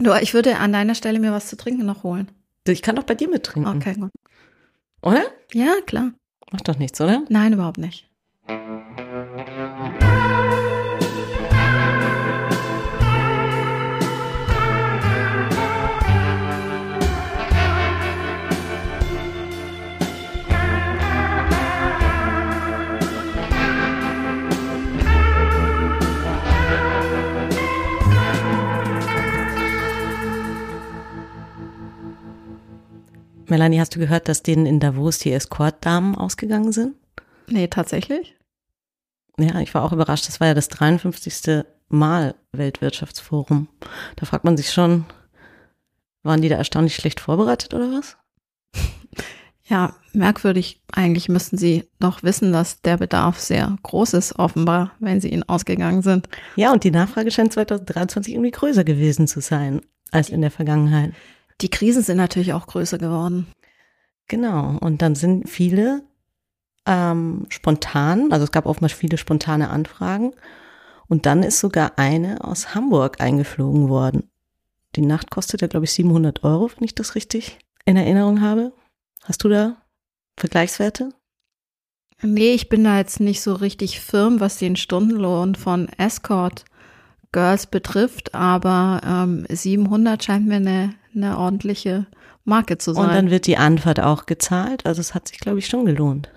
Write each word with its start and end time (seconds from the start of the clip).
Du, 0.00 0.14
ich 0.14 0.32
würde 0.32 0.56
an 0.56 0.72
deiner 0.72 0.94
Stelle 0.94 1.20
mir 1.20 1.30
was 1.30 1.48
zu 1.48 1.58
trinken 1.58 1.84
noch 1.84 2.04
holen. 2.04 2.30
Ich 2.66 2.80
kann 2.80 2.96
doch 2.96 3.04
bei 3.04 3.14
dir 3.14 3.28
mittrinken. 3.28 3.76
Okay, 3.76 3.94
gut. 3.94 4.10
Oder? 5.02 5.24
Ja, 5.52 5.74
klar. 5.86 6.12
Macht 6.50 6.68
doch 6.68 6.78
nichts, 6.78 6.98
oder? 7.02 7.22
Nein, 7.28 7.52
überhaupt 7.52 7.76
nicht. 7.76 8.08
Melanie, 33.50 33.80
hast 33.80 33.94
du 33.94 33.98
gehört, 33.98 34.28
dass 34.28 34.42
denen 34.42 34.64
in 34.64 34.80
Davos 34.80 35.18
die 35.18 35.32
Escort-Damen 35.32 36.14
ausgegangen 36.14 36.72
sind? 36.72 36.94
Nee, 37.48 37.66
tatsächlich. 37.68 38.36
Ja, 39.38 39.60
ich 39.60 39.74
war 39.74 39.82
auch 39.82 39.92
überrascht. 39.92 40.28
Das 40.28 40.40
war 40.40 40.48
ja 40.48 40.54
das 40.54 40.68
53. 40.68 41.64
Mal 41.88 42.36
Weltwirtschaftsforum. 42.52 43.68
Da 44.16 44.26
fragt 44.26 44.44
man 44.44 44.56
sich 44.56 44.70
schon, 44.70 45.04
waren 46.22 46.40
die 46.40 46.48
da 46.48 46.56
erstaunlich 46.56 46.94
schlecht 46.94 47.18
vorbereitet 47.18 47.74
oder 47.74 47.90
was? 47.90 48.16
Ja, 49.64 49.94
merkwürdig. 50.12 50.82
Eigentlich 50.92 51.28
müssten 51.28 51.56
sie 51.56 51.88
doch 51.98 52.22
wissen, 52.22 52.52
dass 52.52 52.82
der 52.82 52.96
Bedarf 52.96 53.38
sehr 53.38 53.76
groß 53.82 54.14
ist, 54.14 54.38
offenbar, 54.38 54.92
wenn 54.98 55.20
sie 55.20 55.28
ihnen 55.30 55.48
ausgegangen 55.48 56.02
sind. 56.02 56.28
Ja, 56.56 56.72
und 56.72 56.84
die 56.84 56.90
Nachfrage 56.90 57.30
scheint 57.30 57.52
2023 57.52 58.34
irgendwie 58.34 58.50
größer 58.50 58.84
gewesen 58.84 59.26
zu 59.26 59.40
sein 59.40 59.80
als 60.10 60.28
in 60.28 60.40
der 60.40 60.50
Vergangenheit. 60.50 61.12
Die 61.60 61.68
Krisen 61.68 62.02
sind 62.02 62.16
natürlich 62.16 62.52
auch 62.52 62.66
größer 62.66 62.98
geworden. 62.98 63.46
Genau. 64.28 64.78
Und 64.80 65.02
dann 65.02 65.14
sind 65.14 65.48
viele 65.48 66.02
ähm, 66.86 67.46
spontan, 67.48 68.32
also 68.32 68.44
es 68.44 68.52
gab 68.52 68.66
oftmals 68.66 68.92
viele 68.92 69.18
spontane 69.18 69.70
Anfragen. 69.70 70.32
Und 71.08 71.26
dann 71.26 71.42
ist 71.42 71.58
sogar 71.58 71.98
eine 71.98 72.44
aus 72.44 72.74
Hamburg 72.74 73.20
eingeflogen 73.20 73.88
worden. 73.88 74.30
Die 74.96 75.02
Nacht 75.02 75.30
kostet 75.30 75.60
ja, 75.60 75.66
glaube 75.66 75.84
ich, 75.84 75.92
700 75.92 76.44
Euro, 76.44 76.70
wenn 76.70 76.84
ich 76.84 76.94
das 76.94 77.14
richtig 77.14 77.58
in 77.84 77.96
Erinnerung 77.96 78.40
habe. 78.40 78.72
Hast 79.24 79.42
du 79.44 79.48
da 79.48 79.76
Vergleichswerte? 80.36 81.10
Nee, 82.22 82.52
ich 82.52 82.68
bin 82.68 82.84
da 82.84 82.98
jetzt 82.98 83.18
nicht 83.18 83.40
so 83.40 83.54
richtig 83.54 84.00
firm, 84.00 84.40
was 84.40 84.58
den 84.58 84.76
Stundenlohn 84.76 85.54
von 85.54 85.88
Escort 85.98 86.64
Girls 87.32 87.66
betrifft, 87.66 88.34
aber 88.34 89.00
ähm, 89.04 89.46
700 89.48 90.22
scheint 90.22 90.46
mir 90.46 90.56
eine, 90.56 90.94
eine 91.14 91.38
ordentliche 91.38 92.06
Marke 92.44 92.78
zu 92.78 92.92
sein. 92.92 93.04
Und 93.04 93.14
dann 93.14 93.30
wird 93.30 93.46
die 93.46 93.56
Anfahrt 93.56 94.00
auch 94.00 94.26
gezahlt. 94.26 94.86
Also 94.86 95.00
es 95.00 95.14
hat 95.14 95.28
sich, 95.28 95.38
glaube 95.38 95.58
ich, 95.58 95.66
schon 95.66 95.84
gelohnt. 95.84 96.30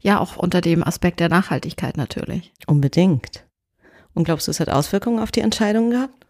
Ja, 0.00 0.20
auch 0.20 0.36
unter 0.36 0.60
dem 0.60 0.82
Aspekt 0.82 1.20
der 1.20 1.28
Nachhaltigkeit 1.28 1.96
natürlich. 1.96 2.52
Unbedingt. 2.66 3.44
Und 4.14 4.24
glaubst 4.24 4.46
du, 4.46 4.50
es 4.50 4.60
hat 4.60 4.68
Auswirkungen 4.68 5.18
auf 5.18 5.32
die 5.32 5.40
Entscheidung 5.40 5.90
gehabt? 5.90 6.26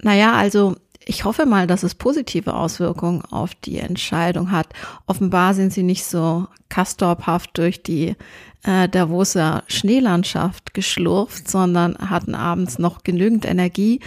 Naja, 0.00 0.34
also 0.34 0.76
ich 1.04 1.24
hoffe 1.24 1.46
mal, 1.46 1.66
dass 1.66 1.82
es 1.82 1.94
positive 1.94 2.54
Auswirkungen 2.54 3.22
auf 3.22 3.54
die 3.54 3.78
Entscheidung 3.78 4.50
hat. 4.50 4.68
Offenbar 5.06 5.54
sind 5.54 5.72
sie 5.72 5.82
nicht 5.82 6.04
so 6.04 6.46
kastorphaft 6.68 7.56
durch 7.58 7.82
die 7.82 8.16
äh, 8.62 8.88
Davoser 8.88 9.64
Schneelandschaft 9.66 10.74
geschlurft, 10.74 11.50
sondern 11.50 11.96
hatten 11.98 12.34
abends 12.34 12.78
noch 12.78 13.02
genügend 13.02 13.44
Energie, 13.44 14.00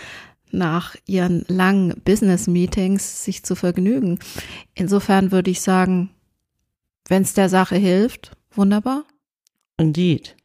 nach 0.52 0.95
ihren 1.06 1.45
langen 1.47 2.02
Business-Meetings 2.06 3.23
sich 3.25 3.44
zu 3.44 3.56
vergnügen. 3.56 4.20
Insofern 4.73 5.31
würde 5.31 5.52
ich 5.52 5.62
sagen, 5.62 6.09
wenn 7.08 7.23
es 7.23 7.34
der 7.34 7.50
Sache 7.50 7.75
hilft, 7.75 8.31
wunderbar. 8.52 9.03
Indeed. 9.78 10.35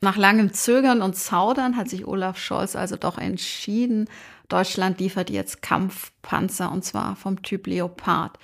Nach 0.00 0.18
langem 0.18 0.52
Zögern 0.52 1.00
und 1.00 1.16
Zaudern 1.16 1.78
hat 1.78 1.88
sich 1.88 2.06
Olaf 2.06 2.36
Scholz 2.36 2.76
also 2.76 2.96
doch 2.96 3.16
entschieden, 3.16 4.06
Deutschland 4.48 5.00
liefert 5.00 5.30
jetzt 5.30 5.62
Kampfpanzer 5.62 6.70
und 6.70 6.84
zwar 6.84 7.16
vom 7.16 7.42
Typ 7.42 7.66
Leopard. 7.66 8.38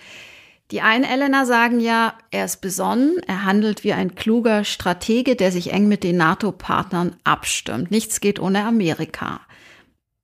Die 0.71 0.83
einen 0.83 1.05
Elena 1.05 1.47
sagen 1.47 1.81
ja, 1.81 2.15
er 2.31 2.45
ist 2.45 2.61
besonnen, 2.61 3.17
er 3.27 3.45
handelt 3.45 3.83
wie 3.83 3.93
ein 3.93 4.15
kluger 4.15 4.63
Stratege, 4.65 5.35
der 5.35 5.51
sich 5.51 5.73
eng 5.73 5.89
mit 5.89 6.05
den 6.05 6.17
NATO-Partnern 6.17 7.17
abstimmt. 7.25 7.91
Nichts 7.91 8.21
geht 8.21 8.39
ohne 8.39 8.65
Amerika. 8.65 9.41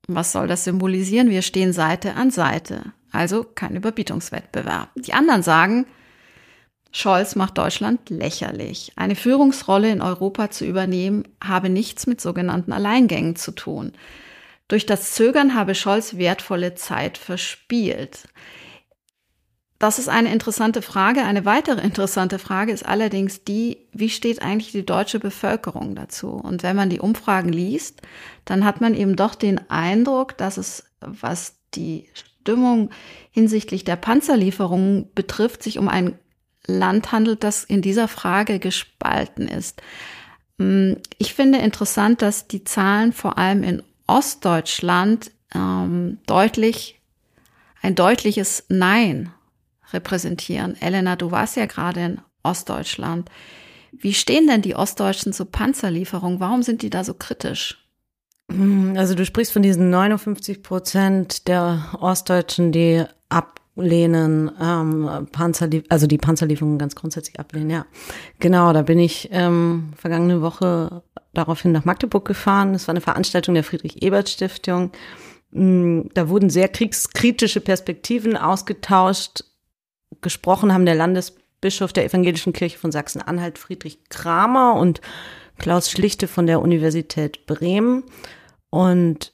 Was 0.07 0.31
soll 0.31 0.47
das 0.47 0.63
symbolisieren? 0.63 1.31
Wir 1.31 1.43
stehen 1.43 1.73
Seite 1.73 2.15
an 2.15 2.31
Seite. 2.31 2.93
Also 3.11 3.43
kein 3.43 3.75
Überbietungswettbewerb. 3.75 4.91
Die 4.95 5.15
anderen 5.15 5.43
sagen, 5.43 5.87
Scholz 6.93 7.35
macht 7.35 7.59
Deutschland 7.59 8.09
lächerlich. 8.09 8.93
Eine 8.95 9.17
Führungsrolle 9.17 9.91
in 9.91 10.01
Europa 10.01 10.51
zu 10.51 10.65
übernehmen, 10.65 11.25
habe 11.43 11.69
nichts 11.71 12.07
mit 12.07 12.21
sogenannten 12.21 12.73
Alleingängen 12.73 13.35
zu 13.35 13.51
tun. 13.51 13.93
Durch 14.69 14.87
das 14.87 15.13
Zögern 15.13 15.55
habe 15.55 15.75
Scholz 15.75 16.17
wertvolle 16.17 16.75
Zeit 16.75 17.19
verspielt. 17.19 18.29
Das 19.79 19.99
ist 19.99 20.09
eine 20.09 20.33
interessante 20.33 20.81
Frage. 20.81 21.23
Eine 21.23 21.45
weitere 21.45 21.83
interessante 21.83 22.39
Frage 22.39 22.73
ist 22.73 22.87
allerdings 22.87 23.45
die, 23.45 23.77
wie 23.93 24.09
steht 24.09 24.41
eigentlich 24.41 24.73
die 24.73 24.87
deutsche 24.87 25.21
Bevölkerung 25.21 25.95
dazu? 25.95 26.31
Und 26.31 26.63
wenn 26.63 26.77
man 26.77 26.89
die 26.89 27.01
Umfragen 27.01 27.53
liest, 27.53 28.01
dann 28.47 28.65
hat 28.65 28.81
man 28.81 28.95
eben 28.95 29.17
doch 29.17 29.35
den 29.35 29.71
Eindruck, 29.71 30.37
dass 30.39 30.57
es, 30.57 30.85
was 31.01 31.57
die 31.75 32.09
Stimmung 32.15 32.91
hinsichtlich 33.33 33.85
der 33.85 33.97
Panzerlieferungen 33.97 35.11
betrifft, 35.15 35.63
sich 35.63 35.79
um 35.79 35.89
ein 35.89 36.19
Land 36.67 37.13
handelt, 37.13 37.45
das 37.45 37.63
in 37.63 37.83
dieser 37.83 38.09
Frage 38.09 38.59
gespalten 38.59 39.47
ist. 39.47 39.83
Hm, 40.59 40.97
ich 41.19 41.35
finde 41.35 41.59
interessant, 41.59 42.23
dass 42.23 42.49
die 42.49 42.65
Zahlen 42.65 43.13
vor 43.13 43.37
allem 43.37 43.63
in 43.63 43.83
Ostdeutschland 44.07 45.31
ähm, 45.55 46.19
deutlich 46.27 47.01
ein 47.83 47.95
deutliches 47.95 48.65
Nein 48.69 49.31
repräsentieren. 49.93 50.77
Elena, 50.81 51.17
du 51.17 51.31
warst 51.31 51.57
ja 51.57 51.67
gerade 51.67 52.05
in 52.05 52.21
Ostdeutschland. 52.43 53.31
Wie 53.93 54.15
stehen 54.15 54.47
denn 54.47 54.63
die 54.63 54.75
Ostdeutschen 54.75 55.33
zu 55.33 55.45
Panzerlieferungen? 55.45 56.41
Warum 56.41 56.63
sind 56.63 56.83
die 56.83 56.91
da 56.91 57.05
so 57.05 57.15
kritisch? 57.15 57.83
Also 58.97 59.15
du 59.15 59.25
sprichst 59.25 59.53
von 59.53 59.63
diesen 59.63 59.91
59 59.91 60.63
Prozent 60.63 61.49
der 61.49 61.97
Ostdeutschen, 62.01 62.71
die 62.71 63.05
ablehnen, 63.29 64.51
ähm, 64.61 65.29
Panzerlief 65.33 65.85
also 65.89 66.07
die 66.07 66.19
Panzerlieferungen 66.19 66.79
ganz 66.79 66.95
grundsätzlich 66.95 67.41
ablehnen, 67.41 67.71
ja. 67.71 67.87
Genau, 68.39 68.73
da 68.73 68.83
bin 68.83 68.99
ich 68.99 69.29
ähm, 69.33 69.93
vergangene 69.97 70.43
Woche 70.43 71.03
daraufhin 71.37 71.73
nach 71.73 71.85
Magdeburg 71.85 72.25
gefahren. 72.25 72.73
Das 72.73 72.89
war 72.89 72.93
eine 72.93 73.01
Veranstaltung 73.01 73.55
der 73.55 73.65
Friedrich-Ebert-Stiftung. 73.65 74.93
Mm, 75.51 76.03
da 76.15 76.29
wurden 76.29 76.51
sehr 76.51 76.69
kriegskritische 76.69 77.61
Perspektiven 77.61 78.37
ausgetauscht 78.37 79.45
gesprochen 80.21 80.73
haben 80.73 80.87
der 80.87 80.95
Landesbischof 80.95 81.93
der 81.93 82.05
Evangelischen 82.05 82.53
Kirche 82.53 82.79
von 82.79 82.93
Sachsen-Anhalt, 82.93 83.59
Friedrich 83.59 83.99
Kramer 84.09 84.75
und 84.75 85.01
Klaus 85.59 85.91
Schlichte 85.91 86.29
von 86.29 86.47
der 86.47 86.61
Universität 86.61 87.47
Bremen. 87.47 88.05
Und 88.71 89.33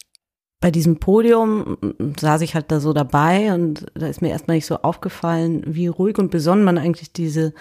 bei 0.60 0.70
diesem 0.70 0.98
Podium 0.98 1.76
saß 2.18 2.42
ich 2.42 2.54
halt 2.54 2.70
da 2.70 2.78
so 2.78 2.92
dabei 2.92 3.52
und 3.52 3.86
da 3.94 4.06
ist 4.06 4.22
mir 4.22 4.30
erstmal 4.30 4.56
nicht 4.56 4.66
so 4.66 4.76
aufgefallen, 4.76 5.64
wie 5.66 5.88
ruhig 5.88 6.18
und 6.18 6.30
besonnen 6.30 6.64
man 6.64 6.78
eigentlich 6.78 7.12
diese 7.12 7.52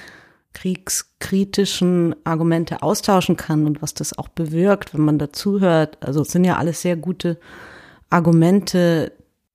kriegskritischen 0.54 2.16
Argumente 2.24 2.84
austauschen 2.84 3.38
kann 3.38 3.66
und 3.66 3.82
was 3.82 3.94
das 3.94 4.18
auch 4.18 4.28
bewirkt, 4.28 4.94
wenn 4.94 5.02
man 5.02 5.18
dazuhört. 5.18 5.98
Also 6.02 6.22
es 6.22 6.32
sind 6.32 6.44
ja 6.44 6.58
alles 6.58 6.82
sehr 6.82 6.96
gute 6.96 7.40
Argumente, 8.10 9.14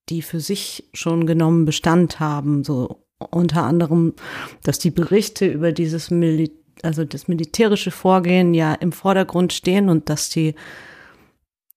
die 0.08 0.22
für 0.22 0.40
sich 0.40 0.88
schon 0.94 1.26
genommen 1.26 1.64
Bestand 1.64 2.20
haben, 2.20 2.64
so 2.64 3.02
unter 3.18 3.64
anderem, 3.64 4.14
dass 4.62 4.78
die 4.78 4.90
Berichte 4.90 5.46
über 5.46 5.72
dieses 5.72 6.10
Mil 6.10 6.50
also 6.82 7.04
das 7.04 7.26
militärische 7.26 7.90
Vorgehen 7.90 8.54
ja 8.54 8.74
im 8.74 8.92
Vordergrund 8.92 9.52
stehen 9.52 9.88
und 9.88 10.10
dass 10.10 10.28
die 10.28 10.54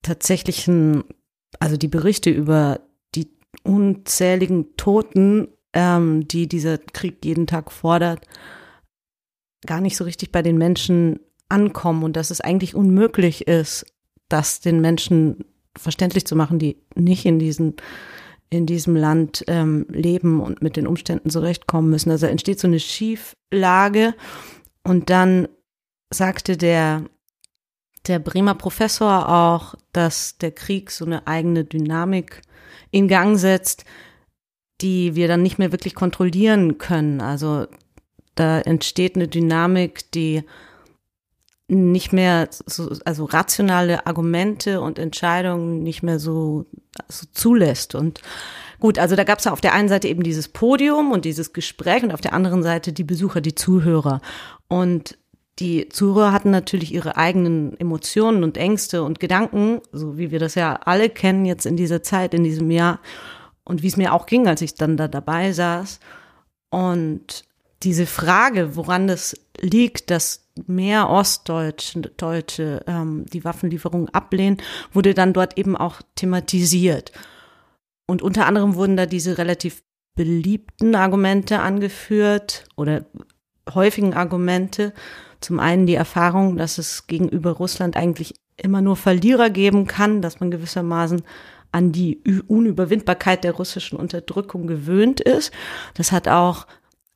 tatsächlichen, 0.01 1.03
also 1.59 1.77
die 1.77 1.87
Berichte 1.87 2.29
über 2.29 2.81
die 3.15 3.29
unzähligen 3.63 4.75
Toten, 4.77 5.47
ähm, 5.73 6.27
die 6.27 6.47
dieser 6.47 6.77
Krieg 6.77 7.23
jeden 7.23 7.47
Tag 7.47 7.71
fordert, 7.71 8.21
gar 9.65 9.81
nicht 9.81 9.97
so 9.97 10.03
richtig 10.03 10.31
bei 10.31 10.41
den 10.41 10.57
Menschen 10.57 11.19
ankommen 11.49 12.03
und 12.03 12.15
dass 12.15 12.31
es 12.31 12.41
eigentlich 12.41 12.75
unmöglich 12.75 13.47
ist, 13.47 13.85
das 14.29 14.59
den 14.59 14.81
Menschen 14.81 15.45
verständlich 15.75 16.25
zu 16.25 16.35
machen, 16.35 16.59
die 16.59 16.77
nicht 16.95 17.25
in 17.25 17.39
diesen 17.39 17.75
in 18.51 18.65
diesem 18.65 18.95
Land 18.95 19.43
ähm, 19.47 19.85
leben 19.89 20.41
und 20.41 20.61
mit 20.61 20.75
den 20.75 20.87
Umständen 20.87 21.29
zurechtkommen 21.29 21.89
müssen. 21.91 22.09
Also 22.09 22.25
entsteht 22.25 22.59
so 22.59 22.67
eine 22.67 22.79
Schieflage 22.79 24.15
und 24.83 25.11
dann 25.11 25.47
sagte 26.09 26.57
der, 26.57 27.03
der 28.07 28.17
Bremer 28.17 28.55
Professor 28.55 29.29
auch, 29.29 29.75
dass 29.91 30.39
der 30.39 30.51
Krieg 30.51 30.89
so 30.89 31.05
eine 31.05 31.27
eigene 31.27 31.63
Dynamik 31.63 32.41
in 32.89 33.07
Gang 33.07 33.37
setzt, 33.37 33.85
die 34.81 35.15
wir 35.15 35.27
dann 35.27 35.43
nicht 35.43 35.59
mehr 35.59 35.71
wirklich 35.71 35.93
kontrollieren 35.93 36.79
können. 36.79 37.21
Also 37.21 37.67
da 38.39 38.61
entsteht 38.61 39.15
eine 39.15 39.27
Dynamik, 39.27 40.11
die 40.11 40.43
nicht 41.67 42.13
mehr 42.13 42.47
so, 42.49 42.91
also 43.05 43.25
rationale 43.25 44.07
Argumente 44.07 44.81
und 44.81 44.97
Entscheidungen 44.97 45.83
nicht 45.83 46.01
mehr 46.01 46.19
so, 46.19 46.65
so 47.09 47.27
zulässt. 47.31 47.95
Und 47.95 48.21
gut, 48.79 48.97
also 48.97 49.15
da 49.15 49.23
gab 49.23 49.39
es 49.39 49.47
auf 49.47 49.61
der 49.61 49.73
einen 49.73 49.89
Seite 49.89 50.07
eben 50.07 50.23
dieses 50.23 50.47
Podium 50.47 51.11
und 51.11 51.25
dieses 51.25 51.53
Gespräch 51.53 52.01
und 52.01 52.11
auf 52.11 52.21
der 52.21 52.33
anderen 52.33 52.63
Seite 52.63 52.91
die 52.91 53.03
Besucher, 53.03 53.41
die 53.41 53.55
Zuhörer. 53.55 54.21
Und 54.67 55.17
die 55.59 55.89
Zuhörer 55.89 56.31
hatten 56.31 56.49
natürlich 56.49 56.93
ihre 56.93 57.17
eigenen 57.17 57.77
Emotionen 57.77 58.43
und 58.43 58.57
Ängste 58.57 59.03
und 59.03 59.19
Gedanken, 59.19 59.81
so 59.91 60.17
wie 60.17 60.31
wir 60.31 60.39
das 60.39 60.55
ja 60.55 60.75
alle 60.85 61.09
kennen 61.09 61.45
jetzt 61.45 61.65
in 61.65 61.75
dieser 61.75 62.01
Zeit, 62.01 62.33
in 62.33 62.45
diesem 62.45 62.71
Jahr. 62.71 62.99
Und 63.65 63.83
wie 63.83 63.87
es 63.87 63.97
mir 63.97 64.13
auch 64.13 64.25
ging, 64.25 64.47
als 64.47 64.61
ich 64.61 64.73
dann 64.75 64.97
da 64.97 65.07
dabei 65.07 65.51
saß. 65.51 65.99
Und 66.71 67.43
diese 67.83 68.05
Frage, 68.05 68.75
woran 68.75 69.07
das 69.07 69.35
liegt, 69.59 70.11
dass 70.11 70.45
mehr 70.67 71.09
Ostdeutsche 71.09 72.01
Deutsche, 72.17 72.83
ähm, 72.87 73.25
die 73.31 73.43
Waffenlieferungen 73.43 74.09
ablehnen, 74.09 74.57
wurde 74.91 75.13
dann 75.13 75.33
dort 75.33 75.57
eben 75.57 75.77
auch 75.77 76.01
thematisiert. 76.15 77.11
Und 78.05 78.21
unter 78.21 78.45
anderem 78.45 78.75
wurden 78.75 78.97
da 78.97 79.05
diese 79.05 79.37
relativ 79.37 79.83
beliebten 80.15 80.95
Argumente 80.95 81.59
angeführt 81.59 82.65
oder 82.75 83.05
häufigen 83.73 84.13
Argumente. 84.13 84.93
Zum 85.39 85.59
einen 85.59 85.85
die 85.85 85.95
Erfahrung, 85.95 86.57
dass 86.57 86.77
es 86.77 87.07
gegenüber 87.07 87.51
Russland 87.51 87.95
eigentlich 87.95 88.33
immer 88.57 88.81
nur 88.81 88.97
Verlierer 88.97 89.49
geben 89.49 89.87
kann, 89.87 90.21
dass 90.21 90.41
man 90.41 90.51
gewissermaßen 90.51 91.21
an 91.71 91.91
die 91.91 92.19
Unüberwindbarkeit 92.47 93.43
der 93.43 93.53
russischen 93.53 93.97
Unterdrückung 93.97 94.67
gewöhnt 94.67 95.21
ist. 95.21 95.53
Das 95.93 96.11
hat 96.11 96.27
auch 96.27 96.65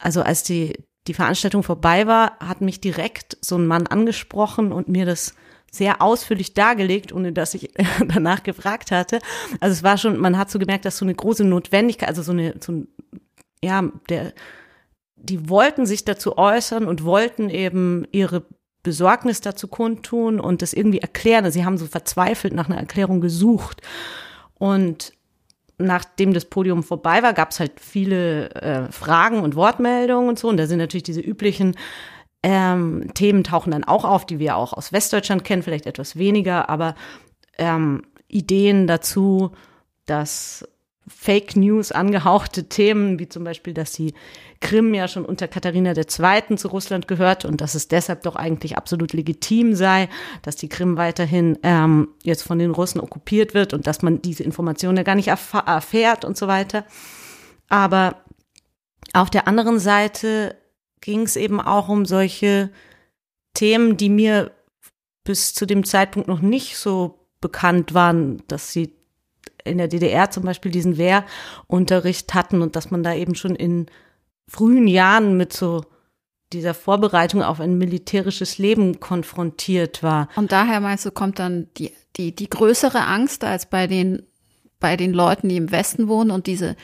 also 0.04 0.22
als 0.22 0.44
die, 0.44 0.74
die 1.08 1.14
Veranstaltung 1.14 1.64
vorbei 1.64 2.08
war, 2.08 2.38
hat 2.40 2.62
mich 2.62 2.82
direkt 2.82 3.38
so 3.42 3.58
ein 3.58 3.68
Mann 3.68 3.88
angesprochen 3.88 4.72
und 4.72 4.90
mir 4.90 5.06
das 5.06 5.34
sehr 5.72 6.02
ausführlich 6.02 6.54
dargelegt, 6.54 7.14
ohne 7.14 7.32
dass 7.32 7.54
ich 7.54 7.72
danach 8.08 8.44
gefragt 8.44 8.92
hatte. 8.92 9.20
Also 9.60 9.74
es 9.74 9.84
war 9.84 9.98
schon, 9.98 10.18
man 10.18 10.38
hat 10.38 10.52
so 10.52 10.60
gemerkt, 10.60 10.86
dass 10.86 10.98
so 10.98 11.06
eine 11.06 11.16
große 11.16 11.46
Notwendigkeit, 11.46 12.10
also 12.10 12.22
so 12.22 12.32
eine, 12.32 12.56
so 12.60 12.74
ein, 12.74 12.88
ja, 13.64 13.84
der, 14.10 14.34
die 15.16 15.50
wollten 15.50 15.86
sich 15.86 16.04
dazu 16.04 16.38
äußern 16.38 16.86
und 16.86 17.06
wollten 17.06 17.50
eben 17.50 18.06
ihre 18.12 18.46
Besorgnis 18.84 19.40
dazu 19.40 19.70
kundtun 19.70 20.42
und 20.42 20.62
das 20.62 20.74
irgendwie 20.74 21.00
erklären. 21.00 21.46
Also 21.46 21.58
sie 21.58 21.66
haben 21.66 21.78
so 21.78 21.88
verzweifelt 21.88 22.54
nach 22.54 22.70
einer 22.70 22.78
Erklärung 22.78 23.22
gesucht. 23.22 23.82
Und 24.56 25.14
nachdem 25.78 26.34
das 26.34 26.46
Podium 26.46 26.84
vorbei 26.84 27.24
war, 27.24 27.34
gab 27.34 27.52
es 27.52 27.60
halt 27.60 27.80
viele 27.80 28.50
äh, 28.52 28.92
Fragen 28.92 29.40
und 29.40 29.56
Wortmeldungen 29.56 30.30
und 30.30 30.40
so. 30.40 30.50
Und 30.50 30.58
da 30.58 30.68
sind 30.68 30.78
natürlich 30.78 31.04
diese 31.04 31.22
üblichen 31.22 31.76
ähm, 32.44 33.14
Themen 33.14 33.44
tauchen 33.44 33.72
dann 33.72 33.86
auch 33.86 34.04
auf, 34.04 34.26
die 34.26 34.38
wir 34.38 34.58
auch 34.58 34.74
aus 34.74 34.92
Westdeutschland 34.92 35.46
kennen, 35.46 35.64
vielleicht 35.64 35.86
etwas 35.86 36.18
weniger, 36.18 36.70
aber 36.70 36.94
ähm, 37.58 38.04
Ideen 38.28 38.86
dazu, 38.86 39.52
dass 40.06 40.68
Fake 41.08 41.56
News 41.56 41.92
angehauchte 41.92 42.68
Themen, 42.68 43.18
wie 43.20 43.30
zum 43.30 43.46
Beispiel, 43.46 43.74
dass 43.74 43.94
die 43.94 44.14
Krim 44.64 44.94
ja 44.94 45.10
schon 45.10 45.26
unter 45.26 45.50
Katharina 45.50 45.94
II. 45.94 46.56
zu 46.56 46.70
Russland 46.70 47.10
gehört 47.10 47.44
und 47.44 47.60
dass 47.60 47.76
es 47.76 47.90
deshalb 47.90 48.24
doch 48.24 48.38
eigentlich 48.38 48.78
absolut 48.78 49.12
legitim 49.12 49.76
sei, 49.76 50.08
dass 50.42 50.56
die 50.56 50.70
Krim 50.70 50.96
weiterhin 50.96 51.60
ähm, 51.64 52.08
jetzt 52.24 52.44
von 52.44 52.60
den 52.60 52.72
Russen 52.72 53.02
okkupiert 53.02 53.54
wird 53.54 53.74
und 53.74 53.88
dass 53.88 54.02
man 54.02 54.22
diese 54.22 54.44
Informationen 54.44 54.96
ja 54.96 55.04
gar 55.04 55.16
nicht 55.16 55.28
erf 55.28 55.54
erfährt 55.54 56.24
und 56.24 56.38
so 56.38 56.48
weiter. 56.48 56.86
Aber 57.68 58.24
auf 59.12 59.30
der 59.30 59.50
anderen 59.50 59.80
Seite 59.80 60.56
ging 61.02 61.24
es 61.24 61.36
eben 61.36 61.60
auch 61.60 61.90
um 61.90 62.06
solche 62.06 62.70
Themen, 63.54 63.98
die 63.98 64.10
mir 64.10 64.52
bis 65.26 65.54
zu 65.54 65.66
dem 65.66 65.84
Zeitpunkt 65.84 66.30
noch 66.30 66.40
nicht 66.40 66.78
so 66.78 67.20
bekannt 67.42 67.94
waren, 67.94 68.42
dass 68.48 68.72
sie 68.72 68.94
in 69.66 69.78
der 69.78 69.90
DDR 69.90 70.32
zum 70.32 70.44
Beispiel 70.44 70.72
diesen 70.72 70.98
Wehrunterricht 70.98 72.34
hatten 72.34 72.62
und 72.62 72.78
dass 72.78 72.92
man 72.92 73.04
da 73.04 73.14
eben 73.14 73.36
schon 73.36 73.56
in 73.56 73.88
frühen 74.48 74.88
Jahren 74.88 75.38
mit 75.38 75.54
so 75.54 75.84
dieser 76.54 76.74
Vorbereitung 76.74 77.42
auf 77.42 77.60
ein 77.60 77.78
militärisches 77.78 78.58
Leben 78.58 79.00
konfrontiert 79.00 80.04
war. 80.04 80.30
Und 80.36 80.52
daher 80.52 80.80
meinst 80.80 81.06
du, 81.06 81.12
kommt 81.12 81.40
dann 81.40 81.68
die, 81.78 81.92
die, 82.16 82.36
die 82.36 82.50
größere 82.50 83.06
Angst 83.06 83.44
als 83.44 83.70
bei 83.70 83.88
den, 83.88 84.24
bei 84.80 84.96
den 84.96 85.14
Leuten, 85.14 85.50
die 85.50 85.58
im 85.58 85.72
Westen 85.72 86.08
wohnen 86.08 86.32
und 86.32 86.48
diese 86.48 86.76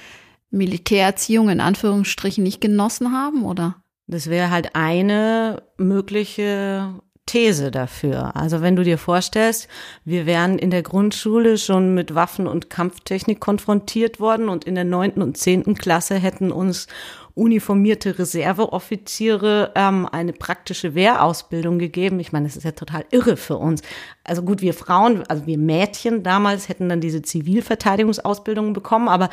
Militärerziehung 0.50 1.50
in 1.50 1.62
Anführungsstrichen 1.62 2.44
nicht 2.44 2.62
genossen 2.62 3.14
haben, 3.14 3.46
oder? 3.46 3.76
Das 4.08 4.28
wäre 4.28 4.50
halt 4.50 4.76
eine 4.76 5.62
mögliche 5.78 7.00
These 7.30 7.70
dafür. 7.70 8.36
Also 8.36 8.62
wenn 8.62 8.76
du 8.76 8.84
dir 8.84 8.98
vorstellst, 8.98 9.68
wir 10.04 10.26
wären 10.26 10.58
in 10.58 10.72
der 10.72 10.82
Grundschule 10.82 11.60
schon 11.60 11.94
mit 11.94 12.16
Waffen 12.16 12.48
und 12.48 12.72
Kampftechnik 12.72 13.40
konfrontiert 13.40 14.20
worden 14.20 14.50
und 14.50 14.66
in 14.66 14.74
der 14.74 14.84
neunten 14.84 15.22
und 15.22 15.38
zehnten 15.38 15.76
Klasse 15.76 16.16
hätten 16.16 16.52
uns 16.52 16.88
uniformierte 17.36 18.18
Reserveoffiziere 18.18 19.74
ähm, 19.76 20.08
eine 20.12 20.34
praktische 20.34 20.96
Wehrausbildung 20.96 21.78
gegeben. 21.78 22.20
Ich 22.20 22.32
meine, 22.32 22.48
das 22.48 22.58
ist 22.58 22.64
ja 22.64 22.72
total 22.72 23.06
irre 23.12 23.38
für 23.38 23.58
uns. 23.58 23.84
Also 24.24 24.42
gut, 24.42 24.62
wir 24.62 24.74
Frauen, 24.74 25.22
also 25.28 25.46
wir 25.46 25.60
Mädchen 25.60 26.24
damals 26.24 26.68
hätten 26.68 26.90
dann 26.90 27.00
diese 27.00 27.22
Zivilverteidigungsausbildung 27.22 28.74
bekommen, 28.74 29.08
aber 29.08 29.30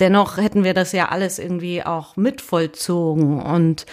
dennoch 0.00 0.38
hätten 0.38 0.64
wir 0.64 0.72
das 0.72 0.92
ja 0.92 1.10
alles 1.10 1.38
irgendwie 1.38 1.84
auch 1.84 2.16
mitvollzogen 2.16 3.42
und 3.42 3.84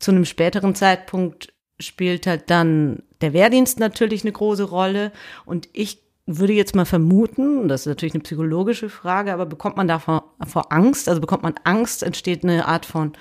zu 0.00 0.10
einem 0.10 0.24
späteren 0.24 0.74
Zeitpunkt 0.74 1.52
spielt 1.80 2.26
halt 2.26 2.50
dann 2.50 3.02
der 3.20 3.32
Wehrdienst 3.32 3.78
natürlich 3.78 4.22
eine 4.22 4.32
große 4.32 4.64
Rolle. 4.64 5.12
Und 5.44 5.68
ich 5.72 6.02
würde 6.26 6.52
jetzt 6.52 6.74
mal 6.74 6.84
vermuten, 6.84 7.68
das 7.68 7.82
ist 7.82 7.86
natürlich 7.86 8.14
eine 8.14 8.22
psychologische 8.22 8.90
Frage, 8.90 9.32
aber 9.32 9.46
bekommt 9.46 9.76
man 9.76 9.88
davor 9.88 10.34
vor 10.46 10.72
Angst? 10.72 11.08
Also 11.08 11.20
bekommt 11.20 11.42
man 11.42 11.54
Angst, 11.64 12.02
entsteht 12.02 12.44
eine 12.44 12.66
Art 12.66 12.86
von 12.86 13.12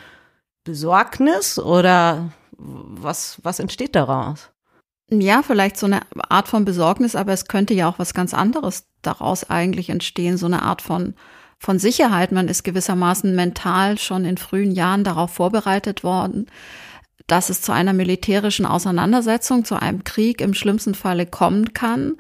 Besorgnis 0.64 1.58
oder 1.58 2.32
was, 2.58 3.40
was 3.44 3.60
entsteht 3.60 3.96
daraus? 3.96 4.50
Ja, 5.10 5.42
vielleicht 5.42 5.78
so 5.78 5.86
eine 5.86 6.02
Art 6.30 6.50
von 6.50 6.66
Besorgnis, 6.66 7.16
aber 7.16 7.32
es 7.32 7.48
könnte 7.48 7.74
ja 7.74 7.88
auch 7.88 7.98
was 7.98 8.14
ganz 8.14 8.34
anderes 8.34 8.90
daraus 9.02 9.50
eigentlich 9.50 9.90
entstehen, 9.90 10.36
so 10.36 10.48
eine 10.48 10.64
Art 10.64 10.82
von, 10.82 11.14
von 11.60 11.80
Sicherheit. 11.80 12.34
Man 12.34 12.50
ist 12.50 12.64
gewissermaßen 12.64 13.34
mental 13.34 13.98
schon 13.98 14.26
in 14.26 14.38
frühen 14.38 14.72
Jahren 14.72 15.06
darauf 15.06 15.32
vorbereitet 15.32 16.04
worden, 16.04 16.48
dass 17.28 17.50
es 17.50 17.62
zu 17.62 17.74
einer 17.74 17.94
militärischen 17.94 18.66
Auseinandersetzung, 18.66 19.66
zu 19.66 19.76
einem 19.76 20.04
Krieg 20.04 20.42
im 20.42 20.54
schlimmsten 20.54 20.96
Falle 20.96 21.26
kommen 21.26 21.74
kann, 21.74 22.16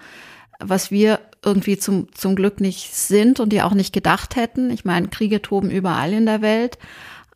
was 0.59 0.91
wir 0.91 1.19
irgendwie 1.43 1.77
zum, 1.77 2.13
zum 2.13 2.35
Glück 2.35 2.59
nicht 2.59 2.93
sind 2.93 3.39
und 3.39 3.49
die 3.49 3.61
auch 3.61 3.73
nicht 3.73 3.93
gedacht 3.93 4.35
hätten. 4.35 4.69
Ich 4.69 4.85
meine, 4.85 5.07
Kriege 5.07 5.41
toben 5.41 5.71
überall 5.71 6.11
in 6.11 6.25
der 6.25 6.41
Welt, 6.41 6.77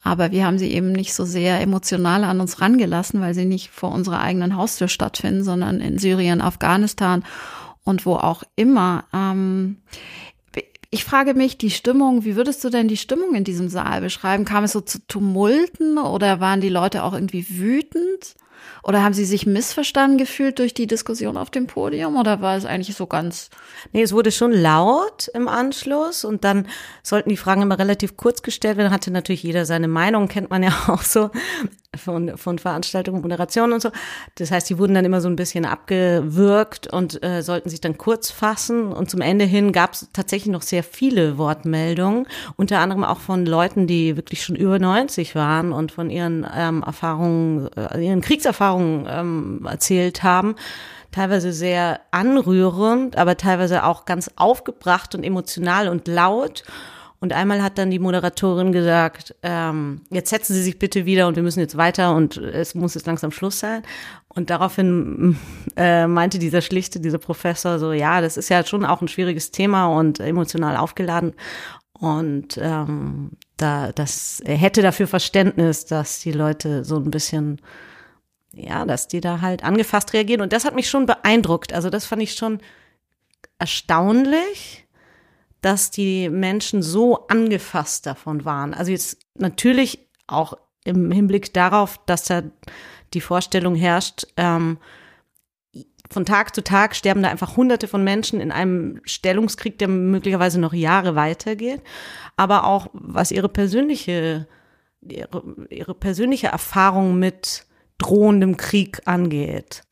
aber 0.03 0.31
wir 0.31 0.45
haben 0.45 0.57
sie 0.57 0.71
eben 0.71 0.91
nicht 0.91 1.13
so 1.13 1.25
sehr 1.25 1.61
emotional 1.61 2.23
an 2.23 2.41
uns 2.41 2.59
rangelassen, 2.59 3.21
weil 3.21 3.33
sie 3.33 3.45
nicht 3.45 3.69
vor 3.69 3.91
unserer 3.91 4.19
eigenen 4.19 4.57
Haustür 4.57 4.87
stattfinden, 4.87 5.43
sondern 5.43 5.79
in 5.79 5.97
Syrien, 5.97 6.41
Afghanistan 6.41 7.23
und 7.83 8.05
wo 8.05 8.15
auch 8.15 8.43
immer. 8.55 9.05
Ähm, 9.13 9.77
ich 10.91 11.05
frage 11.05 11.33
mich, 11.33 11.57
die 11.57 11.71
Stimmung, 11.71 12.25
wie 12.25 12.35
würdest 12.35 12.63
du 12.63 12.69
denn 12.69 12.89
die 12.89 12.97
Stimmung 12.97 13.33
in 13.33 13.45
diesem 13.45 13.69
Saal 13.69 14.01
beschreiben? 14.01 14.43
Kam 14.43 14.65
es 14.65 14.73
so 14.73 14.81
zu 14.81 14.99
Tumulten 15.07 15.97
oder 15.97 16.41
waren 16.41 16.59
die 16.59 16.69
Leute 16.69 17.03
auch 17.03 17.13
irgendwie 17.13 17.47
wütend? 17.49 18.35
Oder 18.83 19.03
haben 19.03 19.13
Sie 19.13 19.25
sich 19.25 19.45
missverstanden 19.45 20.17
gefühlt 20.17 20.59
durch 20.59 20.73
die 20.73 20.87
Diskussion 20.87 21.37
auf 21.37 21.49
dem 21.49 21.67
Podium? 21.67 22.17
Oder 22.17 22.41
war 22.41 22.57
es 22.57 22.65
eigentlich 22.65 22.95
so 22.95 23.07
ganz? 23.07 23.49
Nee, 23.93 24.01
es 24.01 24.11
wurde 24.11 24.31
schon 24.31 24.51
laut 24.51 25.29
im 25.33 25.47
Anschluss 25.47 26.25
und 26.25 26.43
dann 26.43 26.67
sollten 27.03 27.29
die 27.29 27.37
Fragen 27.37 27.61
immer 27.61 27.79
relativ 27.79 28.17
kurz 28.17 28.41
gestellt 28.41 28.77
werden. 28.77 28.91
Hatte 28.91 29.11
natürlich 29.11 29.43
jeder 29.43 29.65
seine 29.65 29.87
Meinung, 29.87 30.27
kennt 30.27 30.49
man 30.49 30.63
ja 30.63 30.73
auch 30.87 31.03
so 31.03 31.29
von, 31.97 32.37
von 32.37 32.57
Veranstaltungen, 32.57 33.21
Moderationen 33.21 33.73
und 33.73 33.81
so. 33.81 33.89
Das 34.35 34.49
heißt, 34.49 34.69
die 34.69 34.77
wurden 34.77 34.93
dann 34.93 35.03
immer 35.03 35.19
so 35.19 35.27
ein 35.27 35.35
bisschen 35.35 35.65
abgewürgt 35.65 36.87
und 36.87 37.21
äh, 37.21 37.41
sollten 37.43 37.69
sich 37.69 37.81
dann 37.81 37.97
kurz 37.97 38.31
fassen. 38.31 38.93
Und 38.93 39.09
zum 39.09 39.19
Ende 39.19 39.43
hin 39.43 39.73
gab 39.73 39.91
es 39.91 40.07
tatsächlich 40.13 40.53
noch 40.53 40.61
sehr 40.61 40.83
viele 40.83 41.37
Wortmeldungen, 41.37 42.27
unter 42.55 42.79
anderem 42.79 43.03
auch 43.03 43.19
von 43.19 43.45
Leuten, 43.45 43.87
die 43.87 44.15
wirklich 44.15 44.41
schon 44.41 44.55
über 44.55 44.79
90 44.79 45.35
waren 45.35 45.73
und 45.73 45.91
von 45.91 46.09
ihren 46.09 46.47
ähm, 46.55 46.81
Erfahrungen, 46.81 47.69
äh, 47.75 47.99
ihren 48.01 48.21
Kriegserfahrungen 48.21 49.05
ähm, 49.09 49.67
erzählt 49.69 50.23
haben 50.23 50.55
teilweise 51.11 51.51
sehr 51.51 51.99
anrührend, 52.11 53.17
aber 53.17 53.35
teilweise 53.35 53.83
auch 53.83 54.05
ganz 54.05 54.31
aufgebracht 54.37 55.13
und 55.13 55.25
emotional 55.25 55.89
und 55.89 56.07
laut. 56.07 56.63
Und 57.21 57.33
einmal 57.33 57.61
hat 57.61 57.77
dann 57.77 57.91
die 57.91 57.99
Moderatorin 57.99 58.71
gesagt, 58.71 59.35
ähm, 59.43 60.01
jetzt 60.09 60.31
setzen 60.31 60.55
Sie 60.55 60.63
sich 60.63 60.79
bitte 60.79 61.05
wieder 61.05 61.27
und 61.27 61.35
wir 61.35 61.43
müssen 61.43 61.59
jetzt 61.59 61.77
weiter 61.77 62.15
und 62.15 62.37
es 62.37 62.73
muss 62.73 62.95
jetzt 62.95 63.05
langsam 63.05 63.31
Schluss 63.31 63.59
sein. 63.59 63.83
Und 64.27 64.49
daraufhin 64.49 65.37
äh, 65.77 66.07
meinte 66.07 66.39
dieser 66.39 66.61
schlichte, 66.61 66.99
dieser 66.99 67.19
Professor 67.19 67.77
so, 67.77 67.93
ja, 67.93 68.21
das 68.21 68.37
ist 68.37 68.49
ja 68.49 68.65
schon 68.65 68.85
auch 68.85 69.01
ein 69.01 69.07
schwieriges 69.07 69.51
Thema 69.51 69.85
und 69.85 70.19
emotional 70.19 70.75
aufgeladen. 70.75 71.33
Und 71.93 72.57
ähm, 72.59 73.33
da, 73.55 73.91
das, 73.91 74.39
er 74.39 74.57
hätte 74.57 74.81
dafür 74.81 75.05
Verständnis, 75.05 75.85
dass 75.85 76.21
die 76.21 76.31
Leute 76.31 76.83
so 76.83 76.95
ein 76.95 77.11
bisschen, 77.11 77.61
ja, 78.51 78.83
dass 78.85 79.07
die 79.07 79.21
da 79.21 79.41
halt 79.41 79.63
angefasst 79.63 80.13
reagieren. 80.13 80.41
Und 80.41 80.53
das 80.53 80.65
hat 80.65 80.73
mich 80.73 80.89
schon 80.89 81.05
beeindruckt. 81.05 81.71
Also 81.71 81.91
das 81.91 82.07
fand 82.07 82.23
ich 82.23 82.33
schon 82.33 82.61
erstaunlich 83.59 84.80
dass 85.61 85.91
die 85.91 86.29
Menschen 86.29 86.81
so 86.81 87.27
angefasst 87.27 88.05
davon 88.05 88.45
waren. 88.45 88.73
Also 88.73 88.91
jetzt 88.91 89.19
natürlich 89.35 90.07
auch 90.27 90.53
im 90.83 91.11
Hinblick 91.11 91.53
darauf, 91.53 91.99
dass 92.05 92.25
da 92.25 92.43
die 93.13 93.21
Vorstellung 93.21 93.75
herrscht, 93.75 94.25
ähm, 94.37 94.77
von 96.11 96.25
Tag 96.25 96.53
zu 96.53 96.63
Tag 96.63 96.95
sterben 96.95 97.23
da 97.23 97.29
einfach 97.29 97.55
Hunderte 97.55 97.87
von 97.87 98.03
Menschen 98.03 98.41
in 98.41 98.51
einem 98.51 98.99
Stellungskrieg, 99.05 99.77
der 99.79 99.87
möglicherweise 99.87 100.59
noch 100.59 100.73
Jahre 100.73 101.15
weitergeht. 101.15 101.81
Aber 102.35 102.65
auch 102.65 102.87
was 102.91 103.31
ihre 103.31 103.47
persönliche, 103.47 104.47
ihre, 105.01 105.43
ihre 105.69 105.93
persönliche 105.95 106.47
Erfahrung 106.47 107.17
mit 107.17 107.65
drohendem 107.97 108.57
Krieg 108.57 109.01
angeht. 109.05 109.83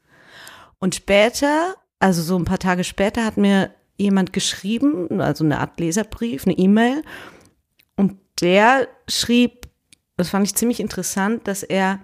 Und 0.80 0.96
später, 0.96 1.76
also 2.00 2.22
so 2.22 2.38
ein 2.38 2.46
paar 2.46 2.60
Tage 2.60 2.84
später, 2.84 3.24
hat 3.24 3.38
mir 3.38 3.72
jemand 4.00 4.34
geschrieben, 4.34 5.22
also 5.22 5.44
eine 5.44 5.60
Art 5.60 5.80
Leserbrief, 5.80 6.46
eine 6.46 6.58
E-Mail. 6.58 7.04
Und 7.96 8.18
der 8.42 8.88
schrieb, 9.08 9.68
das 10.18 10.30
fand 10.30 10.48
ich 10.48 10.56
ziemlich 10.56 10.80
interessant, 10.80 11.48
dass 11.48 11.64
er 11.64 12.00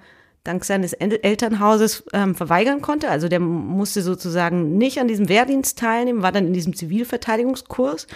dank 0.46 0.64
seines 0.64 0.94
Elternhauses 0.94 2.04
ähm, 2.14 2.36
verweigern 2.36 2.82
konnte. 2.82 3.10
Also 3.10 3.28
der 3.28 3.40
musste 3.40 4.02
sozusagen 4.02 4.78
nicht 4.78 5.00
an 5.00 5.08
diesem 5.08 5.28
Wehrdienst 5.28 5.78
teilnehmen, 5.80 6.22
war 6.22 6.32
dann 6.32 6.48
in 6.48 6.54
diesem 6.54 6.76
Zivilverteidigungskurs. 6.76 8.08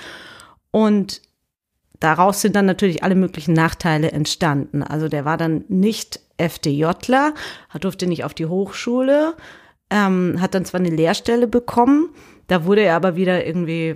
Und 0.71 1.21
daraus 1.99 2.41
sind 2.41 2.55
dann 2.55 2.67
natürlich 2.67 3.03
alle 3.03 3.15
möglichen 3.15 3.53
Nachteile 3.53 4.11
entstanden. 4.11 4.83
Also 4.83 5.07
der 5.07 5.25
war 5.25 5.37
dann 5.37 5.65
nicht 5.67 6.19
FDJler, 6.37 7.33
durfte 7.81 8.07
nicht 8.07 8.23
auf 8.23 8.33
die 8.33 8.45
Hochschule, 8.45 9.35
ähm, 9.89 10.39
hat 10.39 10.53
dann 10.53 10.65
zwar 10.65 10.79
eine 10.79 10.89
Lehrstelle 10.89 11.47
bekommen, 11.47 12.09
da 12.49 12.65
wurde 12.65 12.81
er 12.81 12.95
aber 12.95 13.15
wieder 13.15 13.45
irgendwie, 13.45 13.95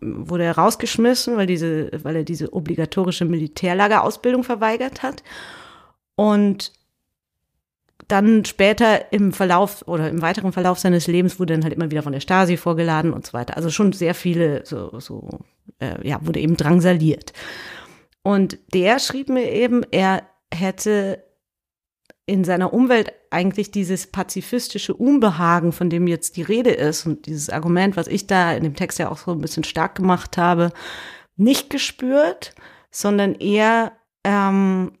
wurde 0.00 0.44
er 0.44 0.56
rausgeschmissen, 0.56 1.38
weil 1.38 1.46
diese, 1.46 1.90
weil 2.02 2.16
er 2.16 2.24
diese 2.24 2.52
obligatorische 2.52 3.24
Militärlagerausbildung 3.24 4.44
verweigert 4.44 5.02
hat. 5.02 5.24
Und 6.14 6.72
dann 8.08 8.44
später 8.44 9.10
im 9.10 9.32
Verlauf 9.32 9.88
oder 9.88 10.10
im 10.10 10.20
weiteren 10.20 10.52
Verlauf 10.52 10.78
seines 10.78 11.06
Lebens 11.06 11.40
wurde 11.40 11.54
dann 11.54 11.64
halt 11.64 11.72
immer 11.72 11.90
wieder 11.90 12.02
von 12.02 12.12
der 12.12 12.20
Stasi 12.20 12.58
vorgeladen 12.58 13.14
und 13.14 13.26
so 13.26 13.32
weiter. 13.32 13.56
Also 13.56 13.70
schon 13.70 13.92
sehr 13.94 14.14
viele, 14.14 14.66
so, 14.66 15.00
so 15.00 15.40
äh, 15.78 16.06
ja, 16.06 16.18
wurde 16.26 16.40
eben 16.40 16.58
drangsaliert. 16.58 17.32
Und 18.22 18.58
der 18.74 18.98
schrieb 18.98 19.30
mir 19.30 19.50
eben, 19.50 19.82
er 19.90 20.24
hätte 20.52 21.24
in 22.28 22.44
seiner 22.44 22.74
Umwelt 22.74 23.12
eigentlich 23.30 23.70
dieses 23.70 24.06
pazifistische 24.06 24.94
Unbehagen, 24.94 25.72
von 25.72 25.88
dem 25.88 26.06
jetzt 26.06 26.36
die 26.36 26.42
Rede 26.42 26.70
ist 26.70 27.06
und 27.06 27.24
dieses 27.26 27.48
Argument, 27.48 27.96
was 27.96 28.06
ich 28.06 28.26
da 28.26 28.52
in 28.52 28.64
dem 28.64 28.76
Text 28.76 28.98
ja 28.98 29.10
auch 29.10 29.18
so 29.18 29.32
ein 29.32 29.40
bisschen 29.40 29.64
stark 29.64 29.94
gemacht 29.94 30.36
habe, 30.36 30.70
nicht 31.36 31.70
gespürt, 31.70 32.54
sondern 32.90 33.34
eher 33.34 33.92
ähm, 34.24 34.92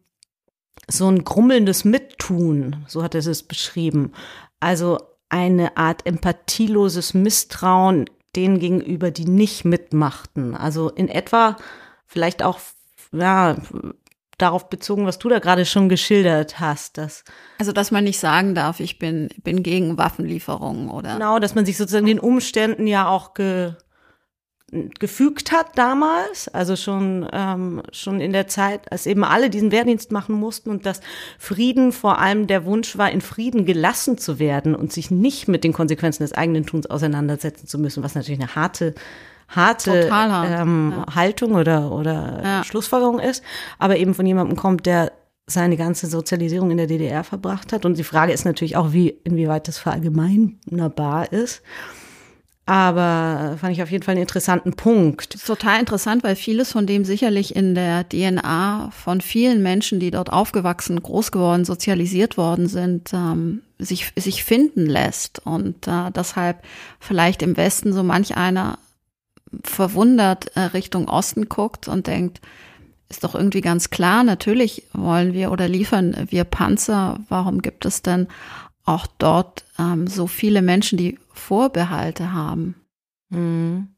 so 0.88 1.08
ein 1.08 1.22
grummelndes 1.22 1.84
Mittun, 1.84 2.84
so 2.88 3.02
hat 3.02 3.14
er 3.14 3.26
es 3.26 3.42
beschrieben. 3.42 4.12
Also 4.58 4.98
eine 5.28 5.76
Art 5.76 6.06
empathieloses 6.06 7.12
Misstrauen 7.12 8.06
denen 8.36 8.58
gegenüber, 8.58 9.10
die 9.10 9.26
nicht 9.26 9.66
mitmachten. 9.66 10.54
Also 10.54 10.88
in 10.88 11.08
etwa 11.08 11.56
vielleicht 12.06 12.42
auch 12.42 12.58
ja, 13.12 13.56
darauf 14.38 14.70
bezogen, 14.70 15.04
was 15.04 15.18
du 15.18 15.28
da 15.28 15.40
gerade 15.40 15.66
schon 15.66 15.88
geschildert 15.88 16.60
hast. 16.60 16.96
Dass 16.96 17.24
also, 17.58 17.72
dass 17.72 17.90
man 17.90 18.04
nicht 18.04 18.18
sagen 18.18 18.54
darf, 18.54 18.80
ich 18.80 18.98
bin, 18.98 19.28
bin 19.42 19.62
gegen 19.62 19.98
Waffenlieferungen 19.98 20.88
oder. 20.88 21.14
Genau, 21.14 21.38
dass 21.38 21.54
man 21.54 21.66
sich 21.66 21.76
sozusagen 21.76 22.06
den 22.06 22.20
Umständen 22.20 22.86
ja 22.86 23.08
auch 23.08 23.34
ge, 23.34 23.72
gefügt 24.98 25.50
hat 25.50 25.78
damals, 25.78 26.48
also 26.48 26.76
schon, 26.76 27.26
ähm, 27.32 27.82
schon 27.90 28.20
in 28.20 28.32
der 28.32 28.48
Zeit, 28.48 28.92
als 28.92 29.06
eben 29.06 29.24
alle 29.24 29.48
diesen 29.48 29.72
Wehrdienst 29.72 30.12
machen 30.12 30.34
mussten 30.34 30.68
und 30.68 30.84
dass 30.84 31.00
Frieden 31.38 31.90
vor 31.90 32.18
allem 32.18 32.46
der 32.46 32.66
Wunsch 32.66 32.98
war, 32.98 33.10
in 33.10 33.22
Frieden 33.22 33.64
gelassen 33.64 34.18
zu 34.18 34.38
werden 34.38 34.74
und 34.74 34.92
sich 34.92 35.10
nicht 35.10 35.48
mit 35.48 35.64
den 35.64 35.72
Konsequenzen 35.72 36.22
des 36.22 36.34
eigenen 36.34 36.66
Tuns 36.66 36.86
auseinandersetzen 36.86 37.66
zu 37.66 37.78
müssen, 37.78 38.02
was 38.02 38.14
natürlich 38.14 38.40
eine 38.40 38.54
harte 38.54 38.94
harte 39.48 40.10
ähm, 40.12 40.94
ja. 40.96 41.14
Haltung 41.14 41.54
oder, 41.54 41.90
oder 41.92 42.40
ja. 42.44 42.64
Schlussfolgerung 42.64 43.18
ist, 43.18 43.42
aber 43.78 43.96
eben 43.96 44.14
von 44.14 44.26
jemandem 44.26 44.56
kommt, 44.56 44.86
der 44.86 45.12
seine 45.46 45.76
ganze 45.76 46.06
Sozialisierung 46.06 46.70
in 46.70 46.76
der 46.76 46.86
DDR 46.86 47.24
verbracht 47.24 47.72
hat. 47.72 47.84
Und 47.84 47.96
die 47.96 48.04
Frage 48.04 48.32
ist 48.32 48.44
natürlich 48.44 48.76
auch, 48.76 48.92
wie, 48.92 49.08
inwieweit 49.24 49.66
das 49.66 49.78
verallgemeinerbar 49.78 51.32
ist. 51.32 51.62
Aber 52.66 53.56
fand 53.58 53.72
ich 53.72 53.82
auf 53.82 53.90
jeden 53.90 54.04
Fall 54.04 54.12
einen 54.12 54.20
interessanten 54.20 54.74
Punkt. 54.74 55.42
Total 55.46 55.80
interessant, 55.80 56.22
weil 56.22 56.36
vieles 56.36 56.72
von 56.72 56.86
dem 56.86 57.06
sicherlich 57.06 57.56
in 57.56 57.74
der 57.74 58.06
DNA 58.06 58.90
von 58.90 59.22
vielen 59.22 59.62
Menschen, 59.62 60.00
die 60.00 60.10
dort 60.10 60.30
aufgewachsen, 60.30 61.02
groß 61.02 61.32
geworden, 61.32 61.64
sozialisiert 61.64 62.36
worden 62.36 62.66
sind, 62.68 63.14
ähm, 63.14 63.62
sich, 63.78 64.12
sich 64.16 64.44
finden 64.44 64.84
lässt. 64.84 65.40
Und 65.46 65.88
äh, 65.88 66.10
deshalb 66.14 66.62
vielleicht 67.00 67.40
im 67.40 67.56
Westen 67.56 67.94
so 67.94 68.02
manch 68.02 68.36
einer 68.36 68.78
verwundert 69.62 70.56
äh, 70.56 70.60
Richtung 70.60 71.08
Osten 71.08 71.48
guckt 71.48 71.88
und 71.88 72.06
denkt, 72.06 72.40
ist 73.08 73.24
doch 73.24 73.34
irgendwie 73.34 73.62
ganz 73.62 73.90
klar, 73.90 74.22
natürlich 74.22 74.84
wollen 74.92 75.32
wir 75.32 75.50
oder 75.50 75.66
liefern 75.66 76.14
wir 76.28 76.44
Panzer. 76.44 77.20
Warum 77.28 77.62
gibt 77.62 77.86
es 77.86 78.02
denn 78.02 78.28
auch 78.84 79.06
dort 79.06 79.64
ähm, 79.78 80.06
so 80.06 80.26
viele 80.26 80.62
Menschen, 80.62 80.98
die 80.98 81.18
Vorbehalte 81.32 82.32
haben? 82.32 82.74
Mhm. 83.30 83.88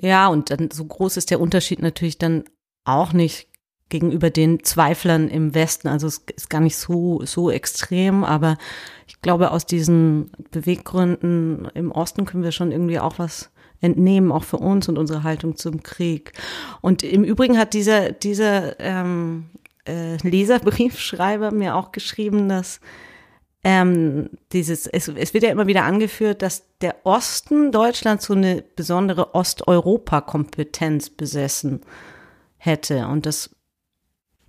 Ja, 0.00 0.28
und 0.28 0.50
dann 0.50 0.70
so 0.70 0.84
groß 0.84 1.16
ist 1.16 1.30
der 1.30 1.40
Unterschied 1.40 1.80
natürlich 1.80 2.18
dann 2.18 2.44
auch 2.84 3.12
nicht 3.12 3.48
gegenüber 3.88 4.30
den 4.30 4.62
Zweiflern 4.62 5.28
im 5.28 5.54
Westen. 5.54 5.88
Also 5.88 6.06
es 6.06 6.18
ist 6.36 6.50
gar 6.50 6.60
nicht 6.60 6.76
so, 6.76 7.24
so 7.24 7.50
extrem, 7.50 8.24
aber 8.24 8.58
ich 9.06 9.20
glaube, 9.22 9.50
aus 9.50 9.66
diesen 9.66 10.30
Beweggründen 10.50 11.68
im 11.74 11.90
Osten 11.90 12.26
können 12.26 12.42
wir 12.42 12.52
schon 12.52 12.70
irgendwie 12.70 13.00
auch 13.00 13.18
was 13.18 13.50
entnehmen, 13.80 14.32
auch 14.32 14.44
für 14.44 14.58
uns 14.58 14.88
und 14.88 14.98
unsere 14.98 15.22
Haltung 15.22 15.56
zum 15.56 15.82
Krieg. 15.82 16.32
Und 16.80 17.02
im 17.02 17.24
Übrigen 17.24 17.58
hat 17.58 17.74
dieser, 17.74 18.12
dieser 18.12 18.78
ähm, 18.80 19.46
äh, 19.86 20.16
Leserbriefschreiber 20.16 21.50
mir 21.50 21.76
auch 21.76 21.92
geschrieben, 21.92 22.48
dass 22.48 22.80
ähm, 23.64 24.30
dieses, 24.52 24.86
es, 24.86 25.08
es 25.08 25.34
wird 25.34 25.44
ja 25.44 25.50
immer 25.50 25.66
wieder 25.66 25.84
angeführt, 25.84 26.42
dass 26.42 26.64
der 26.80 26.94
Osten 27.04 27.72
Deutschlands 27.72 28.26
so 28.26 28.34
eine 28.34 28.62
besondere 28.76 29.34
Osteuropa-Kompetenz 29.34 31.10
besessen 31.10 31.80
hätte. 32.56 33.08
Und 33.08 33.26
das 33.26 33.50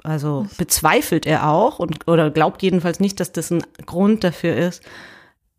also 0.04 0.48
bezweifelt 0.58 1.26
er 1.26 1.50
auch 1.50 1.80
und 1.80 2.08
oder 2.08 2.30
glaubt 2.32 2.64
jedenfalls 2.64 3.00
nicht, 3.00 3.20
dass 3.20 3.32
das 3.32 3.52
ein 3.52 3.64
Grund 3.86 4.24
dafür 4.24 4.56
ist, 4.56 4.84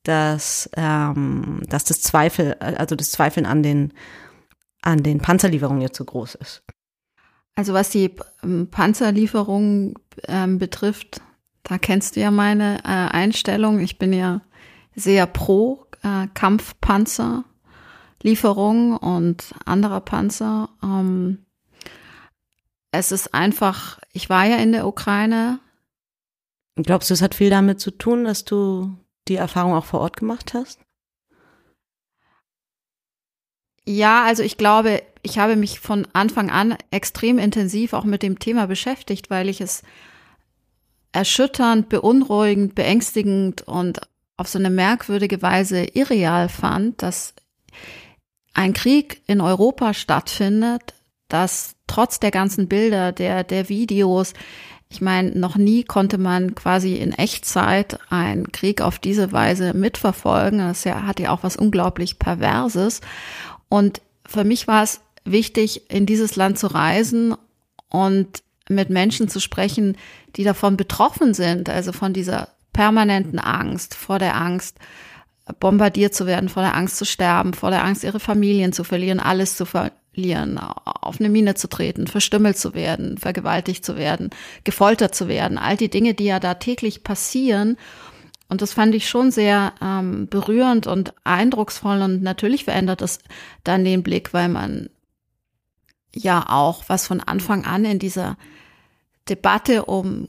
dass, 0.03 0.69
ähm, 0.77 1.63
dass 1.69 1.85
das 1.85 2.03
Zweifel, 2.03 2.55
also 2.55 2.97
das 2.97 3.11
Zweifeln 3.11 3.47
an 3.47 3.63
den, 3.63 3.93
an 4.83 5.03
den 5.03 5.19
Panzerlieferungen 5.19 5.83
jetzt 5.83 5.97
so 5.97 6.05
groß 6.05 6.37
ist. 6.37 6.63
Also 7.55 7.75
was 7.75 7.91
die 7.91 8.15
ähm, 8.43 8.69
Panzerlieferungen 8.71 9.95
ähm, 10.27 10.59
betrifft, 10.59 11.21
da 11.63 11.79
kennst 11.79 12.17
du 12.17 12.21
ja 12.21 12.31
meine 12.31 12.79
äh, 12.85 12.89
Einstellung. 12.89 13.81
Ich 13.81 13.99
bin 13.99 14.13
ja 14.13 14.41
sehr 14.95 15.27
pro 15.27 15.87
äh, 16.03 16.29
Kampfpanzerlieferungen 16.33 18.97
und 18.97 19.55
anderer 19.67 20.01
Panzer. 20.01 20.71
Ähm, 20.83 21.45
es 22.93 23.13
ist 23.13 23.35
einfach, 23.35 24.01
ich 24.13 24.31
war 24.31 24.47
ja 24.47 24.57
in 24.57 24.73
der 24.73 24.87
Ukraine. 24.87 25.61
Glaubst 26.77 27.11
du, 27.11 27.15
es 27.15 27.23
hat 27.23 27.35
viel 27.35 27.51
damit 27.51 27.79
zu 27.79 27.91
tun, 27.91 28.25
dass 28.25 28.45
du 28.45 28.97
die 29.29 29.37
Erfahrung 29.37 29.75
auch 29.75 29.85
vor 29.85 30.01
Ort 30.01 30.17
gemacht 30.17 30.55
hast? 30.55 30.81
Ja, 33.87 34.25
also 34.25 34.43
ich 34.43 34.57
glaube, 34.57 35.03
ich 35.23 35.39
habe 35.39 35.57
mich 35.57 35.81
von 35.81 36.07
Anfang 36.13 36.51
an 36.51 36.77
extrem 36.91 37.39
intensiv 37.39 37.93
auch 37.93 38.05
mit 38.05 38.23
dem 38.23 38.39
Thema 38.39 38.67
beschäftigt, 38.67 39.31
weil 39.31 39.49
ich 39.49 39.61
es 39.61 39.83
erschütternd, 41.13 41.89
beunruhigend, 41.89 42.75
beängstigend 42.75 43.63
und 43.63 44.01
auf 44.37 44.49
so 44.49 44.59
eine 44.59 44.71
merkwürdige 44.71 45.43
Weise 45.43 45.85
irreal 45.85 46.49
fand, 46.49 47.03
dass 47.03 47.35
ein 48.55 48.73
Krieg 48.73 49.23
in 49.27 49.41
Europa 49.41 49.93
stattfindet, 49.93 50.95
dass 51.29 51.75
trotz 51.87 52.21
der 52.21 52.31
ganzen 52.31 52.69
Bilder, 52.69 53.13
der, 53.13 53.45
der 53.45 53.69
Videos, 53.69 54.35
ich 54.93 55.01
meine, 55.01 55.31
noch 55.39 55.57
nie 55.57 55.85
konnte 55.85 56.19
man 56.19 56.57
quasi 56.57 56.97
in 56.97 57.13
Echtzeit 57.13 57.99
einen 58.11 58.51
Krieg 58.51 58.83
auf 58.83 58.99
diese 58.99 59.31
Weise 59.31 59.73
mitverfolgen. 59.73 60.59
Das 60.59 60.85
hat 60.85 61.21
ja 61.21 61.31
auch 61.31 61.45
was 61.45 61.57
unglaublich 61.57 62.19
Perverses. 62.19 63.01
Und 63.69 64.03
für 64.27 64.43
mich 64.43 64.67
war 64.67 64.83
es 64.83 65.01
wichtig, 65.25 65.89
in 65.91 66.07
dieses 66.07 66.35
Land 66.35 66.59
zu 66.59 66.67
reisen 66.67 67.37
und 67.89 68.43
mit 68.69 68.91
Menschen 68.91 69.29
zu 69.29 69.39
sprechen, 69.39 69.97
die 70.35 70.43
davon 70.43 70.77
betroffen 70.77 71.35
sind, 71.35 71.69
also 71.69 71.93
von 71.93 72.13
dieser 72.13 72.49
permanenten 72.73 73.39
Angst, 73.39 73.95
vor 73.95 74.19
der 74.19 74.37
Angst, 74.37 74.77
bombardiert 75.61 76.15
zu 76.15 76.27
werden, 76.27 76.49
vor 76.49 76.63
der 76.63 76.75
Angst 76.77 76.97
zu 76.97 77.05
sterben, 77.05 77.55
vor 77.55 77.71
der 77.71 77.85
Angst, 77.85 78.03
ihre 78.03 78.21
Familien 78.21 78.73
zu 78.73 78.83
verlieren, 78.83 79.21
alles 79.21 79.57
zu 79.57 79.67
verlieren, 79.67 79.95
auf 80.17 81.21
eine 81.21 81.29
Mine 81.29 81.55
zu 81.55 81.69
treten, 81.69 82.07
verstümmelt 82.07 82.59
zu 82.59 82.75
werden, 82.75 83.19
vergewaltigt 83.19 83.85
zu 83.85 83.97
werden, 83.97 84.31
gefoltert 84.65 85.15
zu 85.15 85.29
werden, 85.29 85.59
all 85.59 85.77
die 85.77 85.91
Dinge, 85.91 86.15
die 86.15 86.25
ja 86.25 86.41
da 86.41 86.55
täglich 86.55 87.05
passieren. 87.05 87.77
Und 88.49 88.63
das 88.63 88.73
fand 88.73 88.95
ich 88.95 89.09
schon 89.09 89.31
sehr 89.31 89.73
ähm, 89.81 90.27
berührend 90.29 90.87
und 90.89 91.15
eindrucksvoll 91.23 92.03
und 92.03 92.23
natürlich 92.23 92.65
verändert 92.65 93.01
es 93.01 93.21
dann 93.63 93.85
den 93.85 94.03
Blick, 94.03 94.35
weil 94.35 94.49
man 94.49 94.91
ja 96.15 96.45
auch 96.49 96.85
was 96.89 97.07
von 97.07 97.21
Anfang 97.21 97.65
an 97.65 97.85
in 97.85 98.01
dieser 98.01 98.37
Debatte 99.29 99.85
um 99.85 100.27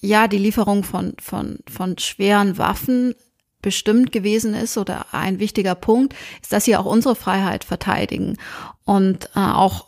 ja 0.00 0.28
die 0.28 0.38
Lieferung 0.38 0.84
von 0.84 1.14
von 1.20 1.58
von 1.68 1.98
schweren 1.98 2.58
Waffen 2.58 3.14
bestimmt 3.62 4.12
gewesen 4.12 4.54
ist 4.54 4.76
oder 4.76 5.06
ein 5.12 5.38
wichtiger 5.38 5.74
Punkt 5.74 6.14
ist, 6.42 6.52
dass 6.52 6.64
sie 6.64 6.76
auch 6.76 6.84
unsere 6.84 7.14
Freiheit 7.14 7.64
verteidigen 7.64 8.36
und 8.84 9.30
äh, 9.34 9.40
auch 9.40 9.86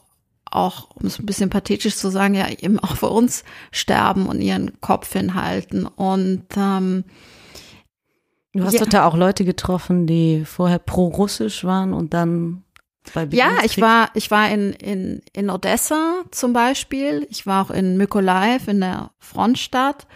auch, 0.54 0.90
um 0.94 1.06
es 1.06 1.18
ein 1.18 1.26
bisschen 1.26 1.50
pathetisch 1.50 1.96
zu 1.96 2.10
sagen, 2.10 2.34
ja 2.34 2.48
eben 2.48 2.78
auch 2.78 2.96
für 2.96 3.08
uns 3.08 3.44
sterben 3.72 4.26
und 4.26 4.40
ihren 4.40 4.80
Kopf 4.80 5.12
hinhalten. 5.12 5.84
Und 5.84 6.44
ähm, 6.56 7.04
du 8.52 8.64
hast 8.64 8.74
ja. 8.74 8.86
da 8.86 9.06
auch 9.06 9.16
Leute 9.16 9.44
getroffen, 9.44 10.06
die 10.06 10.44
vorher 10.44 10.78
pro-russisch 10.78 11.64
waren 11.64 11.92
und 11.92 12.14
dann 12.14 12.62
ja, 13.32 13.58
ich 13.64 13.78
war, 13.82 14.08
ich 14.14 14.30
war 14.30 14.48
in, 14.48 14.72
in, 14.72 15.20
in 15.34 15.50
Odessa 15.50 16.22
zum 16.30 16.54
Beispiel. 16.54 17.26
Ich 17.28 17.46
war 17.46 17.66
auch 17.66 17.70
in 17.70 17.98
Mykolaiv 17.98 18.66
in 18.66 18.80
der 18.80 19.10
Frontstadt, 19.18 20.06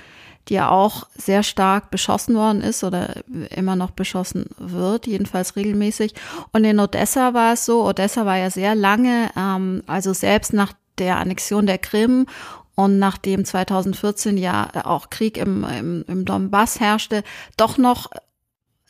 die 0.49 0.55
ja 0.55 0.71
auch 0.71 1.07
sehr 1.15 1.43
stark 1.43 1.91
beschossen 1.91 2.35
worden 2.35 2.63
ist 2.63 2.83
oder 2.85 3.15
immer 3.51 3.77
noch 3.77 3.91
beschossen 3.91 4.47
wird, 4.59 5.07
jedenfalls 5.07 5.57
regelmäßig. 5.57 6.15
Und 6.53 6.65
in 6.65 6.81
Odessa 6.81 7.35
war 7.35 7.53
es 7.53 7.65
so, 7.65 7.85
Odessa 7.87 8.25
war 8.25 8.37
ja 8.37 8.51
sehr 8.51 8.75
lange, 8.75 9.31
ähm, 9.37 9.83
also 9.87 10.13
selbst 10.13 10.53
nach 10.53 10.73
der 10.99 11.19
Annexion 11.19 11.67
der 11.67 11.79
Krim 11.79 12.27
und 12.75 12.99
nachdem 12.99 13.45
2014 13.45 14.39
ja 14.39 14.71
auch 14.85 15.11
Krieg 15.11 15.37
im, 15.37 15.65
im, 15.65 16.05
im 16.07 16.25
Donbass 16.25 16.81
herrschte, 16.81 17.25
doch 17.57 17.77
noch 17.77 18.09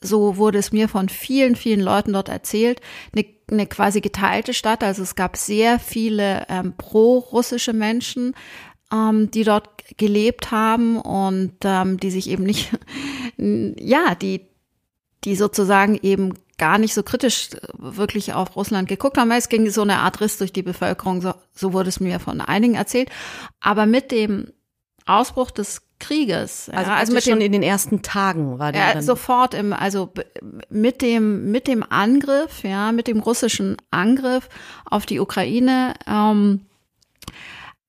so 0.00 0.36
wurde 0.36 0.58
es 0.58 0.72
mir 0.72 0.88
von 0.88 1.08
vielen, 1.08 1.56
vielen 1.56 1.80
Leuten 1.80 2.12
dort 2.12 2.28
erzählt, 2.28 2.80
eine, 3.12 3.24
eine 3.50 3.66
quasi 3.66 4.00
geteilte 4.00 4.54
Stadt. 4.54 4.84
Also 4.84 5.02
es 5.02 5.16
gab 5.16 5.36
sehr 5.36 5.80
viele 5.80 6.46
ähm, 6.48 6.74
pro-russische 6.76 7.72
Menschen, 7.72 8.34
ähm, 8.92 9.30
die 9.30 9.44
dort 9.44 9.77
gelebt 9.96 10.50
haben 10.50 11.00
und 11.00 11.54
ähm, 11.64 11.98
die 11.98 12.10
sich 12.10 12.28
eben 12.28 12.44
nicht, 12.44 12.70
ja, 13.36 14.14
die, 14.14 14.46
die 15.24 15.36
sozusagen 15.36 15.98
eben 16.02 16.34
gar 16.58 16.78
nicht 16.78 16.92
so 16.92 17.02
kritisch 17.02 17.50
wirklich 17.78 18.34
auf 18.34 18.56
Russland 18.56 18.88
geguckt 18.88 19.16
haben. 19.16 19.30
Es 19.30 19.48
ging 19.48 19.70
so 19.70 19.82
eine 19.82 19.98
Art 19.98 20.20
Riss 20.20 20.38
durch 20.38 20.52
die 20.52 20.62
Bevölkerung, 20.62 21.20
so, 21.20 21.34
so 21.52 21.72
wurde 21.72 21.88
es 21.88 22.00
mir 22.00 22.18
von 22.18 22.40
einigen 22.40 22.74
erzählt. 22.74 23.10
Aber 23.60 23.86
mit 23.86 24.10
dem 24.10 24.52
Ausbruch 25.06 25.50
des 25.50 25.82
Krieges. 26.00 26.68
Also, 26.72 26.90
ja, 26.90 26.96
also 26.96 27.12
mit 27.12 27.24
schon 27.24 27.40
den, 27.40 27.46
in 27.46 27.52
den 27.52 27.62
ersten 27.62 28.02
Tagen 28.02 28.58
war 28.58 28.72
der 28.72 28.94
ja, 28.94 29.02
sofort 29.02 29.54
im 29.54 29.72
also 29.72 30.12
mit 30.68 31.02
dem 31.02 31.50
mit 31.50 31.66
dem 31.66 31.82
Angriff, 31.82 32.62
ja, 32.62 32.92
mit 32.92 33.08
dem 33.08 33.18
russischen 33.18 33.76
Angriff 33.90 34.48
auf 34.84 35.06
die 35.06 35.18
Ukraine 35.18 35.94
ähm, 36.06 36.66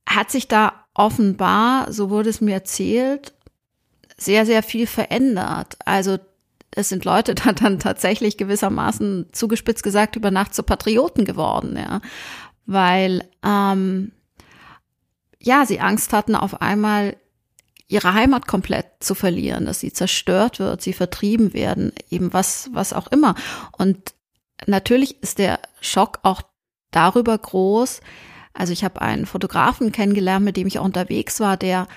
hat 0.08 0.32
sich 0.32 0.48
da 0.48 0.86
offenbar, 1.00 1.92
so 1.94 2.10
wurde 2.10 2.30
es 2.30 2.42
mir 2.42 2.54
erzählt, 2.56 3.34
sehr 4.18 4.46
sehr 4.46 4.62
viel 4.62 4.86
verändert. 4.86 5.78
Also 5.86 6.18
es 6.72 6.90
sind 6.90 7.06
Leute 7.06 7.36
da 7.36 7.54
dann 7.54 7.80
tatsächlich 7.80 8.38
gewissermaßen 8.38 9.28
zugespitzt 9.32 9.82
gesagt 9.82 10.16
über 10.18 10.30
Nacht 10.30 10.54
zu 10.54 10.62
Patrioten 10.62 11.26
geworden, 11.26 11.78
ja, 11.78 12.02
weil 12.66 13.28
ähm, 13.44 14.12
ja 15.42 15.66
sie 15.66 15.80
Angst 15.80 16.12
hatten 16.12 16.36
auf 16.36 16.62
einmal 16.62 17.16
ihre 17.88 18.14
Heimat 18.14 18.46
komplett 18.46 18.86
zu 19.00 19.16
verlieren, 19.16 19.66
dass 19.66 19.80
sie 19.80 19.92
zerstört 19.92 20.60
wird, 20.60 20.82
sie 20.82 20.94
vertrieben 20.94 21.54
werden, 21.54 21.92
eben 22.12 22.34
was, 22.34 22.70
was 22.72 22.94
auch 22.94 23.08
immer. 23.08 23.34
Und 23.72 24.14
natürlich 24.68 25.24
ist 25.24 25.40
der 25.40 25.60
Schock 25.82 26.20
auch 26.22 26.44
darüber 26.92 27.36
groß. 27.36 28.02
Also 28.60 28.74
ich 28.74 28.84
habe 28.84 29.02
einen 29.02 29.26
Fotografen 29.26 29.92
kennengelernt, 29.92 30.46
mit 30.46 30.58
dem 30.58 30.68
ich 30.68 30.80
auch 30.80 30.86
unterwegs 30.86 31.40
war, 31.40 31.58
der 31.58 31.88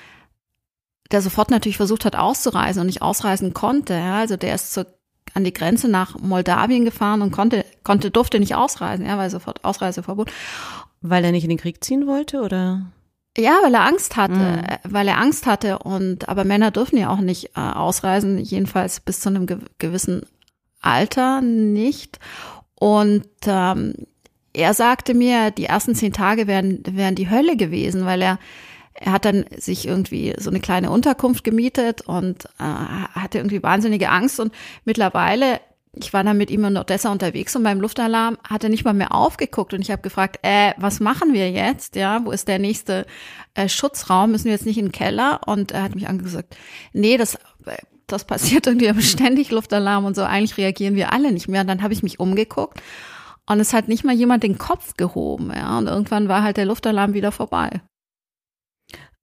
der 1.11 1.21
sofort 1.21 1.51
natürlich 1.51 1.77
versucht 1.77 2.05
hat 2.05 2.17
auszureisen 2.17 2.81
und 2.81 2.87
nicht 2.87 3.03
ausreisen 3.03 3.53
konnte. 3.53 3.95
Ja, 3.95 4.21
also 4.21 4.37
der 4.37 4.55
ist 4.55 4.73
zur, 4.73 4.87
an 5.35 5.45
die 5.45 5.53
Grenze 5.53 5.89
nach 5.89 6.19
Moldawien 6.19 6.85
gefahren 6.85 7.21
und 7.21 7.33
konnte, 7.33 7.65
konnte, 7.83 8.11
durfte 8.11 8.41
nicht 8.41 8.55
ausreisen, 8.55 9.05
ja, 9.05 9.19
weil 9.19 9.29
sofort 9.29 9.65
Ausreiseverbot. 9.65 10.33
Weil 11.03 11.25
er 11.25 11.33
nicht 11.33 11.45
in 11.45 11.51
den 11.51 11.59
Krieg 11.59 11.85
ziehen 11.85 12.07
wollte, 12.07 12.41
oder? 12.41 12.87
Ja, 13.37 13.59
weil 13.63 13.75
er 13.75 13.85
Angst 13.85 14.17
hatte, 14.17 14.35
mhm. 14.35 14.65
weil 14.89 15.09
er 15.09 15.19
Angst 15.19 15.47
hatte 15.47 15.81
und 15.81 16.29
aber 16.29 16.45
Männer 16.45 16.71
dürfen 16.71 16.99
ja 16.99 17.11
auch 17.11 17.21
nicht 17.21 17.57
äh, 17.57 17.61
ausreisen, 17.61 18.39
jedenfalls 18.39 19.01
bis 19.01 19.21
zu 19.21 19.29
einem 19.29 19.47
ge 19.47 19.59
gewissen 19.79 20.23
Alter 20.81 21.41
nicht. 21.41 22.19
Und 22.75 23.27
ähm, 23.47 23.95
er 24.53 24.75
sagte 24.75 25.15
mir, 25.15 25.51
die 25.51 25.65
ersten 25.65 25.95
zehn 25.95 26.13
Tage 26.13 26.47
wären, 26.47 26.83
wären 26.87 27.15
die 27.15 27.31
Hölle 27.31 27.57
gewesen, 27.57 28.05
weil 28.05 28.23
er 28.23 28.39
er 28.95 29.13
hat 29.13 29.25
dann 29.25 29.47
sich 29.57 29.89
irgendwie 29.89 30.35
so 30.39 30.51
eine 30.51 30.61
kleine 30.61 30.91
Unterkunft 30.91 31.45
gemietet 31.45 32.03
und 32.03 32.45
äh, 32.59 32.63
hatte 32.63 33.39
irgendwie 33.39 33.63
wahnsinnige 33.63 34.11
Angst 34.11 34.39
und 34.39 34.53
mittlerweile 34.85 35.61
ich 35.95 36.15
war 36.15 36.25
dann 36.25 36.39
mit 36.39 36.51
ihm 36.51 36.65
in 36.65 36.79
Odessa 36.79 37.13
unterwegs 37.13 37.55
und 37.55 37.65
beim 37.65 37.81
Luftalarm 37.81 38.39
hat 38.49 38.65
er 38.65 38.71
nicht 38.71 38.85
mal 38.85 38.95
mehr 38.95 39.15
aufgeguckt 39.15 39.75
und 39.75 39.83
ich 39.83 39.91
habe 39.91 40.01
gefragt, 40.01 40.39
äh, 40.43 40.73
was 40.79 41.01
machen 41.01 41.35
wir 41.35 41.51
jetzt? 41.51 41.97
Ja, 41.97 42.25
wo 42.25 42.31
ist 42.31 42.49
der 42.49 42.59
nächste 42.59 43.07
äh, 43.55 43.69
Schutzraum? 43.69 44.31
Müssen 44.31 44.47
wir 44.47 44.53
jetzt 44.53 44.65
nicht 44.65 44.79
in 44.79 44.87
den 44.87 44.93
Keller? 44.93 45.41
Und 45.47 45.73
er 45.73 45.83
hat 45.83 45.95
mich 45.95 46.09
angesagt, 46.09 46.57
nee, 46.95 47.19
das 47.19 47.39
das 48.07 48.25
passiert 48.25 48.67
irgendwie 48.69 49.03
ständig 49.03 49.51
Luftalarm 49.51 50.07
und 50.07 50.17
so. 50.17 50.23
Eigentlich 50.23 50.57
reagieren 50.57 50.95
wir 50.95 51.13
alle 51.13 51.31
nicht 51.31 51.49
mehr. 51.49 51.61
Und 51.61 51.67
dann 51.67 51.83
habe 51.83 51.93
ich 51.93 52.03
mich 52.03 52.19
umgeguckt 52.19 52.81
und 53.47 53.61
es 53.61 53.73
hat 53.73 53.89
nicht 53.89 54.05
mal 54.05 54.15
jemand 54.15 54.43
den 54.43 54.59
Kopf 54.59 54.97
gehoben. 54.97 55.53
Ja, 55.55 55.79
und 55.79 55.87
irgendwann 55.87 56.29
war 56.29 56.43
halt 56.43 56.57
der 56.57 56.67
Luftalarm 56.67 57.15
wieder 57.15 57.33
vorbei. 57.33 57.81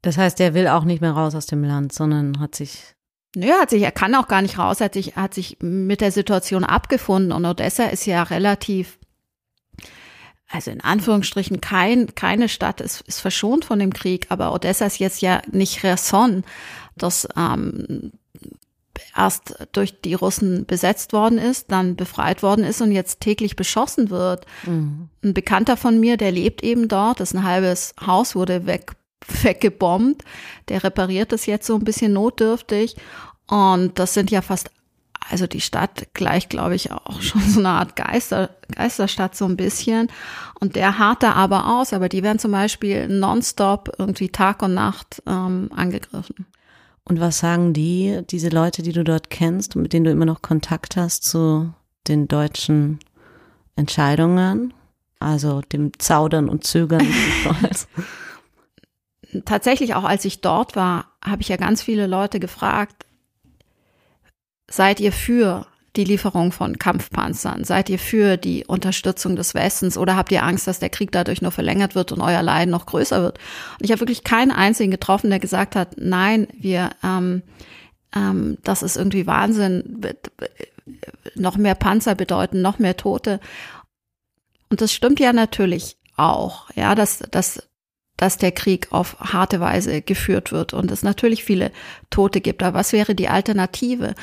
Das 0.01 0.17
heißt, 0.17 0.39
er 0.39 0.53
will 0.53 0.67
auch 0.67 0.83
nicht 0.83 1.01
mehr 1.01 1.11
raus 1.11 1.35
aus 1.35 1.45
dem 1.45 1.63
Land, 1.63 1.93
sondern 1.93 2.39
hat 2.39 2.55
sich 2.55 2.95
Nö, 3.35 3.51
hat 3.51 3.69
sich, 3.69 3.83
er 3.83 3.91
kann 3.91 4.15
auch 4.15 4.27
gar 4.27 4.41
nicht 4.41 4.57
raus, 4.57 4.81
hat 4.81 4.95
sich, 4.95 5.15
hat 5.15 5.35
sich 5.35 5.57
mit 5.61 6.01
der 6.01 6.11
Situation 6.11 6.63
abgefunden 6.63 7.31
und 7.31 7.45
Odessa 7.45 7.85
ist 7.85 8.05
ja 8.05 8.23
relativ, 8.23 8.97
also 10.47 10.71
in 10.71 10.81
Anführungsstrichen 10.81 11.61
kein, 11.61 12.15
keine 12.15 12.49
Stadt 12.49 12.81
ist, 12.81 13.01
ist 13.01 13.19
verschont 13.19 13.65
von 13.65 13.77
dem 13.77 13.93
Krieg, 13.93 14.25
aber 14.29 14.51
Odessa 14.51 14.87
ist 14.87 14.97
jetzt 14.97 15.21
ja 15.21 15.43
nicht 15.51 15.79
Cherson, 15.79 16.43
das 16.95 17.27
ähm, 17.37 18.13
erst 19.15 19.67
durch 19.71 20.01
die 20.01 20.13
Russen 20.13 20.65
besetzt 20.65 21.13
worden 21.13 21.37
ist, 21.37 21.71
dann 21.71 21.95
befreit 21.95 22.43
worden 22.43 22.63
ist 22.63 22.81
und 22.81 22.91
jetzt 22.91 23.21
täglich 23.21 23.55
beschossen 23.55 24.09
wird. 24.09 24.45
Mhm. 24.65 25.09
Ein 25.23 25.33
Bekannter 25.33 25.77
von 25.77 25.99
mir, 25.99 26.17
der 26.17 26.31
lebt 26.31 26.63
eben 26.63 26.87
dort, 26.87 27.19
das 27.19 27.31
ist 27.31 27.37
ein 27.37 27.43
halbes 27.43 27.93
Haus, 28.05 28.35
wurde 28.35 28.65
weg 28.65 28.93
weggebombt. 29.41 30.23
Der 30.69 30.83
repariert 30.83 31.31
das 31.31 31.45
jetzt 31.45 31.67
so 31.67 31.75
ein 31.75 31.83
bisschen 31.83 32.13
notdürftig. 32.13 32.95
Und 33.47 33.97
das 33.99 34.13
sind 34.13 34.31
ja 34.31 34.41
fast, 34.41 34.69
also 35.29 35.47
die 35.47 35.61
Stadt 35.61 36.07
gleich, 36.13 36.49
glaube 36.49 36.75
ich, 36.75 36.91
auch 36.91 37.21
schon 37.21 37.41
so 37.41 37.59
eine 37.59 37.69
Art 37.69 37.95
Geister, 37.95 38.51
Geisterstadt 38.73 39.35
so 39.35 39.45
ein 39.45 39.57
bisschen. 39.57 40.09
Und 40.59 40.75
der 40.75 40.97
hart 40.97 41.23
da 41.23 41.33
aber 41.33 41.79
aus, 41.79 41.93
aber 41.93 42.09
die 42.09 42.23
werden 42.23 42.39
zum 42.39 42.51
Beispiel 42.51 43.07
nonstop 43.07 43.91
irgendwie 43.97 44.29
Tag 44.29 44.61
und 44.61 44.73
Nacht 44.73 45.21
ähm, 45.27 45.69
angegriffen. 45.75 46.45
Und 47.03 47.19
was 47.19 47.39
sagen 47.39 47.73
die, 47.73 48.21
diese 48.29 48.49
Leute, 48.49 48.81
die 48.83 48.91
du 48.91 49.03
dort 49.03 49.29
kennst 49.29 49.75
und 49.75 49.81
mit 49.81 49.93
denen 49.93 50.05
du 50.05 50.11
immer 50.11 50.25
noch 50.25 50.41
Kontakt 50.41 50.95
hast 50.95 51.23
zu 51.23 51.73
den 52.07 52.27
deutschen 52.27 52.99
Entscheidungen? 53.75 54.73
Also 55.19 55.61
dem 55.61 55.91
Zaudern 55.99 56.47
und 56.47 56.63
Zögern. 56.65 57.05
tatsächlich 59.45 59.95
auch 59.95 60.03
als 60.03 60.25
ich 60.25 60.41
dort 60.41 60.75
war, 60.75 61.11
habe 61.23 61.41
ich 61.41 61.49
ja 61.49 61.57
ganz 61.57 61.81
viele 61.81 62.07
Leute 62.07 62.39
gefragt, 62.39 63.05
seid 64.69 64.99
ihr 64.99 65.11
für 65.11 65.67
die 65.99 66.05
Lieferung 66.05 66.51
von 66.51 66.79
Kampfpanzern? 66.79 67.65
Seid 67.65 67.89
ihr 67.89 67.99
für 67.99 68.37
die 68.37 68.65
Unterstützung 68.65 69.35
des 69.35 69.53
Westens 69.53 69.97
oder 69.97 70.15
habt 70.15 70.31
ihr 70.31 70.43
Angst, 70.43 70.65
dass 70.65 70.79
der 70.79 70.89
Krieg 70.89 71.11
dadurch 71.11 71.41
nur 71.41 71.51
verlängert 71.51 71.93
wird 71.93 72.11
und 72.11 72.21
euer 72.21 72.41
Leiden 72.41 72.71
noch 72.71 72.85
größer 72.85 73.21
wird? 73.21 73.37
Und 73.77 73.85
ich 73.85 73.91
habe 73.91 74.01
wirklich 74.01 74.23
keinen 74.23 74.51
einzigen 74.51 74.91
getroffen, 74.91 75.29
der 75.29 75.39
gesagt 75.39 75.75
hat, 75.75 75.97
nein, 75.97 76.47
wir, 76.57 76.91
ähm, 77.03 77.43
ähm, 78.15 78.57
das 78.63 78.81
ist 78.81 78.95
irgendwie 78.95 79.27
Wahnsinn. 79.27 80.01
Noch 81.35 81.57
mehr 81.57 81.75
Panzer 81.75 82.15
bedeuten 82.15 82.61
noch 82.61 82.79
mehr 82.79 82.95
Tote. 82.95 83.41
Und 84.69 84.81
das 84.81 84.93
stimmt 84.93 85.19
ja 85.19 85.33
natürlich 85.33 85.97
auch, 86.15 86.69
ja, 86.75 86.95
dass, 86.95 87.19
dass, 87.31 87.67
dass 88.15 88.37
der 88.37 88.51
Krieg 88.53 88.87
auf 88.91 89.19
harte 89.19 89.59
Weise 89.59 90.01
geführt 90.01 90.51
wird 90.51 90.73
und 90.73 90.91
es 90.91 91.03
natürlich 91.03 91.43
viele 91.43 91.71
Tote 92.09 92.39
gibt. 92.39 92.63
Aber 92.63 92.77
was 92.77 92.93
wäre 92.93 93.15
die 93.15 93.27
Alternative? 93.27 94.15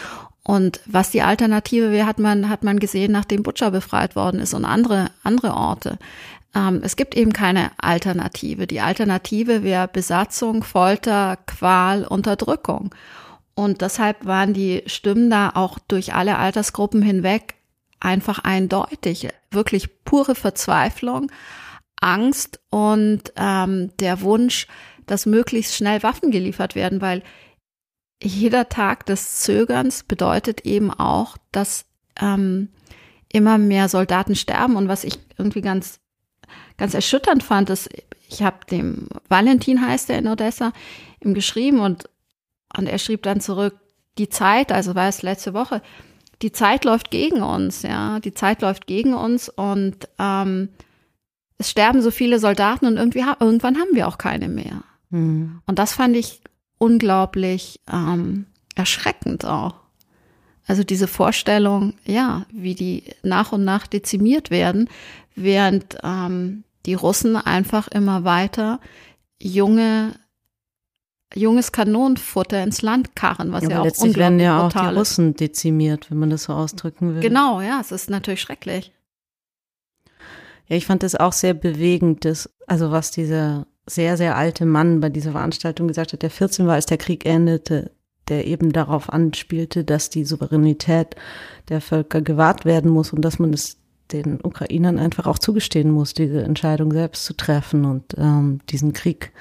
Und 0.46 0.78
was 0.86 1.10
die 1.10 1.22
Alternative 1.22 1.90
wäre, 1.90 2.06
hat 2.06 2.20
man, 2.20 2.48
hat 2.48 2.62
man 2.62 2.78
gesehen, 2.78 3.10
nachdem 3.10 3.42
Butcher 3.42 3.72
befreit 3.72 4.14
worden 4.14 4.38
ist 4.38 4.54
und 4.54 4.64
andere, 4.64 5.10
andere 5.24 5.54
Orte. 5.54 5.98
Ähm, 6.54 6.82
es 6.84 6.94
gibt 6.94 7.16
eben 7.16 7.32
keine 7.32 7.72
Alternative. 7.78 8.68
Die 8.68 8.80
Alternative 8.80 9.64
wäre 9.64 9.88
Besatzung, 9.88 10.62
Folter, 10.62 11.36
Qual, 11.46 12.04
Unterdrückung. 12.04 12.94
Und 13.56 13.80
deshalb 13.80 14.24
waren 14.24 14.54
die 14.54 14.84
Stimmen 14.86 15.30
da 15.30 15.50
auch 15.52 15.80
durch 15.80 16.14
alle 16.14 16.38
Altersgruppen 16.38 17.02
hinweg 17.02 17.54
einfach 17.98 18.38
eindeutig. 18.38 19.26
Wirklich 19.50 20.04
pure 20.04 20.36
Verzweiflung, 20.36 21.32
Angst 22.00 22.60
und 22.70 23.32
ähm, 23.34 23.90
der 23.98 24.20
Wunsch, 24.20 24.68
dass 25.06 25.26
möglichst 25.26 25.74
schnell 25.74 26.04
Waffen 26.04 26.30
geliefert 26.30 26.76
werden, 26.76 27.00
weil 27.00 27.24
jeder 28.22 28.68
Tag 28.68 29.06
des 29.06 29.40
Zögerns 29.40 30.02
bedeutet 30.02 30.62
eben 30.62 30.90
auch, 30.90 31.36
dass 31.52 31.84
ähm, 32.20 32.68
immer 33.32 33.58
mehr 33.58 33.88
Soldaten 33.88 34.34
sterben. 34.34 34.76
Und 34.76 34.88
was 34.88 35.04
ich 35.04 35.18
irgendwie 35.38 35.60
ganz, 35.60 36.00
ganz 36.76 36.94
erschütternd 36.94 37.42
fand, 37.42 37.70
ist, 37.70 37.90
ich 38.28 38.42
habe 38.42 38.64
dem 38.70 39.08
Valentin 39.28 39.86
heißt 39.86 40.10
er 40.10 40.18
in 40.18 40.28
Odessa 40.28 40.72
ihm 41.22 41.34
geschrieben 41.34 41.80
und, 41.80 42.08
und 42.76 42.86
er 42.86 42.98
schrieb 42.98 43.22
dann 43.22 43.40
zurück, 43.40 43.74
die 44.18 44.28
Zeit, 44.28 44.72
also 44.72 44.94
war 44.94 45.08
es 45.08 45.22
letzte 45.22 45.52
Woche, 45.52 45.82
die 46.42 46.52
Zeit 46.52 46.84
läuft 46.84 47.10
gegen 47.10 47.42
uns, 47.42 47.82
ja, 47.82 48.20
die 48.20 48.34
Zeit 48.34 48.62
läuft 48.62 48.86
gegen 48.86 49.14
uns 49.14 49.48
und 49.48 50.08
ähm, 50.18 50.70
es 51.58 51.70
sterben 51.70 52.02
so 52.02 52.10
viele 52.10 52.38
Soldaten 52.38 52.86
und 52.86 52.96
irgendwie 52.96 53.24
irgendwann 53.40 53.78
haben 53.78 53.94
wir 53.94 54.08
auch 54.08 54.18
keine 54.18 54.48
mehr. 54.48 54.82
Mhm. 55.10 55.60
Und 55.66 55.78
das 55.78 55.94
fand 55.94 56.16
ich 56.16 56.40
unglaublich 56.78 57.80
ähm, 57.90 58.46
erschreckend 58.74 59.44
auch. 59.44 59.74
Also 60.66 60.82
diese 60.82 61.06
Vorstellung, 61.06 61.94
ja, 62.04 62.44
wie 62.52 62.74
die 62.74 63.04
nach 63.22 63.52
und 63.52 63.64
nach 63.64 63.86
dezimiert 63.86 64.50
werden, 64.50 64.88
während 65.36 65.98
ähm, 66.02 66.64
die 66.86 66.94
Russen 66.94 67.36
einfach 67.36 67.88
immer 67.88 68.24
weiter 68.24 68.80
junge 69.40 70.14
junges 71.34 71.72
Kanonenfutter 71.72 72.62
ins 72.62 72.82
Land 72.82 73.16
karren, 73.16 73.52
was 73.52 73.64
ja, 73.64 73.70
ja 73.70 73.80
auch 73.80 73.84
letztlich 73.84 74.16
werden 74.16 74.40
ja 74.40 74.64
auch 74.64 74.72
die 74.72 74.94
Russen 74.96 75.34
dezimiert, 75.34 76.10
wenn 76.10 76.18
man 76.18 76.30
das 76.30 76.44
so 76.44 76.52
ausdrücken 76.52 77.14
will. 77.14 77.20
Genau, 77.20 77.60
ja, 77.60 77.80
es 77.80 77.90
ist 77.90 78.08
natürlich 78.08 78.40
schrecklich. 78.40 78.92
Ja, 80.68 80.76
ich 80.76 80.86
fand 80.86 81.02
es 81.02 81.14
auch 81.14 81.32
sehr 81.32 81.54
bewegend, 81.54 82.24
dass, 82.24 82.48
also 82.66 82.90
was 82.90 83.10
dieser 83.10 83.66
sehr, 83.86 84.16
sehr 84.16 84.36
alte 84.36 84.66
Mann 84.66 85.00
bei 85.00 85.08
dieser 85.08 85.32
Veranstaltung 85.32 85.88
gesagt 85.88 86.12
hat, 86.12 86.22
der 86.22 86.30
14 86.30 86.66
war, 86.66 86.74
als 86.74 86.86
der 86.86 86.98
Krieg 86.98 87.24
endete, 87.24 87.92
der 88.28 88.46
eben 88.46 88.72
darauf 88.72 89.12
anspielte, 89.12 89.84
dass 89.84 90.10
die 90.10 90.24
Souveränität 90.24 91.14
der 91.68 91.80
Völker 91.80 92.20
gewahrt 92.20 92.64
werden 92.64 92.90
muss 92.90 93.12
und 93.12 93.22
dass 93.22 93.38
man 93.38 93.52
es 93.52 93.76
den 94.12 94.40
Ukrainern 94.40 94.98
einfach 94.98 95.26
auch 95.26 95.38
zugestehen 95.38 95.90
muss, 95.90 96.14
diese 96.14 96.42
Entscheidung 96.42 96.92
selbst 96.92 97.24
zu 97.24 97.34
treffen 97.34 97.84
und 97.84 98.14
ähm, 98.16 98.60
diesen 98.70 98.92
Krieg 98.92 99.32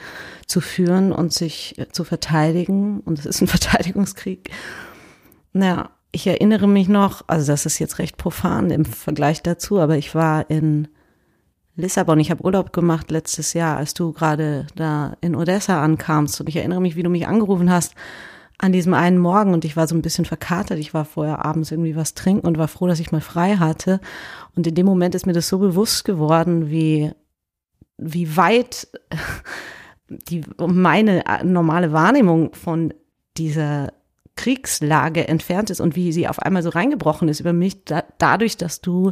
zu 0.47 0.60
führen 0.60 1.12
und 1.12 1.34
sich 1.34 1.77
äh, 1.77 1.89
zu 1.89 2.03
verteidigen. 2.03 2.99
Und 3.01 3.19
es 3.19 3.25
ist 3.25 3.41
ein 3.41 3.47
Verteidigungskrieg. 3.47 4.49
Naja, 5.53 5.91
ich 6.12 6.25
erinnere 6.27 6.67
mich 6.67 6.88
noch, 6.88 7.23
also 7.27 7.51
das 7.51 7.65
ist 7.65 7.79
jetzt 7.79 7.99
recht 7.99 8.17
profan 8.17 8.71
im 8.71 8.86
Vergleich 8.86 9.43
dazu, 9.43 9.79
aber 9.79 9.97
ich 9.97 10.15
war 10.15 10.49
in 10.49 10.88
Lissabon. 11.75 12.19
Ich 12.19 12.31
habe 12.31 12.43
Urlaub 12.43 12.71
gemacht 12.71 13.11
letztes 13.11 13.53
Jahr, 13.53 13.77
als 13.77 13.93
du 13.93 14.13
gerade 14.13 14.67
da 14.75 15.17
in 15.21 15.35
Odessa 15.35 15.83
ankamst. 15.83 16.39
Und 16.39 16.47
ich 16.47 16.55
erinnere 16.55 16.81
mich, 16.81 16.95
wie 16.95 17.03
du 17.03 17.09
mich 17.09 17.27
angerufen 17.27 17.69
hast 17.69 17.95
an 18.57 18.71
diesem 18.71 18.93
einen 18.93 19.17
Morgen 19.17 19.53
und 19.53 19.65
ich 19.65 19.75
war 19.75 19.88
so 19.88 19.95
ein 19.95 20.01
bisschen 20.01 20.23
verkatert. 20.23 20.79
Ich 20.79 20.93
war 20.93 21.03
vorher 21.03 21.43
abends 21.43 21.71
irgendwie 21.71 21.95
was 21.95 22.13
trinken 22.13 22.47
und 22.47 22.57
war 22.57 22.69
froh, 22.69 22.88
dass 22.88 23.01
ich 23.01 23.11
mal 23.11 23.21
frei 23.21 23.57
hatte. 23.57 23.99
Und 24.55 24.65
in 24.65 24.75
dem 24.75 24.85
Moment 24.85 25.13
ist 25.15 25.25
mir 25.25 25.33
das 25.33 25.49
so 25.49 25.59
bewusst 25.59 26.05
geworden, 26.05 26.69
wie, 26.69 27.11
wie 27.97 28.38
weit 28.38 28.88
die, 30.09 30.43
meine 30.65 31.23
normale 31.43 31.91
Wahrnehmung 31.91 32.53
von 32.53 32.93
dieser 33.35 33.91
Kriegslage 34.38 35.27
entfernt 35.27 35.69
ist 35.69 35.81
und 35.81 35.95
wie 35.95 36.13
sie 36.13 36.27
auf 36.27 36.39
einmal 36.39 36.63
so 36.63 36.69
reingebrochen 36.69 37.27
ist 37.27 37.41
über 37.41 37.53
mich, 37.53 37.83
da, 37.83 38.03
dadurch, 38.17 38.55
dass 38.57 38.79
du 38.79 39.11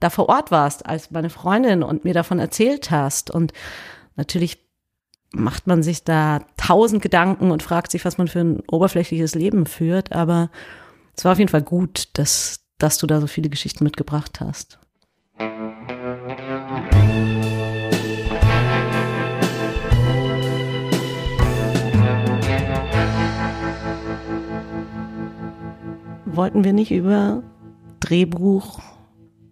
da 0.00 0.10
vor 0.10 0.28
Ort 0.28 0.50
warst 0.50 0.86
als 0.86 1.10
meine 1.10 1.30
Freundin 1.30 1.82
und 1.82 2.04
mir 2.04 2.14
davon 2.14 2.38
erzählt 2.38 2.90
hast. 2.90 3.30
Und 3.30 3.52
natürlich 4.16 4.58
macht 5.32 5.66
man 5.66 5.82
sich 5.82 6.02
da 6.02 6.40
tausend 6.56 7.02
Gedanken 7.02 7.50
und 7.50 7.62
fragt 7.62 7.92
sich, 7.92 8.04
was 8.04 8.18
man 8.18 8.26
für 8.26 8.40
ein 8.40 8.62
oberflächliches 8.70 9.34
Leben 9.34 9.66
führt. 9.66 10.12
Aber 10.12 10.50
es 11.16 11.24
war 11.24 11.32
auf 11.32 11.38
jeden 11.38 11.50
Fall 11.50 11.62
gut, 11.62 12.08
dass, 12.14 12.60
dass 12.78 12.98
du 12.98 13.06
da 13.06 13.20
so 13.20 13.26
viele 13.26 13.50
Geschichten 13.50 13.84
mitgebracht 13.84 14.40
hast. 14.40 14.78
Wollten 26.24 26.64
wir 26.64 26.72
nicht 26.72 26.90
über 26.90 27.42
Drehbuch 28.00 28.80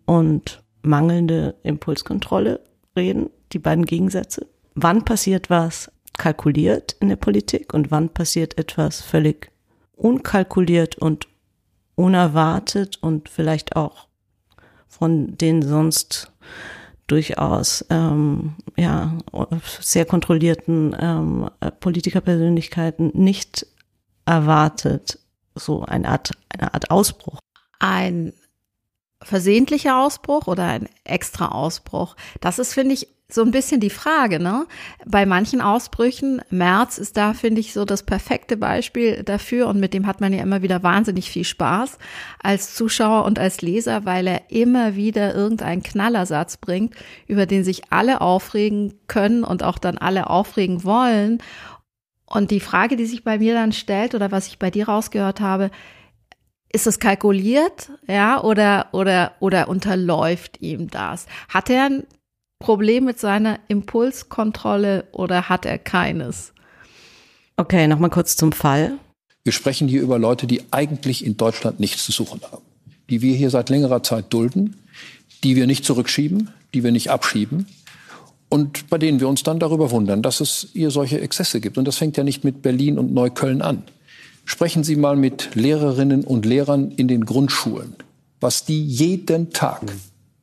und 0.08 0.62
mangelnde 0.80 1.54
Impulskontrolle 1.62 2.64
reden, 2.96 3.28
die 3.52 3.58
beiden 3.58 3.84
Gegensätze. 3.84 4.46
Wann 4.74 5.04
passiert 5.04 5.50
was 5.50 5.92
kalkuliert 6.16 6.96
in 7.00 7.10
der 7.10 7.16
Politik 7.16 7.74
und 7.74 7.90
wann 7.90 8.08
passiert 8.08 8.56
etwas 8.56 9.02
völlig 9.02 9.52
unkalkuliert 9.96 10.96
und 10.96 11.28
unerwartet 11.94 12.96
und 13.02 13.28
vielleicht 13.28 13.76
auch 13.76 14.08
von 14.88 15.36
den 15.36 15.60
sonst 15.60 16.32
durchaus 17.06 17.84
ähm, 17.90 18.54
ja 18.78 19.18
sehr 19.80 20.06
kontrollierten 20.06 20.96
ähm, 20.98 21.50
Politikerpersönlichkeiten 21.80 23.10
nicht 23.12 23.66
erwartet 24.24 25.18
so 25.54 25.82
eine 25.82 26.08
Art 26.08 26.30
eine 26.48 26.72
Art 26.72 26.90
Ausbruch. 26.90 27.40
Ein 27.78 28.32
versehentlicher 29.22 29.98
Ausbruch 29.98 30.46
oder 30.46 30.64
ein 30.64 30.88
extra 31.04 31.48
Ausbruch? 31.48 32.16
Das 32.40 32.58
ist, 32.58 32.74
finde 32.74 32.94
ich, 32.94 33.08
so 33.30 33.42
ein 33.42 33.50
bisschen 33.50 33.78
die 33.78 33.90
Frage, 33.90 34.40
ne? 34.40 34.66
Bei 35.04 35.26
manchen 35.26 35.60
Ausbrüchen, 35.60 36.40
März 36.48 36.96
ist 36.96 37.18
da, 37.18 37.34
finde 37.34 37.60
ich, 37.60 37.74
so 37.74 37.84
das 37.84 38.02
perfekte 38.02 38.56
Beispiel 38.56 39.22
dafür 39.22 39.66
und 39.68 39.78
mit 39.78 39.92
dem 39.92 40.06
hat 40.06 40.22
man 40.22 40.32
ja 40.32 40.42
immer 40.42 40.62
wieder 40.62 40.82
wahnsinnig 40.82 41.30
viel 41.30 41.44
Spaß 41.44 41.98
als 42.42 42.74
Zuschauer 42.74 43.26
und 43.26 43.38
als 43.38 43.60
Leser, 43.60 44.06
weil 44.06 44.26
er 44.26 44.50
immer 44.50 44.96
wieder 44.96 45.34
irgendeinen 45.34 45.82
Knallersatz 45.82 46.56
bringt, 46.56 46.94
über 47.26 47.44
den 47.44 47.64
sich 47.64 47.92
alle 47.92 48.22
aufregen 48.22 48.94
können 49.08 49.44
und 49.44 49.62
auch 49.62 49.76
dann 49.76 49.98
alle 49.98 50.30
aufregen 50.30 50.84
wollen. 50.84 51.42
Und 52.24 52.50
die 52.50 52.60
Frage, 52.60 52.96
die 52.96 53.06
sich 53.06 53.24
bei 53.24 53.38
mir 53.38 53.52
dann 53.52 53.72
stellt 53.72 54.14
oder 54.14 54.30
was 54.30 54.46
ich 54.46 54.58
bei 54.58 54.70
dir 54.70 54.88
rausgehört 54.88 55.40
habe, 55.40 55.70
ist 56.72 56.86
es 56.86 56.98
kalkuliert, 56.98 57.90
ja, 58.06 58.42
oder, 58.42 58.88
oder, 58.92 59.32
oder 59.40 59.68
unterläuft 59.68 60.60
ihm 60.60 60.90
das? 60.90 61.26
Hat 61.48 61.70
er 61.70 61.86
ein 61.86 62.04
Problem 62.58 63.04
mit 63.04 63.18
seiner 63.18 63.58
Impulskontrolle 63.68 65.06
oder 65.12 65.48
hat 65.48 65.64
er 65.64 65.78
keines? 65.78 66.52
Okay, 67.56 67.86
nochmal 67.86 68.10
kurz 68.10 68.36
zum 68.36 68.52
Fall. 68.52 68.98
Wir 69.44 69.52
sprechen 69.52 69.88
hier 69.88 70.02
über 70.02 70.18
Leute, 70.18 70.46
die 70.46 70.62
eigentlich 70.70 71.24
in 71.24 71.36
Deutschland 71.36 71.80
nichts 71.80 72.04
zu 72.04 72.12
suchen 72.12 72.40
haben, 72.52 72.64
die 73.08 73.22
wir 73.22 73.34
hier 73.34 73.50
seit 73.50 73.70
längerer 73.70 74.02
Zeit 74.02 74.32
dulden, 74.32 74.76
die 75.42 75.56
wir 75.56 75.66
nicht 75.66 75.84
zurückschieben, 75.84 76.50
die 76.74 76.84
wir 76.84 76.92
nicht 76.92 77.10
abschieben 77.10 77.66
und 78.48 78.88
bei 78.88 78.98
denen 78.98 79.20
wir 79.20 79.28
uns 79.28 79.42
dann 79.42 79.58
darüber 79.58 79.90
wundern, 79.90 80.22
dass 80.22 80.40
es 80.40 80.68
hier 80.72 80.90
solche 80.90 81.20
Exzesse 81.20 81.60
gibt. 81.60 81.78
Und 81.78 81.86
das 81.86 81.96
fängt 81.96 82.16
ja 82.16 82.24
nicht 82.24 82.44
mit 82.44 82.62
Berlin 82.62 82.98
und 82.98 83.12
Neukölln 83.12 83.62
an. 83.62 83.82
Sprechen 84.48 84.82
Sie 84.82 84.96
mal 84.96 85.14
mit 85.14 85.54
Lehrerinnen 85.56 86.24
und 86.24 86.46
Lehrern 86.46 86.90
in 86.92 87.06
den 87.06 87.26
Grundschulen, 87.26 87.94
was 88.40 88.64
die 88.64 88.82
jeden 88.82 89.52
Tag 89.52 89.82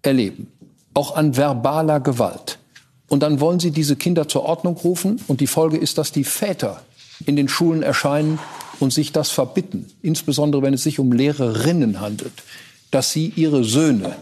erleben, 0.03 0.45
auch 0.93 1.15
an 1.15 1.35
verbaler 1.35 1.99
Gewalt. 1.99 2.59
Und 3.07 3.23
dann 3.23 3.39
wollen 3.39 3.59
Sie 3.59 3.71
diese 3.71 3.95
Kinder 3.95 4.27
zur 4.27 4.43
Ordnung 4.43 4.77
rufen 4.77 5.19
und 5.25 5.41
die 5.41 5.47
Folge 5.47 5.77
ist, 5.77 5.97
dass 5.97 6.11
die 6.11 6.23
Väter 6.23 6.83
in 7.25 7.35
den 7.35 7.47
Schulen 7.47 7.81
erscheinen 7.81 8.37
und 8.79 8.93
sich 8.93 9.11
das 9.11 9.31
verbitten, 9.31 9.87
insbesondere 10.03 10.61
wenn 10.61 10.75
es 10.75 10.83
sich 10.83 10.99
um 10.99 11.11
Lehrerinnen 11.11 11.99
handelt, 11.99 12.43
dass 12.91 13.11
sie 13.11 13.33
ihre 13.35 13.63
Söhne, 13.63 14.15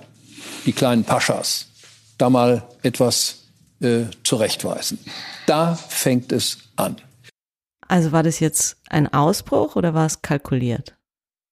die 0.65 0.71
kleinen 0.71 1.03
Paschas, 1.03 1.67
da 2.17 2.29
mal 2.29 2.63
etwas 2.83 3.39
äh, 3.81 4.03
zurechtweisen. 4.23 4.97
Da 5.45 5.75
fängt 5.75 6.31
es 6.31 6.59
an. 6.77 6.95
Also 7.87 8.11
war 8.11 8.23
das 8.23 8.39
jetzt 8.39 8.77
ein 8.89 9.11
Ausbruch 9.13 9.75
oder 9.75 9.93
war 9.93 10.05
es 10.05 10.21
kalkuliert? 10.21 10.95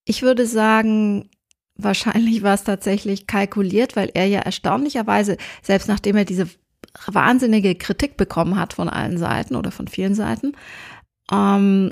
Ich 0.06 0.22
würde 0.22 0.46
sagen, 0.46 1.30
wahrscheinlich 1.76 2.44
war 2.44 2.54
es 2.54 2.64
tatsächlich 2.64 3.28
kalkuliert, 3.28 3.96
weil 3.96 4.12
er 4.14 4.26
ja 4.26 4.40
erstaunlicherweise, 4.40 5.38
selbst 5.62 5.88
nachdem 5.88 6.16
er 6.16 6.26
diese 6.26 6.48
wahnsinnige 7.08 7.76
Kritik 7.76 8.18
bekommen 8.18 8.58
hat 8.58 8.74
von 8.74 8.90
allen 8.90 9.18
Seiten 9.18 9.56
oder 9.56 9.72
von 9.72 9.88
vielen 9.88 10.16
Seiten, 10.16 10.54
ähm, 11.32 11.92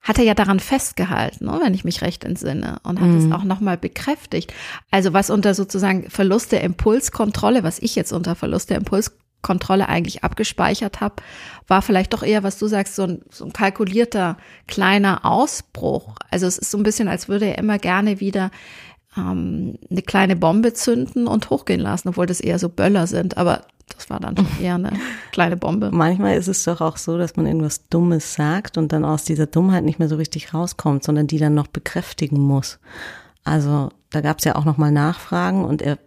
hat 0.00 0.18
er 0.18 0.24
ja 0.24 0.34
daran 0.34 0.60
festgehalten, 0.60 1.46
ne, 1.46 1.60
wenn 1.62 1.72
ich 1.72 1.84
mich 1.84 2.02
recht 2.02 2.24
entsinne, 2.24 2.78
und 2.82 3.00
hat 3.00 3.08
mhm. 3.08 3.16
es 3.16 3.32
auch 3.32 3.42
nochmal 3.42 3.78
bekräftigt. 3.78 4.52
Also 4.90 5.14
was 5.14 5.30
unter 5.30 5.54
sozusagen 5.54 6.10
Verlust 6.10 6.52
der 6.52 6.62
Impulskontrolle, 6.62 7.62
was 7.62 7.78
ich 7.78 7.96
jetzt 7.96 8.12
unter 8.12 8.34
Verlust 8.34 8.68
der 8.68 8.76
Impulskontrolle 8.76 9.23
eigentlich 9.88 10.24
abgespeichert 10.24 11.00
habe, 11.00 11.16
war 11.66 11.82
vielleicht 11.82 12.12
doch 12.12 12.22
eher, 12.22 12.42
was 12.42 12.58
du 12.58 12.66
sagst, 12.66 12.96
so 12.96 13.04
ein, 13.04 13.22
so 13.30 13.44
ein 13.44 13.52
kalkulierter 13.52 14.36
kleiner 14.66 15.24
Ausbruch. 15.24 16.14
Also 16.30 16.46
es 16.46 16.58
ist 16.58 16.70
so 16.70 16.78
ein 16.78 16.82
bisschen, 16.82 17.08
als 17.08 17.28
würde 17.28 17.46
er 17.46 17.58
immer 17.58 17.78
gerne 17.78 18.20
wieder 18.20 18.50
ähm, 19.16 19.78
eine 19.90 20.02
kleine 20.02 20.36
Bombe 20.36 20.72
zünden 20.72 21.26
und 21.26 21.50
hochgehen 21.50 21.80
lassen, 21.80 22.08
obwohl 22.08 22.26
das 22.26 22.40
eher 22.40 22.58
so 22.58 22.68
Böller 22.68 23.06
sind. 23.06 23.36
Aber 23.36 23.62
das 23.94 24.10
war 24.10 24.20
dann 24.20 24.36
schon 24.36 24.46
eher 24.60 24.74
eine 24.74 24.92
kleine 25.32 25.56
Bombe. 25.56 25.90
Manchmal 25.92 26.36
ist 26.36 26.48
es 26.48 26.64
doch 26.64 26.80
auch 26.80 26.96
so, 26.96 27.18
dass 27.18 27.36
man 27.36 27.46
irgendwas 27.46 27.88
Dummes 27.88 28.34
sagt 28.34 28.78
und 28.78 28.92
dann 28.92 29.04
aus 29.04 29.24
dieser 29.24 29.46
Dummheit 29.46 29.84
nicht 29.84 29.98
mehr 29.98 30.08
so 30.08 30.16
richtig 30.16 30.54
rauskommt, 30.54 31.04
sondern 31.04 31.26
die 31.26 31.38
dann 31.38 31.54
noch 31.54 31.66
bekräftigen 31.66 32.40
muss. 32.40 32.78
Also 33.44 33.90
da 34.10 34.20
gab 34.20 34.38
es 34.38 34.44
ja 34.44 34.56
auch 34.56 34.64
nochmal 34.64 34.90
Nachfragen 34.90 35.64
und 35.64 35.82
er 35.82 35.98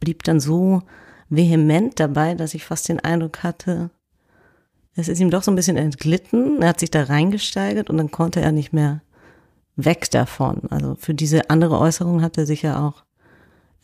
blieb 0.00 0.22
dann 0.22 0.38
so 0.38 0.82
vehement 1.28 1.98
dabei, 2.00 2.34
dass 2.34 2.54
ich 2.54 2.64
fast 2.64 2.88
den 2.88 3.00
Eindruck 3.00 3.42
hatte, 3.42 3.90
es 4.98 5.06
ist 5.06 5.20
ihm 5.20 5.30
doch 5.30 5.44
so 5.44 5.52
ein 5.52 5.56
bisschen 5.56 5.76
entglitten. 5.76 6.60
Er 6.60 6.70
hat 6.70 6.80
sich 6.80 6.90
da 6.90 7.04
reingesteigert 7.04 7.88
und 7.88 7.98
dann 7.98 8.10
konnte 8.10 8.40
er 8.40 8.50
nicht 8.50 8.72
mehr 8.72 9.00
weg 9.76 10.10
davon. 10.10 10.62
Also 10.70 10.96
für 10.96 11.14
diese 11.14 11.50
andere 11.50 11.78
Äußerung 11.78 12.20
hat 12.20 12.36
er 12.36 12.46
sich 12.46 12.62
ja 12.62 12.84
auch 12.84 13.04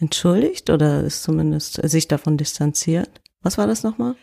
entschuldigt 0.01 0.71
oder 0.71 1.03
ist 1.03 1.23
zumindest 1.23 1.81
sich 1.89 2.09
davon 2.09 2.37
distanziert. 2.37 3.21
Was 3.43 3.59
war 3.59 3.69
das 3.69 3.85
nochmal? 3.85 4.17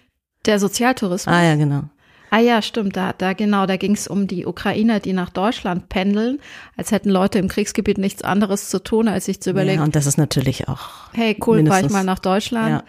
Der 0.45 0.59
Sozialtourismus. 0.59 1.33
Ah 1.33 1.43
ja, 1.43 1.55
genau. 1.55 1.83
Ah 2.33 2.39
ja, 2.39 2.61
stimmt, 2.61 2.95
da, 2.95 3.11
da 3.11 3.33
genau, 3.33 3.65
da 3.65 3.75
ging 3.75 3.91
es 3.91 4.07
um 4.07 4.25
die 4.25 4.45
Ukrainer, 4.45 5.01
die 5.01 5.11
nach 5.11 5.29
Deutschland 5.29 5.89
pendeln, 5.89 6.39
als 6.77 6.93
hätten 6.93 7.09
Leute 7.09 7.39
im 7.39 7.49
Kriegsgebiet 7.49 7.97
nichts 7.97 8.21
anderes 8.21 8.69
zu 8.69 8.81
tun, 8.81 9.09
als 9.09 9.25
sich 9.25 9.41
zu 9.41 9.49
überlegen. 9.49 9.79
Ja, 9.79 9.83
und 9.83 9.97
das 9.97 10.05
ist 10.05 10.17
natürlich 10.17 10.69
auch. 10.69 11.11
Hey, 11.11 11.35
cool, 11.45 11.65
fahr 11.65 11.83
ich 11.83 11.89
mal 11.89 12.05
nach 12.05 12.19
Deutschland, 12.19 12.85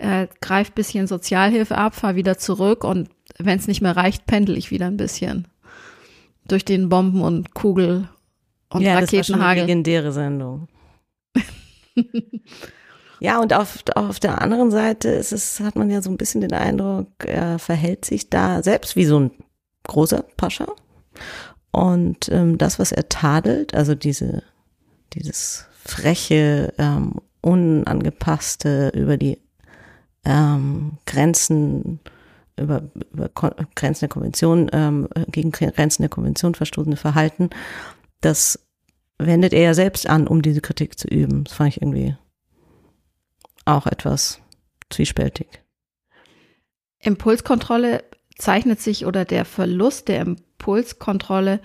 ja. 0.00 0.22
äh, 0.22 0.28
greif 0.40 0.72
bisschen 0.72 1.06
Sozialhilfe 1.06 1.76
ab, 1.76 1.96
fahr 1.96 2.14
wieder 2.14 2.38
zurück 2.38 2.82
und 2.82 3.10
wenn 3.38 3.58
es 3.58 3.68
nicht 3.68 3.82
mehr 3.82 3.94
reicht, 3.94 4.24
pendel 4.24 4.56
ich 4.56 4.70
wieder 4.70 4.86
ein 4.86 4.96
bisschen. 4.96 5.46
Durch 6.48 6.64
den 6.64 6.88
Bomben- 6.88 7.20
und 7.20 7.52
Kugel- 7.52 8.08
und 8.70 8.80
ja, 8.80 8.94
Raketenhagel. 8.94 9.18
Das 9.18 9.28
war 9.28 9.34
schon 9.36 9.42
eine 9.42 9.60
legendäre 9.60 10.12
Sendung. 10.12 10.68
Ja, 13.20 13.40
und 13.40 13.52
auf, 13.52 13.78
auf 13.94 14.20
der 14.20 14.40
anderen 14.40 14.70
Seite 14.70 15.08
ist 15.08 15.32
es, 15.32 15.60
hat 15.60 15.76
man 15.76 15.90
ja 15.90 16.02
so 16.02 16.10
ein 16.10 16.18
bisschen 16.18 16.40
den 16.40 16.52
Eindruck, 16.52 17.08
er 17.24 17.58
verhält 17.58 18.04
sich 18.04 18.30
da 18.30 18.62
selbst 18.62 18.96
wie 18.96 19.04
so 19.04 19.18
ein 19.18 19.30
großer 19.84 20.24
Pascha. 20.36 20.66
Und 21.70 22.28
ähm, 22.30 22.58
das, 22.58 22.78
was 22.78 22.92
er 22.92 23.08
tadelt, 23.08 23.74
also 23.74 23.94
diese, 23.94 24.42
dieses 25.12 25.66
freche, 25.84 26.72
ähm, 26.78 27.14
unangepasste 27.40 28.90
über 28.94 29.16
die 29.16 29.38
ähm, 30.24 30.98
Grenzen, 31.06 32.00
über, 32.58 32.82
über 33.12 33.28
Grenzen 33.74 34.00
der 34.00 34.08
Konvention, 34.08 34.70
ähm, 34.72 35.08
gegen 35.30 35.52
Grenzen 35.52 36.02
der 36.02 36.10
Konvention 36.10 36.54
verstoßene 36.54 36.96
Verhalten, 36.96 37.50
das 38.20 38.58
wendet 39.18 39.52
er 39.52 39.62
ja 39.62 39.74
selbst 39.74 40.08
an, 40.08 40.26
um 40.26 40.42
diese 40.42 40.60
Kritik 40.60 40.98
zu 40.98 41.08
üben. 41.08 41.44
Das 41.44 41.54
fand 41.54 41.70
ich 41.70 41.82
irgendwie 41.82 42.16
auch 43.68 43.86
etwas 43.86 44.40
zwiespältig. 44.90 45.46
Impulskontrolle 47.00 48.04
zeichnet 48.36 48.80
sich 48.80 49.06
oder 49.06 49.24
der 49.24 49.44
Verlust 49.44 50.08
der 50.08 50.20
Impulskontrolle 50.22 51.60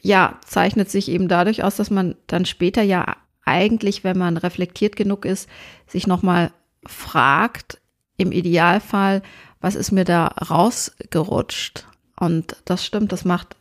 ja 0.00 0.38
zeichnet 0.46 0.90
sich 0.90 1.08
eben 1.08 1.28
dadurch 1.28 1.64
aus, 1.64 1.76
dass 1.76 1.90
man 1.90 2.16
dann 2.26 2.44
später 2.44 2.82
ja 2.82 3.16
eigentlich, 3.44 4.04
wenn 4.04 4.18
man 4.18 4.36
reflektiert 4.36 4.94
genug 4.94 5.24
ist, 5.24 5.48
sich 5.86 6.06
nochmal 6.06 6.52
fragt, 6.86 7.80
im 8.16 8.32
Idealfall, 8.32 9.22
was 9.60 9.74
ist 9.74 9.92
mir 9.92 10.04
da 10.04 10.26
rausgerutscht? 10.26 11.86
Und 12.18 12.56
das 12.64 12.84
stimmt, 12.84 13.12
das 13.12 13.24
macht 13.24 13.56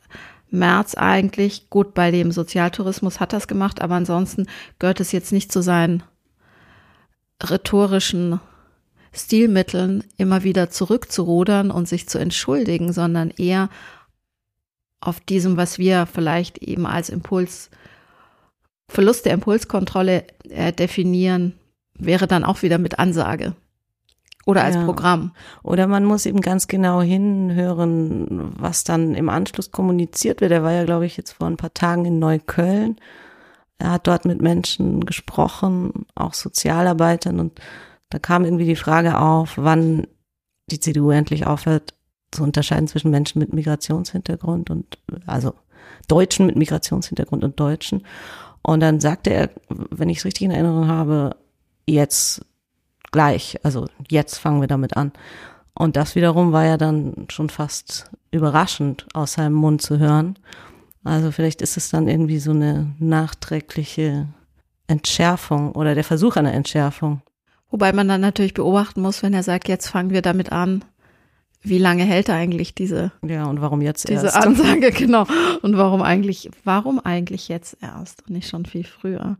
Merz 0.50 0.96
eigentlich 0.96 1.70
gut 1.70 1.94
bei 1.94 2.12
dem 2.12 2.32
Sozialtourismus 2.32 3.20
hat 3.20 3.34
das 3.34 3.48
gemacht, 3.48 3.82
aber 3.82 3.96
ansonsten 3.96 4.48
gehört 4.80 5.00
es 5.00 5.12
jetzt 5.12 5.32
nicht 5.32 5.52
zu 5.52 5.62
seinen 5.62 6.04
rhetorischen 7.44 8.40
Stilmitteln 9.14 10.04
immer 10.18 10.44
wieder 10.44 10.70
zurückzurudern 10.70 11.72
und 11.72 11.88
sich 11.88 12.08
zu 12.08 12.18
entschuldigen, 12.18 12.94
sondern 12.94 13.32
eher 13.32 13.70
auf 15.00 15.20
diesem, 15.20 15.58
was 15.58 15.78
wir 15.78 16.06
vielleicht 16.06 16.60
eben 16.60 16.86
als 16.86 17.10
Impuls, 17.10 17.70
Verlust 18.90 19.26
der 19.26 19.34
Impulskontrolle 19.34 20.24
äh, 20.50 20.72
definieren, 20.72 21.54
wäre 21.94 22.28
dann 22.28 22.44
auch 22.44 22.62
wieder 22.62 22.78
mit 22.78 23.00
Ansage 23.00 23.54
oder 24.48 24.64
als 24.64 24.76
ja. 24.76 24.86
Programm. 24.86 25.34
Oder 25.62 25.88
man 25.88 26.06
muss 26.06 26.26
eben 26.26 26.40
ganz 26.40 26.68
genau 26.68 27.02
hinhören, 27.02 28.54
was 28.58 28.86
dann 28.86 29.14
im 29.14 29.28
Anschluss 29.30 29.72
kommuniziert 29.72 30.40
wird. 30.40 30.52
Er 30.52 30.64
war 30.64 30.72
ja, 30.72 30.86
glaube 30.86 31.06
ich, 31.06 31.18
jetzt 31.18 31.34
vor 31.34 31.48
ein 31.48 31.58
paar 31.58 31.74
Tagen 31.74 32.06
in 32.06 32.18
Neukölln 32.18 32.96
er 33.80 33.92
hat 33.92 34.08
dort 34.08 34.26
mit 34.26 34.42
Menschen 34.42 35.06
gesprochen, 35.06 36.06
auch 36.16 36.34
Sozialarbeitern 36.34 37.40
und 37.40 37.60
da 38.10 38.20
kam 38.20 38.46
irgendwie 38.46 38.66
die 38.66 38.76
Frage 38.76 39.20
auf, 39.20 39.54
wann 39.58 40.08
die 40.72 40.80
CDU 40.80 41.12
endlich 41.12 41.46
aufhört 41.46 41.94
zu 42.32 42.44
unterscheiden 42.44 42.88
zwischen 42.88 43.12
Menschen 43.12 43.40
mit 43.40 43.54
Migrationshintergrund 43.54 44.70
und 44.70 44.98
also 45.26 45.54
Deutschen 46.08 46.46
mit 46.46 46.56
Migrationshintergrund 46.56 47.44
und 47.44 47.60
Deutschen. 47.60 48.06
Und 48.62 48.82
dann 48.82 49.00
sagte 49.00 49.30
er, 49.30 49.50
wenn 49.70 50.10
ich 50.10 50.20
es 50.20 50.26
richtig 50.26 50.44
in 50.44 50.52
Erinnerung 50.52 50.88
habe, 50.88 51.36
jetzt 51.86 52.46
gleich, 53.12 53.58
also 53.64 53.88
jetzt 54.10 54.38
fangen 54.38 54.62
wir 54.62 54.68
damit 54.68 54.98
an. 54.98 55.14
Und 55.74 55.96
das 55.96 56.16
wiederum 56.16 56.52
war 56.52 56.66
ja 56.66 56.78
dann 56.78 57.28
schon 57.30 57.50
fast 57.50 58.10
überraschend 58.32 59.06
aus 59.14 59.34
seinem 59.34 59.54
Mund 59.54 59.82
zu 59.82 60.00
hören. 60.00 60.38
Also 61.08 61.32
vielleicht 61.32 61.62
ist 61.62 61.78
es 61.78 61.90
dann 61.90 62.10
irgendwie 62.10 62.40
so 62.40 62.52
eine 62.52 62.94
nachträgliche 63.00 64.28
Entschärfung 64.88 65.72
oder 65.72 65.96
der 65.96 66.04
Versuch 66.04 66.36
einer 66.36 66.54
Entschärfung. 66.54 67.22
Wobei 67.72 67.94
man 67.94 68.10
dann 68.10 68.22
natürlich 68.22 68.54
beobachten 68.54 69.02
muss, 69.02 69.24
wenn 69.24 69.34
er 69.34 69.44
sagt, 69.44 69.70
jetzt 69.70 69.88
fangen 69.88 70.10
wir 70.10 70.22
damit 70.22 70.52
an, 70.52 70.84
wie 71.62 71.78
lange 71.78 72.04
hält 72.04 72.30
er 72.30 72.36
eigentlich 72.36 72.76
diese 72.76 73.12
ja 73.26 73.46
und 73.46 73.62
warum 73.62 73.82
jetzt 73.82 74.10
diese 74.10 74.26
erst? 74.28 74.38
Ansage 74.38 74.92
genau 74.98 75.26
und 75.62 75.78
warum 75.78 76.02
eigentlich 76.02 76.50
warum 76.64 77.00
eigentlich 77.00 77.48
jetzt 77.48 77.78
erst 77.82 78.22
und 78.28 78.30
nicht 78.32 78.48
schon 78.48 78.66
viel 78.66 78.84
früher 78.86 79.38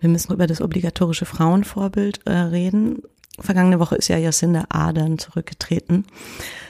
wir 0.00 0.08
müssen 0.08 0.32
über 0.32 0.46
das 0.46 0.62
obligatorische 0.62 1.26
Frauenvorbild 1.26 2.20
äh, 2.26 2.32
reden 2.32 3.02
Vergangene 3.40 3.78
Woche 3.80 3.96
ist 3.96 4.08
ja 4.08 4.16
Jacinda 4.16 4.64
Ardern 4.68 5.18
zurückgetreten. 5.18 6.06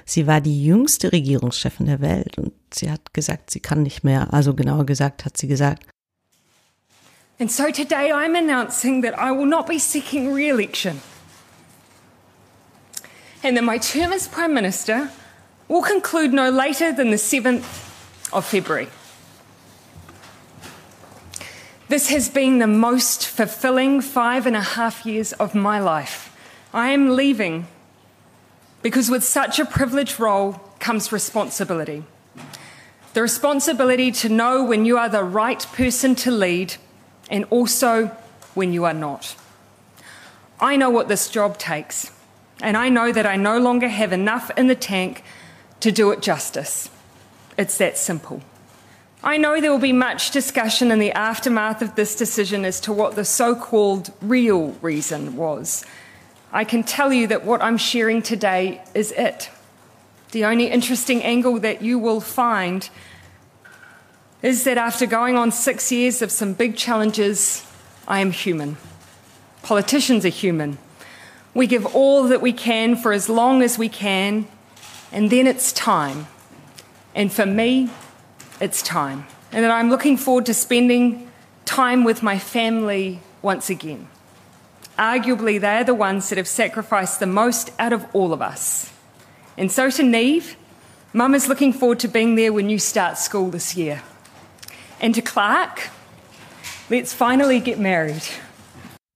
Sie 0.04 0.26
war 0.26 0.40
die 0.40 0.64
jüngste 0.64 1.12
Regierungschefin 1.12 1.86
der 1.86 2.00
Welt 2.00 2.38
und 2.38 2.52
sie 2.72 2.90
hat 2.90 3.12
gesagt, 3.12 3.50
sie 3.50 3.60
kann 3.60 3.82
nicht 3.82 4.04
mehr. 4.04 4.32
Also 4.32 4.54
genauer 4.54 4.86
gesagt 4.86 5.24
hat 5.24 5.36
sie 5.36 5.48
gesagt. 5.48 5.84
And 7.40 7.50
so 7.50 7.70
today 7.70 8.12
I'm 8.12 8.36
announcing 8.36 9.02
that 9.02 9.14
I 9.16 9.30
will 9.30 9.46
not 9.46 9.66
be 9.66 9.78
seeking 9.78 10.34
re-election. 10.34 11.00
And 13.44 13.56
that 13.56 13.64
my 13.64 13.78
term 13.78 14.12
as 14.12 14.26
Prime 14.26 14.52
Minister 14.52 15.10
will 15.68 15.82
conclude 15.82 16.32
no 16.32 16.50
later 16.50 16.92
than 16.92 17.10
the 17.10 17.16
7th 17.16 17.62
of 18.32 18.44
February. 18.44 18.88
This 21.88 22.10
has 22.10 22.28
been 22.28 22.58
the 22.58 22.66
most 22.66 23.26
fulfilling 23.26 24.02
five 24.02 24.46
and 24.46 24.56
a 24.56 24.62
half 24.62 25.06
years 25.06 25.32
of 25.34 25.54
my 25.54 25.78
life. 25.78 26.27
I 26.72 26.90
am 26.90 27.16
leaving 27.16 27.66
because 28.82 29.10
with 29.10 29.24
such 29.24 29.58
a 29.58 29.64
privileged 29.64 30.20
role 30.20 30.60
comes 30.78 31.12
responsibility. 31.12 32.04
The 33.14 33.22
responsibility 33.22 34.12
to 34.12 34.28
know 34.28 34.62
when 34.64 34.84
you 34.84 34.98
are 34.98 35.08
the 35.08 35.24
right 35.24 35.64
person 35.72 36.14
to 36.16 36.30
lead 36.30 36.74
and 37.30 37.44
also 37.50 38.08
when 38.54 38.72
you 38.72 38.84
are 38.84 38.94
not. 38.94 39.34
I 40.60 40.76
know 40.76 40.90
what 40.90 41.08
this 41.08 41.28
job 41.28 41.58
takes, 41.58 42.10
And 42.60 42.76
I 42.76 42.88
know 42.88 43.12
that 43.12 43.26
I 43.26 43.36
no 43.36 43.58
longer 43.58 43.88
have 43.88 44.12
enough 44.12 44.50
in 44.56 44.66
the 44.66 44.74
tank 44.74 45.22
to 45.80 45.92
do 45.92 46.10
it 46.10 46.20
justice. 46.20 46.90
It's 47.56 47.78
that 47.78 47.96
simple. 47.96 48.42
I 49.22 49.36
know 49.36 49.60
there 49.60 49.70
will 49.70 49.78
be 49.78 49.92
much 49.92 50.30
discussion 50.30 50.90
in 50.90 50.98
the 50.98 51.12
aftermath 51.12 51.82
of 51.82 51.94
this 51.94 52.14
decision 52.14 52.64
as 52.64 52.80
to 52.80 52.92
what 52.92 53.14
the 53.14 53.24
so 53.24 53.54
called 53.54 54.12
real 54.20 54.70
reason 54.82 55.36
was. 55.36 55.84
I 56.52 56.64
can 56.64 56.82
tell 56.82 57.12
you 57.12 57.26
that 57.26 57.44
what 57.44 57.62
I'm 57.62 57.76
sharing 57.76 58.22
today 58.22 58.82
is 58.94 59.12
it. 59.12 59.50
The 60.30 60.44
only 60.44 60.66
interesting 60.66 61.22
angle 61.22 61.58
that 61.60 61.82
you 61.82 61.98
will 61.98 62.20
find 62.20 62.88
is 64.42 64.64
that 64.64 64.78
after 64.78 65.04
going 65.04 65.36
on 65.36 65.50
six 65.50 65.90
years 65.90 66.22
of 66.22 66.30
some 66.30 66.52
big 66.54 66.76
challenges, 66.76 67.66
I 68.06 68.20
am 68.20 68.30
human. 68.30 68.76
Politicians 69.62 70.24
are 70.24 70.30
human. 70.30 70.78
We 71.54 71.66
give 71.66 71.84
all 71.94 72.28
that 72.28 72.40
we 72.40 72.52
can 72.52 72.96
for 72.96 73.12
as 73.12 73.28
long 73.28 73.62
as 73.62 73.78
we 73.78 73.88
can, 73.88 74.46
and 75.12 75.30
then 75.30 75.46
it's 75.46 75.72
time. 75.72 76.28
And 77.14 77.32
for 77.32 77.44
me, 77.44 77.90
it's 78.60 78.80
time. 78.80 79.26
And 79.50 79.64
that 79.64 79.70
I'm 79.70 79.90
looking 79.90 80.16
forward 80.16 80.46
to 80.46 80.54
spending 80.54 81.30
time 81.64 82.04
with 82.04 82.22
my 82.22 82.38
family 82.38 83.20
once 83.42 83.68
again. 83.68 84.08
Arguably, 84.98 85.60
they're 85.60 85.84
the 85.84 85.94
ones 85.94 86.28
that 86.28 86.38
have 86.38 86.48
sacrificed 86.48 87.20
the 87.20 87.26
most 87.26 87.70
out 87.78 87.92
of 87.92 88.04
all 88.12 88.32
of 88.32 88.42
us. 88.42 88.92
And 89.56 89.70
so 89.70 89.90
to 89.90 90.02
Neve, 90.02 90.56
Mum 91.12 91.34
is 91.34 91.48
looking 91.48 91.72
forward 91.72 92.00
to 92.00 92.08
being 92.08 92.36
there 92.36 92.52
when 92.52 92.68
you 92.68 92.78
start 92.78 93.16
school 93.16 93.50
this 93.50 93.76
year. 93.76 94.02
And 95.00 95.14
to 95.14 95.22
Clark, 95.22 95.90
let's 96.90 97.14
finally 97.14 97.60
get 97.60 97.78
married. 97.78 98.22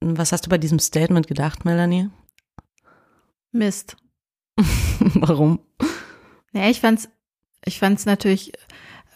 Was 0.01 0.33
hast 0.33 0.47
du 0.47 0.51
bei 0.51 0.59
diesem 0.59 0.79
Statement 0.79 1.27
gedacht, 1.27 1.64
Melanie? 1.64 2.11
Mist. 3.53 3.97
Warum? 5.14 5.61
Ja, 6.53 6.68
ich 6.68 6.81
fand's, 6.81 7.09
ich 7.64 7.79
fand's 7.79 8.07
natürlich 8.07 8.53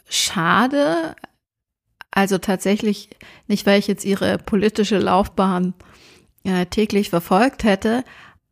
schade. 0.09 1.17
Also 2.11 2.39
tatsächlich 2.39 3.11
nicht, 3.47 3.67
weil 3.67 3.79
ich 3.79 3.89
jetzt 3.89 4.05
ihre 4.05 4.39
politische 4.39 4.99
Laufbahn 4.99 5.75
äh, 6.47 6.67
täglich 6.67 7.11
verfolgt 7.11 7.65
hätte, 7.65 8.05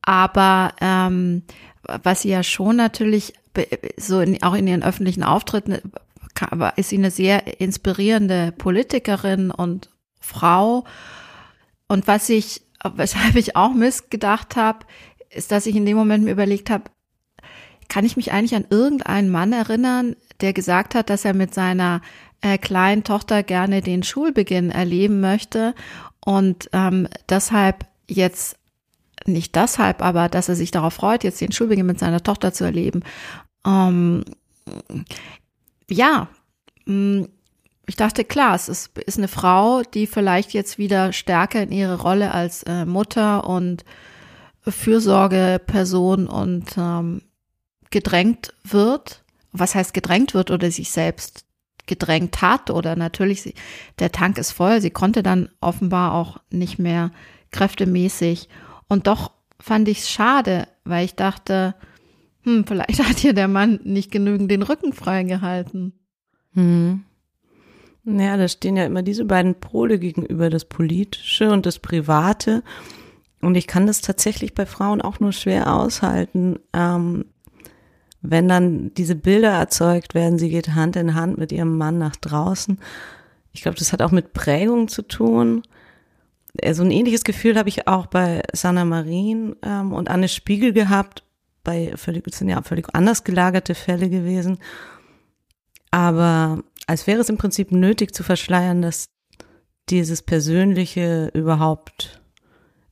aber 0.03 0.75
ähm, 0.81 1.43
was 2.03 2.23
sie 2.23 2.31
ja 2.31 2.43
schon 2.43 2.77
natürlich 2.77 3.35
so 3.97 4.21
in, 4.21 4.43
auch 4.43 4.55
in 4.55 4.67
ihren 4.67 4.83
öffentlichen 4.83 5.23
Auftritten 5.23 5.79
ist 6.77 6.89
sie 6.89 6.99
eine 6.99 7.13
sehr 7.13 7.61
inspirierende 7.61 8.53
Politikerin 8.53 9.53
und 9.53 9.91
Frau. 10.21 10.85
Und 11.87 12.09
was 12.09 12.29
ich, 12.29 12.63
weshalb 12.97 13.37
ich 13.37 13.55
auch 13.55 13.73
missgedacht 13.73 14.57
habe, 14.57 14.81
ist, 15.31 15.53
dass 15.53 15.67
ich 15.67 15.77
in 15.77 15.87
dem 15.87 15.97
Moment 15.97 16.25
mir 16.25 16.33
überlegt 16.33 16.71
habe, 16.71 16.85
kann 17.89 18.05
ich 18.05 18.17
mich 18.17 18.33
eigentlich 18.33 18.57
an 18.57 18.67
irgendeinen 18.69 19.31
Mann 19.31 19.53
erinnern, 19.53 20.17
der 20.41 20.53
gesagt 20.53 20.95
hat, 20.95 21.11
dass 21.11 21.25
er 21.25 21.35
mit 21.35 21.55
seiner 21.55 22.01
äh, 22.41 22.59
kleinen 22.59 23.05
Tochter 23.05 23.43
gerne 23.43 23.81
den 23.81 24.03
Schulbeginn 24.03 24.71
erleben 24.71 25.21
möchte 25.21 25.75
und 26.25 26.69
ähm, 26.73 27.09
deshalb 27.29 27.87
jetzt 28.09 28.57
nicht 29.27 29.55
deshalb, 29.57 30.03
aber 30.03 30.29
dass 30.29 30.49
er 30.49 30.57
sich 30.57 30.71
darauf 30.71 30.95
freut, 30.95 31.25
jetzt 31.25 31.41
den 31.41 31.53
Schulbeginn 31.53 31.87
mit 31.87 31.99
seiner 31.99 32.23
Tochter 32.23 32.53
zu 32.53 32.65
erleben. 32.65 33.03
Ähm, 33.67 34.25
ja, 35.89 36.29
mm, 36.87 37.25
ich 37.87 37.97
dachte, 37.97 38.25
klar, 38.25 38.55
es 38.55 38.69
ist, 38.69 38.99
ist 38.99 39.19
eine 39.19 39.29
Frau, 39.29 39.83
die 39.83 40.07
vielleicht 40.07 40.53
jetzt 40.53 40.79
wieder 40.79 41.13
stärker 41.13 41.63
in 41.63 41.73
ihre 41.73 42.01
Rolle 42.01 42.33
als 42.33 42.63
äh, 42.63 42.87
Mutter 42.87 43.47
und 43.47 43.85
Fürsorgeperson 44.67 46.27
und 46.27 46.77
ähm, 46.79 47.23
gedrängt 47.91 48.55
wird. 48.65 49.23
Was 49.53 49.75
heißt 49.75 49.93
gedrängt 49.93 50.35
wird 50.35 50.51
oder 50.51 50.71
sich 50.71 50.91
selbst 50.91 51.44
gedrängt 51.87 52.43
hat 52.43 52.71
oder 52.71 52.97
natürlich, 52.97 53.43
sie, 53.43 53.55
der 53.99 54.13
Tank 54.13 54.39
ist 54.39 54.53
voll. 54.53 54.81
Sie 54.81 54.91
konnte 54.91 55.23
dann 55.23 55.49
offenbar 55.61 56.15
auch 56.15 56.39
nicht 56.51 56.79
mehr 56.79 57.11
kräftemäßig. 57.51 58.49
Und 58.89 59.07
doch 59.07 59.33
fand 59.61 59.89
ich 59.89 60.01
es 60.01 60.11
schade, 60.11 60.69
weil 60.85 61.05
ich 61.05 61.15
dachte, 61.15 61.75
hm, 62.43 62.65
vielleicht 62.67 63.03
hat 63.09 63.19
hier 63.19 63.35
der 63.35 63.49
Mann 63.49 63.81
nicht 63.85 64.11
genügend 64.11 64.51
den 64.51 64.63
Rücken 64.63 64.93
freigehalten. 64.93 65.93
Hm. 66.53 67.05
Naja, 68.05 68.37
da 68.37 68.49
stehen 68.49 68.77
ja 68.77 68.85
immer 68.85 69.03
diese 69.03 69.25
beiden 69.25 69.55
Pole 69.55 69.99
gegenüber, 69.99 70.51
das 70.51 70.67
Politische 70.67 71.51
und 71.51 71.65
das 71.65 71.79
Private. 71.79 72.63
Und 73.41 73.57
ich 73.57 73.67
kann 73.67 73.87
das 73.87 74.03
tatsächlich 74.03 74.55
bei 74.55 74.67
Frauen 74.67 75.01
auch 75.01 75.21
nur 75.21 75.33
schwer 75.33 75.75
aushalten, 75.75 76.59
ähm, 76.75 77.25
wenn 78.27 78.49
dann 78.49 78.93
diese 78.95 79.15
Bilder 79.15 79.51
erzeugt 79.51 80.15
werden, 80.15 80.39
sie 80.39 80.49
geht 80.49 80.75
Hand 80.75 80.97
in 80.97 81.15
Hand 81.15 81.37
mit 81.37 81.53
ihrem 81.53 81.77
Mann 81.77 81.99
nach 81.99 82.17
draußen. 82.17 82.79
Ich 83.53 83.61
glaube, 83.61 83.79
das 83.79 83.93
hat 83.93 84.01
auch 84.01 84.13
mit 84.13 84.33
Prägung 84.33 84.89
zu 84.89 85.03
tun. 85.03 85.63
Äh, 86.57 86.73
so 86.73 86.83
ein 86.83 86.91
ähnliches 86.91 87.23
Gefühl 87.23 87.59
habe 87.59 87.69
ich 87.69 87.87
auch 87.87 88.07
bei 88.07 88.43
Sanna 88.55 88.87
Marin 88.87 89.57
ähm, 89.63 89.93
und 89.93 90.09
Anne 90.09 90.29
Spiegel 90.29 90.73
gehabt. 90.73 91.23
Bei 91.65 91.93
völlig, 91.97 92.25
sind 92.35 92.49
ja 92.49 92.63
völlig 92.63 92.87
anders 92.95 93.25
gelagerte 93.25 93.75
Fälle 93.75 94.09
gewesen. 94.09 94.59
Aber 95.91 96.63
als 96.87 97.07
wäre 97.07 97.21
es 97.21 97.29
im 97.29 97.37
Prinzip 97.37 97.73
nötig 97.73 98.15
zu 98.15 98.23
verschleiern, 98.23 98.81
dass 98.81 99.11
dieses 99.91 100.23
Persönliche 100.23 101.31
überhaupt 101.35 102.23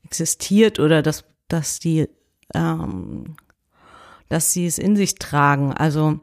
existiert 0.04 0.78
oder 0.78 1.00
dass, 1.00 1.24
dass 1.48 1.78
die, 1.78 2.06
ähm, 2.54 3.36
dass 4.32 4.50
sie 4.50 4.64
es 4.64 4.78
in 4.78 4.96
sich 4.96 5.16
tragen. 5.16 5.74
Also, 5.74 6.18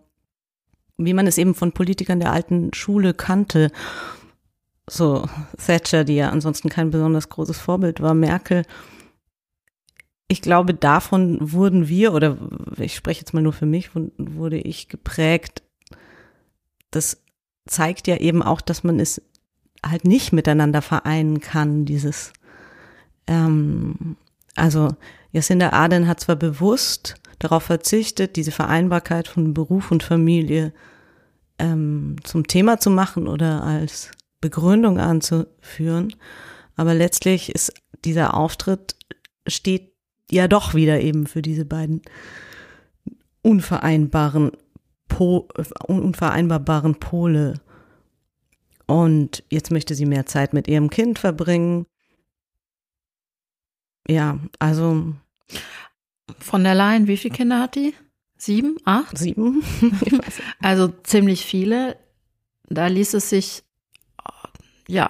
wie 0.97 1.13
man 1.13 1.27
es 1.27 1.37
eben 1.37 1.53
von 1.53 1.73
Politikern 1.73 2.19
der 2.19 2.33
alten 2.33 2.73
Schule 2.73 3.13
kannte 3.13 3.71
so 4.87 5.29
Thatcher, 5.63 6.03
die 6.03 6.15
ja 6.15 6.31
ansonsten 6.31 6.69
kein 6.69 6.89
besonders 6.89 7.29
großes 7.29 7.59
Vorbild 7.59 8.01
war, 8.01 8.15
Merkel. 8.15 8.63
Ich 10.27 10.41
glaube, 10.41 10.73
davon 10.73 11.37
wurden 11.51 11.87
wir, 11.87 12.15
oder 12.15 12.35
ich 12.77 12.95
spreche 12.95 13.19
jetzt 13.19 13.33
mal 13.35 13.43
nur 13.43 13.53
für 13.53 13.67
mich, 13.67 13.91
wurde 14.17 14.57
ich 14.57 14.89
geprägt. 14.89 15.61
Das 16.89 17.21
zeigt 17.67 18.07
ja 18.07 18.17
eben 18.17 18.41
auch, 18.41 18.61
dass 18.61 18.83
man 18.83 18.99
es 18.99 19.21
halt 19.85 20.03
nicht 20.05 20.33
miteinander 20.33 20.81
vereinen 20.81 21.41
kann, 21.41 21.85
dieses, 21.85 22.33
ähm, 23.27 24.17
also 24.55 24.95
Jacinda 25.31 25.69
Ardern 25.69 26.07
hat 26.07 26.19
zwar 26.19 26.35
bewusst 26.35 27.13
darauf 27.39 27.63
verzichtet, 27.63 28.35
diese 28.35 28.51
Vereinbarkeit 28.51 29.27
von 29.27 29.53
Beruf 29.53 29.91
und 29.91 30.03
Familie 30.03 30.73
ähm, 31.57 32.17
zum 32.23 32.47
Thema 32.47 32.79
zu 32.79 32.89
machen 32.89 33.27
oder 33.27 33.63
als 33.63 34.11
Begründung 34.41 34.99
anzuführen. 34.99 36.15
Aber 36.75 36.93
letztlich 36.93 37.53
ist 37.53 37.73
dieser 38.05 38.33
Auftritt 38.33 38.95
steht 39.47 39.93
ja 40.31 40.47
doch 40.47 40.73
wieder 40.73 41.01
eben 41.01 41.27
für 41.27 41.41
diese 41.41 41.65
beiden 41.65 42.01
unvereinbaren 43.41 44.51
po, 45.07 45.47
unvereinbaren 45.87 46.95
Pole. 46.95 47.55
Und 48.85 49.43
jetzt 49.49 49.71
möchte 49.71 49.95
sie 49.95 50.05
mehr 50.05 50.25
Zeit 50.25 50.53
mit 50.53 50.67
ihrem 50.67 50.89
Kind 50.89 51.19
verbringen. 51.19 51.85
Ja, 54.07 54.39
also. 54.59 55.13
Von 56.39 56.63
der 56.63 56.75
Leyen, 56.75 57.07
wie 57.07 57.17
viele 57.17 57.33
Kinder 57.33 57.59
hat 57.59 57.75
die? 57.75 57.93
Sieben? 58.37 58.77
Acht? 58.85 59.17
Sieben? 59.17 59.63
also 60.61 60.87
ziemlich 61.03 61.45
viele. 61.45 61.97
Da 62.67 62.87
ließ 62.87 63.13
es 63.15 63.29
sich 63.29 63.63
ja 64.87 65.09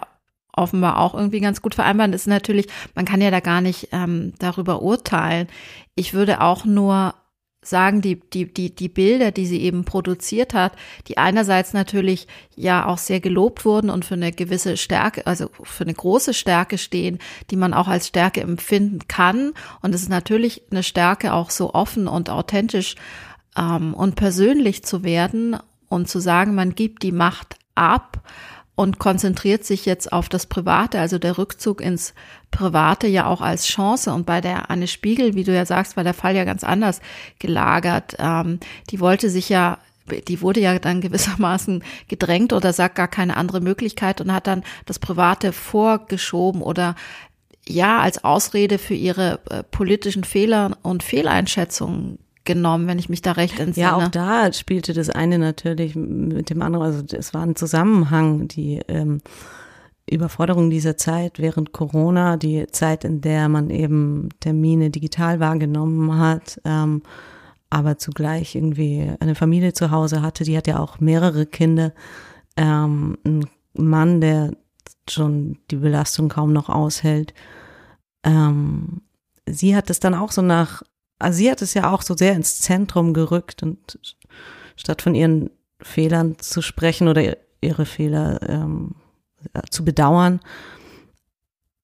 offenbar 0.51 0.97
auch 0.97 1.13
irgendwie 1.13 1.39
ganz 1.39 1.61
gut 1.61 1.75
vereinbaren. 1.75 2.11
Das 2.11 2.21
ist 2.21 2.27
natürlich, 2.27 2.67
man 2.95 3.05
kann 3.05 3.21
ja 3.21 3.31
da 3.31 3.39
gar 3.39 3.61
nicht 3.61 3.89
ähm, 3.91 4.33
darüber 4.39 4.81
urteilen. 4.81 5.47
Ich 5.95 6.13
würde 6.13 6.41
auch 6.41 6.65
nur 6.65 7.13
sagen, 7.61 8.01
die, 8.01 8.19
die, 8.19 8.51
die, 8.51 8.73
die 8.73 8.87
Bilder, 8.87 9.31
die 9.31 9.45
sie 9.45 9.61
eben 9.61 9.83
produziert 9.83 10.53
hat, 10.53 10.73
die 11.07 11.17
einerseits 11.17 11.73
natürlich 11.73 12.27
ja 12.55 12.85
auch 12.85 12.97
sehr 12.97 13.19
gelobt 13.19 13.65
wurden 13.65 13.89
und 13.89 14.05
für 14.05 14.13
eine 14.13 14.31
gewisse 14.31 14.77
Stärke, 14.77 15.27
also 15.27 15.49
für 15.63 15.83
eine 15.83 15.93
große 15.93 16.33
Stärke 16.33 16.77
stehen, 16.77 17.19
die 17.51 17.57
man 17.57 17.73
auch 17.73 17.87
als 17.87 18.07
Stärke 18.07 18.41
empfinden 18.41 19.07
kann. 19.07 19.51
Und 19.81 19.93
es 19.93 20.01
ist 20.01 20.09
natürlich 20.09 20.63
eine 20.71 20.83
Stärke, 20.83 21.33
auch 21.33 21.49
so 21.49 21.73
offen 21.73 22.07
und 22.07 22.29
authentisch 22.29 22.95
ähm, 23.57 23.93
und 23.93 24.15
persönlich 24.15 24.83
zu 24.83 25.03
werden 25.03 25.57
und 25.89 26.07
zu 26.07 26.19
sagen, 26.19 26.55
man 26.55 26.75
gibt 26.75 27.03
die 27.03 27.11
Macht 27.11 27.57
ab 27.75 28.21
und 28.79 28.97
konzentriert 28.97 29.65
sich 29.65 29.85
jetzt 29.85 30.13
auf 30.13 30.29
das 30.29 30.45
Private, 30.45 31.01
also 31.01 31.19
der 31.19 31.37
Rückzug 31.37 31.81
ins 31.81 32.13
Private 32.49 33.07
ja 33.07 33.25
auch 33.25 33.41
als 33.41 33.65
Chance. 33.65 34.13
Und 34.13 34.25
bei 34.25 34.39
der 34.39 34.71
Anne 34.71 34.87
Spiegel, 34.87 35.35
wie 35.35 35.43
du 35.43 35.53
ja 35.53 35.65
sagst, 35.65 35.97
war 35.97 36.05
der 36.05 36.13
Fall 36.13 36.33
ja 36.33 36.45
ganz 36.45 36.63
anders 36.63 37.01
gelagert. 37.39 38.15
Ähm, 38.19 38.61
die 38.89 39.01
wollte 39.01 39.29
sich 39.29 39.49
ja 39.49 39.79
die 40.29 40.41
wurde 40.41 40.61
ja 40.61 40.79
dann 40.79 41.01
gewissermaßen 41.01 41.83
gedrängt 42.07 42.53
oder 42.53 42.71
sagt 42.71 42.95
gar 42.95 43.09
keine 43.09 43.35
andere 43.35 43.59
Möglichkeit 43.59 44.21
und 44.21 44.31
hat 44.31 44.47
dann 44.47 44.63
das 44.85 44.97
Private 44.97 45.51
vorgeschoben 45.51 46.61
oder 46.61 46.95
ja 47.67 47.99
als 47.99 48.23
Ausrede 48.23 48.77
für 48.77 48.95
ihre 48.95 49.41
äh, 49.49 49.61
politischen 49.61 50.23
Fehler 50.23 50.77
und 50.83 51.03
Fehleinschätzungen 51.03 52.17
genommen, 52.45 52.87
wenn 52.87 52.99
ich 52.99 53.09
mich 53.09 53.21
da 53.21 53.33
recht 53.33 53.59
entsinne. 53.59 53.87
Ja, 53.87 53.95
auch 53.95 54.07
da 54.07 54.51
spielte 54.53 54.93
das 54.93 55.09
eine 55.09 55.37
natürlich 55.39 55.95
mit 55.95 56.49
dem 56.49 56.61
anderen, 56.61 56.85
also 56.85 57.03
es 57.15 57.33
war 57.33 57.43
ein 57.43 57.55
Zusammenhang, 57.55 58.47
die 58.47 58.81
ähm, 58.87 59.21
Überforderung 60.09 60.69
dieser 60.69 60.97
Zeit 60.97 61.39
während 61.39 61.71
Corona, 61.71 62.37
die 62.37 62.67
Zeit, 62.67 63.03
in 63.03 63.21
der 63.21 63.49
man 63.49 63.69
eben 63.69 64.29
Termine 64.39 64.89
digital 64.89 65.39
wahrgenommen 65.39 66.17
hat, 66.17 66.59
ähm, 66.65 67.03
aber 67.69 67.97
zugleich 67.97 68.55
irgendwie 68.55 69.11
eine 69.19 69.35
Familie 69.35 69.73
zu 69.73 69.91
Hause 69.91 70.21
hatte, 70.21 70.43
die 70.43 70.57
hat 70.57 70.67
ja 70.67 70.79
auch 70.79 70.99
mehrere 70.99 71.45
Kinder, 71.45 71.93
ähm, 72.57 73.17
ein 73.25 73.45
Mann, 73.73 74.21
der 74.21 74.53
schon 75.07 75.57
die 75.69 75.77
Belastung 75.77 76.29
kaum 76.29 76.53
noch 76.53 76.69
aushält. 76.69 77.33
Ähm, 78.23 79.01
sie 79.45 79.75
hat 79.75 79.89
es 79.89 79.99
dann 79.99 80.13
auch 80.13 80.31
so 80.31 80.41
nach 80.41 80.83
also 81.19 81.37
sie 81.37 81.51
hat 81.51 81.61
es 81.61 81.73
ja 81.73 81.91
auch 81.91 82.01
so 82.01 82.15
sehr 82.15 82.33
ins 82.33 82.61
Zentrum 82.61 83.13
gerückt 83.13 83.61
und 83.61 83.99
statt 84.75 85.01
von 85.01 85.13
ihren 85.13 85.49
Fehlern 85.81 86.39
zu 86.39 86.61
sprechen 86.61 87.07
oder 87.07 87.37
ihre 87.61 87.85
Fehler 87.85 88.39
ähm, 88.47 88.95
zu 89.69 89.85
bedauern, 89.85 90.39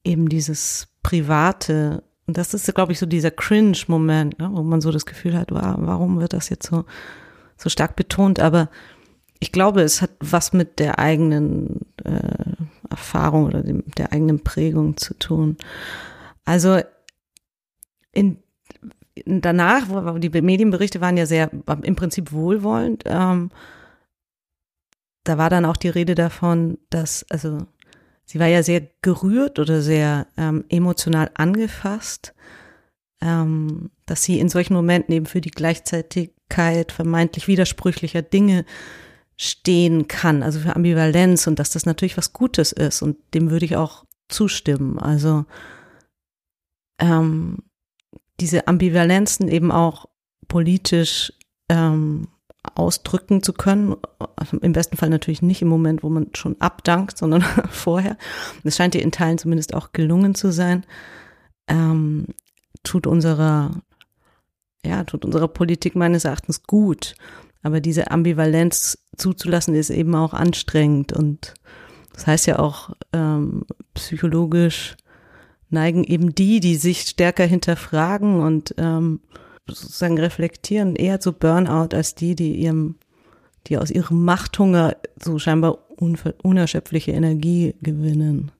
eben 0.03 0.29
dieses 0.29 0.87
private, 1.03 2.03
und 2.27 2.37
das 2.37 2.53
ist, 2.53 2.73
glaube 2.73 2.91
ich, 2.91 2.99
so 2.99 3.05
dieser 3.05 3.31
Cringe-Moment, 3.31 4.39
ne, 4.39 4.49
wo 4.51 4.63
man 4.63 4.81
so 4.81 4.91
das 4.91 5.05
Gefühl 5.05 5.37
hat, 5.37 5.51
warum 5.51 6.19
wird 6.19 6.33
das 6.33 6.49
jetzt 6.49 6.67
so, 6.67 6.85
so 7.57 7.69
stark 7.69 7.95
betont? 7.95 8.39
Aber 8.39 8.69
ich 9.39 9.51
glaube, 9.51 9.81
es 9.81 10.01
hat 10.01 10.11
was 10.19 10.53
mit 10.53 10.79
der 10.79 10.97
eigenen 10.97 11.81
äh, 12.03 12.55
Erfahrung 12.89 13.45
oder 13.45 13.61
dem, 13.61 13.83
der 13.97 14.11
eigenen 14.11 14.43
Prägung 14.43 14.97
zu 14.97 15.13
tun. 15.13 15.57
Also 16.45 16.79
in 18.11 18.37
danach, 19.25 19.83
die 20.19 20.41
Medienberichte 20.41 21.01
waren 21.01 21.17
ja 21.17 21.25
sehr 21.25 21.49
im 21.83 21.95
Prinzip 21.95 22.31
wohlwollend. 22.31 23.03
Ähm, 23.05 23.51
da 25.23 25.37
war 25.37 25.49
dann 25.49 25.65
auch 25.65 25.77
die 25.77 25.89
Rede 25.89 26.15
davon, 26.15 26.77
dass, 26.89 27.25
also 27.29 27.65
sie 28.25 28.39
war 28.39 28.47
ja 28.47 28.63
sehr 28.63 28.87
gerührt 29.01 29.59
oder 29.59 29.81
sehr 29.81 30.27
ähm, 30.37 30.65
emotional 30.69 31.31
angefasst, 31.33 32.33
ähm, 33.21 33.89
dass 34.05 34.23
sie 34.23 34.39
in 34.39 34.49
solchen 34.49 34.73
Momenten 34.73 35.13
eben 35.13 35.25
für 35.25 35.41
die 35.41 35.51
Gleichzeitigkeit 35.51 36.91
vermeintlich 36.91 37.47
widersprüchlicher 37.47 38.21
Dinge 38.21 38.65
stehen 39.37 40.07
kann, 40.07 40.43
also 40.43 40.59
für 40.59 40.75
Ambivalenz 40.75 41.47
und 41.47 41.59
dass 41.59 41.71
das 41.71 41.85
natürlich 41.85 42.17
was 42.17 42.33
Gutes 42.33 42.71
ist 42.71 43.01
und 43.01 43.17
dem 43.33 43.49
würde 43.49 43.65
ich 43.65 43.75
auch 43.75 44.05
zustimmen. 44.29 44.99
Also 44.99 45.45
ähm, 46.99 47.63
diese 48.39 48.67
Ambivalenzen 48.67 49.47
eben 49.47 49.71
auch 49.71 50.07
politisch 50.47 51.33
ähm, 51.69 52.27
ausdrücken 52.73 53.43
zu 53.43 53.53
können. 53.53 53.95
Im 54.61 54.73
besten 54.73 54.97
Fall 54.97 55.09
natürlich 55.09 55.41
nicht 55.41 55.61
im 55.61 55.67
Moment, 55.67 56.03
wo 56.03 56.09
man 56.09 56.29
schon 56.33 56.59
abdankt, 56.59 57.17
sondern 57.17 57.41
vorher. 57.69 58.17
Es 58.63 58.75
scheint 58.75 58.95
ihr 58.95 59.01
in 59.01 59.11
Teilen 59.11 59.37
zumindest 59.37 59.73
auch 59.73 59.91
gelungen 59.91 60.35
zu 60.35 60.51
sein. 60.51 60.85
Ähm, 61.67 62.27
tut 62.83 63.07
unserer, 63.07 63.81
ja, 64.85 65.03
tut 65.03 65.25
unserer 65.25 65.47
Politik 65.47 65.95
meines 65.95 66.25
Erachtens 66.25 66.63
gut. 66.63 67.15
Aber 67.61 67.81
diese 67.81 68.11
Ambivalenz 68.11 68.97
zuzulassen 69.17 69.75
ist 69.75 69.89
eben 69.89 70.13
auch 70.15 70.33
anstrengend 70.33 71.13
und 71.13 71.55
das 72.13 72.27
heißt 72.27 72.45
ja 72.45 72.59
auch 72.59 72.91
ähm, 73.11 73.65
psychologisch 73.93 74.95
neigen 75.69 76.03
eben 76.03 76.35
die, 76.35 76.59
die 76.59 76.75
sich 76.75 77.01
stärker 77.01 77.45
hinterfragen 77.45 78.41
und 78.41 78.75
ähm, 78.77 79.19
sozusagen 79.67 80.19
reflektieren, 80.19 80.95
eher 80.95 81.19
zu 81.19 81.33
Burnout 81.33 81.95
als 81.95 82.15
die, 82.15 82.35
die 82.35 82.55
ihrem, 82.55 82.95
die 83.67 83.77
aus 83.77 83.89
ihrem 83.89 84.23
Machthunger 84.23 84.95
so 85.21 85.39
scheinbar 85.39 85.79
unerschöpfliche 85.97 87.11
Energie 87.11 87.75
gewinnen. 87.81 88.51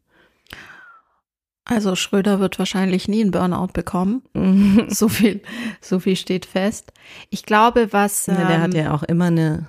Also 1.67 1.95
Schröder 1.95 2.39
wird 2.39 2.59
wahrscheinlich 2.59 3.07
nie 3.07 3.21
einen 3.21 3.31
Burnout 3.31 3.73
bekommen. 3.73 4.21
so 4.89 5.09
viel, 5.09 5.41
so 5.81 5.99
viel 5.99 6.15
steht 6.15 6.45
fest. 6.45 6.93
Ich 7.31 7.43
glaube, 7.43 7.91
was. 7.91 8.27
Ja, 8.27 8.35
der 8.35 8.49
ähm, 8.57 8.61
hat 8.61 8.73
ja 8.75 8.93
auch 8.93 9.03
immer 9.03 9.25
eine, 9.25 9.67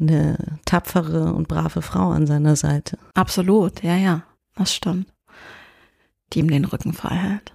eine 0.00 0.58
tapfere 0.64 1.32
und 1.32 1.46
brave 1.46 1.82
Frau 1.82 2.10
an 2.10 2.26
seiner 2.26 2.56
Seite. 2.56 2.98
Absolut, 3.14 3.82
ja, 3.84 3.96
ja, 3.96 4.24
das 4.56 4.74
stimmt 4.74 5.13
die 6.32 6.40
ihm 6.40 6.48
den 6.48 6.64
Rücken 6.64 6.92
frei 6.92 7.14
hält 7.14 7.54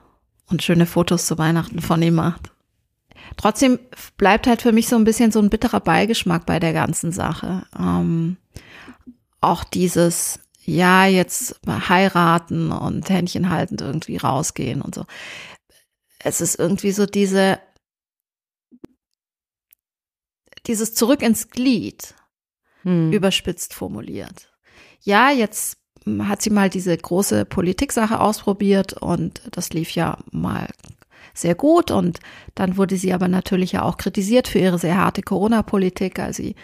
und 0.50 0.64
schöne 0.64 0.86
Fotos 0.86 1.26
zu 1.26 1.38
Weihnachten 1.38 1.82
von 1.82 2.02
ihm 2.02 2.16
macht. 2.16 2.52
Trotzdem 3.38 3.80
bleibt 4.18 4.48
halt 4.48 4.62
für 4.62 4.72
mich 4.72 4.88
so 4.88 4.96
ein 4.96 5.04
bisschen 5.04 5.32
so 5.32 5.40
ein 5.40 5.50
bitterer 5.50 5.80
Beigeschmack 5.80 6.46
bei 6.46 6.60
der 6.60 6.74
ganzen 6.74 7.12
Sache. 7.12 7.66
Ähm, 7.78 8.38
auch 9.42 9.64
dieses, 9.64 10.40
ja, 10.66 11.06
jetzt 11.06 11.60
heiraten 11.68 12.72
und 12.72 13.10
Händchen 13.10 13.50
haltend 13.50 13.82
irgendwie 13.82 14.18
rausgehen 14.18 14.82
und 14.82 14.96
so. 14.96 15.06
Es 16.20 16.42
ist 16.42 16.60
irgendwie 16.60 16.92
so 16.92 17.06
diese, 17.06 17.60
dieses 20.68 20.94
Zurück 20.94 21.22
ins 21.22 21.50
Glied, 21.50 22.16
hm. 22.82 23.12
überspitzt 23.12 23.74
formuliert. 23.74 24.54
Ja, 25.02 25.32
jetzt 25.32 25.79
hat 26.20 26.42
sie 26.42 26.50
mal 26.50 26.70
diese 26.70 26.96
große 26.96 27.46
Politiksache 27.46 28.20
ausprobiert 28.20 28.94
und 28.94 29.42
das 29.52 29.72
lief 29.72 29.92
ja 29.92 30.18
mal 30.32 30.68
sehr 31.34 31.56
gut 31.56 31.92
und 31.92 32.20
dann 32.56 32.78
wurde 32.78 32.98
sie 32.98 33.14
aber 33.14 33.28
natürlich 33.28 33.74
ja 33.74 33.84
auch 33.84 33.98
kritisiert 33.98 34.48
für 34.48 34.60
ihre 34.60 34.80
sehr 34.80 34.98
harte 34.98 35.22
Corona-Politik, 35.22 36.20
als 36.20 36.38
sie 36.38 36.56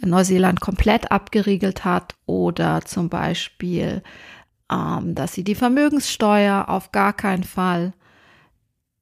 Neuseeland 0.00 0.60
komplett 0.60 1.10
abgeriegelt 1.10 1.84
hat 1.84 2.14
oder 2.26 2.82
zum 2.82 3.08
Beispiel, 3.08 4.02
ähm, 4.70 5.14
dass 5.14 5.32
sie 5.34 5.44
die 5.44 5.54
Vermögenssteuer 5.54 6.68
auf 6.68 6.92
gar 6.92 7.12
keinen 7.12 7.44
Fall 7.44 7.92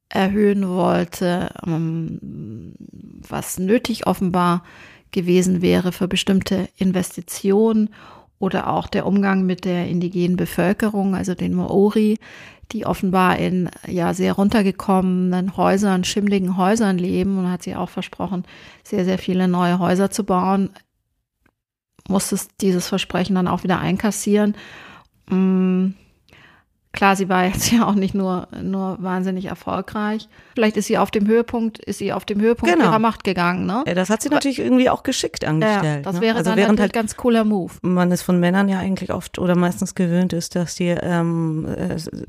erhöhen 0.09 0.67
wollte, 0.67 1.49
ähm, 1.65 2.73
was 3.27 3.59
nötig 3.59 4.07
offenbar 4.07 4.63
gewesen 5.11 5.61
wäre 5.61 5.91
für 5.91 6.07
bestimmte 6.07 6.69
Investitionen 6.75 7.89
oder 8.39 8.69
auch 8.69 8.87
der 8.87 9.05
Umgang 9.05 9.45
mit 9.45 9.65
der 9.65 9.87
indigenen 9.87 10.37
Bevölkerung, 10.37 11.15
also 11.15 11.35
den 11.35 11.53
Maori, 11.53 12.17
die 12.71 12.85
offenbar 12.85 13.37
in 13.37 13.69
ja 13.87 14.13
sehr 14.13 14.33
runtergekommenen 14.33 15.57
Häusern, 15.57 16.03
schimmligen 16.03 16.55
Häusern 16.55 16.97
leben 16.97 17.37
und 17.37 17.51
hat 17.51 17.63
sie 17.63 17.75
auch 17.75 17.89
versprochen, 17.89 18.45
sehr, 18.83 19.05
sehr 19.05 19.17
viele 19.17 19.47
neue 19.47 19.79
Häuser 19.79 20.11
zu 20.11 20.23
bauen, 20.23 20.69
musste 22.07 22.37
dieses 22.61 22.87
Versprechen 22.87 23.35
dann 23.35 23.47
auch 23.47 23.63
wieder 23.63 23.79
einkassieren. 23.79 24.55
Mm, 25.29 25.89
Klar, 26.91 27.15
sie 27.15 27.29
war 27.29 27.45
jetzt 27.45 27.71
ja 27.71 27.87
auch 27.87 27.93
nicht 27.93 28.15
nur, 28.15 28.47
nur 28.61 28.97
wahnsinnig 28.99 29.45
erfolgreich. 29.45 30.27
Vielleicht 30.55 30.75
ist 30.75 30.87
sie 30.87 30.97
auf 30.97 31.11
dem 31.11 31.27
Höhepunkt, 31.27 31.77
ist 31.79 31.99
sie 31.99 32.11
auf 32.11 32.25
dem 32.25 32.41
Höhepunkt 32.41 32.73
genau. 32.73 32.89
ihrer 32.89 32.99
Macht 32.99 33.23
gegangen, 33.23 33.65
ne? 33.65 33.83
Ja, 33.85 33.93
das 33.93 34.09
hat 34.09 34.21
sie 34.21 34.29
natürlich 34.29 34.59
irgendwie 34.59 34.89
auch 34.89 35.03
geschickt 35.03 35.45
angestellt. 35.45 35.83
Ja, 35.83 36.01
das 36.01 36.15
ne? 36.15 36.21
wäre 36.21 36.33
ne? 36.33 36.37
also 36.39 36.49
dann 36.49 36.57
während 36.57 36.79
halt 36.79 36.93
ganz 36.93 37.15
cooler 37.15 37.43
Move. 37.43 37.73
Man 37.83 38.11
ist 38.11 38.23
von 38.23 38.39
Männern 38.39 38.69
ja 38.69 38.79
eigentlich 38.79 39.13
oft 39.13 39.37
oder 39.37 39.55
meistens 39.55 39.93
gewöhnt 39.93 40.33
ist, 40.33 40.55
dass 40.55 40.75
die, 40.75 40.87
ähm, 40.87 41.67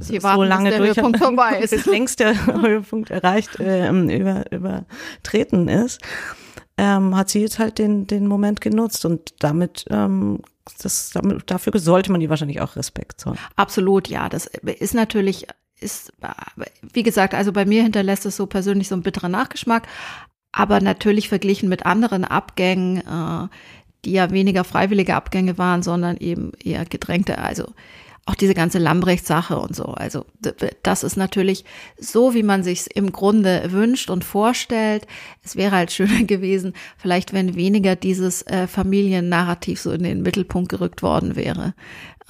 die 0.09 0.23
warten, 0.23 0.37
so 0.37 0.45
lange 0.45 0.77
durch 0.77 1.01
bis 1.71 1.87
längst 1.87 2.21
der 2.21 2.47
Höhepunkt 2.63 3.11
erreicht, 3.11 3.51
ähm, 3.61 4.11
über, 4.11 4.45
übertreten 4.53 5.69
ist. 5.69 6.03
Ähm, 6.77 7.17
hat 7.17 7.29
sie 7.31 7.41
jetzt 7.41 7.59
halt 7.59 7.79
den, 7.79 8.07
den 8.07 8.27
Moment 8.27 8.61
genutzt 8.61 9.05
und 9.05 9.35
damit 9.41 9.85
ähm, 9.91 10.41
das, 10.79 11.13
dafür 11.47 11.79
sollte 11.79 12.13
man 12.13 12.21
ihr 12.21 12.31
wahrscheinlich 12.31 12.61
auch 12.61 12.77
Respekt 12.77 13.21
zollen. 13.21 13.39
Absolut, 13.57 14.09
ja. 14.09 14.29
Das 14.29 14.47
ist 14.47 14.95
natürlich, 14.95 15.47
ist, 15.81 16.13
wie 16.93 17.03
gesagt, 17.03 17.35
also 17.35 17.53
bei 17.53 17.65
mir 17.65 17.83
hinterlässt 17.83 18.27
es 18.27 18.37
so 18.37 18.47
persönlich 18.47 18.89
so 18.89 18.95
einen 18.95 19.03
bitteren 19.03 19.33
Nachgeschmack. 19.33 19.87
Aber 20.53 20.81
natürlich 20.81 21.29
verglichen 21.29 21.69
mit 21.69 21.87
anderen 21.87 22.25
Abgängen, 22.25 22.99
äh, 22.99 23.49
die 24.05 24.13
ja 24.13 24.31
weniger 24.31 24.65
freiwillige 24.65 25.15
Abgänge 25.15 25.59
waren, 25.59 25.83
sondern 25.83 26.17
eben 26.17 26.53
eher 26.63 26.85
gedrängte, 26.85 27.39
also 27.39 27.73
auch 28.31 28.37
diese 28.37 28.55
ganze 28.55 28.79
Lambrecht-Sache 28.79 29.59
und 29.59 29.75
so. 29.75 29.87
Also 29.87 30.25
das 30.85 31.03
ist 31.03 31.17
natürlich 31.17 31.65
so, 31.99 32.33
wie 32.33 32.45
man 32.45 32.63
sich 32.63 32.87
im 32.95 33.11
Grunde 33.11 33.73
wünscht 33.73 34.09
und 34.09 34.25
vorstellt. 34.25 35.07
Es 35.43 35.57
wäre 35.57 35.73
halt 35.73 35.91
schöner 35.91 36.23
gewesen, 36.25 36.75
vielleicht 36.97 37.33
wenn 37.33 37.57
weniger 37.57 37.97
dieses 37.97 38.43
äh, 38.43 38.69
Familiennarrativ 38.69 39.81
so 39.81 39.91
in 39.91 40.05
den 40.05 40.23
Mittelpunkt 40.23 40.69
gerückt 40.69 41.03
worden 41.03 41.35
wäre. 41.35 41.75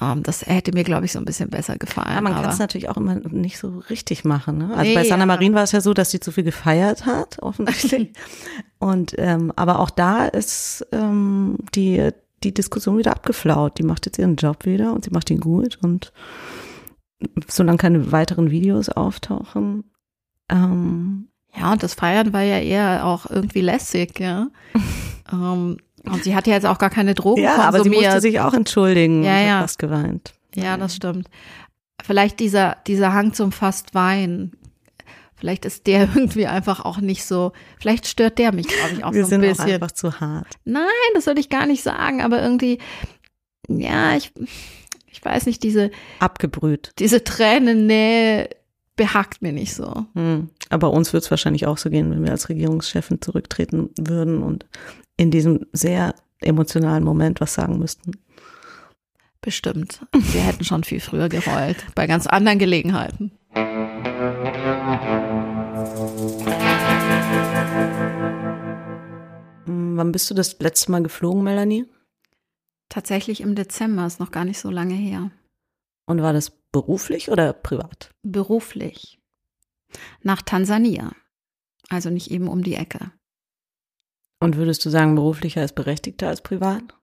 Ähm, 0.01 0.22
das 0.22 0.46
hätte 0.46 0.72
mir, 0.72 0.84
glaube 0.84 1.05
ich, 1.05 1.12
so 1.12 1.18
ein 1.18 1.26
bisschen 1.26 1.51
besser 1.51 1.76
gefallen. 1.76 2.14
Ja, 2.14 2.20
man 2.22 2.34
kann 2.34 2.48
es 2.48 2.59
natürlich 2.59 2.88
auch 2.88 2.96
immer 2.96 3.16
nicht 3.16 3.59
so 3.59 3.82
richtig 3.90 4.24
machen. 4.24 4.57
Ne? 4.57 4.70
Also 4.70 4.82
nee, 4.82 4.94
bei 4.94 5.05
Sanna 5.05 5.26
Marin 5.26 5.53
war 5.55 5.64
es 5.64 5.72
ja 5.72 5.82
so, 5.82 5.92
dass 5.92 6.11
sie 6.11 6.20
zu 6.20 6.32
viel 6.32 6.44
gefeiert 6.44 7.05
hat, 7.05 7.38
offensichtlich. 7.42 8.12
und 8.78 9.14
ähm, 9.18 9.53
aber 9.57 9.80
auch 9.80 9.90
da 9.90 10.24
ist 10.24 10.86
ähm, 10.92 11.59
die 11.74 12.11
die 12.43 12.55
Diskussion 12.55 12.99
wieder 12.99 13.12
abgeflaut. 13.12 13.78
Die 13.78 13.82
macht 13.82 14.07
jetzt 14.07 14.18
ihren 14.18 14.36
Job 14.36 14.64
wieder 14.64 14.93
und 14.93 15.05
sie 15.05 15.11
macht 15.11 15.30
ihn 15.30 15.41
gut 15.41 15.78
und 15.82 16.12
solange 17.49 17.78
keine 17.78 18.12
weiteren 18.12 18.51
Videos 18.51 18.88
auftauchen. 18.88 19.84
Ähm, 20.49 21.28
ja, 21.57 21.72
und 21.72 21.82
das 21.82 21.95
Feiern 21.95 22.32
war 22.32 22.43
ja 22.43 22.59
eher 22.59 23.07
auch 23.07 23.26
irgendwie 23.28 23.61
lässig, 23.61 24.18
ja. 24.18 24.49
ähm, 25.32 25.78
und 26.05 26.24
sie 26.24 26.34
hat 26.34 26.47
ja 26.47 26.55
jetzt 26.55 26.66
auch 26.66 26.78
gar 26.78 26.91
keine 26.91 27.14
Drogen 27.14 27.43
ja, 27.43 27.57
konsumiert. 27.57 27.74
aber 27.74 27.84
sie 27.84 27.91
musste 27.91 28.20
sich 28.20 28.41
auch 28.41 28.55
entschuldigen 28.55 29.22
Ja, 29.22 29.38
und 29.38 29.47
ja. 29.47 29.55
hat 29.55 29.62
fast 29.62 29.78
geweint. 29.78 30.32
Ja, 30.55 30.76
das 30.76 30.97
stimmt. 30.97 31.28
Vielleicht 32.03 32.41
dieser, 32.41 32.78
dieser 32.86 33.12
Hang 33.12 33.34
zum 33.34 33.53
fast 33.53 33.95
Wein. 33.95 34.53
Vielleicht 35.41 35.64
ist 35.64 35.86
der 35.86 36.03
irgendwie 36.14 36.47
einfach 36.47 36.84
auch 36.84 36.99
nicht 36.99 37.24
so, 37.24 37.53
vielleicht 37.80 38.07
stört 38.07 38.38
der 38.38 38.53
mich, 38.53 38.68
glaube 38.68 38.93
ich, 38.93 39.05
auch 39.05 39.12
Wir 39.12 39.24
so 39.24 39.34
ein 39.34 39.41
sind 39.41 39.45
auch 39.51 39.57
bisschen. 39.57 39.72
einfach 39.74 39.93
zu 39.93 40.20
hart. 40.20 40.47
Nein, 40.64 40.84
das 41.14 41.26
würde 41.26 41.41
ich 41.41 41.49
gar 41.49 41.66
nicht 41.66 41.82
sagen, 41.82 42.20
aber 42.20 42.43
irgendwie, 42.43 42.78
ja, 43.68 44.16
ich, 44.16 44.32
ich 45.11 45.24
weiß 45.24 45.47
nicht, 45.47 45.62
diese, 45.62 45.91
Abgebrüht. 46.18 46.93
diese 46.99 47.24
Tränennähe 47.24 48.51
behagt 48.97 49.41
mir 49.41 49.53
nicht 49.53 49.74
so. 49.74 50.05
Hm. 50.14 50.51
Aber 50.68 50.91
uns 50.93 51.12
wird 51.14 51.24
es 51.24 51.30
wahrscheinlich 51.30 51.66
auch 51.66 51.78
so 51.78 51.88
gehen, 51.88 52.11
wenn 52.11 52.22
wir 52.22 52.32
als 52.32 52.51
Regierungschefin 52.51 53.22
zurücktreten 53.22 53.88
würden 53.99 54.43
und 54.43 54.66
in 55.16 55.30
diesem 55.30 55.66
sehr 55.72 56.14
emotionalen 56.43 57.03
Moment 57.03 57.41
was 57.41 57.55
sagen 57.55 57.78
müssten. 57.78 58.12
Bestimmt. 59.41 60.01
Wir 60.12 60.43
hätten 60.43 60.64
schon 60.64 60.84
viel 60.84 61.01
früher 61.01 61.30
geheult, 61.30 61.78
bei 61.95 62.07
ganz 62.07 62.26
anderen 62.26 62.59
Gelegenheiten. 62.59 63.32
Wann 70.01 70.12
bist 70.12 70.30
du 70.30 70.34
das 70.34 70.59
letzte 70.61 70.90
Mal 70.90 71.03
geflogen, 71.03 71.42
Melanie? 71.42 71.84
Tatsächlich 72.88 73.42
im 73.42 73.55
Dezember, 73.55 74.07
ist 74.07 74.18
noch 74.18 74.30
gar 74.30 74.46
nicht 74.46 74.59
so 74.59 74.70
lange 74.70 74.94
her. 74.94 75.30
Und 76.07 76.22
war 76.22 76.32
das 76.32 76.48
beruflich 76.72 77.30
oder 77.30 77.53
privat? 77.53 78.09
Beruflich. 78.22 79.20
Nach 80.22 80.40
Tansania. 80.40 81.12
Also 81.90 82.09
nicht 82.09 82.30
eben 82.30 82.48
um 82.48 82.64
die 82.64 82.76
Ecke. 82.76 83.12
Und 84.42 84.57
würdest 84.57 84.82
du 84.86 84.88
sagen, 84.88 85.16
beruflicher 85.16 85.62
ist 85.62 85.74
berechtigter 85.74 86.28
als 86.28 86.40
privat? 86.40 86.98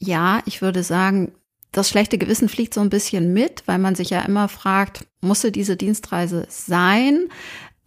Ja, 0.00 0.40
ich 0.46 0.62
würde 0.62 0.82
sagen, 0.82 1.34
das 1.72 1.90
schlechte 1.90 2.16
Gewissen 2.16 2.48
fliegt 2.48 2.72
so 2.72 2.80
ein 2.80 2.88
bisschen 2.88 3.34
mit, 3.34 3.64
weil 3.66 3.78
man 3.78 3.94
sich 3.94 4.08
ja 4.08 4.22
immer 4.22 4.48
fragt, 4.48 5.06
musste 5.20 5.52
diese 5.52 5.76
Dienstreise 5.76 6.46
sein? 6.48 7.28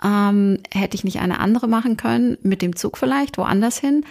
Ähm, 0.04 0.60
hätte 0.72 0.96
ich 0.96 1.04
nicht 1.04 1.20
eine 1.20 1.40
andere 1.40 1.68
machen 1.68 1.98
können, 1.98 2.38
mit 2.42 2.62
dem 2.62 2.76
Zug 2.76 2.98
vielleicht, 2.98 3.38
woanders 3.38 3.78
hin? 3.78 4.06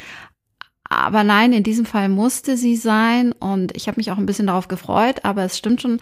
Aber 0.84 1.22
nein, 1.22 1.52
in 1.52 1.62
diesem 1.62 1.86
Fall 1.86 2.08
musste 2.08 2.56
sie 2.56 2.76
sein 2.76 3.32
und 3.32 3.76
ich 3.76 3.86
habe 3.86 3.98
mich 3.98 4.10
auch 4.10 4.18
ein 4.18 4.26
bisschen 4.26 4.48
darauf 4.48 4.66
gefreut, 4.66 5.24
aber 5.24 5.44
es 5.44 5.56
stimmt 5.56 5.80
schon, 5.80 6.00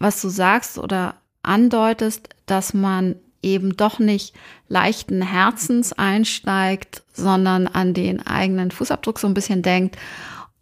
was 0.00 0.20
du 0.20 0.28
sagst 0.28 0.78
oder 0.78 1.14
andeutest, 1.42 2.28
dass 2.46 2.74
man 2.74 3.14
eben 3.42 3.76
doch 3.76 3.98
nicht 3.98 4.34
leichten 4.68 5.22
Herzens 5.22 5.92
einsteigt, 5.92 7.02
sondern 7.12 7.66
an 7.66 7.94
den 7.94 8.24
eigenen 8.26 8.70
Fußabdruck 8.70 9.18
so 9.18 9.26
ein 9.26 9.34
bisschen 9.34 9.62
denkt. 9.62 9.96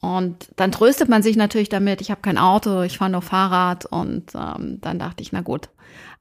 Und 0.01 0.49
dann 0.57 0.73
tröstet 0.73 1.09
man 1.09 1.23
sich 1.23 1.37
natürlich 1.37 1.69
damit, 1.69 2.01
ich 2.01 2.11
habe 2.11 2.23
kein 2.23 2.39
Auto, 2.39 2.83
ich 2.83 2.99
fahre 2.99 3.11
nur 3.11 3.23
Fahrrad 3.23 3.85
und 3.85 4.35
ähm, 4.35 4.79
dann 4.81 4.99
dachte 4.99 5.23
ich, 5.23 5.33
na 5.33 5.43
gut, 5.43 5.69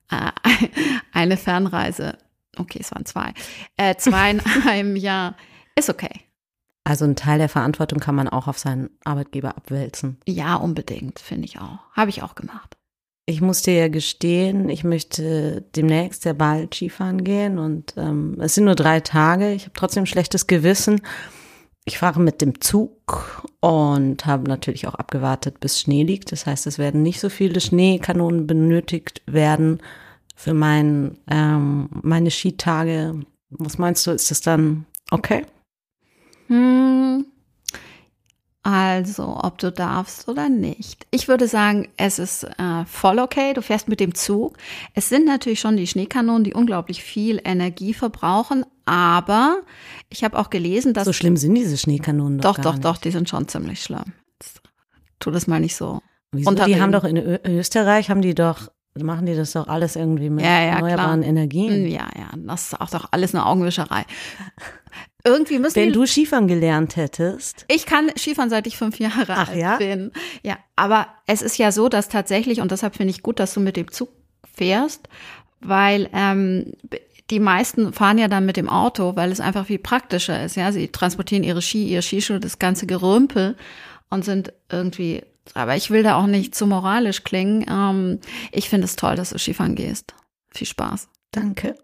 äh, 0.09 0.31
eine 1.13 1.37
Fernreise, 1.37 2.17
okay, 2.57 2.79
es 2.81 2.91
waren 2.91 3.05
zwei, 3.05 3.33
äh, 3.77 3.95
zwei 3.95 4.31
in 4.31 4.41
einem 4.67 4.95
Jahr, 4.97 5.35
ist 5.75 5.89
okay. 5.89 6.21
Also 6.83 7.05
ein 7.05 7.15
Teil 7.15 7.37
der 7.37 7.49
Verantwortung 7.49 7.99
kann 7.99 8.15
man 8.15 8.27
auch 8.27 8.47
auf 8.47 8.57
seinen 8.57 8.89
Arbeitgeber 9.03 9.55
abwälzen. 9.55 10.17
Ja, 10.27 10.55
unbedingt, 10.55 11.19
finde 11.19 11.45
ich 11.45 11.59
auch. 11.59 11.79
Habe 11.93 12.09
ich 12.09 12.23
auch 12.23 12.35
gemacht. 12.35 12.77
Ich 13.27 13.41
muss 13.41 13.61
dir 13.61 13.75
ja 13.75 13.87
gestehen, 13.89 14.69
ich 14.69 14.83
möchte 14.83 15.63
demnächst 15.75 16.23
sehr 16.23 16.33
bald 16.33 16.73
Skifahren 16.73 17.23
gehen 17.23 17.59
und 17.59 17.93
ähm, 17.95 18.37
es 18.39 18.55
sind 18.55 18.65
nur 18.65 18.73
drei 18.73 19.01
Tage. 19.01 19.51
Ich 19.51 19.65
habe 19.65 19.73
trotzdem 19.75 20.07
schlechtes 20.07 20.47
Gewissen. 20.47 21.01
Ich 21.85 21.97
fahre 21.97 22.19
mit 22.19 22.41
dem 22.41 22.61
Zug 22.61 23.43
und 23.61 24.25
habe 24.25 24.47
natürlich 24.47 24.87
auch 24.87 24.95
abgewartet, 24.95 25.59
bis 25.59 25.79
Schnee 25.79 26.03
liegt. 26.03 26.31
Das 26.31 26.45
heißt, 26.45 26.67
es 26.67 26.77
werden 26.77 27.01
nicht 27.01 27.19
so 27.19 27.29
viele 27.29 27.59
Schneekanonen 27.59 28.45
benötigt 28.45 29.21
werden 29.25 29.79
für 30.35 30.53
mein, 30.53 31.17
ähm, 31.29 31.89
meine 32.01 32.31
Skitage. 32.31 33.19
Was 33.49 33.77
meinst 33.77 34.05
du, 34.05 34.11
ist 34.11 34.29
das 34.29 34.41
dann 34.41 34.85
okay? 35.11 35.45
Hm. 36.47 37.25
Also, 38.71 39.39
ob 39.41 39.57
du 39.57 39.71
darfst 39.71 40.27
oder 40.27 40.47
nicht. 40.47 41.07
Ich 41.09 41.27
würde 41.27 41.47
sagen, 41.47 41.87
es 41.97 42.19
ist 42.19 42.43
äh, 42.43 42.85
voll 42.85 43.17
okay. 43.17 43.53
Du 43.53 43.63
fährst 43.63 43.87
mit 43.87 43.99
dem 43.99 44.13
Zug. 44.13 44.57
Es 44.93 45.09
sind 45.09 45.25
natürlich 45.25 45.59
schon 45.59 45.75
die 45.75 45.87
Schneekanonen, 45.87 46.43
die 46.43 46.53
unglaublich 46.53 47.03
viel 47.03 47.41
Energie 47.43 47.95
verbrauchen. 47.95 48.63
Aber 48.85 49.61
ich 50.09 50.23
habe 50.23 50.37
auch 50.37 50.51
gelesen, 50.51 50.93
dass 50.93 51.05
So 51.05 51.13
schlimm 51.13 51.35
sind 51.35 51.55
diese 51.55 51.77
Schneekanonen 51.77 52.39
doch 52.39 52.57
doch, 52.57 52.63
doch, 52.63 52.73
nicht. 52.73 52.85
doch, 52.85 52.97
die 52.97 53.09
sind 53.11 53.27
schon 53.27 53.47
ziemlich 53.47 53.81
schlimm. 53.81 54.13
Jetzt 54.39 54.61
tu 55.19 55.31
das 55.31 55.47
mal 55.47 55.59
nicht 55.59 55.75
so. 55.75 56.01
Wieso? 56.31 56.49
unterreden. 56.51 56.75
Die 56.75 56.81
haben 56.81 56.91
doch 56.91 57.03
in 57.05 57.17
Ö 57.17 57.39
Österreich, 57.43 58.11
haben 58.11 58.21
die 58.21 58.35
doch, 58.35 58.69
machen 59.01 59.25
die 59.25 59.35
das 59.35 59.53
doch 59.53 59.67
alles 59.67 59.95
irgendwie 59.95 60.29
mit 60.29 60.45
Ja, 60.45 60.51
ja, 60.61 60.73
erneuerbaren 60.75 61.21
klar. 61.21 61.29
Energien. 61.29 61.87
Ja, 61.87 62.07
ja, 62.15 62.29
das 62.37 62.67
ist 62.73 62.79
auch 62.81 62.91
doch 62.91 63.07
alles 63.11 63.33
eine 63.33 63.47
Augenwischerei. 63.47 64.05
Irgendwie 65.25 65.59
müssen 65.59 65.75
Wenn 65.75 65.91
du 65.91 66.05
Skifahren 66.05 66.47
gelernt 66.47 66.95
hättest, 66.95 67.65
Ich 67.67 67.85
kann 67.85 68.09
Skifahren, 68.17 68.49
seit 68.49 68.67
ich 68.67 68.77
fünf 68.77 68.99
Jahre 68.99 69.33
Ach 69.35 69.49
alt 69.49 69.57
ja? 69.57 69.77
bin. 69.77 70.11
Ja, 70.43 70.57
aber 70.75 71.07
es 71.27 71.41
ist 71.41 71.57
ja 71.57 71.71
so, 71.71 71.89
dass 71.89 72.07
tatsächlich, 72.07 72.61
und 72.61 72.71
deshalb 72.71 72.95
finde 72.95 73.11
ich 73.11 73.21
gut, 73.21 73.39
dass 73.39 73.53
du 73.53 73.59
mit 73.59 73.75
dem 73.75 73.91
Zug 73.91 74.09
fährst, 74.55 75.09
weil 75.59 76.09
ähm, 76.13 76.73
die 77.29 77.39
meisten 77.39 77.91
fahren 77.93 78.17
ja 78.17 78.27
dann 78.27 78.45
mit 78.45 78.57
dem 78.57 78.69
Auto, 78.69 79.15
weil 79.15 79.31
es 79.31 79.41
einfach 79.41 79.65
viel 79.65 79.77
praktischer 79.79 80.43
ist. 80.43 80.55
Ja, 80.55 80.71
sie 80.71 80.87
transportieren 80.87 81.43
ihre 81.43 81.61
Ski, 81.61 81.83
ihr 81.85 82.01
Skischuh, 82.01 82.39
das 82.39 82.57
ganze 82.57 82.87
Gerümpel 82.87 83.55
und 84.09 84.23
sind 84.25 84.53
irgendwie. 84.71 85.23
Aber 85.53 85.75
ich 85.75 85.89
will 85.89 86.03
da 86.03 86.15
auch 86.15 86.27
nicht 86.27 86.55
zu 86.55 86.65
moralisch 86.65 87.23
klingen. 87.23 87.65
Ähm, 87.69 88.19
ich 88.51 88.69
finde 88.69 88.85
es 88.85 88.95
toll, 88.95 89.15
dass 89.15 89.31
du 89.31 89.37
Skifahren 89.39 89.75
gehst. 89.75 90.13
Viel 90.51 90.67
Spaß. 90.67 91.09
danke. 91.31 91.75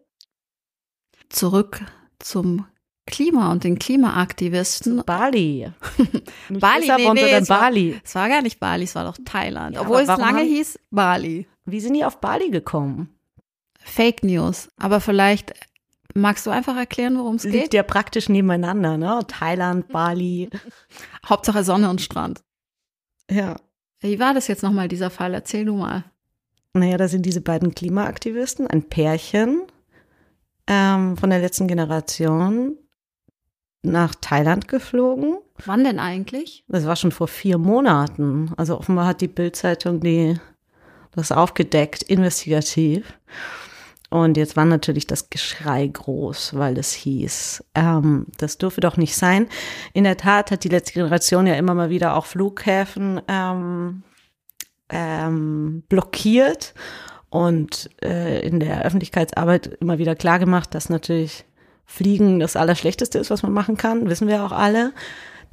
Zurück 1.30 1.82
zum 2.20 2.66
Klima 3.08 3.52
und 3.52 3.64
den 3.64 3.78
Klimaaktivisten. 3.78 5.04
Bali. 5.06 5.72
Bali, 6.50 6.82
Lissabon, 6.82 7.14
nee, 7.14 7.14
nee, 7.14 7.20
sondern 7.22 7.44
es 7.44 7.50
war- 7.50 7.60
Bali. 7.60 8.02
Es 8.04 8.16
war 8.16 8.30
gar 8.30 8.42
nicht 8.42 8.60
Bali, 8.60 8.84
es 8.86 8.96
war 8.96 9.04
doch 9.06 9.18
Thailand. 9.24 9.76
Ja, 9.76 9.82
Obwohl 9.82 10.02
es 10.02 10.08
lange 10.08 10.26
haben- 10.26 10.40
hieß 10.48 10.80
Bali. 10.92 11.48
Wie 11.66 11.80
sind 11.80 11.94
die 11.94 12.06
auf 12.06 12.20
Bali 12.20 12.50
gekommen? 12.50 13.10
Fake 13.80 14.24
News. 14.24 14.70
Aber 14.78 15.00
vielleicht 15.02 15.54
magst 16.16 16.46
du 16.48 16.50
einfach 16.52 16.76
erklären, 16.76 17.18
worum 17.18 17.36
es 17.36 17.44
Liegt 17.44 17.56
geht? 17.66 17.74
ja 17.76 17.84
praktisch 17.84 18.30
nebeneinander, 18.30 18.98
ne? 18.98 19.20
Thailand, 19.28 19.88
Bali. 19.90 20.50
Hauptsache 21.28 21.64
Sonne 21.64 21.90
und 21.90 22.02
Strand. 22.02 22.42
Ja. 23.30 23.56
Wie 24.00 24.20
war 24.20 24.34
das 24.34 24.48
jetzt 24.48 24.64
nochmal, 24.64 24.88
dieser 24.88 25.10
Fall? 25.12 25.34
Erzähl 25.34 25.66
du 25.66 25.76
mal. 25.76 26.04
Naja, 26.74 26.98
da 26.98 27.08
sind 27.08 27.26
diese 27.26 27.42
beiden 27.42 27.74
Klimaaktivisten, 27.74 28.68
ein 28.68 28.84
Pärchen 28.90 29.62
ähm, 30.68 31.16
von 31.18 31.30
der 31.30 31.40
letzten 31.40 31.68
Generation, 31.68 32.78
nach 33.86 34.16
Thailand 34.16 34.68
geflogen. 34.68 35.38
Wann 35.66 35.84
denn 35.84 36.00
eigentlich? 36.00 36.64
Das 36.68 36.86
war 36.86 36.96
schon 36.96 37.12
vor 37.12 37.28
vier 37.28 37.58
Monaten. 37.58 38.52
Also 38.58 38.78
offenbar 38.78 39.08
hat 39.08 39.22
die 39.22 39.28
Bildzeitung 39.28 40.00
die 40.02 40.38
das 41.16 41.32
aufgedeckt, 41.32 42.04
investigativ. 42.04 43.14
Und 44.10 44.38
jetzt 44.38 44.56
war 44.56 44.66
natürlich 44.66 45.08
das 45.08 45.30
Geschrei 45.30 45.88
groß, 45.88 46.56
weil 46.56 46.78
es 46.78 46.94
hieß, 46.94 47.64
ähm, 47.74 48.28
das 48.38 48.58
dürfe 48.58 48.82
doch 48.82 48.98
nicht 48.98 49.16
sein. 49.16 49.48
In 49.94 50.04
der 50.04 50.18
Tat 50.18 50.52
hat 50.52 50.64
die 50.64 50.70
letzte 50.70 50.94
Generation 50.94 51.48
ja 51.48 51.56
immer 51.56 51.74
mal 51.74 51.90
wieder 51.90 52.16
auch 52.16 52.26
Flughäfen 52.26 53.22
ähm, 53.28 54.04
ähm, 54.90 55.84
blockiert 55.90 56.74
und 57.30 57.90
äh, 58.04 58.46
in 58.48 58.60
der 58.60 58.86
Öffentlichkeitsarbeit 58.86 59.68
immer 59.82 59.98
wieder 59.98 60.16
klargemacht, 60.16 60.76
dass 60.76 60.90
natürlich 60.90 61.46
Fliegen 61.86 62.40
das 62.40 62.56
Allerschlechteste 62.56 63.20
ist, 63.20 63.30
was 63.30 63.44
man 63.44 63.54
machen 63.54 63.78
kann, 63.78 64.10
wissen 64.10 64.28
wir 64.28 64.44
auch 64.44 64.52
alle. 64.52 64.94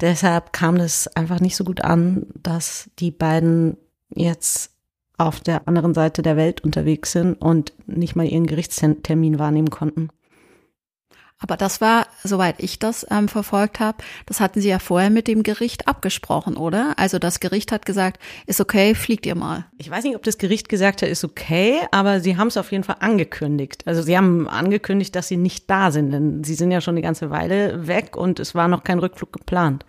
Deshalb 0.01 0.53
kam 0.53 0.77
das 0.77 1.07
einfach 1.15 1.39
nicht 1.39 1.55
so 1.55 1.63
gut 1.63 1.81
an, 1.81 2.27
dass 2.41 2.89
die 2.99 3.11
beiden 3.11 3.77
jetzt 4.09 4.71
auf 5.17 5.39
der 5.39 5.67
anderen 5.67 5.93
Seite 5.93 6.21
der 6.21 6.35
Welt 6.35 6.61
unterwegs 6.63 7.11
sind 7.11 7.35
und 7.35 7.73
nicht 7.85 8.15
mal 8.15 8.25
ihren 8.25 8.47
Gerichtstermin 8.47 9.39
wahrnehmen 9.39 9.69
konnten. 9.69 10.09
Aber 11.43 11.57
das 11.57 11.81
war, 11.81 12.07
soweit 12.23 12.55
ich 12.59 12.79
das 12.79 13.05
ähm, 13.11 13.27
verfolgt 13.27 13.81
habe, 13.81 13.97
das 14.25 14.39
hatten 14.39 14.61
sie 14.61 14.69
ja 14.69 14.79
vorher 14.79 15.09
mit 15.09 15.27
dem 15.27 15.43
Gericht 15.43 15.89
abgesprochen, 15.89 16.55
oder? 16.55 16.93
Also 16.95 17.19
das 17.19 17.41
Gericht 17.41 17.73
hat 17.73 17.85
gesagt, 17.85 18.21
ist 18.47 18.61
okay, 18.61 18.95
fliegt 18.95 19.25
ihr 19.25 19.35
mal. 19.35 19.65
Ich 19.77 19.89
weiß 19.89 20.05
nicht, 20.05 20.15
ob 20.15 20.23
das 20.23 20.37
Gericht 20.37 20.69
gesagt 20.69 21.01
hat, 21.01 21.09
ist 21.09 21.25
okay, 21.25 21.79
aber 21.91 22.21
sie 22.21 22.37
haben 22.37 22.47
es 22.47 22.55
auf 22.55 22.71
jeden 22.71 22.85
Fall 22.85 22.95
angekündigt. 23.01 23.83
Also 23.85 24.01
sie 24.01 24.15
haben 24.17 24.47
angekündigt, 24.47 25.13
dass 25.17 25.27
sie 25.27 25.35
nicht 25.35 25.69
da 25.69 25.91
sind, 25.91 26.11
denn 26.11 26.45
sie 26.45 26.55
sind 26.55 26.71
ja 26.71 26.79
schon 26.79 26.93
eine 26.93 27.01
ganze 27.01 27.29
Weile 27.29 27.87
weg 27.87 28.15
und 28.15 28.39
es 28.39 28.55
war 28.55 28.69
noch 28.69 28.85
kein 28.85 28.99
Rückflug 28.99 29.33
geplant. 29.33 29.85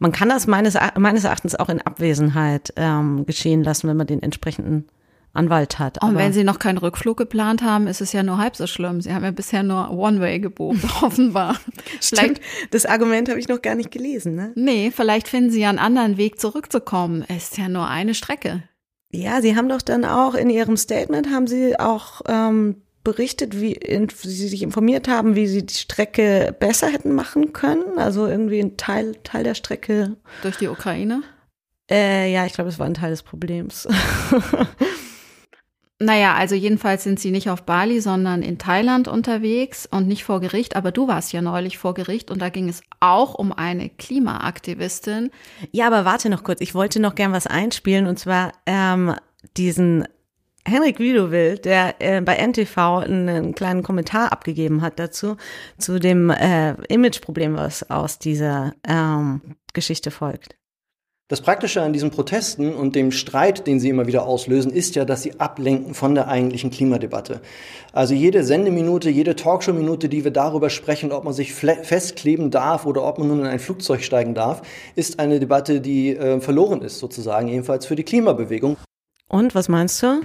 man 0.00 0.10
kann 0.10 0.28
das 0.28 0.48
meines, 0.48 0.76
meines 0.98 1.22
Erachtens 1.22 1.54
auch 1.54 1.68
in 1.68 1.80
Abwesenheit 1.80 2.72
ähm, 2.74 3.26
geschehen 3.26 3.62
lassen, 3.62 3.86
wenn 3.88 3.96
man 3.96 4.08
den 4.08 4.24
entsprechenden 4.24 4.88
Anwalt 5.32 5.78
hat. 5.78 6.02
Und 6.02 6.16
wenn 6.16 6.32
Sie 6.32 6.44
noch 6.44 6.58
keinen 6.58 6.78
Rückflug 6.78 7.16
geplant 7.16 7.62
haben, 7.62 7.86
ist 7.86 8.00
es 8.00 8.12
ja 8.12 8.22
nur 8.22 8.38
halb 8.38 8.56
so 8.56 8.66
schlimm. 8.66 9.00
Sie 9.00 9.12
haben 9.12 9.24
ja 9.24 9.30
bisher 9.30 9.62
nur 9.62 9.90
One-Way 9.90 10.40
gebucht, 10.40 10.84
offenbar. 11.02 11.56
Stimmt, 12.00 12.40
das 12.70 12.86
Argument 12.86 13.28
habe 13.28 13.38
ich 13.38 13.48
noch 13.48 13.62
gar 13.62 13.74
nicht 13.74 13.90
gelesen. 13.90 14.34
Ne? 14.34 14.52
Nee, 14.56 14.90
vielleicht 14.94 15.28
finden 15.28 15.50
Sie 15.50 15.60
ja 15.60 15.68
einen 15.68 15.78
anderen 15.78 16.16
Weg 16.16 16.40
zurückzukommen. 16.40 17.24
Es 17.28 17.50
ist 17.50 17.58
ja 17.58 17.68
nur 17.68 17.88
eine 17.88 18.14
Strecke. 18.14 18.62
Ja, 19.10 19.40
Sie 19.40 19.56
haben 19.56 19.68
doch 19.68 19.82
dann 19.82 20.04
auch 20.04 20.34
in 20.34 20.50
Ihrem 20.50 20.76
Statement, 20.76 21.30
haben 21.30 21.46
Sie 21.46 21.78
auch 21.78 22.20
ähm, 22.26 22.82
berichtet, 23.04 23.58
wie 23.58 23.72
in, 23.72 24.08
Sie 24.08 24.48
sich 24.48 24.62
informiert 24.62 25.08
haben, 25.08 25.34
wie 25.34 25.46
Sie 25.46 25.64
die 25.64 25.74
Strecke 25.74 26.54
besser 26.58 26.88
hätten 26.88 27.14
machen 27.14 27.52
können. 27.52 27.98
Also 27.98 28.26
irgendwie 28.26 28.60
ein 28.60 28.76
Teil, 28.76 29.14
Teil 29.24 29.44
der 29.44 29.54
Strecke. 29.54 30.16
Durch 30.42 30.56
die 30.56 30.68
Ukraine? 30.68 31.22
Äh, 31.90 32.30
ja, 32.32 32.44
ich 32.44 32.52
glaube, 32.52 32.68
es 32.68 32.78
war 32.78 32.86
ein 32.86 32.94
Teil 32.94 33.10
des 33.10 33.22
Problems. 33.22 33.88
Naja, 36.00 36.34
also 36.34 36.54
jedenfalls 36.54 37.02
sind 37.02 37.18
sie 37.18 37.32
nicht 37.32 37.50
auf 37.50 37.64
Bali, 37.64 38.00
sondern 38.00 38.42
in 38.42 38.56
Thailand 38.56 39.08
unterwegs 39.08 39.84
und 39.90 40.06
nicht 40.06 40.22
vor 40.22 40.40
Gericht. 40.40 40.76
Aber 40.76 40.92
du 40.92 41.08
warst 41.08 41.32
ja 41.32 41.42
neulich 41.42 41.76
vor 41.76 41.94
Gericht 41.94 42.30
und 42.30 42.40
da 42.40 42.50
ging 42.50 42.68
es 42.68 42.82
auch 43.00 43.34
um 43.34 43.52
eine 43.52 43.88
Klimaaktivistin. 43.88 45.30
Ja, 45.72 45.88
aber 45.88 46.04
warte 46.04 46.30
noch 46.30 46.44
kurz. 46.44 46.60
Ich 46.60 46.74
wollte 46.74 47.00
noch 47.00 47.16
gern 47.16 47.32
was 47.32 47.48
einspielen 47.48 48.06
und 48.06 48.16
zwar 48.16 48.52
ähm, 48.64 49.16
diesen 49.56 50.06
Henrik 50.64 51.00
Widowild, 51.00 51.64
der 51.64 51.96
äh, 51.98 52.20
bei 52.20 52.36
NTV 52.36 52.78
einen 52.98 53.54
kleinen 53.56 53.82
Kommentar 53.82 54.30
abgegeben 54.30 54.82
hat 54.82 55.00
dazu, 55.00 55.36
zu 55.78 55.98
dem 55.98 56.30
äh, 56.30 56.74
Imageproblem, 56.92 57.56
was 57.56 57.90
aus 57.90 58.20
dieser 58.20 58.74
ähm, 58.86 59.40
Geschichte 59.72 60.12
folgt. 60.12 60.54
Das 61.30 61.42
Praktische 61.42 61.82
an 61.82 61.92
diesen 61.92 62.10
Protesten 62.10 62.74
und 62.74 62.96
dem 62.96 63.12
Streit, 63.12 63.66
den 63.66 63.80
sie 63.80 63.90
immer 63.90 64.06
wieder 64.06 64.24
auslösen, 64.24 64.72
ist 64.72 64.94
ja, 64.94 65.04
dass 65.04 65.22
sie 65.22 65.38
ablenken 65.38 65.92
von 65.92 66.14
der 66.14 66.28
eigentlichen 66.28 66.70
Klimadebatte. 66.70 67.42
Also 67.92 68.14
jede 68.14 68.44
Sendeminute, 68.44 69.10
jede 69.10 69.36
Talkshow-Minute, 69.36 70.08
die 70.08 70.24
wir 70.24 70.30
darüber 70.30 70.70
sprechen, 70.70 71.12
ob 71.12 71.24
man 71.24 71.34
sich 71.34 71.52
festkleben 71.52 72.50
darf 72.50 72.86
oder 72.86 73.04
ob 73.04 73.18
man 73.18 73.28
nun 73.28 73.40
in 73.40 73.46
ein 73.46 73.58
Flugzeug 73.58 74.02
steigen 74.02 74.34
darf, 74.34 74.62
ist 74.96 75.18
eine 75.18 75.38
Debatte, 75.38 75.82
die 75.82 76.16
äh, 76.16 76.40
verloren 76.40 76.80
ist, 76.80 76.98
sozusagen, 76.98 77.48
jedenfalls 77.48 77.84
für 77.84 77.94
die 77.94 78.04
Klimabewegung. 78.04 78.78
Und 79.28 79.54
was 79.54 79.68
meinst 79.68 80.02
du? 80.02 80.22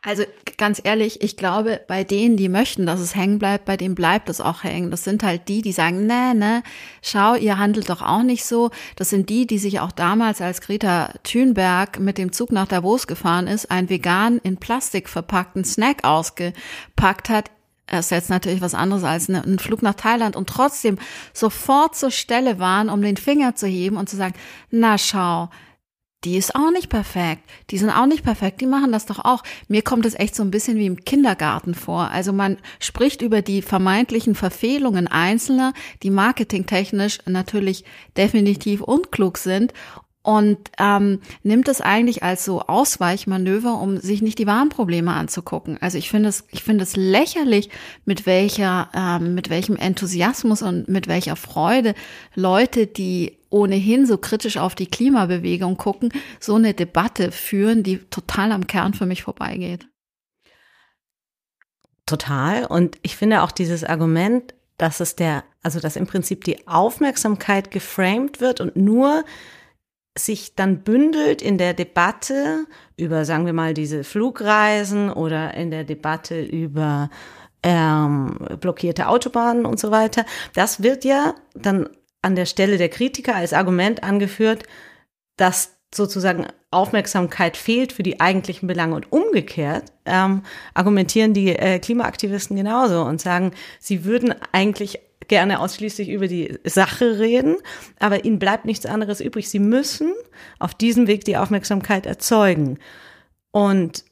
Also 0.00 0.22
ganz 0.58 0.80
ehrlich, 0.84 1.22
ich 1.22 1.36
glaube, 1.36 1.80
bei 1.88 2.04
denen, 2.04 2.36
die 2.36 2.48
möchten, 2.48 2.84
dass 2.84 3.00
es 3.00 3.14
hängen 3.14 3.38
bleibt, 3.38 3.64
bei 3.64 3.76
denen 3.76 3.94
bleibt 3.94 4.28
es 4.28 4.40
auch 4.40 4.64
hängen. 4.64 4.90
Das 4.90 5.04
sind 5.04 5.22
halt 5.22 5.48
die, 5.48 5.62
die 5.62 5.72
sagen, 5.72 6.06
ne, 6.06 6.34
ne, 6.34 6.62
schau, 7.00 7.34
ihr 7.34 7.58
handelt 7.58 7.88
doch 7.88 8.02
auch 8.02 8.22
nicht 8.22 8.44
so. 8.44 8.70
Das 8.96 9.08
sind 9.08 9.30
die, 9.30 9.46
die 9.46 9.58
sich 9.58 9.80
auch 9.80 9.92
damals, 9.92 10.40
als 10.40 10.60
Greta 10.60 11.14
Thunberg 11.22 11.98
mit 12.00 12.18
dem 12.18 12.32
Zug 12.32 12.52
nach 12.52 12.66
Davos 12.66 13.06
gefahren 13.06 13.46
ist, 13.46 13.70
einen 13.70 13.88
vegan 13.88 14.38
in 14.42 14.58
Plastik 14.58 15.08
verpackten 15.08 15.64
Snack 15.64 16.04
ausgepackt 16.04 17.30
hat, 17.30 17.50
das 17.88 18.06
ist 18.06 18.10
jetzt 18.10 18.30
natürlich 18.30 18.60
was 18.60 18.74
anderes 18.74 19.02
als 19.02 19.28
ein 19.28 19.58
Flug 19.58 19.80
nach 19.80 19.94
Thailand 19.94 20.36
und 20.36 20.48
trotzdem 20.48 20.98
sofort 21.32 21.96
zur 21.96 22.10
Stelle 22.10 22.58
waren, 22.58 22.90
um 22.90 23.00
den 23.00 23.16
Finger 23.16 23.54
zu 23.54 23.66
heben 23.66 23.96
und 23.96 24.10
zu 24.10 24.16
sagen, 24.16 24.34
na 24.70 24.98
schau, 24.98 25.48
die 26.24 26.36
ist 26.36 26.54
auch 26.54 26.72
nicht 26.72 26.88
perfekt. 26.88 27.48
Die 27.70 27.78
sind 27.78 27.90
auch 27.90 28.06
nicht 28.06 28.24
perfekt. 28.24 28.60
Die 28.60 28.66
machen 28.66 28.90
das 28.90 29.06
doch 29.06 29.24
auch. 29.24 29.44
Mir 29.68 29.82
kommt 29.82 30.04
es 30.04 30.14
echt 30.14 30.34
so 30.34 30.42
ein 30.42 30.50
bisschen 30.50 30.76
wie 30.76 30.86
im 30.86 31.04
Kindergarten 31.04 31.74
vor. 31.74 32.10
Also 32.10 32.32
man 32.32 32.56
spricht 32.80 33.22
über 33.22 33.40
die 33.40 33.62
vermeintlichen 33.62 34.34
Verfehlungen 34.34 35.06
Einzelner, 35.06 35.74
die 36.02 36.10
marketingtechnisch 36.10 37.18
natürlich 37.26 37.84
definitiv 38.16 38.80
unklug 38.80 39.38
sind 39.38 39.72
und 40.22 40.58
ähm, 40.78 41.20
nimmt 41.42 41.68
es 41.68 41.80
eigentlich 41.80 42.22
als 42.22 42.44
so 42.44 42.60
Ausweichmanöver, 42.62 43.80
um 43.80 43.98
sich 43.98 44.20
nicht 44.20 44.38
die 44.38 44.46
wahren 44.46 44.68
Probleme 44.68 45.12
anzugucken. 45.14 45.78
Also 45.80 45.96
ich 45.96 46.10
finde 46.10 46.28
es, 46.28 46.44
ich 46.50 46.62
finde 46.62 46.82
es 46.82 46.96
lächerlich, 46.96 47.70
mit 48.04 48.26
welcher, 48.26 48.90
ähm, 48.94 49.34
mit 49.34 49.48
welchem 49.48 49.76
Enthusiasmus 49.76 50.62
und 50.62 50.88
mit 50.88 51.08
welcher 51.08 51.36
Freude 51.36 51.94
Leute, 52.34 52.86
die 52.86 53.38
ohnehin 53.50 54.06
so 54.06 54.18
kritisch 54.18 54.58
auf 54.58 54.74
die 54.74 54.86
Klimabewegung 54.86 55.76
gucken, 55.76 56.12
so 56.40 56.56
eine 56.56 56.74
Debatte 56.74 57.32
führen, 57.32 57.82
die 57.82 57.98
total 57.98 58.52
am 58.52 58.66
Kern 58.66 58.94
für 58.94 59.06
mich 59.06 59.22
vorbeigeht. 59.22 59.86
Total. 62.04 62.66
Und 62.66 62.98
ich 63.02 63.16
finde 63.16 63.42
auch 63.42 63.50
dieses 63.50 63.84
Argument, 63.84 64.54
dass 64.78 65.00
es 65.00 65.16
der, 65.16 65.44
also 65.62 65.80
dass 65.80 65.96
im 65.96 66.06
Prinzip 66.06 66.44
die 66.44 66.66
Aufmerksamkeit 66.66 67.70
geframed 67.70 68.40
wird 68.40 68.60
und 68.60 68.76
nur 68.76 69.24
sich 70.18 70.54
dann 70.54 70.82
bündelt 70.82 71.42
in 71.42 71.58
der 71.58 71.74
Debatte 71.74 72.66
über, 72.96 73.24
sagen 73.24 73.46
wir 73.46 73.52
mal, 73.52 73.74
diese 73.74 74.04
Flugreisen 74.04 75.10
oder 75.10 75.54
in 75.54 75.70
der 75.70 75.84
Debatte 75.84 76.40
über 76.40 77.10
ähm, 77.62 78.36
blockierte 78.60 79.08
Autobahnen 79.08 79.66
und 79.66 79.78
so 79.80 79.90
weiter. 79.90 80.24
Das 80.54 80.82
wird 80.82 81.04
ja 81.04 81.34
dann 81.54 81.88
an 82.22 82.36
der 82.36 82.46
Stelle 82.46 82.78
der 82.78 82.88
Kritiker 82.88 83.34
als 83.34 83.52
Argument 83.52 84.02
angeführt, 84.02 84.64
dass 85.36 85.76
sozusagen 85.94 86.46
Aufmerksamkeit 86.70 87.56
fehlt 87.56 87.92
für 87.92 88.02
die 88.02 88.20
eigentlichen 88.20 88.66
Belange. 88.66 88.94
Und 88.94 89.10
umgekehrt 89.10 89.92
ähm, 90.04 90.42
argumentieren 90.74 91.32
die 91.32 91.48
äh, 91.48 91.78
Klimaaktivisten 91.78 92.56
genauso 92.56 93.02
und 93.02 93.20
sagen, 93.20 93.52
sie 93.78 94.04
würden 94.04 94.34
eigentlich 94.52 95.00
gerne 95.26 95.60
ausschließlich 95.60 96.08
über 96.08 96.28
die 96.28 96.58
Sache 96.64 97.18
reden, 97.18 97.56
aber 97.98 98.24
ihnen 98.24 98.38
bleibt 98.38 98.64
nichts 98.64 98.86
anderes 98.86 99.20
übrig. 99.20 99.50
Sie 99.50 99.58
müssen 99.58 100.12
auf 100.58 100.74
diesem 100.74 101.06
Weg 101.06 101.24
die 101.24 101.36
Aufmerksamkeit 101.36 102.06
erzeugen. 102.06 102.78
Und 103.50 104.04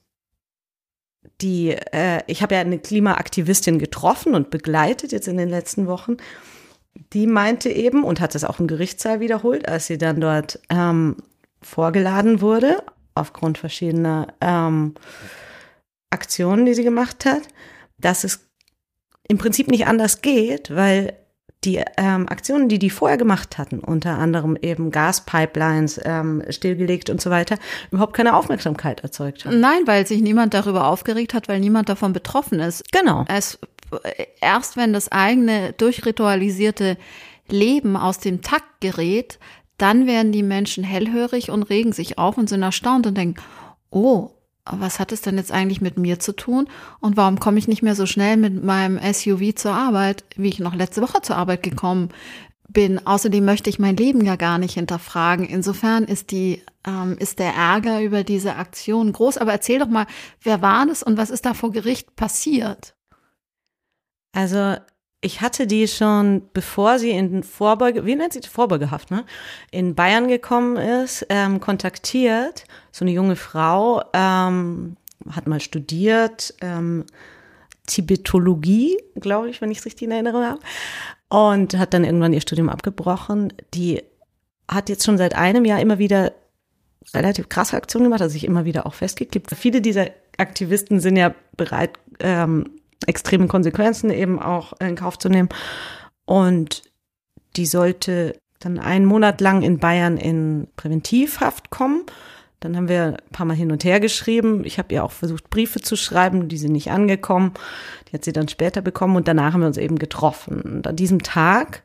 die, 1.41 1.71
äh, 1.71 2.23
ich 2.27 2.43
habe 2.43 2.55
ja 2.55 2.61
eine 2.61 2.79
Klimaaktivistin 2.79 3.79
getroffen 3.79 4.35
und 4.35 4.51
begleitet 4.51 5.13
jetzt 5.13 5.29
in 5.29 5.37
den 5.37 5.49
letzten 5.49 5.87
Wochen 5.87 6.17
die 7.13 7.27
meinte 7.27 7.69
eben 7.69 8.05
und 8.05 8.21
hat 8.21 8.35
es 8.35 8.45
auch 8.45 8.61
im 8.61 8.67
Gerichtssaal 8.67 9.21
wiederholt, 9.21 9.69
als 9.69 9.87
sie 9.87 9.99
dann 9.99 10.21
dort 10.21 10.61
ähm, 10.71 11.17
vorgeladen 11.63 12.41
wurde, 12.41 12.83
aufgrund 13.15 13.59
verschiedener 13.59 14.29
ähm, 14.41 14.95
Aktionen, 16.11 16.67
die 16.67 16.75
sie 16.75 16.85
gemacht 16.85 17.25
hat, 17.25 17.43
dass 17.99 18.25
es 18.25 18.46
im 19.29 19.39
Prinzip 19.39 19.69
nicht 19.69 19.87
anders 19.87 20.23
geht, 20.23 20.75
weil 20.75 21.15
die 21.65 21.83
ähm, 21.97 22.29
Aktionen, 22.29 22.69
die 22.69 22.79
die 22.79 22.91
vorher 22.91 23.19
gemacht 23.19 23.59
hatten, 23.59 23.81
unter 23.81 24.19
anderem 24.19 24.57
eben 24.61 24.91
Gaspipelines 24.91 26.01
ähm, 26.05 26.43
stillgelegt 26.49 27.11
und 27.11 27.21
so 27.21 27.31
weiter, 27.31 27.57
überhaupt 27.91 28.15
keine 28.15 28.37
Aufmerksamkeit 28.37 29.01
erzeugt 29.01 29.45
haben. 29.45 29.59
Nein, 29.59 29.81
weil 29.87 30.07
sich 30.07 30.23
niemand 30.23 30.55
darüber 30.55 30.87
aufgeregt 30.87 31.35
hat, 31.35 31.49
weil 31.49 31.59
niemand 31.59 31.89
davon 31.89 32.13
betroffen 32.13 32.61
ist. 32.61 32.85
Genau. 32.93 33.25
Es 33.29 33.59
erst 34.41 34.77
wenn 34.77 34.93
das 34.93 35.11
eigene 35.11 35.73
durchritualisierte 35.73 36.97
Leben 37.49 37.97
aus 37.97 38.19
dem 38.19 38.43
Takt 38.43 38.81
gerät, 38.81 39.39
dann 39.79 40.07
werden 40.07 40.33
die 40.33 40.43
Menschen 40.43 40.85
hellhörig 40.85 41.51
und 41.51 41.65
regen 41.65 41.93
sich 41.93 42.19
auf 42.19 42.39
und 42.39 42.49
sind 42.49 42.63
erstaunt 42.63 43.07
und 43.07 43.17
denken, 43.17 43.41
oh, 43.91 44.31
was 44.71 44.99
hat 44.99 45.13
es 45.13 45.21
denn 45.21 45.37
jetzt 45.37 45.53
eigentlich 45.53 45.81
mit 45.81 45.99
mir 45.99 46.19
zu 46.19 46.35
tun? 46.35 46.69
Und 47.01 47.17
warum 47.17 47.39
komme 47.39 47.59
ich 47.59 47.69
nicht 47.69 47.83
mehr 47.83 47.95
so 47.95 48.07
schnell 48.07 48.37
mit 48.37 48.63
meinem 48.63 48.99
SUV 48.99 49.55
zur 49.55 49.73
Arbeit, 49.73 50.25
wie 50.37 50.49
ich 50.49 50.59
noch 50.59 50.75
letzte 50.75 51.03
Woche 51.03 51.23
zur 51.23 51.37
Arbeit 51.37 51.63
gekommen 51.63 52.11
bin? 52.69 53.07
Außerdem 53.07 53.45
möchte 53.45 53.71
ich 53.71 53.79
mein 53.79 53.97
Leben 53.97 54.25
ja 54.25 54.37
gar 54.37 54.59
nicht 54.59 54.75
hinterfragen. 54.75 55.47
Insofern 55.47 56.05
ist 56.05 56.31
die, 56.31 56.63
ähm, 56.87 57.17
ist 57.19 57.39
der 57.39 57.55
Ärger 57.55 58.03
über 58.03 58.25
diese 58.25 58.57
Aktion 58.57 59.13
groß. 59.13 59.39
Aber 59.39 59.53
erzähl 59.53 59.79
doch 59.79 59.89
mal, 59.89 60.07
wer 60.43 60.63
war 60.63 60.87
das 60.87 61.03
und 61.03 61.17
was 61.17 61.31
ist 61.31 61.47
da 61.47 61.55
vor 61.55 61.73
Gericht 61.73 62.17
passiert? 62.17 62.95
Also 64.33 64.77
ich 65.27 65.41
hatte 65.41 65.67
die 65.67 65.89
schon, 65.89 66.43
bevor 66.53 67.01
sie 67.01 67.11
in 67.11 67.43
Vorbeuge, 67.43 68.07
wie 68.07 68.15
nennt 68.15 68.33
sie? 68.33 68.41
Vorbeugehaft, 68.43 69.11
ne? 69.11 69.25
In 69.73 69.97
Bayern 69.97 70.29
gekommen 70.29 70.77
ist, 70.77 71.27
ähm, 71.31 71.59
kontaktiert. 71.59 72.65
So 72.93 73.05
eine 73.05 73.11
junge 73.11 73.35
Frau, 73.35 74.05
ähm, 74.13 74.97
hat 75.29 75.49
mal 75.49 75.59
studiert, 75.59 76.55
ähm, 76.61 77.05
Tibetologie, 77.89 78.99
glaube 79.17 79.51
ich, 79.51 79.61
wenn 79.61 79.73
ich 79.73 79.79
es 79.79 79.85
richtig 79.85 80.05
in 80.05 80.13
Erinnerung 80.13 80.45
habe. 80.45 80.61
Und 81.29 81.77
hat 81.77 81.93
dann 81.93 82.05
irgendwann 82.05 82.33
ihr 82.33 82.41
Studium 82.41 82.69
abgebrochen. 82.69 83.53
Die 83.75 84.03
hat 84.69 84.89
jetzt 84.89 85.05
schon 85.05 85.19
seit 85.19 85.35
einem 85.35 85.65
Jahr 85.65 85.81
immer 85.81 85.99
wieder 85.99 86.35
relativ 87.15 87.49
krasse 87.49 87.77
Aktionen 87.77 88.05
gemacht, 88.05 88.23
also 88.23 88.33
sich 88.33 88.45
immer 88.45 88.65
wieder 88.65 88.87
auch 88.87 88.95
festgeklebt. 88.95 89.53
Viele 89.57 89.81
dieser 89.81 90.07
Aktivisten 90.39 91.01
sind 91.01 91.17
ja 91.17 91.35
bereit, 91.57 91.99
ähm, 92.21 92.71
extremen 93.07 93.49
Konsequenzen 93.49 94.11
eben 94.11 94.41
auch 94.41 94.73
in 94.81 94.97
Kauf 94.97 95.19
zu 95.19 95.29
nehmen. 95.29 95.49
Und 96.25 96.83
die 97.57 97.67
sollte 97.67 98.39
dann 98.61 98.79
einen 98.79 99.05
Monat 99.05 99.41
lang 99.41 99.63
in 99.63 99.79
Bayern 99.79 100.17
in 100.17 100.69
Präventivhaft 100.77 101.71
kommen. 101.71 102.05
Dann 102.61 102.77
haben 102.77 102.89
wir 102.89 103.17
ein 103.23 103.33
paar 103.33 103.47
Mal 103.47 103.55
hin 103.55 103.71
und 103.71 103.85
her 103.85 104.01
geschrieben. 104.01 104.65
Ich 104.65 104.79
habe 104.79 104.95
ihr 104.95 105.05
auch 105.05 105.13
versucht, 105.13 105.51
Briefe 105.51 105.81
zu 105.81 105.95
schreiben, 105.95 106.49
die 106.49 106.57
sind 106.57 106.73
nicht 106.73 106.91
angekommen. 106.91 107.53
Die 108.09 108.15
hat 108.15 108.25
sie 108.25 108.33
dann 108.33 108.49
später 108.49 108.81
bekommen 108.81 109.17
und 109.17 109.29
danach 109.29 109.53
haben 109.53 109.61
wir 109.61 109.67
uns 109.67 109.77
eben 109.77 109.99
getroffen. 109.99 110.63
Und 110.63 110.87
an 110.87 110.97
diesem 110.97 111.23
Tag 111.23 111.83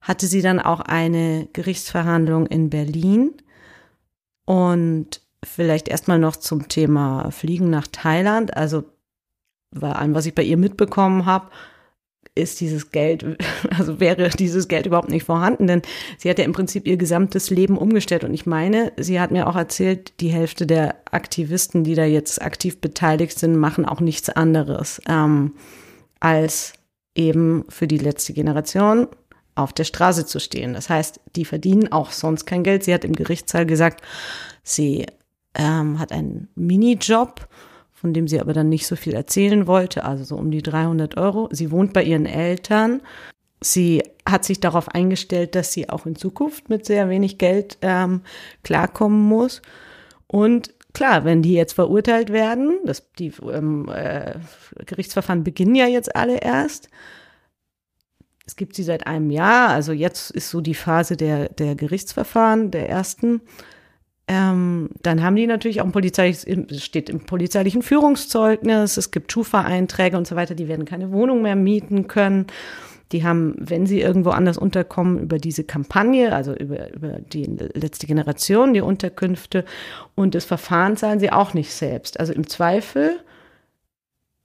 hatte 0.00 0.26
sie 0.26 0.42
dann 0.42 0.60
auch 0.60 0.80
eine 0.80 1.48
Gerichtsverhandlung 1.52 2.46
in 2.46 2.70
Berlin. 2.70 3.32
Und 4.44 5.22
vielleicht 5.42 5.88
erstmal 5.88 6.18
noch 6.18 6.36
zum 6.36 6.68
Thema 6.68 7.30
Fliegen 7.30 7.70
nach 7.70 7.86
Thailand. 7.86 8.56
Also 8.56 8.84
bei 9.70 9.92
allem, 9.92 10.14
was 10.14 10.26
ich 10.26 10.34
bei 10.34 10.42
ihr 10.42 10.56
mitbekommen 10.56 11.26
habe, 11.26 11.50
ist 12.34 12.60
dieses 12.60 12.90
Geld, 12.90 13.24
also 13.78 14.00
wäre 14.00 14.30
dieses 14.30 14.68
Geld 14.68 14.86
überhaupt 14.86 15.10
nicht 15.10 15.24
vorhanden, 15.24 15.66
denn 15.66 15.82
sie 16.18 16.30
hat 16.30 16.38
ja 16.38 16.44
im 16.44 16.52
Prinzip 16.52 16.86
ihr 16.86 16.96
gesamtes 16.96 17.50
Leben 17.50 17.76
umgestellt. 17.76 18.24
Und 18.24 18.34
ich 18.34 18.46
meine, 18.46 18.92
sie 18.96 19.20
hat 19.20 19.30
mir 19.30 19.46
auch 19.46 19.56
erzählt, 19.56 20.20
die 20.20 20.28
Hälfte 20.28 20.66
der 20.66 20.96
Aktivisten, 21.10 21.84
die 21.84 21.94
da 21.94 22.04
jetzt 22.04 22.40
aktiv 22.42 22.80
beteiligt 22.80 23.38
sind, 23.38 23.56
machen 23.56 23.84
auch 23.84 24.00
nichts 24.00 24.30
anderes, 24.30 25.00
ähm, 25.08 25.54
als 26.20 26.74
eben 27.14 27.64
für 27.68 27.86
die 27.86 27.98
letzte 27.98 28.32
Generation 28.32 29.08
auf 29.56 29.72
der 29.72 29.84
Straße 29.84 30.26
zu 30.26 30.38
stehen. 30.38 30.74
Das 30.74 30.88
heißt, 30.88 31.20
die 31.36 31.44
verdienen 31.44 31.92
auch 31.92 32.12
sonst 32.12 32.46
kein 32.46 32.62
Geld. 32.62 32.84
Sie 32.84 32.94
hat 32.94 33.04
im 33.04 33.14
Gerichtssaal 33.14 33.66
gesagt, 33.66 34.02
sie 34.62 35.06
ähm, 35.54 35.98
hat 35.98 36.12
einen 36.12 36.48
Minijob, 36.54 37.48
von 38.00 38.14
dem 38.14 38.26
sie 38.26 38.40
aber 38.40 38.54
dann 38.54 38.70
nicht 38.70 38.86
so 38.86 38.96
viel 38.96 39.12
erzählen 39.12 39.66
wollte, 39.66 40.04
also 40.04 40.24
so 40.24 40.36
um 40.36 40.50
die 40.50 40.62
300 40.62 41.18
Euro. 41.18 41.50
Sie 41.52 41.70
wohnt 41.70 41.92
bei 41.92 42.02
ihren 42.02 42.24
Eltern. 42.24 43.02
Sie 43.60 44.02
hat 44.26 44.46
sich 44.46 44.58
darauf 44.58 44.88
eingestellt, 44.88 45.54
dass 45.54 45.74
sie 45.74 45.90
auch 45.90 46.06
in 46.06 46.16
Zukunft 46.16 46.70
mit 46.70 46.86
sehr 46.86 47.10
wenig 47.10 47.36
Geld 47.36 47.76
ähm, 47.82 48.22
klarkommen 48.62 49.20
muss. 49.20 49.60
Und 50.26 50.72
klar, 50.94 51.26
wenn 51.26 51.42
die 51.42 51.52
jetzt 51.52 51.74
verurteilt 51.74 52.32
werden, 52.32 52.78
das, 52.86 53.12
die 53.18 53.34
ähm, 53.52 53.86
äh, 53.94 54.36
Gerichtsverfahren 54.86 55.44
beginnen 55.44 55.74
ja 55.74 55.86
jetzt 55.86 56.16
alle 56.16 56.38
erst, 56.38 56.88
es 58.46 58.56
gibt 58.56 58.74
sie 58.74 58.82
seit 58.82 59.06
einem 59.06 59.30
Jahr, 59.30 59.68
also 59.68 59.92
jetzt 59.92 60.30
ist 60.30 60.48
so 60.48 60.62
die 60.62 60.74
Phase 60.74 61.18
der, 61.18 61.50
der 61.50 61.74
Gerichtsverfahren, 61.74 62.70
der 62.70 62.88
ersten. 62.88 63.42
Ähm, 64.32 64.90
dann 65.02 65.24
haben 65.24 65.34
die 65.34 65.48
natürlich 65.48 65.80
auch 65.80 65.86
ein 65.86 65.90
polizeiliches, 65.90 66.46
steht 66.84 67.10
im 67.10 67.18
polizeilichen 67.18 67.82
Führungszeugnis, 67.82 68.96
es 68.96 69.10
gibt 69.10 69.32
Schufa-Einträge 69.32 70.16
und 70.16 70.24
so 70.24 70.36
weiter, 70.36 70.54
die 70.54 70.68
werden 70.68 70.84
keine 70.84 71.10
Wohnung 71.10 71.42
mehr 71.42 71.56
mieten 71.56 72.06
können. 72.06 72.46
Die 73.10 73.24
haben, 73.24 73.56
wenn 73.58 73.86
sie 73.86 74.00
irgendwo 74.00 74.30
anders 74.30 74.56
unterkommen, 74.56 75.18
über 75.18 75.38
diese 75.38 75.64
Kampagne, 75.64 76.32
also 76.32 76.54
über, 76.54 76.94
über 76.94 77.18
die 77.18 77.42
letzte 77.74 78.06
Generation, 78.06 78.72
die 78.72 78.82
Unterkünfte 78.82 79.64
und 80.14 80.36
das 80.36 80.44
Verfahren 80.44 80.96
zahlen 80.96 81.18
sie 81.18 81.32
auch 81.32 81.52
nicht 81.52 81.72
selbst. 81.72 82.20
Also 82.20 82.32
im 82.32 82.46
Zweifel 82.46 83.18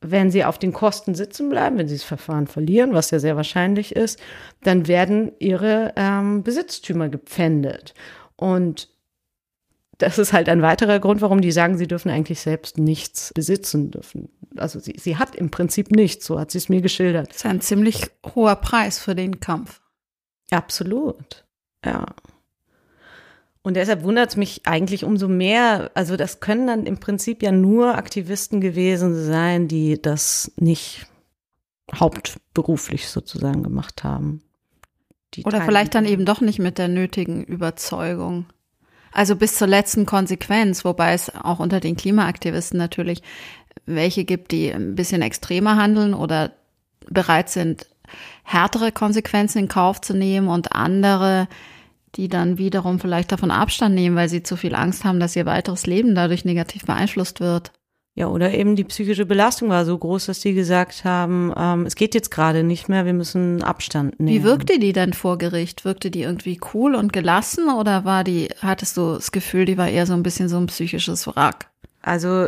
wenn 0.07 0.29
sie 0.29 0.45
auf 0.45 0.59
den 0.59 0.71
Kosten 0.71 1.15
sitzen 1.15 1.49
bleiben, 1.49 1.79
wenn 1.79 1.87
sie 1.87 1.95
das 1.95 2.03
Verfahren 2.03 2.45
verlieren, 2.45 2.93
was 2.93 3.09
ja 3.09 3.17
sehr 3.17 3.37
wahrscheinlich 3.37 3.95
ist, 3.95 4.19
dann 4.61 4.87
werden 4.87 5.31
ihre 5.39 5.93
ähm, 5.95 6.43
Besitztümer 6.43 7.09
gepfändet. 7.09 7.95
Und 8.35 8.87
das 9.97 10.17
ist 10.17 10.33
halt 10.33 10.49
ein 10.49 10.61
weiterer 10.61 10.99
Grund, 10.99 11.21
warum 11.21 11.41
die 11.41 11.51
sagen, 11.51 11.77
sie 11.77 11.87
dürfen 11.87 12.09
eigentlich 12.11 12.39
selbst 12.39 12.77
nichts 12.77 13.31
besitzen 13.33 13.91
dürfen. 13.91 14.29
Also 14.57 14.79
sie, 14.79 14.95
sie 14.97 15.17
hat 15.17 15.35
im 15.35 15.51
Prinzip 15.51 15.91
nichts, 15.91 16.25
so 16.25 16.39
hat 16.39 16.51
sie 16.51 16.57
es 16.57 16.69
mir 16.69 16.81
geschildert. 16.81 17.29
Das 17.29 17.37
ist 17.37 17.45
ein 17.45 17.61
ziemlich 17.61 18.07
hoher 18.35 18.55
Preis 18.55 18.99
für 18.99 19.15
den 19.15 19.39
Kampf. 19.39 19.81
Absolut, 20.51 21.45
ja. 21.83 22.05
Und 23.61 23.75
deshalb 23.75 24.03
wundert 24.03 24.29
es 24.29 24.35
mich 24.35 24.61
eigentlich 24.65 25.03
umso 25.03 25.27
mehr. 25.27 25.89
Also 25.95 26.17
das 26.17 26.39
können 26.39 26.67
dann 26.67 26.85
im 26.85 26.99
Prinzip 26.99 27.41
ja 27.41 27.51
nur 27.51 27.95
Aktivisten 27.95 28.61
gewesen 28.61 29.25
sein, 29.25 29.67
die 29.67 29.99
das 29.99 30.51
nicht 30.57 31.07
hauptberuflich 31.93 33.09
sozusagen 33.09 33.63
gemacht 33.63 34.03
haben. 34.03 34.41
Oder 35.43 35.63
vielleicht 35.63 35.95
dann 35.95 36.05
eben 36.05 36.25
doch 36.25 36.41
nicht 36.41 36.59
mit 36.59 36.77
der 36.77 36.87
nötigen 36.87 37.43
Überzeugung. 37.43 38.45
Also 39.15 39.37
bis 39.37 39.55
zur 39.55 39.67
letzten 39.67 40.05
Konsequenz, 40.05 40.83
wobei 40.83 41.13
es 41.13 41.33
auch 41.33 41.59
unter 41.59 41.79
den 41.79 41.95
Klimaaktivisten 41.95 42.77
natürlich 42.77 43.21
welche 43.85 44.25
gibt, 44.25 44.51
die 44.51 44.69
ein 44.69 44.95
bisschen 44.95 45.21
extremer 45.21 45.77
handeln 45.77 46.13
oder 46.13 46.51
bereit 47.09 47.49
sind, 47.49 47.87
härtere 48.43 48.91
Konsequenzen 48.91 49.59
in 49.59 49.67
Kauf 49.69 50.01
zu 50.01 50.13
nehmen 50.13 50.49
und 50.49 50.73
andere, 50.73 51.47
die 52.15 52.27
dann 52.27 52.57
wiederum 52.57 52.99
vielleicht 52.99 53.31
davon 53.31 53.51
Abstand 53.51 53.95
nehmen, 53.95 54.17
weil 54.17 54.27
sie 54.27 54.43
zu 54.43 54.57
viel 54.57 54.75
Angst 54.75 55.05
haben, 55.05 55.21
dass 55.21 55.37
ihr 55.37 55.45
weiteres 55.45 55.85
Leben 55.85 56.13
dadurch 56.13 56.43
negativ 56.43 56.83
beeinflusst 56.85 57.39
wird. 57.39 57.71
Ja, 58.17 58.29
oder 58.29 58.53
eben 58.53 58.77
die 58.77 58.85
psychische 58.85 59.25
Belastung 59.25 59.67
war 59.67 59.83
so 59.83 59.97
groß, 59.97 60.27
dass 60.27 60.39
sie 60.39 60.53
gesagt 60.53 61.03
haben, 61.03 61.53
ähm, 61.57 61.85
es 61.85 61.95
geht 61.95 62.15
jetzt 62.15 62.31
gerade 62.31 62.63
nicht 62.63 62.87
mehr, 62.87 63.05
wir 63.05 63.11
müssen 63.11 63.61
Abstand 63.61 64.21
nehmen. 64.21 64.39
Wie 64.39 64.43
wirkte 64.43 64.79
die 64.79 64.93
denn 64.93 65.11
vor 65.11 65.37
Gericht? 65.37 65.83
Wirkte 65.83 66.09
die 66.09 66.21
irgendwie 66.21 66.57
cool 66.73 66.95
und 66.95 67.11
gelassen 67.11 67.69
oder 67.69 68.05
war 68.05 68.23
die, 68.23 68.47
hattest 68.61 68.95
du 68.95 69.15
das 69.15 69.33
Gefühl, 69.33 69.65
die 69.65 69.77
war 69.77 69.89
eher 69.89 70.05
so 70.05 70.13
ein 70.13 70.23
bisschen 70.23 70.47
so 70.47 70.55
ein 70.55 70.67
psychisches 70.67 71.27
Wrack? 71.27 71.69
Also 72.01 72.47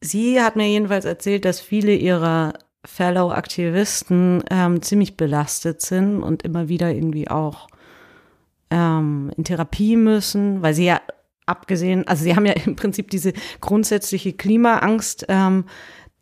sie 0.00 0.42
hat 0.42 0.56
mir 0.56 0.66
jedenfalls 0.66 1.04
erzählt, 1.04 1.44
dass 1.44 1.60
viele 1.60 1.94
ihrer 1.94 2.54
Fellow-Aktivisten 2.84 4.42
ähm, 4.50 4.82
ziemlich 4.82 5.16
belastet 5.16 5.80
sind 5.80 6.24
und 6.24 6.42
immer 6.42 6.68
wieder 6.68 6.92
irgendwie 6.92 7.28
auch 7.28 7.68
ähm, 8.70 9.30
in 9.36 9.44
Therapie 9.44 9.96
müssen, 9.96 10.60
weil 10.60 10.74
sie 10.74 10.86
ja 10.86 11.00
abgesehen, 11.46 12.06
also 12.06 12.24
sie 12.24 12.34
haben 12.36 12.46
ja 12.46 12.52
im 12.66 12.76
Prinzip 12.76 13.10
diese 13.10 13.32
grundsätzliche 13.60 14.32
Klimaangst, 14.32 15.26
ähm, 15.28 15.64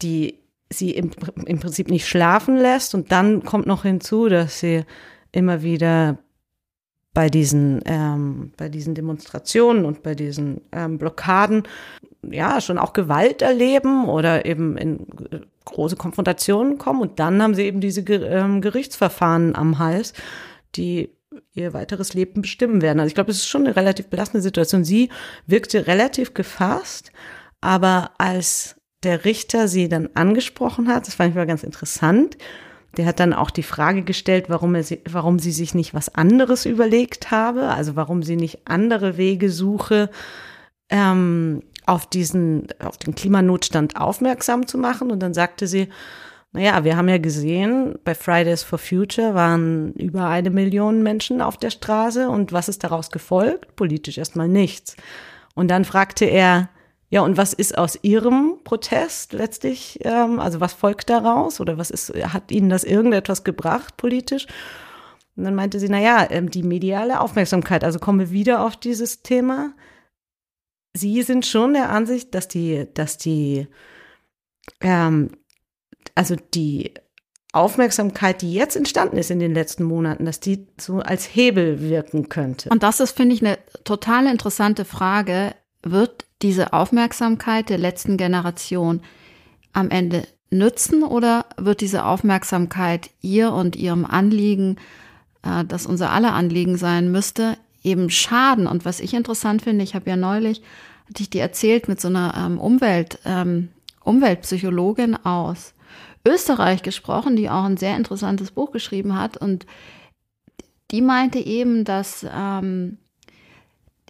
die 0.03 0.39
sie 0.71 0.93
im, 0.93 1.11
im 1.47 1.61
Prinzip 1.61 1.89
nicht 1.89 2.07
schlafen 2.07 2.57
lässt. 2.57 2.95
Und 2.95 3.13
dann 3.13 3.45
kommt 3.45 3.67
noch 3.67 3.83
hinzu, 3.83 4.29
dass 4.29 4.61
sie 4.61 4.85
immer 5.31 5.63
wieder 5.63 6.19
bei 7.15 7.29
diesen, 7.29 7.81
ähm, 7.85 8.53
bei 8.57 8.69
diesen 8.69 8.95
Demonstrationen 8.95 9.85
und 9.85 10.03
bei 10.03 10.15
diesen 10.15 10.63
ähm, 10.73 10.99
Blockaden 10.99 11.65
ja 12.23 12.61
schon 12.61 12.79
auch 12.79 12.95
Gewalt 12.95 13.43
erleben 13.43 14.09
oder 14.09 14.47
eben 14.47 14.79
in 14.79 15.07
große 15.65 15.97
Konfrontationen 15.97 16.79
kommen. 16.79 17.03
Und 17.03 17.19
dann 17.19 17.43
haben 17.43 17.55
sie 17.55 17.65
eben 17.65 17.81
diese 17.81 18.01
ähm, 18.01 18.61
Gerichtsverfahren 18.63 19.55
am 19.55 19.79
Hals, 19.79 20.15
die 20.75 21.11
ihr 21.55 21.73
weiteres 21.73 22.15
Leben 22.15 22.43
bestimmen 22.43 22.83
werden. 22.83 23.01
Also 23.01 23.09
ich 23.09 23.15
glaube, 23.15 23.31
es 23.31 23.39
ist 23.39 23.49
schon 23.49 23.67
eine 23.67 23.77
relativ 23.77 24.09
belastende 24.09 24.43
Situation. 24.43 24.85
Sie 24.85 25.11
wirkte 25.47 25.87
relativ 25.87 26.35
gefasst, 26.35 27.13
aber 27.61 28.13
als 28.19 28.77
der 29.03 29.25
Richter 29.25 29.69
sie 29.69 29.89
dann 29.89 30.11
angesprochen 30.15 30.89
hat, 30.89 31.07
das 31.07 31.15
fand 31.15 31.31
ich 31.31 31.37
mal 31.37 31.47
ganz 31.47 31.63
interessant, 31.65 32.37
der 32.97 33.07
hat 33.07 33.21
dann 33.21 33.33
auch 33.33 33.51
die 33.51 33.63
Frage 33.63 34.03
gestellt, 34.03 34.47
warum, 34.49 34.75
er 34.75 34.83
sie, 34.83 35.01
warum 35.09 35.39
sie 35.39 35.53
sich 35.53 35.75
nicht 35.75 35.95
was 35.95 36.15
anderes 36.15 36.67
überlegt 36.67 37.31
habe, 37.31 37.69
also 37.69 37.97
warum 37.97 38.23
sie 38.23 38.37
nicht 38.37 38.61
andere 38.67 39.17
Wege 39.17 39.51
suche, 39.51 40.11
ähm, 40.91 41.63
auf 41.87 42.07
diesen, 42.07 42.69
auf 42.81 42.99
den 42.99 43.15
Klimanotstand 43.15 43.97
aufmerksam 43.97 44.67
zu 44.67 44.79
machen. 44.79 45.11
Und 45.11 45.21
dann 45.21 45.35
sagte 45.35 45.67
sie, 45.67 45.89
naja, 46.53 46.85
wir 46.85 46.97
haben 46.97 47.09
ja 47.09 47.19
gesehen, 47.19 47.99
bei 48.05 48.15
Fridays 48.15 48.63
for 48.63 48.79
Future 48.79 49.35
waren 49.35 49.95
über 49.95 50.27
eine 50.27 50.51
Million 50.51 51.03
Menschen 51.03 51.41
auf 51.41 51.57
der 51.57 51.71
Straße 51.71 52.29
und 52.29 52.53
was 52.53 52.69
ist 52.69 52.85
daraus 52.85 53.11
gefolgt? 53.11 53.75
Politisch 53.75 54.19
erstmal 54.19 54.49
nichts. 54.49 54.97
Und 55.55 55.69
dann 55.69 55.87
fragte 55.87 56.27
er, 56.27 56.69
ja, 57.09 57.23
und 57.23 57.37
was 57.39 57.53
ist 57.55 57.77
aus 57.77 57.99
Ihrem 58.03 58.59
Protest 58.65 59.33
letztlich, 59.33 59.99
ähm, 60.03 60.41
also 60.41 60.61
was 60.61 60.75
folgt 60.75 61.11
daraus 61.11 61.61
oder 61.61 61.79
was 61.79 61.91
ist, 61.91 62.11
hat 62.11 62.51
Ihnen 62.51 62.71
das 62.71 62.85
irgendetwas 62.85 63.45
gebracht 63.45 63.97
politisch? 63.97 64.47
Und 65.37 65.45
dann 65.45 65.55
meinte 65.55 65.81
sie, 65.81 65.89
naja, 65.89 66.27
ähm, 66.31 66.51
die 66.51 66.63
mediale 66.63 67.21
Aufmerksamkeit, 67.21 67.85
also 67.85 67.99
kommen 67.99 68.19
wir 68.19 68.31
wieder 68.31 68.65
auf 68.65 68.77
dieses 68.77 69.23
Thema. 69.23 69.75
Sie 70.95 71.23
sind 71.23 71.47
schon 71.47 71.73
der 71.73 71.91
Ansicht, 71.91 72.35
dass 72.35 72.49
die, 72.49 72.87
dass 72.93 73.17
die 73.17 73.69
ähm, 74.81 75.31
also 76.15 76.37
die 76.55 76.93
Aufmerksamkeit, 77.53 78.41
die 78.41 78.55
jetzt 78.55 78.77
entstanden 78.77 79.19
ist 79.19 79.31
in 79.31 79.39
den 79.39 79.53
letzten 79.53 79.85
Monaten, 79.85 80.25
dass 80.25 80.41
die 80.41 80.67
so 80.81 81.01
als 81.01 81.27
Hebel 81.27 81.81
wirken 81.81 82.31
könnte. 82.31 82.71
Und 82.71 82.83
das 82.83 82.99
ist, 82.99 83.15
finde 83.15 83.35
ich, 83.35 83.45
eine 83.45 83.59
total 83.85 84.27
interessante 84.27 84.87
Frage. 84.87 85.55
Wird 85.83 86.25
diese 86.41 86.73
Aufmerksamkeit 86.73 87.69
der 87.69 87.77
letzten 87.77 88.17
Generation 88.17 89.03
am 89.75 89.91
Ende 89.91 90.27
nützen 90.51 91.03
oder 91.03 91.45
wird 91.59 91.83
diese 91.83 92.07
Aufmerksamkeit 92.07 93.11
ihr 93.21 93.53
und 93.53 93.77
ihrem 93.77 94.07
Anliegen, 94.07 94.77
äh, 95.43 95.65
das 95.67 95.85
unser 95.85 96.11
aller 96.11 96.33
Anliegen 96.33 96.79
sein 96.79 97.13
müsste, 97.13 97.59
eben 97.83 98.09
schaden? 98.09 98.67
Und 98.67 98.87
was 98.87 98.99
ich 98.99 99.13
interessant 99.13 99.61
finde, 99.61 99.85
ich 99.85 99.95
habe 99.95 100.09
ja 100.09 100.17
neulich, 100.17 100.63
hatte 101.09 101.23
ich 101.23 101.29
dir 101.29 101.43
erzählt, 101.43 101.87
mit 101.87 102.01
so 102.01 102.09
einer 102.09 102.35
ähm, 102.35 102.59
Umwelt, 102.59 103.19
ähm, 103.27 103.69
Umweltpsychologin 104.05 105.17
aus 105.17 105.75
Österreich 106.27 106.83
gesprochen, 106.83 107.37
die 107.37 107.51
auch 107.51 107.65
ein 107.65 107.77
sehr 107.77 107.97
interessantes 107.97 108.51
Buch 108.51 108.71
geschrieben 108.71 109.19
hat. 109.19 109.37
Und 109.37 109.67
die 110.91 111.01
meinte 111.01 111.39
eben, 111.39 111.85
dass 111.85 112.25
ähm, 112.31 112.99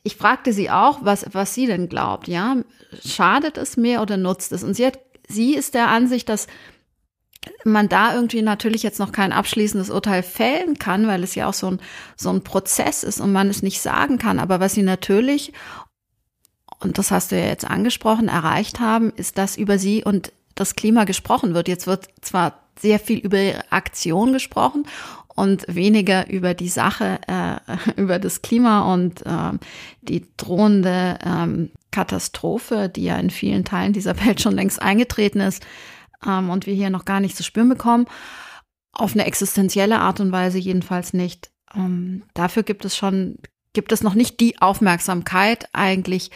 ich 0.02 0.16
fragte 0.16 0.52
sie 0.52 0.70
auch, 0.70 1.04
was, 1.04 1.26
was 1.32 1.54
sie 1.54 1.66
denn 1.66 1.88
glaubt. 1.88 2.28
Ja, 2.28 2.56
schadet 3.04 3.56
es 3.56 3.76
mehr 3.76 4.02
oder 4.02 4.16
nutzt 4.16 4.52
es? 4.52 4.64
Und 4.64 4.74
sie 4.74 4.86
hat, 4.86 4.98
sie 5.28 5.54
ist 5.54 5.74
der 5.74 5.88
Ansicht, 5.88 6.28
dass 6.28 6.48
man 7.64 7.88
da 7.88 8.14
irgendwie 8.14 8.42
natürlich 8.42 8.82
jetzt 8.82 8.98
noch 8.98 9.12
kein 9.12 9.32
abschließendes 9.32 9.90
Urteil 9.90 10.22
fällen 10.22 10.78
kann, 10.78 11.06
weil 11.06 11.22
es 11.24 11.34
ja 11.34 11.48
auch 11.48 11.54
so 11.54 11.68
ein, 11.68 11.80
so 12.16 12.30
ein 12.30 12.44
Prozess 12.44 13.02
ist 13.02 13.20
und 13.20 13.32
man 13.32 13.48
es 13.48 13.62
nicht 13.62 13.80
sagen 13.80 14.18
kann. 14.18 14.38
Aber 14.38 14.60
was 14.60 14.74
sie 14.74 14.82
natürlich, 14.82 15.52
und 16.80 16.98
das 16.98 17.10
hast 17.10 17.32
du 17.32 17.38
ja 17.38 17.46
jetzt 17.46 17.64
angesprochen, 17.64 18.28
erreicht 18.28 18.80
haben, 18.80 19.10
ist, 19.10 19.38
dass 19.38 19.56
über 19.56 19.78
sie 19.78 20.04
und 20.04 20.32
das 20.62 20.76
Klima 20.76 21.04
gesprochen 21.04 21.54
wird. 21.54 21.68
Jetzt 21.68 21.86
wird 21.86 22.08
zwar 22.20 22.60
sehr 22.78 22.98
viel 22.98 23.18
über 23.18 23.38
ihre 23.38 23.70
Aktion 23.70 24.32
gesprochen 24.32 24.86
und 25.34 25.64
weniger 25.68 26.28
über 26.30 26.54
die 26.54 26.68
Sache, 26.68 27.20
äh, 27.26 27.56
über 28.00 28.18
das 28.18 28.42
Klima 28.42 28.92
und 28.92 29.24
äh, 29.26 29.58
die 30.02 30.26
drohende 30.36 31.18
ähm, 31.24 31.70
Katastrophe, 31.90 32.88
die 32.88 33.04
ja 33.04 33.16
in 33.16 33.30
vielen 33.30 33.64
Teilen 33.64 33.92
dieser 33.92 34.18
Welt 34.24 34.40
schon 34.40 34.54
längst 34.54 34.80
eingetreten 34.80 35.40
ist 35.40 35.64
ähm, 36.26 36.50
und 36.50 36.66
wir 36.66 36.74
hier 36.74 36.90
noch 36.90 37.04
gar 37.04 37.20
nicht 37.20 37.36
zu 37.36 37.42
spüren 37.42 37.68
bekommen. 37.68 38.06
Auf 38.92 39.14
eine 39.14 39.24
existenzielle 39.24 40.00
Art 40.00 40.20
und 40.20 40.32
Weise 40.32 40.58
jedenfalls 40.58 41.14
nicht. 41.14 41.50
Ähm, 41.74 42.24
dafür 42.34 42.62
gibt 42.62 42.84
es 42.84 42.96
schon, 42.96 43.38
gibt 43.72 43.92
es 43.92 44.02
noch 44.02 44.14
nicht 44.14 44.40
die 44.40 44.60
Aufmerksamkeit 44.60 45.68
eigentlich, 45.72 46.30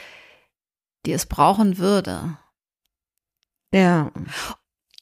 die 1.05 1.12
es 1.12 1.27
brauchen 1.27 1.79
würde. 1.79 2.39
Ja. 3.77 4.11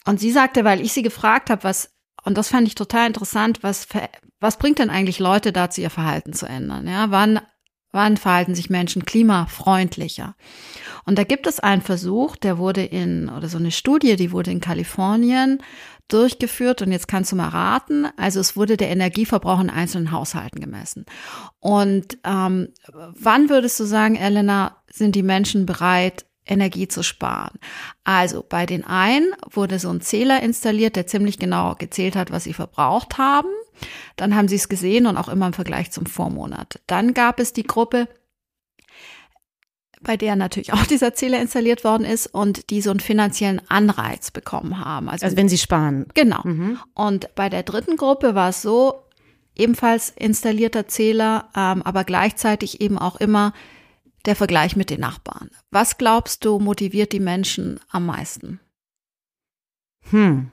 Und 0.04 0.20
sie 0.20 0.32
sagte, 0.32 0.64
weil 0.64 0.80
ich 0.80 0.92
sie 0.92 1.02
gefragt 1.02 1.48
habe, 1.48 1.64
was, 1.64 1.92
und 2.24 2.36
das 2.36 2.48
fand 2.48 2.66
ich 2.66 2.74
total 2.74 3.06
interessant, 3.06 3.62
was, 3.62 3.86
was 4.40 4.58
bringt 4.58 4.78
denn 4.78 4.90
eigentlich 4.90 5.18
Leute 5.18 5.52
dazu, 5.52 5.80
ihr 5.80 5.90
Verhalten 5.90 6.32
zu 6.32 6.46
ändern? 6.46 6.86
Ja, 6.86 7.10
wann, 7.10 7.40
wann 7.92 8.16
verhalten 8.16 8.54
sich 8.54 8.68
Menschen 8.70 9.04
klimafreundlicher? 9.04 10.34
Und 11.06 11.18
da 11.18 11.24
gibt 11.24 11.46
es 11.46 11.60
einen 11.60 11.82
Versuch, 11.82 12.36
der 12.36 12.58
wurde 12.58 12.84
in, 12.84 13.28
oder 13.28 13.48
so 13.48 13.58
eine 13.58 13.70
Studie, 13.70 14.16
die 14.16 14.32
wurde 14.32 14.50
in 14.50 14.60
Kalifornien 14.60 15.62
durchgeführt 16.08 16.82
und 16.82 16.92
jetzt 16.92 17.08
kannst 17.08 17.32
du 17.32 17.36
mal 17.36 17.48
raten. 17.48 18.06
Also 18.16 18.40
es 18.40 18.56
wurde 18.56 18.76
der 18.76 18.90
Energieverbrauch 18.90 19.60
in 19.60 19.70
einzelnen 19.70 20.10
Haushalten 20.10 20.60
gemessen. 20.60 21.06
Und 21.60 22.18
ähm, 22.24 22.68
wann 22.92 23.48
würdest 23.48 23.80
du 23.80 23.84
sagen, 23.84 24.16
Elena, 24.16 24.82
sind 24.92 25.14
die 25.14 25.22
Menschen 25.22 25.64
bereit, 25.64 26.26
Energie 26.46 26.88
zu 26.88 27.02
sparen. 27.02 27.58
Also 28.04 28.44
bei 28.46 28.66
den 28.66 28.84
einen 28.84 29.34
wurde 29.50 29.78
so 29.78 29.90
ein 29.90 30.00
Zähler 30.00 30.42
installiert, 30.42 30.96
der 30.96 31.06
ziemlich 31.06 31.38
genau 31.38 31.74
gezählt 31.74 32.16
hat, 32.16 32.30
was 32.30 32.44
sie 32.44 32.52
verbraucht 32.52 33.18
haben. 33.18 33.48
Dann 34.16 34.34
haben 34.36 34.48
sie 34.48 34.56
es 34.56 34.68
gesehen 34.68 35.06
und 35.06 35.16
auch 35.16 35.28
immer 35.28 35.46
im 35.46 35.52
Vergleich 35.52 35.90
zum 35.90 36.06
Vormonat. 36.06 36.80
Dann 36.86 37.14
gab 37.14 37.40
es 37.40 37.52
die 37.52 37.64
Gruppe, 37.64 38.08
bei 40.02 40.16
der 40.16 40.36
natürlich 40.36 40.72
auch 40.72 40.84
dieser 40.86 41.14
Zähler 41.14 41.40
installiert 41.40 41.82
worden 41.82 42.04
ist 42.04 42.26
und 42.26 42.70
die 42.70 42.82
so 42.82 42.90
einen 42.90 43.00
finanziellen 43.00 43.62
Anreiz 43.68 44.30
bekommen 44.30 44.84
haben. 44.84 45.08
Also, 45.08 45.24
also 45.24 45.36
wenn 45.36 45.48
sie 45.48 45.58
sparen. 45.58 46.06
Genau. 46.14 46.42
Mhm. 46.44 46.78
Und 46.94 47.34
bei 47.34 47.48
der 47.48 47.62
dritten 47.62 47.96
Gruppe 47.96 48.34
war 48.34 48.50
es 48.50 48.62
so, 48.62 49.00
ebenfalls 49.56 50.10
installierter 50.10 50.88
Zähler, 50.88 51.48
ähm, 51.56 51.82
aber 51.82 52.04
gleichzeitig 52.04 52.80
eben 52.80 52.98
auch 52.98 53.16
immer 53.16 53.52
der 54.24 54.36
Vergleich 54.36 54.76
mit 54.76 54.90
den 54.90 55.00
Nachbarn. 55.00 55.50
Was 55.70 55.98
glaubst 55.98 56.44
du 56.44 56.58
motiviert 56.58 57.12
die 57.12 57.20
Menschen 57.20 57.80
am 57.90 58.06
meisten? 58.06 58.60
Hm 60.10 60.50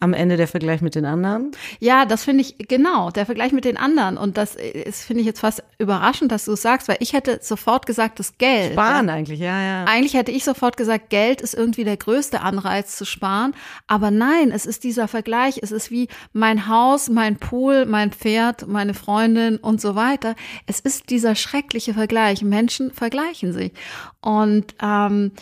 am 0.00 0.14
Ende 0.14 0.36
der 0.36 0.48
Vergleich 0.48 0.80
mit 0.80 0.94
den 0.94 1.04
anderen? 1.04 1.52
Ja, 1.78 2.06
das 2.06 2.24
finde 2.24 2.42
ich, 2.42 2.56
genau, 2.58 3.10
der 3.10 3.26
Vergleich 3.26 3.52
mit 3.52 3.64
den 3.64 3.76
anderen. 3.76 4.16
Und 4.16 4.36
das 4.36 4.56
ist, 4.56 5.04
finde 5.04 5.20
ich 5.20 5.26
jetzt 5.26 5.40
fast 5.40 5.62
überraschend, 5.78 6.32
dass 6.32 6.46
du 6.46 6.52
es 6.52 6.62
sagst, 6.62 6.88
weil 6.88 6.96
ich 7.00 7.12
hätte 7.12 7.38
sofort 7.42 7.86
gesagt, 7.86 8.18
das 8.18 8.38
Geld. 8.38 8.72
Sparen 8.72 9.08
ja. 9.08 9.14
eigentlich, 9.14 9.40
ja, 9.40 9.62
ja. 9.62 9.84
Eigentlich 9.84 10.14
hätte 10.14 10.32
ich 10.32 10.44
sofort 10.44 10.76
gesagt, 10.76 11.10
Geld 11.10 11.40
ist 11.40 11.54
irgendwie 11.54 11.84
der 11.84 11.96
größte 11.96 12.40
Anreiz 12.40 12.96
zu 12.96 13.04
sparen. 13.04 13.54
Aber 13.86 14.10
nein, 14.10 14.50
es 14.50 14.66
ist 14.66 14.84
dieser 14.84 15.06
Vergleich. 15.06 15.60
Es 15.62 15.70
ist 15.70 15.90
wie 15.90 16.08
mein 16.32 16.66
Haus, 16.66 17.08
mein 17.08 17.36
Pool, 17.36 17.86
mein 17.86 18.10
Pferd, 18.10 18.66
meine 18.66 18.94
Freundin 18.94 19.58
und 19.58 19.80
so 19.80 19.94
weiter. 19.94 20.34
Es 20.66 20.80
ist 20.80 21.10
dieser 21.10 21.34
schreckliche 21.34 21.94
Vergleich. 21.94 22.42
Menschen 22.42 22.92
vergleichen 22.92 23.52
sich. 23.52 23.72
Und 24.20 24.74
ähm, 24.82 25.32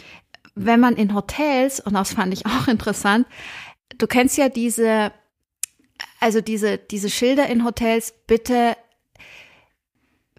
wenn 0.59 0.81
man 0.81 0.97
in 0.97 1.15
Hotels, 1.15 1.81
und 1.81 1.95
das 1.95 2.13
fand 2.15 2.33
ich 2.33 2.47
auch 2.47 2.69
interessant, 2.69 3.27
du 3.99 4.07
kennst 4.07 4.39
ja 4.39 4.49
diese, 4.49 5.13
also 6.21 6.41
diese, 6.41 6.79
diese 6.79 7.11
Schilder 7.11 7.49
in 7.49 7.65
Hotels, 7.65 8.15
bitte 8.27 8.77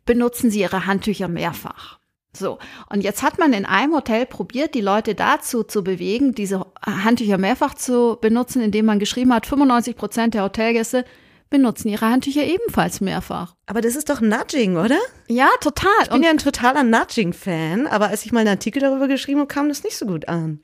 benutzen 0.06 0.50
Sie 0.50 0.62
Ihre 0.62 0.88
Handtücher 0.88 1.28
mehrfach. 1.28 2.00
So, 2.32 2.60
und 2.90 3.02
jetzt 3.02 3.24
hat 3.24 3.40
man 3.40 3.54
in 3.54 3.66
einem 3.66 3.94
Hotel 3.94 4.26
probiert, 4.26 4.76
die 4.76 4.82
Leute 4.82 5.16
dazu 5.16 5.64
zu 5.64 5.84
bewegen, 5.84 6.34
diese 6.36 6.66
Handtücher 6.86 7.38
mehrfach 7.38 7.74
zu 7.74 8.18
benutzen, 8.22 8.62
indem 8.62 8.86
man 8.86 9.00
geschrieben 9.00 9.34
hat, 9.34 9.48
95 9.48 9.96
Prozent 9.96 10.34
der 10.36 10.44
Hotelgäste 10.44 11.06
benutzen 11.50 11.90
ihre 11.90 12.06
Handtücher 12.06 12.44
ebenfalls 12.44 13.02
mehrfach. 13.02 13.56
Aber 13.66 13.82
das 13.82 13.96
ist 13.96 14.10
doch 14.10 14.22
Nudging, 14.22 14.78
oder? 14.78 15.00
Ja, 15.28 15.50
total. 15.62 15.90
Ich 16.04 16.10
bin 16.10 16.18
und 16.18 16.24
ja 16.24 16.30
ein 16.30 16.38
totaler 16.38 16.84
Nudging-Fan, 16.84 17.88
aber 17.88 18.10
als 18.10 18.24
ich 18.26 18.32
mal 18.32 18.42
einen 18.42 18.50
Artikel 18.50 18.82
darüber 18.82 19.08
geschrieben 19.08 19.40
habe, 19.40 19.48
kam 19.48 19.68
das 19.68 19.84
nicht 19.84 19.98
so 19.98 20.06
gut 20.06 20.28
an. 20.28 20.62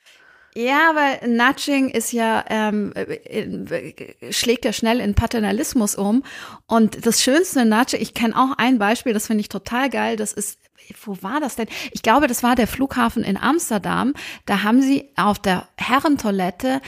Ja, 0.58 0.92
aber 0.92 1.28
Nudging 1.28 1.90
ist 1.90 2.14
ja, 2.14 2.46
ähm, 2.50 2.94
schlägt 4.30 4.64
ja 4.64 4.72
schnell 4.72 5.02
in 5.02 5.14
Paternalismus 5.14 5.96
um. 5.96 6.24
Und 6.66 7.06
das 7.06 7.22
schönste 7.22 7.66
Nudging, 7.66 8.02
ich 8.02 8.14
kenne 8.14 8.38
auch 8.38 8.58
ein 8.58 8.80
Beispiel, 8.80 9.14
das 9.14 9.28
finde 9.28 9.42
ich 9.42 9.50
total 9.50 9.90
geil, 9.90 10.16
das 10.16 10.32
ist 10.32 10.60
wo 11.04 11.18
war 11.22 11.40
das 11.40 11.56
denn? 11.56 11.68
Ich 11.92 12.04
glaube, 12.04 12.28
das 12.28 12.44
war 12.44 12.56
der 12.56 12.68
Flughafen 12.68 13.24
in 13.24 13.38
Amsterdam. 13.38 14.14
Da 14.46 14.62
haben 14.62 14.84
sie 14.84 15.10
auf 15.16 15.40
der 15.40 15.68
Herrentoilette 15.78 16.80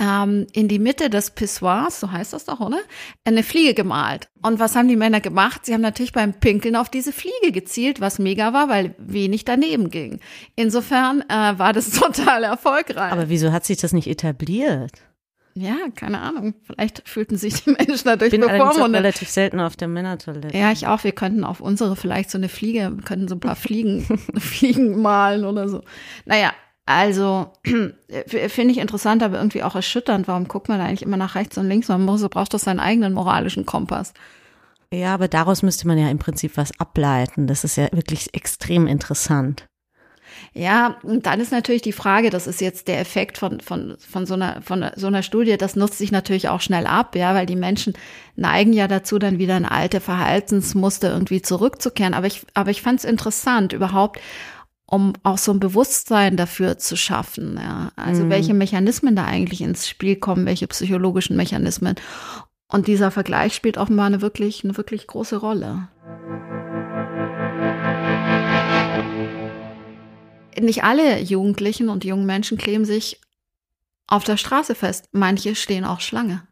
ähm, 0.00 0.46
in 0.52 0.66
die 0.66 0.78
Mitte 0.78 1.10
des 1.10 1.30
Pissoirs, 1.30 2.00
so 2.00 2.10
heißt 2.10 2.32
das 2.32 2.46
doch, 2.46 2.58
oder? 2.58 2.80
Eine 3.24 3.42
Fliege 3.42 3.74
gemalt. 3.74 4.28
Und 4.42 4.58
was 4.58 4.74
haben 4.74 4.88
die 4.88 4.96
Männer 4.96 5.20
gemacht? 5.20 5.66
Sie 5.66 5.74
haben 5.74 5.82
natürlich 5.82 6.12
beim 6.12 6.32
Pinkeln 6.32 6.74
auf 6.74 6.88
diese 6.88 7.12
Fliege 7.12 7.52
gezielt, 7.52 8.00
was 8.00 8.18
mega 8.18 8.52
war, 8.52 8.68
weil 8.68 8.94
wenig 8.98 9.44
daneben 9.44 9.90
ging. 9.90 10.18
Insofern 10.56 11.22
äh, 11.28 11.58
war 11.58 11.72
das 11.74 11.90
total 12.00 12.44
erfolgreich. 12.44 13.12
Aber 13.12 13.28
wieso 13.28 13.52
hat 13.52 13.66
sich 13.66 13.78
das 13.78 13.92
nicht 13.92 14.08
etabliert? 14.08 14.92
Ja, 15.54 15.76
keine 15.94 16.20
Ahnung. 16.20 16.54
Vielleicht 16.62 17.06
fühlten 17.06 17.36
sich 17.36 17.64
die 17.64 17.70
Menschen 17.78 18.04
dadurch 18.04 18.32
ich 18.32 18.40
bin 18.40 18.48
bevormundet. 18.48 19.02
relativ 19.02 19.28
selten 19.28 19.60
auf 19.60 19.76
der 19.76 19.88
Männertoilette. 19.88 20.56
Ja, 20.56 20.72
ich 20.72 20.86
auch. 20.86 21.04
Wir 21.04 21.12
könnten 21.12 21.44
auf 21.44 21.60
unsere 21.60 21.96
vielleicht 21.96 22.30
so 22.30 22.38
eine 22.38 22.48
Fliege, 22.48 22.96
könnten 23.04 23.28
so 23.28 23.34
ein 23.34 23.40
paar 23.40 23.56
Fliegen, 23.56 24.02
Fliegen 24.38 25.02
malen 25.02 25.44
oder 25.44 25.68
so. 25.68 25.82
Naja, 26.24 26.52
also 26.86 27.52
finde 28.26 28.72
ich 28.72 28.78
interessant, 28.78 29.22
aber 29.22 29.38
irgendwie 29.38 29.62
auch 29.62 29.74
erschütternd. 29.74 30.28
Warum 30.28 30.48
guckt 30.48 30.68
man 30.68 30.78
da 30.78 30.86
eigentlich 30.86 31.02
immer 31.02 31.16
nach 31.16 31.34
rechts 31.34 31.56
und 31.58 31.68
links? 31.68 31.88
Man 31.88 32.04
muss, 32.04 32.26
braucht 32.28 32.54
doch 32.54 32.58
seinen 32.58 32.80
eigenen 32.80 33.12
moralischen 33.12 33.66
Kompass. 33.66 34.12
Ja, 34.92 35.14
aber 35.14 35.28
daraus 35.28 35.62
müsste 35.62 35.86
man 35.86 35.98
ja 35.98 36.10
im 36.10 36.18
Prinzip 36.18 36.56
was 36.56 36.78
ableiten. 36.80 37.46
Das 37.46 37.62
ist 37.62 37.76
ja 37.76 37.88
wirklich 37.92 38.34
extrem 38.34 38.86
interessant. 38.86 39.66
Ja, 40.52 40.96
und 41.02 41.26
dann 41.26 41.40
ist 41.40 41.52
natürlich 41.52 41.82
die 41.82 41.92
Frage, 41.92 42.30
das 42.30 42.46
ist 42.46 42.60
jetzt 42.60 42.88
der 42.88 43.00
Effekt 43.00 43.38
von, 43.38 43.60
von, 43.60 43.96
von, 43.98 44.26
so 44.26 44.34
einer, 44.34 44.62
von 44.62 44.84
so 44.96 45.06
einer 45.06 45.22
Studie, 45.22 45.56
das 45.56 45.76
nutzt 45.76 45.98
sich 45.98 46.12
natürlich 46.12 46.48
auch 46.48 46.60
schnell 46.60 46.86
ab, 46.86 47.14
ja, 47.14 47.34
weil 47.34 47.46
die 47.46 47.56
Menschen 47.56 47.94
neigen 48.36 48.72
ja 48.72 48.88
dazu, 48.88 49.18
dann 49.18 49.38
wieder 49.38 49.56
in 49.56 49.64
alte 49.64 50.00
Verhaltensmuster 50.00 51.12
irgendwie 51.12 51.42
zurückzukehren. 51.42 52.14
Aber 52.14 52.26
ich, 52.26 52.42
aber 52.54 52.70
ich 52.70 52.82
fand 52.82 53.00
es 53.00 53.04
interessant, 53.04 53.72
überhaupt 53.72 54.20
um 54.90 55.12
auch 55.22 55.38
so 55.38 55.52
ein 55.52 55.60
Bewusstsein 55.60 56.36
dafür 56.36 56.76
zu 56.76 56.96
schaffen. 56.96 57.56
Ja. 57.56 57.92
Also 57.94 58.24
mhm. 58.24 58.30
welche 58.30 58.54
Mechanismen 58.54 59.14
da 59.14 59.24
eigentlich 59.24 59.62
ins 59.62 59.88
Spiel 59.88 60.16
kommen, 60.16 60.46
welche 60.46 60.66
psychologischen 60.66 61.36
Mechanismen. 61.36 61.94
Und 62.66 62.88
dieser 62.88 63.12
Vergleich 63.12 63.54
spielt 63.54 63.78
offenbar 63.78 64.06
eine 64.06 64.20
wirklich, 64.20 64.64
eine 64.64 64.76
wirklich 64.76 65.06
große 65.06 65.36
Rolle. 65.36 65.88
Nicht 70.60 70.82
alle 70.82 71.20
Jugendlichen 71.20 71.88
und 71.88 72.04
jungen 72.04 72.26
Menschen 72.26 72.58
kleben 72.58 72.84
sich 72.84 73.20
auf 74.08 74.24
der 74.24 74.36
Straße 74.36 74.74
fest. 74.74 75.08
Manche 75.12 75.54
stehen 75.54 75.84
auch 75.84 76.00
Schlange. 76.00 76.42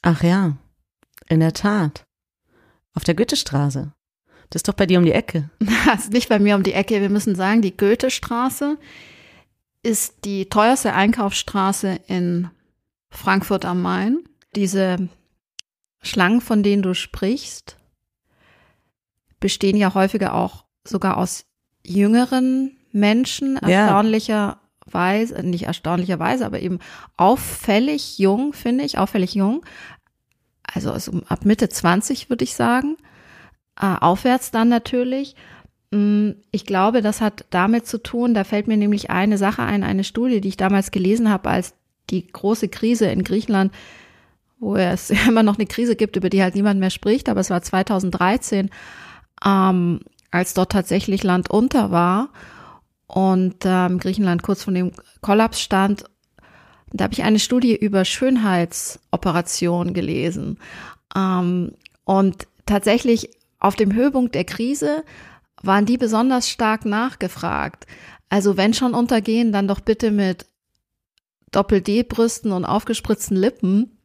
Ach 0.00 0.22
ja, 0.22 0.56
in 1.28 1.40
der 1.40 1.52
Tat. 1.52 2.06
Auf 2.94 3.04
der 3.04 3.14
Goethestraße. 3.14 3.92
Das 4.50 4.60
ist 4.60 4.68
doch 4.68 4.74
bei 4.74 4.86
dir 4.86 4.98
um 4.98 5.04
die 5.04 5.12
Ecke. 5.12 5.50
Das 5.86 6.04
ist 6.04 6.12
nicht 6.12 6.28
bei 6.28 6.38
mir 6.38 6.56
um 6.56 6.62
die 6.62 6.72
Ecke. 6.72 7.00
Wir 7.00 7.10
müssen 7.10 7.34
sagen, 7.34 7.62
die 7.62 7.76
Goethestraße 7.76 8.78
ist 9.82 10.24
die 10.24 10.48
teuerste 10.48 10.94
Einkaufsstraße 10.94 12.00
in 12.06 12.48
Frankfurt 13.10 13.64
am 13.64 13.82
Main. 13.82 14.18
Diese 14.56 15.08
Schlangen, 16.02 16.40
von 16.40 16.62
denen 16.62 16.82
du 16.82 16.94
sprichst, 16.94 17.76
bestehen 19.40 19.76
ja 19.76 19.94
häufiger 19.94 20.34
auch 20.34 20.64
sogar 20.84 21.16
aus 21.18 21.44
jüngeren 21.84 22.76
Menschen, 22.92 23.56
erstaunlicherweise, 23.58 25.42
nicht 25.42 25.64
erstaunlicherweise, 25.64 26.46
aber 26.46 26.60
eben 26.60 26.78
auffällig 27.16 28.18
jung, 28.18 28.52
finde 28.52 28.84
ich, 28.84 28.98
auffällig 28.98 29.34
jung. 29.34 29.64
Also, 30.62 30.92
also 30.92 31.20
ab 31.28 31.44
Mitte 31.44 31.68
20 31.68 32.30
würde 32.30 32.44
ich 32.44 32.54
sagen 32.54 32.96
äh, 33.80 33.96
aufwärts 34.00 34.50
dann 34.50 34.68
natürlich. 34.68 35.34
Mm, 35.90 36.30
ich 36.50 36.66
glaube, 36.66 37.02
das 37.02 37.20
hat 37.20 37.44
damit 37.50 37.86
zu 37.86 38.02
tun, 38.02 38.34
da 38.34 38.44
fällt 38.44 38.66
mir 38.66 38.76
nämlich 38.76 39.10
eine 39.10 39.38
Sache 39.38 39.62
ein, 39.62 39.82
eine 39.82 40.04
Studie, 40.04 40.40
die 40.40 40.48
ich 40.48 40.56
damals 40.56 40.90
gelesen 40.90 41.30
habe, 41.30 41.50
als 41.50 41.74
die 42.10 42.26
große 42.26 42.68
Krise 42.68 43.06
in 43.06 43.24
Griechenland, 43.24 43.72
wo 44.58 44.76
es 44.76 45.10
immer 45.28 45.42
noch 45.42 45.56
eine 45.56 45.66
Krise 45.66 45.96
gibt, 45.96 46.16
über 46.16 46.30
die 46.30 46.42
halt 46.42 46.54
niemand 46.54 46.80
mehr 46.80 46.90
spricht, 46.90 47.28
aber 47.28 47.40
es 47.40 47.50
war 47.50 47.62
2013, 47.62 48.70
ähm, 49.44 50.00
als 50.30 50.54
dort 50.54 50.72
tatsächlich 50.72 51.22
Land 51.22 51.50
unter 51.50 51.90
war 51.90 52.30
und 53.06 53.56
ähm, 53.64 53.98
Griechenland 53.98 54.42
kurz 54.42 54.64
vor 54.64 54.74
dem 54.74 54.90
Kollaps 55.20 55.60
stand. 55.60 56.04
Da 56.92 57.04
habe 57.04 57.14
ich 57.14 57.22
eine 57.22 57.38
Studie 57.38 57.76
über 57.76 58.04
Schönheitsoperationen 58.04 59.94
gelesen. 59.94 60.58
Ähm, 61.14 61.72
und 62.04 62.46
tatsächlich 62.66 63.30
auf 63.64 63.76
dem 63.76 63.94
Höhepunkt 63.94 64.34
der 64.34 64.44
Krise 64.44 65.04
waren 65.62 65.86
die 65.86 65.96
besonders 65.96 66.50
stark 66.50 66.84
nachgefragt. 66.84 67.86
Also 68.28 68.58
wenn 68.58 68.74
schon 68.74 68.92
untergehen, 68.92 69.52
dann 69.52 69.66
doch 69.66 69.80
bitte 69.80 70.10
mit 70.10 70.44
Doppel-D-Brüsten 71.50 72.52
und 72.52 72.66
aufgespritzten 72.66 73.38
Lippen. 73.38 73.96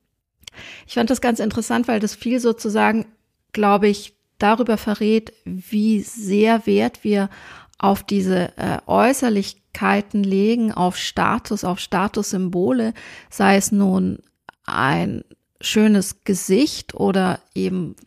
Ich 0.87 0.93
fand 0.93 1.09
das 1.09 1.19
ganz 1.19 1.41
interessant, 1.41 1.89
weil 1.89 1.99
das 1.99 2.15
viel 2.15 2.39
sozusagen, 2.39 3.05
glaube 3.51 3.89
ich, 3.89 4.15
darüber 4.37 4.77
verrät, 4.77 5.33
wie 5.43 5.99
sehr 5.99 6.65
Wert 6.65 7.03
wir 7.03 7.29
auf 7.77 8.03
diese 8.03 8.57
äh, 8.57 8.77
Äußerlichkeiten 8.85 10.23
legen, 10.23 10.71
auf 10.71 10.95
Status, 10.95 11.65
auf 11.65 11.79
Statussymbole, 11.79 12.93
sei 13.29 13.57
es 13.57 13.73
nun 13.73 14.19
ein 14.65 15.25
schönes 15.59 16.23
Gesicht 16.23 16.93
oder 16.93 17.41
eben 17.53 17.97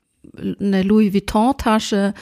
eine 0.61 0.83
Louis 0.83 1.13
Vuitton 1.13 1.57
Tasche 1.57 2.15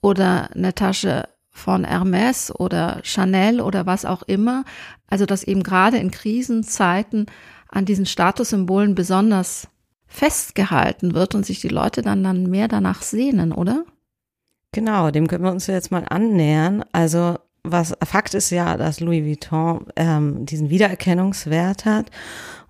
oder 0.00 0.50
eine 0.54 0.74
Tasche 0.74 1.28
von 1.50 1.84
Hermes 1.84 2.52
oder 2.54 3.00
Chanel 3.04 3.60
oder 3.60 3.86
was 3.86 4.04
auch 4.04 4.22
immer. 4.22 4.64
Also 5.08 5.26
dass 5.26 5.44
eben 5.44 5.62
gerade 5.62 5.98
in 5.98 6.10
Krisenzeiten 6.10 7.26
an 7.68 7.84
diesen 7.84 8.06
Statussymbolen 8.06 8.94
besonders 8.94 9.68
festgehalten 10.06 11.14
wird 11.14 11.34
und 11.34 11.44
sich 11.44 11.60
die 11.60 11.68
Leute 11.68 12.02
dann 12.02 12.22
dann 12.22 12.48
mehr 12.48 12.68
danach 12.68 13.02
sehnen, 13.02 13.52
oder? 13.52 13.84
Genau, 14.72 15.10
dem 15.10 15.26
können 15.26 15.44
wir 15.44 15.52
uns 15.52 15.66
jetzt 15.66 15.90
mal 15.90 16.04
annähern. 16.08 16.84
Also 16.92 17.38
was 17.62 17.94
Fakt 18.04 18.34
ist 18.34 18.50
ja, 18.50 18.76
dass 18.76 19.00
Louis 19.00 19.24
Vuitton 19.24 19.86
ähm, 19.96 20.46
diesen 20.46 20.70
Wiedererkennungswert 20.70 21.84
hat 21.84 22.10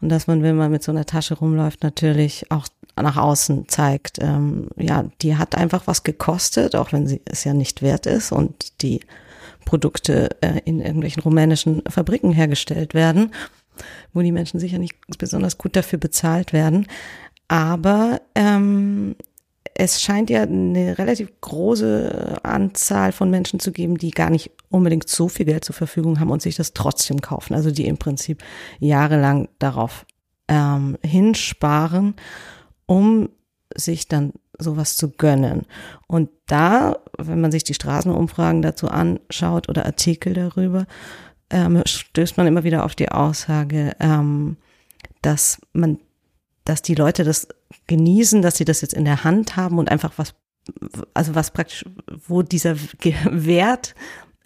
und 0.04 0.10
dass 0.10 0.26
man, 0.26 0.42
wenn 0.42 0.56
man 0.56 0.70
mit 0.70 0.82
so 0.82 0.92
einer 0.92 1.06
Tasche 1.06 1.32
rumläuft, 1.32 1.82
natürlich 1.82 2.50
auch 2.50 2.66
nach 2.94 3.16
außen 3.16 3.68
zeigt, 3.68 4.18
ähm, 4.20 4.68
ja, 4.76 5.06
die 5.22 5.38
hat 5.38 5.54
einfach 5.54 5.86
was 5.86 6.02
gekostet, 6.02 6.76
auch 6.76 6.92
wenn 6.92 7.06
sie 7.06 7.22
es 7.24 7.44
ja 7.44 7.54
nicht 7.54 7.80
wert 7.80 8.04
ist 8.04 8.30
und 8.30 8.82
die 8.82 9.00
Produkte 9.64 10.28
äh, 10.42 10.60
in 10.66 10.82
irgendwelchen 10.82 11.22
rumänischen 11.22 11.82
Fabriken 11.88 12.32
hergestellt 12.32 12.92
werden, 12.92 13.30
wo 14.12 14.20
die 14.20 14.30
Menschen 14.30 14.60
sicher 14.60 14.76
nicht 14.76 14.94
besonders 15.16 15.56
gut 15.56 15.74
dafür 15.74 15.98
bezahlt 15.98 16.52
werden. 16.52 16.86
Aber 17.48 18.20
ähm, 18.34 19.16
es 19.74 20.00
scheint 20.00 20.30
ja 20.30 20.42
eine 20.42 20.98
relativ 20.98 21.32
große 21.40 22.38
Anzahl 22.44 23.10
von 23.10 23.28
Menschen 23.28 23.58
zu 23.58 23.72
geben, 23.72 23.98
die 23.98 24.12
gar 24.12 24.30
nicht 24.30 24.52
unbedingt 24.70 25.08
so 25.08 25.28
viel 25.28 25.46
Geld 25.46 25.64
zur 25.64 25.74
Verfügung 25.74 26.20
haben 26.20 26.30
und 26.30 26.42
sich 26.42 26.54
das 26.54 26.74
trotzdem 26.74 27.20
kaufen. 27.20 27.54
Also 27.54 27.72
die 27.72 27.86
im 27.86 27.98
Prinzip 27.98 28.42
jahrelang 28.78 29.48
darauf 29.58 30.06
ähm, 30.46 30.96
hinsparen, 31.02 32.14
um 32.86 33.28
sich 33.74 34.06
dann 34.06 34.32
sowas 34.58 34.96
zu 34.96 35.10
gönnen. 35.10 35.62
Und 36.06 36.30
da, 36.46 36.98
wenn 37.18 37.40
man 37.40 37.50
sich 37.50 37.64
die 37.64 37.74
Straßenumfragen 37.74 38.62
dazu 38.62 38.88
anschaut 38.88 39.68
oder 39.68 39.86
Artikel 39.86 40.34
darüber, 40.34 40.86
ähm, 41.50 41.82
stößt 41.84 42.36
man 42.36 42.46
immer 42.46 42.62
wieder 42.62 42.84
auf 42.84 42.94
die 42.94 43.10
Aussage, 43.10 43.92
ähm, 43.98 44.56
dass 45.22 45.60
man 45.72 45.98
dass 46.64 46.82
die 46.82 46.94
Leute 46.94 47.24
das 47.24 47.48
genießen, 47.86 48.42
dass 48.42 48.56
sie 48.56 48.64
das 48.64 48.80
jetzt 48.80 48.94
in 48.94 49.04
der 49.04 49.24
Hand 49.24 49.56
haben 49.56 49.78
und 49.78 49.90
einfach 49.90 50.12
was, 50.16 50.34
also 51.12 51.34
was 51.34 51.50
praktisch, 51.50 51.84
wo 52.26 52.42
dieser 52.42 52.76
Wert 53.30 53.94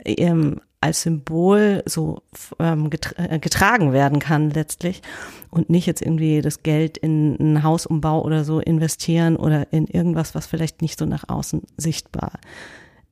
ähm, 0.05 0.61
als 0.81 1.03
Symbol 1.03 1.83
so 1.87 2.23
ähm, 2.59 2.91
äh, 3.17 3.39
getragen 3.39 3.93
werden 3.93 4.21
kann 4.21 4.51
letztlich 4.51 5.03
und 5.51 5.71
nicht 5.71 5.87
jetzt 5.87 6.03
irgendwie 6.03 6.41
das 6.41 6.63
Geld 6.63 6.99
in 6.99 7.37
einen 7.39 7.63
Hausumbau 7.63 8.23
oder 8.23 8.45
so 8.45 8.61
investieren 8.61 9.37
oder 9.37 9.73
in 9.73 9.87
irgendwas, 9.87 10.35
was 10.35 10.47
vielleicht 10.47 10.83
nicht 10.83 10.99
so 10.99 11.05
nach 11.05 11.29
außen 11.29 11.63
sichtbar 11.77 12.39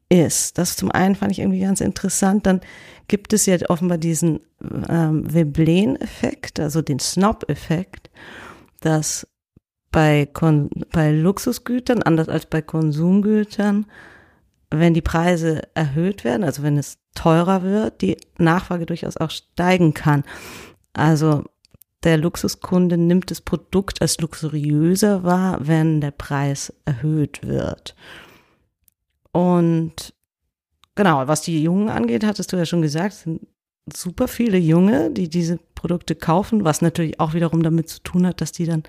ist. 0.09 0.59
Das 0.59 0.77
zum 0.77 0.93
einen 0.93 1.17
fand 1.17 1.33
ich 1.33 1.41
irgendwie 1.41 1.61
ganz 1.61 1.81
interessant. 1.81 2.47
Dann 2.47 2.61
gibt 3.09 3.33
es 3.33 3.47
ja 3.47 3.57
offenbar 3.69 3.99
diesen 3.99 4.41
ähm, 4.89 5.33
Veblen-Effekt, 5.33 6.61
also 6.61 6.83
den 6.83 7.01
Snob-Effekt 7.01 8.11
dass 8.81 9.27
bei, 9.91 10.27
Kon 10.27 10.71
bei 10.93 11.13
Luxusgütern, 11.13 12.03
anders 12.03 12.29
als 12.29 12.47
bei 12.47 12.63
Konsumgütern, 12.63 13.87
wenn 14.71 14.95
die 14.95 15.03
Preise 15.03 15.63
erhöht 15.75 16.25
werden, 16.25 16.45
also 16.45 16.63
wenn 16.63 16.77
es 16.77 16.99
teurer 17.15 17.63
wird, 17.63 18.03
die 18.03 18.17
Nachfrage 18.39 18.87
durchaus 18.87 19.17
auch 19.17 19.31
steigen 19.31 19.95
kann. 19.95 20.25
Also 20.93 21.45
der 22.05 22.19
Luxuskunde 22.19 22.97
nimmt 22.97 23.31
das 23.31 23.41
Produkt 23.41 24.03
als 24.03 24.21
luxuriöser 24.21 25.25
wahr, 25.25 25.59
wenn 25.61 26.01
der 26.01 26.11
Preis 26.11 26.73
erhöht 26.85 27.47
wird. 27.47 27.97
Und 29.33 30.15
genau, 30.95 31.27
was 31.27 31.43
die 31.43 31.63
Jungen 31.63 31.89
angeht, 31.89 32.25
hattest 32.25 32.53
du 32.53 32.57
ja 32.57 32.67
schon 32.67 32.83
gesagt, 32.83 33.15
sind 33.15 33.47
super 33.93 34.29
viele 34.29 34.59
Junge, 34.59 35.11
die 35.11 35.29
diese 35.29 35.59
Produkte 35.77 36.17
kaufen, 36.17 36.65
was 36.65 36.83
natürlich 36.83 37.21
auch 37.21 37.35
wiederum 37.35 37.63
damit 37.63 37.89
zu 37.89 38.01
tun 38.03 38.27
hat, 38.27 38.41
dass 38.41 38.51
die 38.51 38.67
dann 38.67 38.83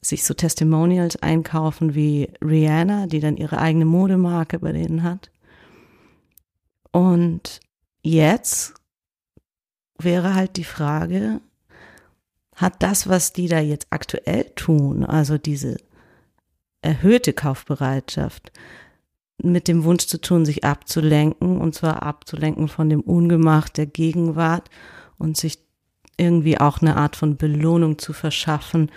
sich 0.00 0.24
so 0.24 0.34
Testimonials 0.34 1.16
einkaufen 1.16 1.96
wie 1.96 2.30
Rihanna, 2.40 3.08
die 3.08 3.18
dann 3.18 3.36
ihre 3.36 3.58
eigene 3.58 3.86
Modemarke 3.86 4.60
bei 4.60 4.70
denen 4.70 5.02
hat. 5.02 5.32
Und 6.92 7.58
jetzt 8.02 8.74
wäre 9.98 10.34
halt 10.34 10.56
die 10.56 10.64
Frage, 10.64 11.40
hat 12.54 12.82
das, 12.82 13.08
was 13.08 13.32
die 13.32 13.48
da 13.48 13.58
jetzt 13.58 13.88
aktuell 13.90 14.44
tun, 14.54 15.04
also 15.04 15.38
diese 15.38 15.78
erhöhte 16.82 17.32
Kaufbereitschaft, 17.32 18.52
mit 19.42 19.66
dem 19.66 19.84
Wunsch 19.84 20.06
zu 20.06 20.20
tun, 20.20 20.44
sich 20.44 20.64
abzulenken, 20.64 21.58
und 21.60 21.74
zwar 21.74 22.02
abzulenken 22.02 22.68
von 22.68 22.88
dem 22.88 23.00
Ungemach 23.00 23.68
der 23.68 23.86
Gegenwart 23.86 24.70
und 25.18 25.36
sich 25.36 25.63
irgendwie 26.16 26.58
auch 26.58 26.80
eine 26.80 26.96
Art 26.96 27.16
von 27.16 27.36
Belohnung 27.36 27.98
zu 27.98 28.12
verschaffen 28.12 28.90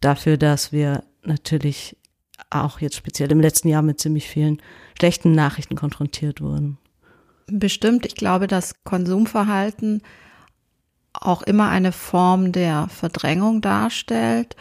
dafür, 0.00 0.36
dass 0.36 0.72
wir 0.72 1.04
natürlich 1.22 1.96
auch 2.50 2.80
jetzt 2.80 2.96
speziell 2.96 3.32
im 3.32 3.40
letzten 3.40 3.68
Jahr 3.68 3.82
mit 3.82 4.00
ziemlich 4.00 4.28
vielen 4.28 4.60
schlechten 4.98 5.32
Nachrichten 5.32 5.76
konfrontiert 5.76 6.40
wurden. 6.40 6.78
Bestimmt. 7.46 8.06
Ich 8.06 8.14
glaube, 8.14 8.46
das 8.46 8.82
Konsumverhalten 8.84 10.02
auch 11.12 11.42
immer 11.42 11.68
eine 11.68 11.92
Form 11.92 12.52
der 12.52 12.88
Verdrängung 12.88 13.60
darstellt 13.60 14.56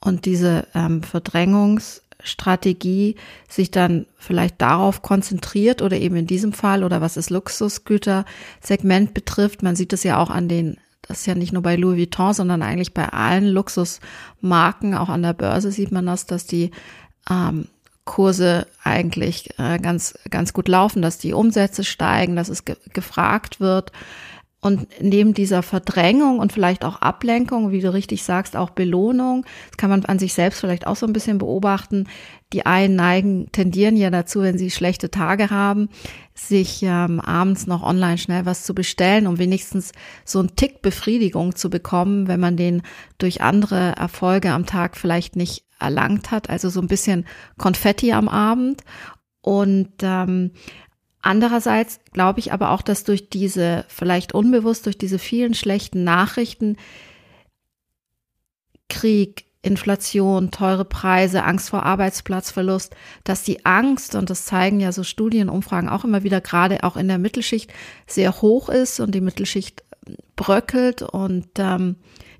und 0.00 0.24
diese 0.24 0.66
ähm, 0.74 1.02
Verdrängungs 1.02 2.02
Strategie 2.22 3.16
sich 3.48 3.70
dann 3.70 4.06
vielleicht 4.16 4.60
darauf 4.60 5.02
konzentriert 5.02 5.82
oder 5.82 5.96
eben 5.96 6.16
in 6.16 6.26
diesem 6.26 6.52
Fall 6.52 6.82
oder 6.82 7.00
was 7.00 7.14
das 7.14 7.30
Luxusgütersegment 7.30 9.14
betrifft. 9.14 9.62
Man 9.62 9.76
sieht 9.76 9.92
es 9.92 10.02
ja 10.02 10.18
auch 10.18 10.30
an 10.30 10.48
den, 10.48 10.78
das 11.08 11.20
ist 11.20 11.26
ja 11.26 11.34
nicht 11.34 11.52
nur 11.52 11.62
bei 11.62 11.76
Louis 11.76 11.96
Vuitton, 11.96 12.34
sondern 12.34 12.62
eigentlich 12.62 12.92
bei 12.94 13.08
allen 13.08 13.48
Luxusmarken, 13.48 14.94
auch 14.94 15.08
an 15.08 15.22
der 15.22 15.32
Börse 15.32 15.72
sieht 15.72 15.90
man 15.90 16.06
das, 16.06 16.26
dass 16.26 16.46
die 16.46 16.70
ähm, 17.30 17.66
Kurse 18.04 18.66
eigentlich 18.84 19.58
äh, 19.58 19.78
ganz, 19.78 20.18
ganz 20.30 20.52
gut 20.52 20.68
laufen, 20.68 21.02
dass 21.02 21.18
die 21.18 21.32
Umsätze 21.32 21.84
steigen, 21.84 22.36
dass 22.36 22.48
es 22.48 22.64
ge 22.64 22.76
gefragt 22.92 23.60
wird. 23.60 23.92
Und 24.60 24.88
neben 25.00 25.34
dieser 25.34 25.62
Verdrängung 25.62 26.40
und 26.40 26.52
vielleicht 26.52 26.84
auch 26.84 27.00
Ablenkung, 27.00 27.70
wie 27.70 27.80
du 27.80 27.92
richtig 27.92 28.24
sagst, 28.24 28.56
auch 28.56 28.70
Belohnung, 28.70 29.46
das 29.70 29.76
kann 29.76 29.88
man 29.88 30.04
an 30.06 30.18
sich 30.18 30.34
selbst 30.34 30.58
vielleicht 30.58 30.84
auch 30.84 30.96
so 30.96 31.06
ein 31.06 31.12
bisschen 31.12 31.38
beobachten. 31.38 32.08
Die 32.52 32.66
einen 32.66 32.96
neigen, 32.96 33.52
tendieren 33.52 33.96
ja 33.96 34.10
dazu, 34.10 34.42
wenn 34.42 34.58
sie 34.58 34.72
schlechte 34.72 35.12
Tage 35.12 35.50
haben, 35.50 35.90
sich 36.34 36.82
ähm, 36.82 37.20
abends 37.20 37.68
noch 37.68 37.84
online 37.84 38.18
schnell 38.18 38.46
was 38.46 38.64
zu 38.64 38.74
bestellen, 38.74 39.28
um 39.28 39.38
wenigstens 39.38 39.92
so 40.24 40.40
einen 40.40 40.56
Tick 40.56 40.82
Befriedigung 40.82 41.54
zu 41.54 41.70
bekommen, 41.70 42.26
wenn 42.26 42.40
man 42.40 42.56
den 42.56 42.82
durch 43.18 43.40
andere 43.42 43.92
Erfolge 43.96 44.50
am 44.50 44.66
Tag 44.66 44.96
vielleicht 44.96 45.36
nicht 45.36 45.66
erlangt 45.78 46.32
hat. 46.32 46.50
Also 46.50 46.68
so 46.68 46.80
ein 46.80 46.88
bisschen 46.88 47.26
Konfetti 47.58 48.12
am 48.12 48.28
Abend. 48.28 48.82
Und 49.40 49.92
ähm, 50.02 50.50
Andererseits 51.28 52.00
glaube 52.14 52.40
ich 52.40 52.54
aber 52.54 52.70
auch, 52.70 52.80
dass 52.80 53.04
durch 53.04 53.28
diese, 53.28 53.84
vielleicht 53.88 54.32
unbewusst, 54.32 54.86
durch 54.86 54.96
diese 54.96 55.18
vielen 55.18 55.52
schlechten 55.52 56.02
Nachrichten, 56.02 56.78
Krieg, 58.88 59.44
Inflation, 59.60 60.50
teure 60.50 60.86
Preise, 60.86 61.44
Angst 61.44 61.68
vor 61.68 61.82
Arbeitsplatzverlust, 61.82 62.96
dass 63.24 63.42
die 63.42 63.66
Angst, 63.66 64.14
und 64.14 64.30
das 64.30 64.46
zeigen 64.46 64.80
ja 64.80 64.90
so 64.90 65.02
Studienumfragen 65.02 65.90
auch 65.90 66.02
immer 66.02 66.22
wieder, 66.22 66.40
gerade 66.40 66.82
auch 66.82 66.96
in 66.96 67.08
der 67.08 67.18
Mittelschicht 67.18 67.74
sehr 68.06 68.40
hoch 68.40 68.70
ist 68.70 68.98
und 68.98 69.14
die 69.14 69.20
Mittelschicht 69.20 69.84
bröckelt 70.34 71.02
und 71.02 71.46
ähm, 71.58 71.96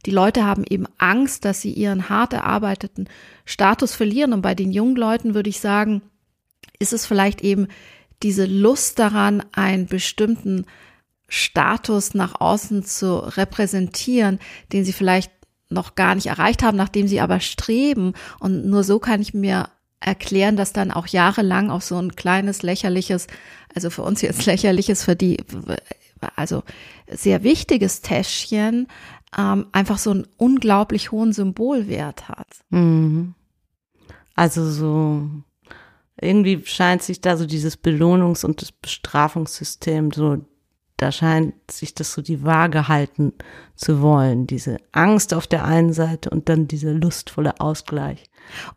die 0.06 0.12
Leute 0.12 0.46
haben 0.46 0.64
eben 0.66 0.86
Angst, 0.96 1.44
dass 1.44 1.60
sie 1.60 1.72
ihren 1.74 2.08
hart 2.08 2.32
erarbeiteten 2.32 3.10
Status 3.44 3.94
verlieren. 3.94 4.32
Und 4.32 4.40
bei 4.40 4.54
den 4.54 4.72
jungen 4.72 4.96
Leuten 4.96 5.34
würde 5.34 5.50
ich 5.50 5.60
sagen, 5.60 6.00
ist 6.78 6.94
es 6.94 7.04
vielleicht 7.04 7.42
eben 7.42 7.68
diese 8.22 8.46
Lust 8.46 8.98
daran, 8.98 9.42
einen 9.52 9.86
bestimmten 9.86 10.66
Status 11.28 12.14
nach 12.14 12.40
außen 12.40 12.84
zu 12.84 13.18
repräsentieren, 13.18 14.38
den 14.72 14.84
sie 14.84 14.92
vielleicht 14.92 15.30
noch 15.70 15.94
gar 15.94 16.14
nicht 16.14 16.26
erreicht 16.26 16.62
haben, 16.62 16.76
nachdem 16.76 17.06
sie 17.06 17.20
aber 17.20 17.40
streben. 17.40 18.14
Und 18.40 18.66
nur 18.66 18.84
so 18.84 18.98
kann 18.98 19.20
ich 19.20 19.34
mir 19.34 19.68
erklären, 20.00 20.56
dass 20.56 20.72
dann 20.72 20.90
auch 20.90 21.06
jahrelang 21.06 21.70
auf 21.70 21.84
so 21.84 21.98
ein 21.98 22.16
kleines 22.16 22.62
lächerliches, 22.62 23.26
also 23.74 23.90
für 23.90 24.02
uns 24.02 24.22
jetzt 24.22 24.46
lächerliches, 24.46 25.04
für 25.04 25.16
die, 25.16 25.38
also 26.36 26.62
sehr 27.10 27.42
wichtiges 27.42 28.00
Täschchen, 28.00 28.88
ähm, 29.36 29.66
einfach 29.72 29.98
so 29.98 30.10
einen 30.10 30.26
unglaublich 30.38 31.12
hohen 31.12 31.32
Symbolwert 31.32 32.28
hat. 32.28 32.48
Mhm. 32.70 33.34
Also 34.34 34.70
so 34.70 35.28
irgendwie 36.20 36.62
scheint 36.64 37.02
sich 37.02 37.20
da 37.20 37.36
so 37.36 37.46
dieses 37.46 37.82
Belohnungs- 37.82 38.44
und 38.44 38.62
das 38.62 38.72
Bestrafungssystem 38.72 40.10
so 40.12 40.38
da 40.98 41.12
scheint 41.12 41.54
sich 41.70 41.94
das 41.94 42.12
so 42.12 42.22
die 42.22 42.44
Waage 42.44 42.88
halten 42.88 43.32
zu 43.76 44.02
wollen. 44.02 44.48
Diese 44.48 44.78
Angst 44.90 45.32
auf 45.32 45.46
der 45.46 45.64
einen 45.64 45.92
Seite 45.92 46.28
und 46.28 46.48
dann 46.48 46.66
dieser 46.66 46.92
lustvolle 46.92 47.60
Ausgleich. 47.60 48.24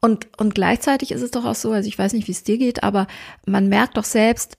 Und, 0.02 0.30
und 0.40 0.54
gleichzeitig 0.54 1.12
ist 1.12 1.24
es 1.24 1.32
doch 1.32 1.46
auch 1.46 1.56
so, 1.56 1.72
also 1.72 1.88
ich 1.88 1.98
weiß 1.98 2.14
nicht, 2.14 2.28
wie 2.28 2.32
es 2.32 2.44
dir 2.44 2.60
geht, 2.60 2.84
aber 2.84 3.08
man 3.48 3.70
merkt 3.70 3.98
doch 3.98 4.04
selbst, 4.04 4.54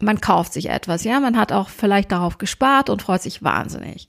man 0.00 0.20
kauft 0.20 0.52
sich 0.52 0.68
etwas, 0.68 1.02
ja, 1.02 1.18
man 1.18 1.36
hat 1.36 1.50
auch 1.50 1.70
vielleicht 1.70 2.12
darauf 2.12 2.38
gespart 2.38 2.88
und 2.88 3.02
freut 3.02 3.22
sich 3.22 3.42
wahnsinnig. 3.42 4.08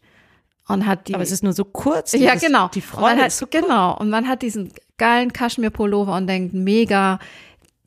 Und 0.67 0.85
hat 0.85 1.07
die, 1.07 1.15
aber 1.15 1.23
es 1.23 1.31
ist 1.31 1.43
nur 1.43 1.53
so 1.53 1.63
kurz. 1.63 2.11
Dieses, 2.11 2.27
ja, 2.27 2.35
genau. 2.35 2.67
Die 2.67 2.81
Freude 2.81 3.21
hat, 3.21 3.27
ist 3.27 3.37
so 3.37 3.47
Genau. 3.47 3.97
Und 3.97 4.09
man 4.09 4.27
hat 4.27 4.41
diesen 4.41 4.73
geilen 4.97 5.31
Kaschmir-Pullover 5.31 6.13
und 6.15 6.27
denkt, 6.27 6.53
mega, 6.53 7.19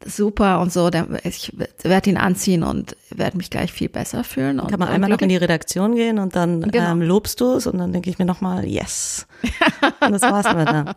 super 0.04 0.60
und 0.60 0.72
so, 0.72 0.90
ich 1.24 1.52
werde 1.82 2.10
ihn 2.10 2.16
anziehen 2.16 2.62
und 2.62 2.96
werde 3.10 3.36
mich 3.36 3.50
gleich 3.50 3.72
viel 3.72 3.88
besser 3.88 4.24
fühlen. 4.24 4.58
Kann 4.66 4.78
man 4.78 4.88
einmal 4.88 5.10
noch 5.10 5.20
in 5.20 5.28
die 5.28 5.36
Redaktion 5.36 5.94
gehen 5.94 6.18
und 6.18 6.36
dann 6.36 6.62
genau. 6.62 6.92
ähm, 6.92 7.02
lobst 7.02 7.40
du 7.40 7.52
es 7.52 7.66
und 7.66 7.78
dann 7.78 7.92
denke 7.92 8.08
ich 8.08 8.18
mir 8.18 8.24
nochmal, 8.24 8.64
yes. 8.64 9.26
und 10.00 10.12
das 10.12 10.22
war's 10.22 10.44
dann. 10.44 10.94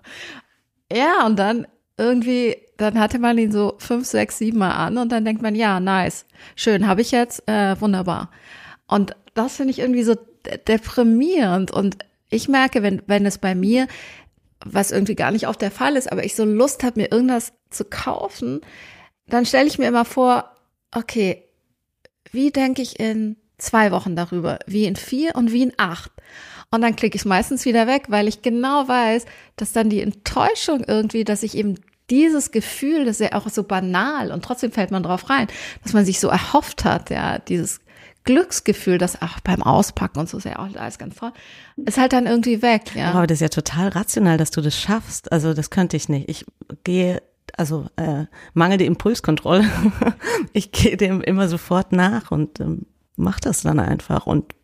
Ja, 0.91 1.26
und 1.26 1.38
dann 1.38 1.68
irgendwie, 1.97 2.56
dann 2.78 2.99
hatte 2.99 3.20
man 3.20 3.38
ihn 3.38 3.51
so 3.51 3.76
fünf, 3.78 4.08
sechs, 4.08 4.38
sieben 4.38 4.60
Mal 4.60 4.72
an 4.72 4.97
und 4.97 5.12
dann 5.12 5.26
denkt 5.26 5.41
man, 5.41 5.56
ja, 5.56 5.80
nice, 5.80 6.26
schön, 6.56 6.88
habe 6.88 7.01
ich 7.01 7.12
jetzt, 7.12 7.47
äh, 7.47 7.80
wunderbar. 7.80 8.32
Und 8.88 9.16
das 9.34 9.58
finde 9.58 9.72
ich 9.72 9.80
irgendwie 9.80 10.04
so 10.04 10.16
deprimierend 10.68 11.72
und 11.72 11.97
ich 12.30 12.47
merke, 12.47 12.84
wenn, 12.84 13.01
wenn 13.06 13.26
es 13.26 13.38
bei 13.38 13.54
mir, 13.54 13.88
was 14.66 14.91
irgendwie 14.91 15.16
gar 15.16 15.32
nicht 15.32 15.47
oft 15.47 15.62
der 15.62 15.72
Fall 15.72 15.95
ist, 15.95 16.12
aber 16.12 16.24
ich 16.24 16.36
so 16.36 16.45
Lust 16.45 16.84
habe, 16.84 17.01
mir 17.01 17.12
irgendwas 17.12 17.54
zu 17.70 17.86
kaufen, 17.86 18.62
dann 19.28 19.45
stelle 19.45 19.67
ich 19.67 19.78
mir 19.78 19.88
immer 19.88 20.05
vor, 20.05 20.51
okay, 20.91 21.43
wie 22.32 22.51
denke 22.51 22.82
ich 22.82 22.99
in 22.99 23.38
zwei 23.57 23.91
Wochen 23.91 24.15
darüber, 24.15 24.59
wie 24.67 24.86
in 24.86 24.95
vier 24.95 25.36
und 25.36 25.51
wie 25.51 25.63
in 25.63 25.74
acht. 25.78 26.11
Und 26.71 26.82
dann 26.82 26.95
klicke 26.95 27.15
ich 27.15 27.26
meistens 27.26 27.65
wieder 27.65 27.88
weg, 27.88 28.05
weil 28.07 28.28
ich 28.28 28.41
genau 28.41 28.88
weiß, 28.88 29.26
dass 29.55 29.74
dann 29.74 29.89
die 29.89 30.01
Enttäuschung 30.01 30.84
irgendwie, 30.86 31.24
dass 31.24 31.43
ich 31.43 31.55
eben 31.55 31.76
dieses 32.09 32.51
Gefühl, 32.51 33.05
das 33.05 33.19
ist 33.19 33.32
ja 33.32 33.38
auch 33.38 33.47
so 33.47 33.63
banal 33.63 34.32
und 34.32 34.43
trotzdem 34.43 34.71
fällt 34.71 34.91
man 34.91 35.03
drauf 35.03 35.30
rein, 35.30 35.47
dass 35.84 35.93
man 35.93 36.05
sich 36.05 36.19
so 36.19 36.28
erhofft 36.28 36.84
hat, 36.84 37.09
ja, 37.09 37.39
dieses 37.39 37.80
Glücksgefühl, 38.24 38.97
das 38.97 39.21
auch 39.21 39.39
beim 39.41 39.61
Auspacken 39.61 40.19
und 40.19 40.30
so 40.30 40.38
ist 40.38 40.45
ja 40.45 40.59
auch 40.59 40.76
alles 40.76 40.97
ganz 40.97 41.15
toll, 41.15 41.32
ist 41.78 41.97
halt 41.97 42.13
dann 42.13 42.26
irgendwie 42.26 42.61
weg, 42.61 42.95
ja. 42.95 43.11
Aber 43.11 43.28
das 43.28 43.38
ist 43.38 43.41
ja 43.41 43.49
total 43.49 43.89
rational, 43.89 44.38
dass 44.38 44.51
du 44.51 44.61
das 44.61 44.78
schaffst. 44.78 45.32
Also 45.32 45.53
das 45.53 45.69
könnte 45.69 45.97
ich 45.97 46.09
nicht. 46.09 46.30
Ich 46.30 46.45
gehe 46.84 47.21
also 47.58 47.88
äh, 47.95 48.26
mangelnde 48.54 48.86
Impulskontrolle. 48.86 49.66
ich 50.54 50.72
gehe 50.72 50.97
dem 50.97 51.22
immer 51.22 51.47
sofort 51.47 51.91
nach 51.91 52.32
und 52.32 52.60
ähm, 52.60 52.86
mache 53.16 53.41
das 53.41 53.62
dann 53.62 53.80
einfach 53.80 54.26
und 54.26 54.56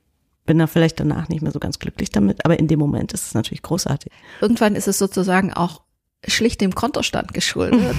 bin 0.45 0.57
da 0.57 0.67
vielleicht 0.67 0.99
danach 0.99 1.29
nicht 1.29 1.43
mehr 1.43 1.51
so 1.51 1.59
ganz 1.59 1.77
glücklich 1.77 2.09
damit, 2.09 2.43
aber 2.43 2.57
in 2.57 2.67
dem 2.67 2.79
Moment 2.79 3.13
ist 3.13 3.27
es 3.27 3.33
natürlich 3.35 3.61
großartig. 3.61 4.11
Irgendwann 4.41 4.75
ist 4.75 4.87
es 4.87 4.97
sozusagen 4.97 5.53
auch 5.53 5.81
schlicht 6.27 6.59
dem 6.61 6.75
Kontostand 6.75 7.33
geschuldet 7.33 7.95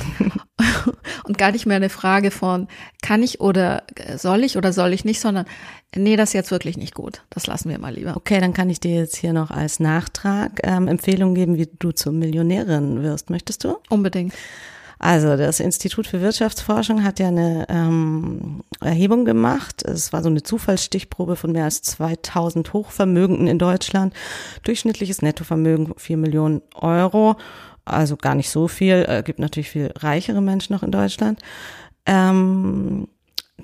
und 1.25 1.39
gar 1.39 1.53
nicht 1.53 1.65
mehr 1.65 1.77
eine 1.77 1.89
Frage 1.89 2.31
von 2.31 2.69
kann 3.03 3.23
ich 3.23 3.41
oder 3.41 3.85
soll 4.17 4.45
ich 4.45 4.57
oder 4.57 4.73
soll 4.73 4.93
ich 4.93 5.05
nicht, 5.05 5.21
sondern 5.21 5.47
nee, 5.95 6.17
das 6.17 6.31
ist 6.31 6.35
jetzt 6.35 6.51
wirklich 6.51 6.77
nicht 6.77 6.95
gut. 6.95 7.23
Das 7.31 7.47
lassen 7.47 7.71
wir 7.71 7.79
mal 7.79 7.95
lieber. 7.95 8.17
Okay, 8.17 8.41
dann 8.41 8.53
kann 8.53 8.69
ich 8.69 8.81
dir 8.81 8.95
jetzt 8.95 9.17
hier 9.17 9.33
noch 9.33 9.51
als 9.51 9.81
Nachtrag 9.81 10.61
ähm, 10.65 10.87
Empfehlungen 10.87 11.35
geben, 11.35 11.57
wie 11.57 11.69
du 11.79 11.93
zur 11.93 12.13
Millionärin 12.13 13.03
wirst. 13.03 13.31
Möchtest 13.31 13.65
du? 13.65 13.79
Unbedingt. 13.89 14.35
Also 15.03 15.35
das 15.39 15.61
Institut 15.61 16.07
für 16.07 16.21
Wirtschaftsforschung 16.21 17.03
hat 17.03 17.19
ja 17.19 17.29
eine 17.29 17.65
ähm, 17.71 18.63
Erhebung 18.83 19.25
gemacht. 19.25 19.83
Es 19.83 20.13
war 20.13 20.23
so 20.23 20.29
eine 20.29 20.43
Zufallsstichprobe 20.43 21.37
von 21.37 21.53
mehr 21.53 21.65
als 21.65 21.81
2000 21.81 22.71
Hochvermögenden 22.75 23.47
in 23.47 23.59
Deutschland. 23.59 24.13
Durchschnittliches 24.63 25.23
Nettovermögen 25.23 25.95
4 25.97 26.19
Millionen 26.19 26.61
Euro. 26.75 27.37
Also 27.87 28.19
gar 28.19 28.35
nicht 28.35 28.51
so 28.51 28.69
viel. 28.69 29.07
Äh, 29.09 29.23
gibt 29.23 29.39
natürlich 29.39 29.71
viel 29.71 29.91
reichere 29.97 30.43
Menschen 30.43 30.75
noch 30.75 30.83
in 30.83 30.93
Deutschland. 30.93 31.41
Ähm, 32.05 33.09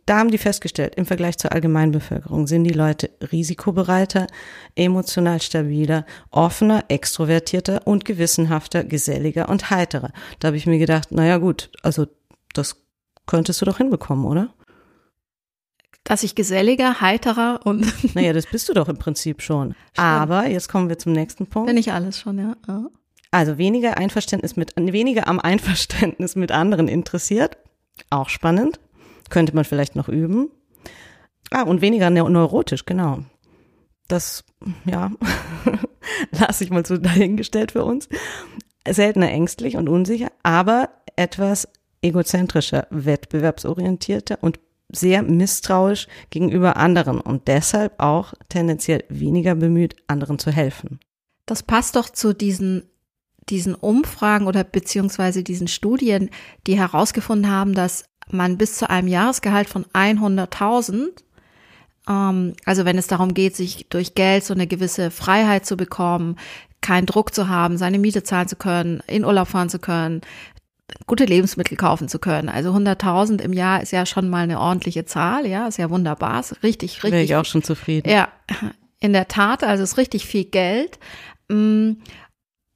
da 0.07 0.19
haben 0.19 0.31
die 0.31 0.39
festgestellt, 0.39 0.95
im 0.95 1.05
Vergleich 1.05 1.37
zur 1.37 1.51
Allgemeinbevölkerung 1.51 2.47
sind 2.47 2.63
die 2.63 2.73
Leute 2.73 3.11
risikobereiter, 3.33 4.29
emotional 4.77 5.43
stabiler, 5.43 6.07
offener, 6.31 6.85
extrovertierter 6.89 7.87
und 7.87 8.05
gewissenhafter, 8.05 8.85
geselliger 8.85 9.49
und 9.49 9.71
heiterer. 9.71 10.13
Da 10.39 10.49
habe 10.49 10.57
ich 10.57 10.67
mir 10.67 10.79
gedacht, 10.79 11.11
naja 11.11 11.39
gut, 11.39 11.71
also 11.83 12.07
das 12.55 12.77
könntest 13.27 13.61
du 13.61 13.65
doch 13.65 13.79
hinbekommen, 13.79 14.25
oder? 14.27 14.55
Dass 16.05 16.23
ich 16.23 16.37
geselliger, 16.37 17.01
heiterer 17.01 17.61
und. 17.65 17.93
Naja, 18.15 18.33
das 18.33 18.47
bist 18.47 18.69
du 18.69 18.75
doch 18.75 18.89
im 18.89 18.99
Prinzip 18.99 19.43
schon. 19.43 19.75
Stimmt. 19.93 19.99
Aber 19.99 20.47
jetzt 20.47 20.69
kommen 20.69 20.89
wir 20.89 20.99
zum 20.99 21.13
nächsten 21.13 21.49
Punkt. 21.49 21.67
Bin 21.67 21.77
ich 21.77 21.93
alles 21.93 22.21
schon, 22.21 22.39
ja. 22.39 22.57
ja. 22.69 22.87
Also 23.33 23.59
weniger 23.59 23.99
Einverständnis 23.99 24.55
mit, 24.55 24.73
weniger 24.77 25.27
am 25.27 25.41
Einverständnis 25.41 26.37
mit 26.37 26.53
anderen 26.53 26.87
interessiert. 26.87 27.57
Auch 28.09 28.29
spannend. 28.29 28.79
Könnte 29.31 29.55
man 29.55 29.65
vielleicht 29.65 29.97
noch 29.97 30.09
üben. 30.09 30.51
Ah, 31.51 31.63
und 31.63 31.81
weniger 31.81 32.11
neurotisch, 32.11 32.87
genau. 32.87 33.21
Das, 34.09 34.45
ja, 34.85 35.11
lasse 36.31 36.65
ich 36.65 36.71
mal 36.71 36.87
so 36.87 36.97
dahingestellt 36.97 37.73
für 37.73 37.85
uns. 37.85 38.09
Seltener 38.89 39.31
ängstlich 39.31 39.77
und 39.77 39.89
unsicher, 39.89 40.31
aber 40.43 40.91
etwas 41.17 41.69
egozentrischer, 42.03 42.87
wettbewerbsorientierter 42.91 44.39
und 44.41 44.61
sehr 44.89 45.23
misstrauisch 45.23 46.07
gegenüber 46.31 46.77
anderen 46.77 47.21
und 47.21 47.49
deshalb 47.49 48.01
auch 48.01 48.35
tendenziell 48.49 49.05
weniger 49.09 49.55
bemüht, 49.57 49.97
anderen 50.07 50.39
zu 50.39 50.51
helfen. 50.53 51.01
Das 51.45 51.63
passt 51.63 51.97
doch 51.97 52.09
zu 52.09 52.33
diesen, 52.33 52.85
diesen 53.49 53.75
Umfragen 53.75 54.47
oder 54.47 54.63
beziehungsweise 54.63 55.43
diesen 55.43 55.69
Studien, 55.69 56.31
die 56.67 56.79
herausgefunden 56.79 57.51
haben, 57.51 57.75
dass 57.75 58.05
man 58.31 58.59
bis 58.59 58.77
zu 58.77 58.91
einem 58.91 59.09
Jahresgehalt 59.09 59.69
von 59.69 59.85
100.000, 59.87 61.09
ähm, 62.09 62.55
also 62.65 62.85
wenn 62.85 62.99
es 62.99 63.07
darum 63.07 63.35
geht, 63.35 63.57
sich 63.57 63.87
durch 63.89 64.15
Geld 64.15 64.45
so 64.45 64.55
eine 64.55 64.67
gewisse 64.67 65.11
Freiheit 65.11 65.67
zu 65.67 65.77
bekommen, 65.77 66.37
keinen 66.81 67.07
Druck 67.07 67.35
zu 67.35 67.49
haben, 67.49 67.79
seine 67.79 67.99
Miete 67.99 68.23
zahlen 68.23 68.49
zu 68.49 68.57
können, 68.57 69.03
in 69.07 69.25
Urlaub 69.25 69.49
fahren 69.49 69.69
zu 69.69 69.79
können, 69.79 70.21
gute 71.07 71.25
Lebensmittel 71.25 71.77
kaufen 71.77 72.09
zu 72.09 72.19
können. 72.19 72.49
Also 72.49 72.73
100.000 72.73 73.41
im 73.41 73.53
Jahr 73.53 73.83
ist 73.83 73.93
ja 73.93 74.07
schon 74.07 74.29
mal 74.29 74.45
eine 74.45 74.61
ordentliche 74.61 75.05
Zahl, 75.05 75.47
ja, 75.47 75.67
ist 75.67 75.79
ja 75.79 75.91
wunderbar, 75.91 76.41
ist 76.41 76.63
richtig, 76.63 77.03
richtig. 77.03 77.13
Wäre 77.13 77.23
ich 77.23 77.37
auch 77.37 77.45
schon 77.45 77.63
zufrieden. 77.63 78.09
Ja, 78.09 78.29
in 79.01 79.13
der 79.13 79.29
Tat, 79.29 79.65
also 79.65 79.83
ist 79.83 79.99
richtig 79.99 80.27
viel 80.27 80.45
Geld. 80.45 80.99
Mm, 81.49 81.93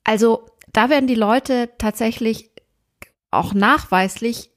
also 0.04 0.46
da 0.72 0.90
werden 0.90 1.06
die 1.06 1.14
Leute 1.14 1.70
tatsächlich 1.78 2.50
auch 3.30 3.54
nachweislich 3.54 4.49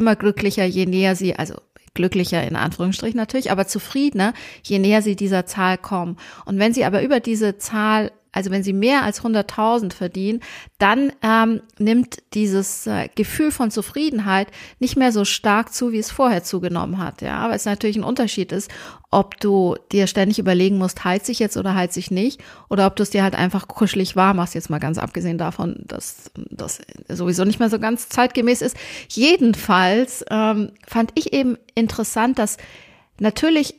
immer 0.00 0.16
glücklicher, 0.16 0.64
je 0.64 0.86
näher 0.86 1.14
sie, 1.14 1.36
also 1.36 1.54
glücklicher 1.94 2.46
in 2.46 2.56
Anführungsstrichen 2.56 3.16
natürlich, 3.16 3.50
aber 3.50 3.66
zufriedener, 3.66 4.32
je 4.62 4.78
näher 4.78 5.02
sie 5.02 5.16
dieser 5.16 5.46
Zahl 5.46 5.78
kommen. 5.78 6.16
Und 6.44 6.58
wenn 6.58 6.72
sie 6.72 6.84
aber 6.84 7.02
über 7.02 7.20
diese 7.20 7.58
Zahl 7.58 8.12
also 8.32 8.50
wenn 8.50 8.62
sie 8.62 8.72
mehr 8.72 9.02
als 9.02 9.22
100.000 9.22 9.92
verdienen, 9.92 10.40
dann 10.78 11.12
ähm, 11.22 11.62
nimmt 11.78 12.18
dieses 12.34 12.86
äh, 12.86 13.08
Gefühl 13.14 13.50
von 13.50 13.70
Zufriedenheit 13.70 14.48
nicht 14.78 14.96
mehr 14.96 15.10
so 15.10 15.24
stark 15.24 15.72
zu, 15.72 15.90
wie 15.92 15.98
es 15.98 16.10
vorher 16.10 16.44
zugenommen 16.44 16.98
hat. 16.98 17.22
Ja, 17.22 17.38
aber 17.38 17.54
es 17.54 17.64
natürlich 17.64 17.96
ein 17.96 18.04
Unterschied 18.04 18.52
ist, 18.52 18.70
ob 19.10 19.40
du 19.40 19.76
dir 19.90 20.06
ständig 20.06 20.38
überlegen 20.38 20.78
musst, 20.78 21.02
heiz 21.02 21.28
ich 21.28 21.40
jetzt 21.40 21.56
oder 21.56 21.74
heiz 21.74 21.96
ich 21.96 22.12
nicht, 22.12 22.40
oder 22.68 22.86
ob 22.86 22.94
du 22.94 23.02
es 23.02 23.10
dir 23.10 23.24
halt 23.24 23.34
einfach 23.34 23.66
kuschelig 23.66 24.14
warm 24.14 24.36
machst, 24.36 24.54
jetzt 24.54 24.70
mal 24.70 24.78
ganz 24.78 24.98
abgesehen 24.98 25.38
davon, 25.38 25.82
dass 25.86 26.30
das 26.50 26.80
sowieso 27.08 27.44
nicht 27.44 27.58
mehr 27.58 27.70
so 27.70 27.80
ganz 27.80 28.08
zeitgemäß 28.08 28.62
ist. 28.62 28.76
Jedenfalls 29.08 30.24
ähm, 30.30 30.70
fand 30.86 31.10
ich 31.16 31.32
eben 31.32 31.58
interessant, 31.74 32.38
dass 32.38 32.58
natürlich 33.18 33.74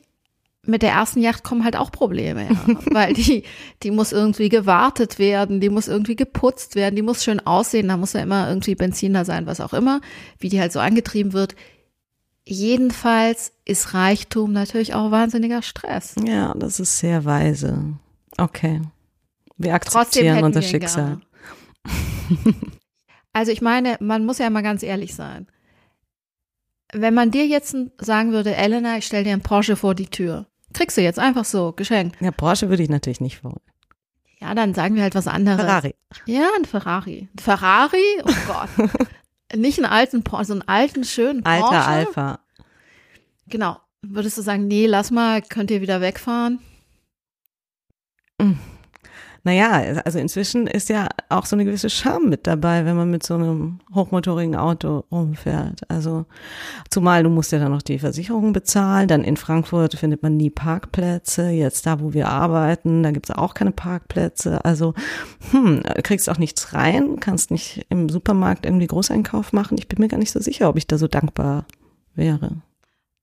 mit 0.63 0.83
der 0.83 0.91
ersten 0.91 1.21
Yacht 1.21 1.43
kommen 1.43 1.63
halt 1.63 1.75
auch 1.75 1.91
Probleme, 1.91 2.47
ja. 2.49 2.75
weil 2.91 3.13
die, 3.13 3.43
die 3.81 3.91
muss 3.91 4.11
irgendwie 4.11 4.49
gewartet 4.49 5.17
werden, 5.17 5.59
die 5.59 5.69
muss 5.69 5.87
irgendwie 5.87 6.15
geputzt 6.15 6.75
werden, 6.75 6.95
die 6.95 7.01
muss 7.01 7.23
schön 7.23 7.39
aussehen, 7.39 7.87
da 7.87 7.97
muss 7.97 8.13
ja 8.13 8.21
immer 8.21 8.47
irgendwie 8.47 8.75
Benzin 8.75 9.13
da 9.13 9.25
sein, 9.25 9.47
was 9.47 9.59
auch 9.59 9.73
immer, 9.73 10.01
wie 10.39 10.49
die 10.49 10.59
halt 10.59 10.71
so 10.71 10.79
angetrieben 10.79 11.33
wird. 11.33 11.55
Jedenfalls 12.45 13.53
ist 13.65 13.93
Reichtum 13.93 14.51
natürlich 14.51 14.93
auch 14.93 15.11
wahnsinniger 15.11 15.61
Stress. 15.61 16.15
Ja, 16.23 16.53
das 16.55 16.79
ist 16.79 16.99
sehr 16.99 17.25
weise. 17.25 17.93
Okay. 18.37 18.81
Wir 19.57 19.75
akzeptieren 19.75 20.43
unser 20.43 20.61
Schicksal. 20.61 21.21
also 23.33 23.51
ich 23.51 23.61
meine, 23.61 23.97
man 23.99 24.25
muss 24.25 24.39
ja 24.39 24.49
mal 24.49 24.63
ganz 24.63 24.83
ehrlich 24.83 25.15
sein. 25.15 25.47
Wenn 26.93 27.13
man 27.13 27.31
dir 27.31 27.47
jetzt 27.47 27.75
sagen 27.99 28.31
würde, 28.31 28.55
Elena, 28.55 28.97
ich 28.97 29.05
stell 29.05 29.23
dir 29.23 29.33
einen 29.33 29.43
Porsche 29.43 29.75
vor 29.75 29.95
die 29.95 30.07
Tür, 30.07 30.47
Kriegst 30.73 30.97
du 30.97 31.01
jetzt 31.01 31.19
einfach 31.19 31.45
so 31.45 31.71
geschenkt. 31.73 32.17
Ja, 32.21 32.31
Porsche 32.31 32.69
würde 32.69 32.83
ich 32.83 32.89
natürlich 32.89 33.21
nicht 33.21 33.43
wollen. 33.43 33.59
Ja, 34.39 34.55
dann 34.55 34.73
sagen 34.73 34.95
wir 34.95 35.03
halt 35.03 35.15
was 35.15 35.27
anderes. 35.27 35.61
Ferrari. 35.61 35.95
Ja, 36.25 36.47
ein 36.57 36.65
Ferrari. 36.65 37.29
Ein 37.33 37.39
Ferrari? 37.39 38.21
Oh 38.23 38.31
Gott. 38.47 38.89
nicht 39.55 39.77
einen 39.77 39.91
alten 39.91 40.23
Porsche, 40.23 40.45
so 40.45 40.53
einen 40.53 40.61
alten, 40.67 41.03
schönen 41.03 41.43
Porsche. 41.43 41.63
Alter 41.63 41.87
Alpha. 41.87 42.39
Genau. 43.47 43.77
Würdest 44.01 44.37
du 44.37 44.41
sagen, 44.41 44.67
nee, 44.67 44.87
lass 44.87 45.11
mal, 45.11 45.41
könnt 45.43 45.69
ihr 45.69 45.81
wieder 45.81 46.01
wegfahren? 46.01 46.59
Mhm. 48.39 48.57
Naja, 49.43 50.01
also 50.05 50.19
inzwischen 50.19 50.67
ist 50.67 50.89
ja 50.89 51.09
auch 51.29 51.47
so 51.47 51.55
eine 51.55 51.65
gewisse 51.65 51.89
Scham 51.89 52.29
mit 52.29 52.45
dabei, 52.45 52.85
wenn 52.85 52.95
man 52.95 53.09
mit 53.09 53.23
so 53.23 53.33
einem 53.33 53.79
hochmotorigen 53.93 54.55
Auto 54.55 55.03
rumfährt. 55.11 55.81
Also 55.89 56.25
zumal 56.91 57.23
du 57.23 57.29
musst 57.29 57.51
ja 57.51 57.57
dann 57.57 57.71
noch 57.71 57.81
die 57.81 57.97
Versicherung 57.97 58.53
bezahlen. 58.53 59.07
Dann 59.07 59.23
in 59.23 59.37
Frankfurt 59.37 59.95
findet 59.95 60.21
man 60.21 60.37
nie 60.37 60.51
Parkplätze. 60.51 61.49
Jetzt 61.49 61.87
da, 61.87 61.99
wo 61.99 62.13
wir 62.13 62.27
arbeiten, 62.27 63.01
da 63.01 63.09
gibt's 63.09 63.31
auch 63.31 63.55
keine 63.55 63.71
Parkplätze. 63.71 64.63
Also 64.63 64.93
hm, 65.49 65.81
kriegst 66.03 66.29
auch 66.29 66.37
nichts 66.37 66.73
rein, 66.73 67.19
kannst 67.19 67.49
nicht 67.49 67.87
im 67.89 68.09
Supermarkt 68.09 68.67
irgendwie 68.67 68.87
Großeinkauf 68.87 69.53
machen. 69.53 69.77
Ich 69.79 69.87
bin 69.87 69.99
mir 69.99 70.07
gar 70.07 70.19
nicht 70.19 70.31
so 70.31 70.39
sicher, 70.39 70.69
ob 70.69 70.77
ich 70.77 70.85
da 70.85 70.99
so 70.99 71.07
dankbar 71.07 71.65
wäre. 72.13 72.61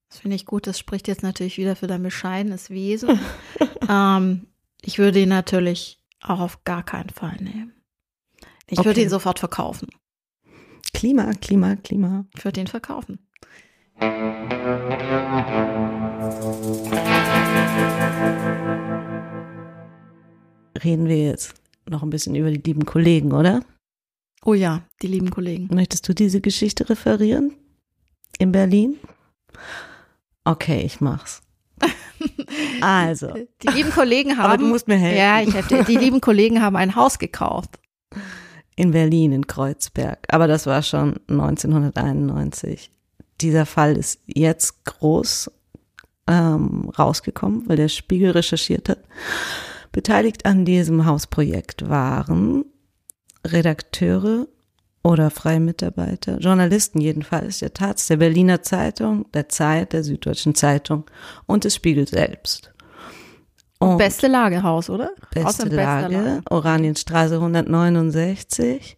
Das 0.09 0.19
finde 0.19 0.35
ich 0.35 0.45
gut. 0.45 0.67
Das 0.67 0.77
spricht 0.77 1.07
jetzt 1.07 1.23
natürlich 1.23 1.57
wieder 1.57 1.77
für 1.77 1.87
dein 1.87 2.03
bescheidenes 2.03 2.69
Wesen. 2.69 3.19
ähm, 3.89 4.47
ich 4.81 4.97
würde 4.97 5.21
ihn 5.21 5.29
natürlich 5.29 5.98
auch 6.21 6.39
auf 6.39 6.63
gar 6.63 6.83
keinen 6.83 7.09
Fall 7.09 7.37
nehmen. 7.39 7.73
Ich 8.67 8.79
okay. 8.79 8.87
würde 8.87 9.01
ihn 9.01 9.09
sofort 9.09 9.39
verkaufen. 9.39 9.87
Klima, 10.93 11.33
Klima, 11.33 11.75
Klima. 11.75 12.25
Ich 12.35 12.45
würde 12.45 12.61
ihn 12.61 12.67
verkaufen. 12.67 13.19
Reden 20.83 21.07
wir 21.07 21.23
jetzt 21.23 21.55
noch 21.87 22.03
ein 22.03 22.09
bisschen 22.09 22.35
über 22.35 22.51
die 22.51 22.61
lieben 22.61 22.85
Kollegen, 22.85 23.33
oder? 23.33 23.63
Oh 24.45 24.53
ja, 24.53 24.83
die 25.01 25.07
lieben 25.07 25.31
Kollegen. 25.31 25.67
Möchtest 25.73 26.07
du 26.07 26.13
diese 26.13 26.39
Geschichte 26.39 26.89
referieren? 26.89 27.53
In 28.37 28.51
Berlin? 28.51 28.97
Okay, 30.45 30.81
ich 30.81 31.01
mach's. 31.01 31.41
Also. 32.81 33.33
Die 33.61 33.67
lieben 33.67 33.91
Kollegen 33.91 34.37
haben. 34.37 34.45
Aber 34.45 34.57
du 34.57 34.65
musst 34.65 34.87
mir 34.87 34.97
helfen. 34.97 35.17
Ja, 35.17 35.41
ich 35.41 35.53
hätte, 35.53 35.83
die 35.83 35.95
lieben 35.95 36.21
Kollegen 36.21 36.61
haben 36.61 36.75
ein 36.75 36.95
Haus 36.95 37.19
gekauft. 37.19 37.79
In 38.75 38.91
Berlin, 38.91 39.31
in 39.31 39.47
Kreuzberg. 39.47 40.19
Aber 40.29 40.47
das 40.47 40.65
war 40.65 40.81
schon 40.81 41.19
1991. 41.27 42.91
Dieser 43.41 43.65
Fall 43.65 43.97
ist 43.97 44.19
jetzt 44.25 44.85
groß 44.85 45.51
ähm, 46.27 46.91
rausgekommen, 46.97 47.67
weil 47.67 47.77
der 47.77 47.89
Spiegel 47.89 48.31
recherchiert 48.31 48.89
hat. 48.89 48.99
Beteiligt 49.91 50.45
an 50.45 50.65
diesem 50.65 51.05
Hausprojekt 51.05 51.89
waren 51.89 52.65
Redakteure 53.45 54.47
oder 55.03 55.29
freie 55.29 55.59
Mitarbeiter, 55.59 56.39
Journalisten 56.39 56.99
jedenfalls, 56.99 57.59
der 57.59 57.73
Taz, 57.73 58.07
der 58.07 58.17
Berliner 58.17 58.61
Zeitung, 58.61 59.25
der 59.33 59.49
Zeit, 59.49 59.93
der 59.93 60.03
Süddeutschen 60.03 60.55
Zeitung 60.55 61.05
und 61.45 61.63
des 61.63 61.75
Spiegel 61.75 62.07
selbst. 62.07 62.73
Und 63.79 63.97
beste 63.97 64.27
Lagehaus, 64.27 64.89
oder? 64.89 65.11
Beste 65.33 65.69
Lage, 65.69 66.13
Lage, 66.13 66.41
Oranienstraße 66.49 67.35
169. 67.35 68.97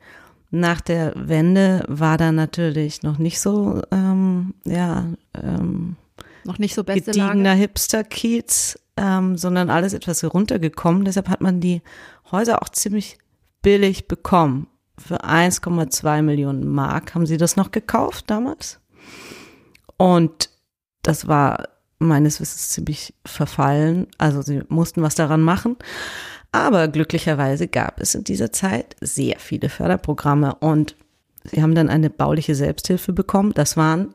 Nach 0.49 0.81
der 0.81 1.13
Wende 1.15 1.85
war 1.87 2.17
da 2.17 2.31
natürlich 2.31 3.03
noch 3.03 3.19
nicht 3.19 3.39
so, 3.39 3.81
ähm, 3.91 4.55
ja, 4.65 5.05
ähm, 5.41 5.97
noch 6.43 6.57
nicht 6.57 6.73
so 6.73 6.83
beste 6.83 7.11
gediegener 7.11 7.53
Hipster-Kiez, 7.53 8.79
ähm, 8.97 9.37
sondern 9.37 9.69
alles 9.69 9.93
etwas 9.93 10.23
runtergekommen. 10.23 11.05
Deshalb 11.05 11.29
hat 11.29 11.41
man 11.41 11.61
die 11.61 11.83
Häuser 12.31 12.63
auch 12.63 12.69
ziemlich 12.69 13.19
billig 13.61 14.07
bekommen 14.07 14.65
für 15.01 15.23
1,2 15.23 16.21
Millionen 16.21 16.67
Mark 16.67 17.15
haben 17.15 17.25
sie 17.25 17.37
das 17.37 17.55
noch 17.55 17.71
gekauft 17.71 18.25
damals. 18.27 18.79
Und 19.97 20.49
das 21.01 21.27
war 21.27 21.67
meines 21.99 22.41
Wissens 22.41 22.69
ziemlich 22.69 23.13
verfallen. 23.25 24.07
Also 24.17 24.41
sie 24.41 24.61
mussten 24.69 25.01
was 25.01 25.15
daran 25.15 25.41
machen. 25.41 25.77
Aber 26.51 26.87
glücklicherweise 26.87 27.67
gab 27.67 28.01
es 28.01 28.15
in 28.15 28.23
dieser 28.23 28.51
Zeit 28.51 28.95
sehr 28.99 29.39
viele 29.39 29.69
Förderprogramme 29.69 30.55
und 30.55 30.95
sie 31.43 31.61
haben 31.61 31.75
dann 31.75 31.89
eine 31.89 32.09
bauliche 32.09 32.55
Selbsthilfe 32.55 33.13
bekommen. 33.13 33.53
Das 33.53 33.77
waren, 33.77 34.13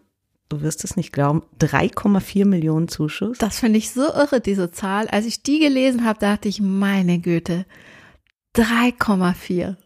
du 0.51 0.61
wirst 0.61 0.85
es 0.85 0.97
nicht 0.97 1.13
glauben, 1.13 1.43
3,4 1.61 2.45
Millionen 2.45 2.89
Zuschuss. 2.89 3.39
Das 3.39 3.59
finde 3.61 3.79
ich 3.79 3.91
so 3.91 4.03
irre, 4.03 4.41
diese 4.41 4.71
Zahl. 4.71 5.09
Als 5.09 5.25
ich 5.25 5.43
die 5.43 5.61
gelesen 5.61 6.05
habe, 6.05 6.19
dachte 6.19 6.49
ich, 6.49 6.61
meine 6.61 7.21
Güte, 7.21 7.65
3,4. 8.55 9.77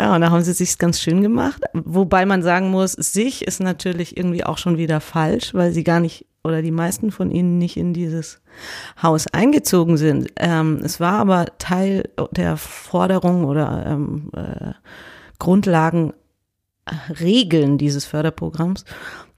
Ja, 0.00 0.14
und 0.14 0.22
da 0.22 0.30
haben 0.30 0.42
sie 0.42 0.52
sich 0.52 0.78
ganz 0.78 1.00
schön 1.00 1.22
gemacht. 1.22 1.62
Wobei 1.72 2.26
man 2.26 2.42
sagen 2.42 2.70
muss, 2.70 2.92
sich 2.92 3.46
ist 3.46 3.60
natürlich 3.60 4.16
irgendwie 4.16 4.44
auch 4.44 4.58
schon 4.58 4.76
wieder 4.76 5.00
falsch, 5.00 5.54
weil 5.54 5.72
sie 5.72 5.84
gar 5.84 6.00
nicht 6.00 6.26
oder 6.42 6.60
die 6.60 6.70
meisten 6.70 7.10
von 7.10 7.30
ihnen 7.30 7.58
nicht 7.58 7.76
in 7.76 7.94
dieses 7.94 8.40
Haus 9.02 9.26
eingezogen 9.28 9.96
sind. 9.96 10.30
Ähm, 10.36 10.80
es 10.84 11.00
war 11.00 11.14
aber 11.14 11.46
Teil 11.58 12.10
der 12.32 12.56
Forderung 12.58 13.44
oder 13.44 13.86
ähm, 13.86 14.30
äh, 14.36 14.72
Grundlagen, 15.38 16.12
Regeln 17.18 17.78
dieses 17.78 18.04
Förderprogramms, 18.04 18.84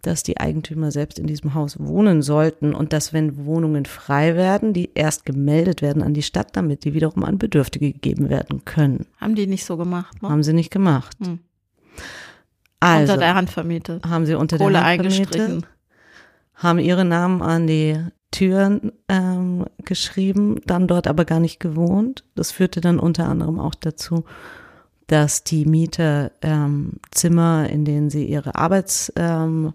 dass 0.07 0.23
die 0.23 0.39
Eigentümer 0.39 0.91
selbst 0.91 1.19
in 1.19 1.27
diesem 1.27 1.55
Haus 1.55 1.79
wohnen 1.79 2.23
sollten 2.23 2.75
und 2.75 2.93
dass, 2.93 3.13
wenn 3.13 3.45
Wohnungen 3.45 3.87
frei 3.87 4.37
werden, 4.37 4.73
die 4.73 4.91
erst 4.95 5.27
gemeldet 5.27 5.83
werden 5.83 6.03
an 6.03 6.15
die 6.15 6.23
Stadt, 6.23 6.57
damit 6.57 6.85
die 6.85 6.95
wiederum 6.95 7.25
an 7.25 7.39
Bedürftige 7.39 7.93
gegeben 7.93 8.31
werden 8.31 8.65
können. 8.65 9.07
Haben 9.21 9.35
die 9.35 9.47
nicht 9.47 9.65
so 9.65 9.77
gemacht? 9.77 10.23
Ne? 10.23 10.29
Haben 10.29 10.43
sie 10.43 10.53
nicht 10.53 10.71
gemacht. 10.71 11.17
Hm. 11.23 11.41
Also, 12.81 13.13
unter 13.13 13.25
der 13.25 13.35
Hand 13.35 13.51
vermietet. 13.51 14.05
Haben 14.07 14.27
sie 14.27 14.35
unter 14.35 14.59
Kohle 14.59 14.75
der 14.75 14.85
Hand 14.85 15.13
vermietet. 15.13 15.65
Haben 16.55 16.79
ihre 16.79 17.05
Namen 17.05 17.43
an 17.43 17.67
die 17.67 17.99
Türen 18.31 18.93
ähm, 19.09 19.65
geschrieben, 19.85 20.61
dann 20.67 20.87
dort 20.87 21.07
aber 21.07 21.25
gar 21.25 21.41
nicht 21.41 21.59
gewohnt. 21.59 22.25
Das 22.35 22.53
führte 22.53 22.81
dann 22.81 22.99
unter 22.99 23.29
anderem 23.29 23.59
auch 23.59 23.75
dazu, 23.75 24.25
dass 25.07 25.45
die 25.45 25.67
Mieter 25.67 26.33
ähm, 26.43 26.95
Zimmer, 27.13 27.69
in 27.71 27.85
denen 27.85 28.11
sie 28.11 28.25
ihre 28.25 28.57
Arbeits 28.57 29.13
ähm, 29.17 29.73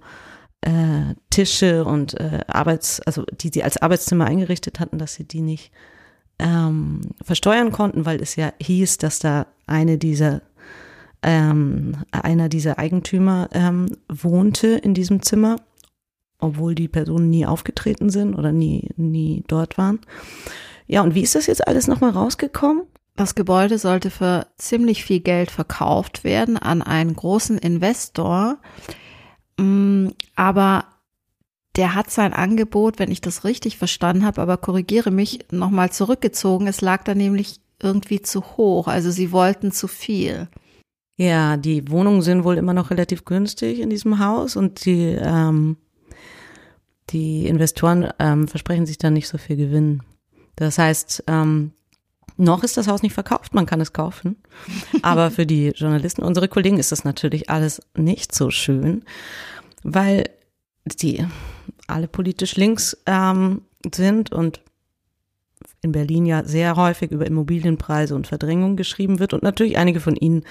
äh, 0.62 1.16
Tische 1.30 1.86
und 1.86 2.20
äh, 2.20 2.42
Arbeits, 2.48 3.00
also 3.02 3.24
die 3.32 3.50
sie 3.54 3.64
als 3.64 3.78
Arbeitszimmer 3.78 4.26
eingerichtet 4.26 4.80
hatten, 4.80 4.98
dass 4.98 5.16
sie 5.16 5.24
die 5.24 5.42
nicht 5.42 5.72
ähm, 6.40 7.02
versteuern 7.24 7.72
konnten, 7.72 8.06
weil 8.06 8.22
es 8.22 8.36
ja 8.36 8.54
hieß, 8.62 8.98
dass 8.98 9.20
da 9.20 9.48
eine 9.68 9.98
dieser 9.98 10.42
ähm, 11.24 11.98
einer 12.12 12.50
dieser 12.50 12.80
Eigentümer 12.80 13.48
ähm, 13.54 13.96
wohnte 14.10 14.70
in 14.70 14.96
diesem 14.96 15.22
Zimmer, 15.22 15.58
obwohl 16.40 16.74
die 16.74 16.88
Personen 16.88 17.30
nie 17.30 17.46
aufgetreten 17.46 18.10
sind 18.10 18.34
oder 18.34 18.52
nie 18.52 18.90
nie 18.98 19.44
dort 19.48 19.78
waren. 19.78 20.00
Ja, 20.88 21.02
und 21.04 21.16
wie 21.16 21.22
ist 21.22 21.36
das 21.36 21.46
jetzt 21.46 21.68
alles 21.68 21.88
nochmal 21.88 22.10
rausgekommen? 22.10 22.84
Das 23.16 23.36
Gebäude 23.36 23.78
sollte 23.78 24.10
für 24.10 24.48
ziemlich 24.58 25.04
viel 25.04 25.20
Geld 25.20 25.52
verkauft 25.52 26.24
werden 26.24 26.58
an 26.58 26.82
einen 26.82 27.16
großen 27.16 27.58
Investor. 27.58 28.58
Mm, 29.58 30.10
aber 30.36 30.86
der 31.76 31.96
hat 31.96 32.10
sein 32.12 32.34
Angebot, 32.34 33.00
wenn 33.00 33.12
ich 33.12 33.22
das 33.22 33.44
richtig 33.44 33.78
verstanden 33.78 34.26
habe, 34.26 34.42
aber 34.42 34.58
korrigiere 34.58 35.12
mich, 35.12 35.40
nochmal 35.52 35.92
zurückgezogen. 35.92 36.68
Es 36.68 36.82
lag 36.82 37.04
da 37.04 37.16
nämlich 37.16 37.60
irgendwie 37.82 38.22
zu 38.22 38.42
hoch. 38.58 38.88
Also 38.88 39.12
sie 39.12 39.32
wollten 39.32 39.72
zu 39.72 39.88
viel. 39.88 40.48
Ja, 41.18 41.58
die 41.58 41.90
Wohnungen 41.90 42.22
sind 42.22 42.44
wohl 42.44 42.58
immer 42.58 42.74
noch 42.74 42.90
relativ 42.90 43.26
günstig 43.26 43.80
in 43.80 43.90
diesem 43.90 44.20
Haus 44.20 44.56
und 44.56 44.86
die, 44.86 45.18
ähm, 45.20 45.78
die 47.10 47.48
Investoren 47.48 48.12
ähm, 48.20 48.48
versprechen 48.48 48.86
sich 48.86 48.98
dann 48.98 49.14
nicht 49.14 49.28
so 49.28 49.38
viel 49.38 49.56
Gewinn. 49.56 50.02
Das 50.56 50.78
heißt, 50.78 51.26
ähm, 51.28 51.74
noch 52.38 52.64
ist 52.64 52.78
das 52.78 52.88
Haus 52.88 53.04
nicht 53.04 53.14
verkauft, 53.14 53.54
man 53.54 53.66
kann 53.66 53.82
es 53.82 53.94
kaufen. 53.94 54.38
Aber 55.02 55.32
für 55.32 55.46
die 55.46 55.70
Journalisten, 55.70 56.24
unsere 56.24 56.48
Kollegen, 56.48 56.78
ist 56.78 56.92
das 56.92 57.04
natürlich 57.04 57.50
alles 57.50 57.82
nicht 57.96 58.34
so 58.34 58.50
schön, 58.50 59.04
weil 59.84 60.26
die 60.86 61.26
alle 61.88 62.08
politisch 62.08 62.56
links 62.56 62.98
ähm, 63.06 63.62
sind 63.94 64.32
und 64.32 64.62
in 65.82 65.92
Berlin 65.92 66.26
ja 66.26 66.44
sehr 66.44 66.76
häufig 66.76 67.12
über 67.12 67.26
Immobilienpreise 67.26 68.16
und 68.16 68.28
Verdrängung 68.28 68.76
geschrieben 68.76 69.20
wird 69.20 69.34
und 69.34 69.44
natürlich 69.44 69.78
einige 69.78 70.00
von 70.00 70.16
ihnen 70.16 70.44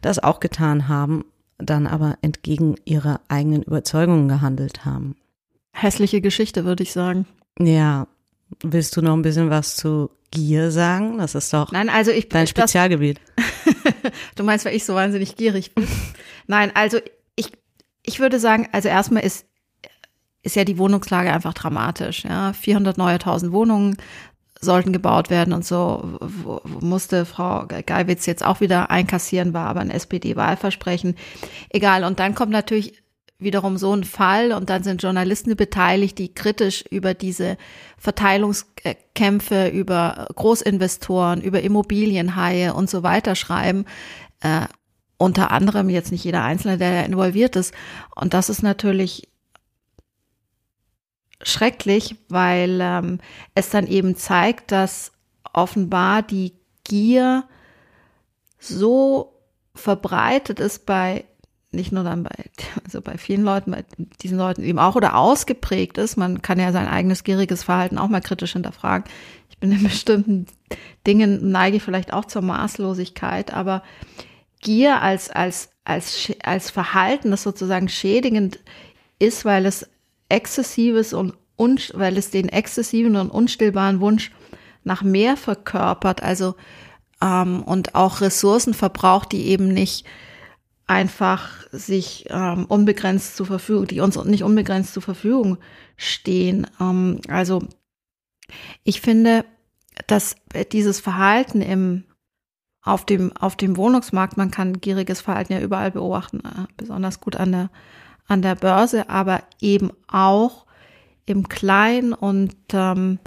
das 0.00 0.18
auch 0.18 0.40
getan 0.40 0.88
haben, 0.88 1.24
dann 1.58 1.86
aber 1.86 2.18
entgegen 2.22 2.76
ihrer 2.84 3.20
eigenen 3.28 3.62
Überzeugungen 3.62 4.28
gehandelt 4.28 4.84
haben. 4.84 5.16
Hässliche 5.72 6.20
Geschichte, 6.20 6.64
würde 6.64 6.82
ich 6.82 6.92
sagen. 6.92 7.26
Ja. 7.58 8.06
Willst 8.62 8.96
du 8.96 9.02
noch 9.02 9.14
ein 9.14 9.22
bisschen 9.22 9.50
was 9.50 9.74
zu 9.74 10.10
Gier 10.30 10.70
sagen? 10.70 11.18
Das 11.18 11.34
ist 11.34 11.52
doch 11.52 11.72
Nein, 11.72 11.88
also 11.88 12.10
ich, 12.10 12.28
dein 12.28 12.46
Spezialgebiet. 12.46 13.20
du 14.34 14.44
meinst, 14.44 14.64
weil 14.64 14.74
ich 14.74 14.84
so 14.84 14.94
wahnsinnig 14.94 15.36
gierig 15.36 15.74
bin? 15.74 15.86
Nein, 16.46 16.72
also 16.74 16.98
ich, 17.36 17.52
ich 18.02 18.20
würde 18.20 18.38
sagen, 18.38 18.68
also 18.72 18.88
erstmal 18.88 19.24
ist 19.24 19.46
ist 20.42 20.54
ja 20.54 20.64
die 20.64 20.78
Wohnungslage 20.78 21.32
einfach 21.32 21.54
dramatisch. 21.54 22.22
Ja, 22.24 22.52
400 22.52 22.96
neue 22.96 23.14
1000 23.14 23.50
Wohnungen 23.50 23.96
sollten 24.60 24.92
gebaut 24.92 25.28
werden 25.28 25.52
und 25.52 25.66
so 25.66 26.18
musste 26.80 27.26
Frau 27.26 27.66
Geiwitz 27.66 28.26
jetzt 28.26 28.44
auch 28.44 28.60
wieder 28.60 28.90
einkassieren, 28.90 29.52
war 29.52 29.66
aber 29.66 29.80
ein 29.80 29.90
SPD-Wahlversprechen. 29.90 31.16
Egal. 31.68 32.04
Und 32.04 32.20
dann 32.20 32.36
kommt 32.36 32.52
natürlich 32.52 33.02
wiederum 33.38 33.76
so 33.76 33.94
ein 33.94 34.04
Fall 34.04 34.52
und 34.52 34.70
dann 34.70 34.82
sind 34.82 35.02
Journalisten 35.02 35.56
beteiligt, 35.56 36.18
die 36.18 36.32
kritisch 36.32 36.84
über 36.90 37.14
diese 37.14 37.58
Verteilungskämpfe, 37.98 39.68
über 39.68 40.28
Großinvestoren, 40.34 41.42
über 41.42 41.60
Immobilienhaie 41.60 42.72
und 42.72 42.88
so 42.88 43.02
weiter 43.02 43.34
schreiben. 43.34 43.84
Äh, 44.40 44.66
unter 45.18 45.50
anderem 45.50 45.88
jetzt 45.88 46.12
nicht 46.12 46.24
jeder 46.24 46.42
Einzelne, 46.42 46.78
der 46.78 47.06
involviert 47.06 47.56
ist. 47.56 47.74
Und 48.14 48.34
das 48.34 48.48
ist 48.48 48.62
natürlich 48.62 49.28
schrecklich, 51.42 52.16
weil 52.28 52.78
ähm, 52.80 53.20
es 53.54 53.70
dann 53.70 53.86
eben 53.86 54.16
zeigt, 54.16 54.72
dass 54.72 55.12
offenbar 55.52 56.22
die 56.22 56.54
Gier 56.84 57.44
so 58.58 59.34
verbreitet 59.74 60.60
ist 60.60 60.86
bei 60.86 61.24
nicht 61.76 61.92
nur 61.92 62.04
dann 62.04 62.24
bei, 62.24 62.34
also 62.84 63.00
bei 63.00 63.18
vielen 63.18 63.42
Leuten, 63.42 63.70
bei 63.70 63.84
diesen 64.22 64.38
Leuten 64.38 64.64
eben 64.64 64.78
auch 64.78 64.96
oder 64.96 65.16
ausgeprägt 65.16 65.98
ist. 65.98 66.16
Man 66.16 66.42
kann 66.42 66.58
ja 66.58 66.72
sein 66.72 66.88
eigenes 66.88 67.24
gieriges 67.24 67.64
Verhalten 67.64 67.98
auch 67.98 68.08
mal 68.08 68.20
kritisch 68.20 68.54
hinterfragen. 68.54 69.10
Ich 69.50 69.58
bin 69.58 69.72
in 69.72 69.82
bestimmten 69.82 70.46
Dingen 71.06 71.50
neige 71.50 71.76
ich 71.76 71.82
vielleicht 71.82 72.12
auch 72.12 72.24
zur 72.24 72.42
Maßlosigkeit, 72.42 73.54
aber 73.54 73.82
Gier 74.60 75.00
als, 75.02 75.30
als, 75.30 75.70
als, 75.84 76.32
als 76.42 76.70
Verhalten, 76.70 77.30
das 77.30 77.42
sozusagen 77.42 77.88
schädigend 77.88 78.58
ist, 79.18 79.44
weil 79.44 79.66
es 79.66 79.88
exzessives 80.28 81.12
und 81.12 81.34
un, 81.56 81.78
weil 81.94 82.16
es 82.18 82.30
den 82.30 82.48
exzessiven 82.48 83.16
und 83.16 83.30
unstillbaren 83.30 84.00
Wunsch 84.00 84.32
nach 84.82 85.02
mehr 85.02 85.36
verkörpert, 85.36 86.22
also 86.22 86.54
ähm, 87.22 87.62
und 87.62 87.94
auch 87.94 88.20
Ressourcen 88.20 88.74
verbraucht, 88.74 89.32
die 89.32 89.46
eben 89.46 89.68
nicht 89.68 90.06
einfach 90.86 91.66
sich 91.72 92.26
ähm, 92.30 92.66
unbegrenzt 92.66 93.36
zur 93.36 93.46
Verfügung, 93.46 93.86
die 93.86 94.00
uns 94.00 94.16
nicht 94.24 94.44
unbegrenzt 94.44 94.94
zur 94.94 95.02
Verfügung 95.02 95.58
stehen. 95.96 96.66
Ähm, 96.80 97.20
also 97.28 97.66
ich 98.84 99.00
finde, 99.00 99.44
dass 100.06 100.36
dieses 100.72 101.00
Verhalten 101.00 101.60
im 101.60 102.04
auf 102.82 103.04
dem 103.04 103.36
auf 103.36 103.56
dem 103.56 103.76
Wohnungsmarkt, 103.76 104.36
man 104.36 104.52
kann 104.52 104.80
gieriges 104.80 105.20
Verhalten 105.20 105.52
ja 105.52 105.60
überall 105.60 105.90
beobachten, 105.90 106.40
äh, 106.40 106.66
besonders 106.76 107.20
gut 107.20 107.34
an 107.34 107.50
der 107.50 107.70
an 108.28 108.42
der 108.42 108.54
Börse, 108.54 109.08
aber 109.08 109.42
eben 109.60 109.90
auch 110.06 110.66
im 111.26 111.48
Kleinen. 111.48 112.12
Und 112.12 112.56
ähm, 112.72 113.18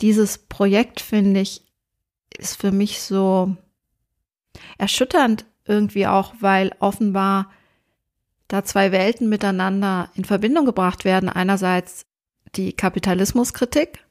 dieses 0.00 0.38
Projekt, 0.38 1.00
finde 1.00 1.40
ich, 1.40 1.64
ist 2.36 2.60
für 2.60 2.72
mich 2.72 3.02
so 3.02 3.56
erschütternd 4.78 5.46
irgendwie 5.70 6.06
auch, 6.06 6.34
weil 6.40 6.72
offenbar 6.80 7.48
da 8.48 8.64
zwei 8.64 8.90
Welten 8.90 9.28
miteinander 9.28 10.10
in 10.14 10.24
Verbindung 10.24 10.66
gebracht 10.66 11.04
werden. 11.04 11.28
Einerseits 11.28 12.04
die 12.56 12.72
Kapitalismuskritik 12.72 14.04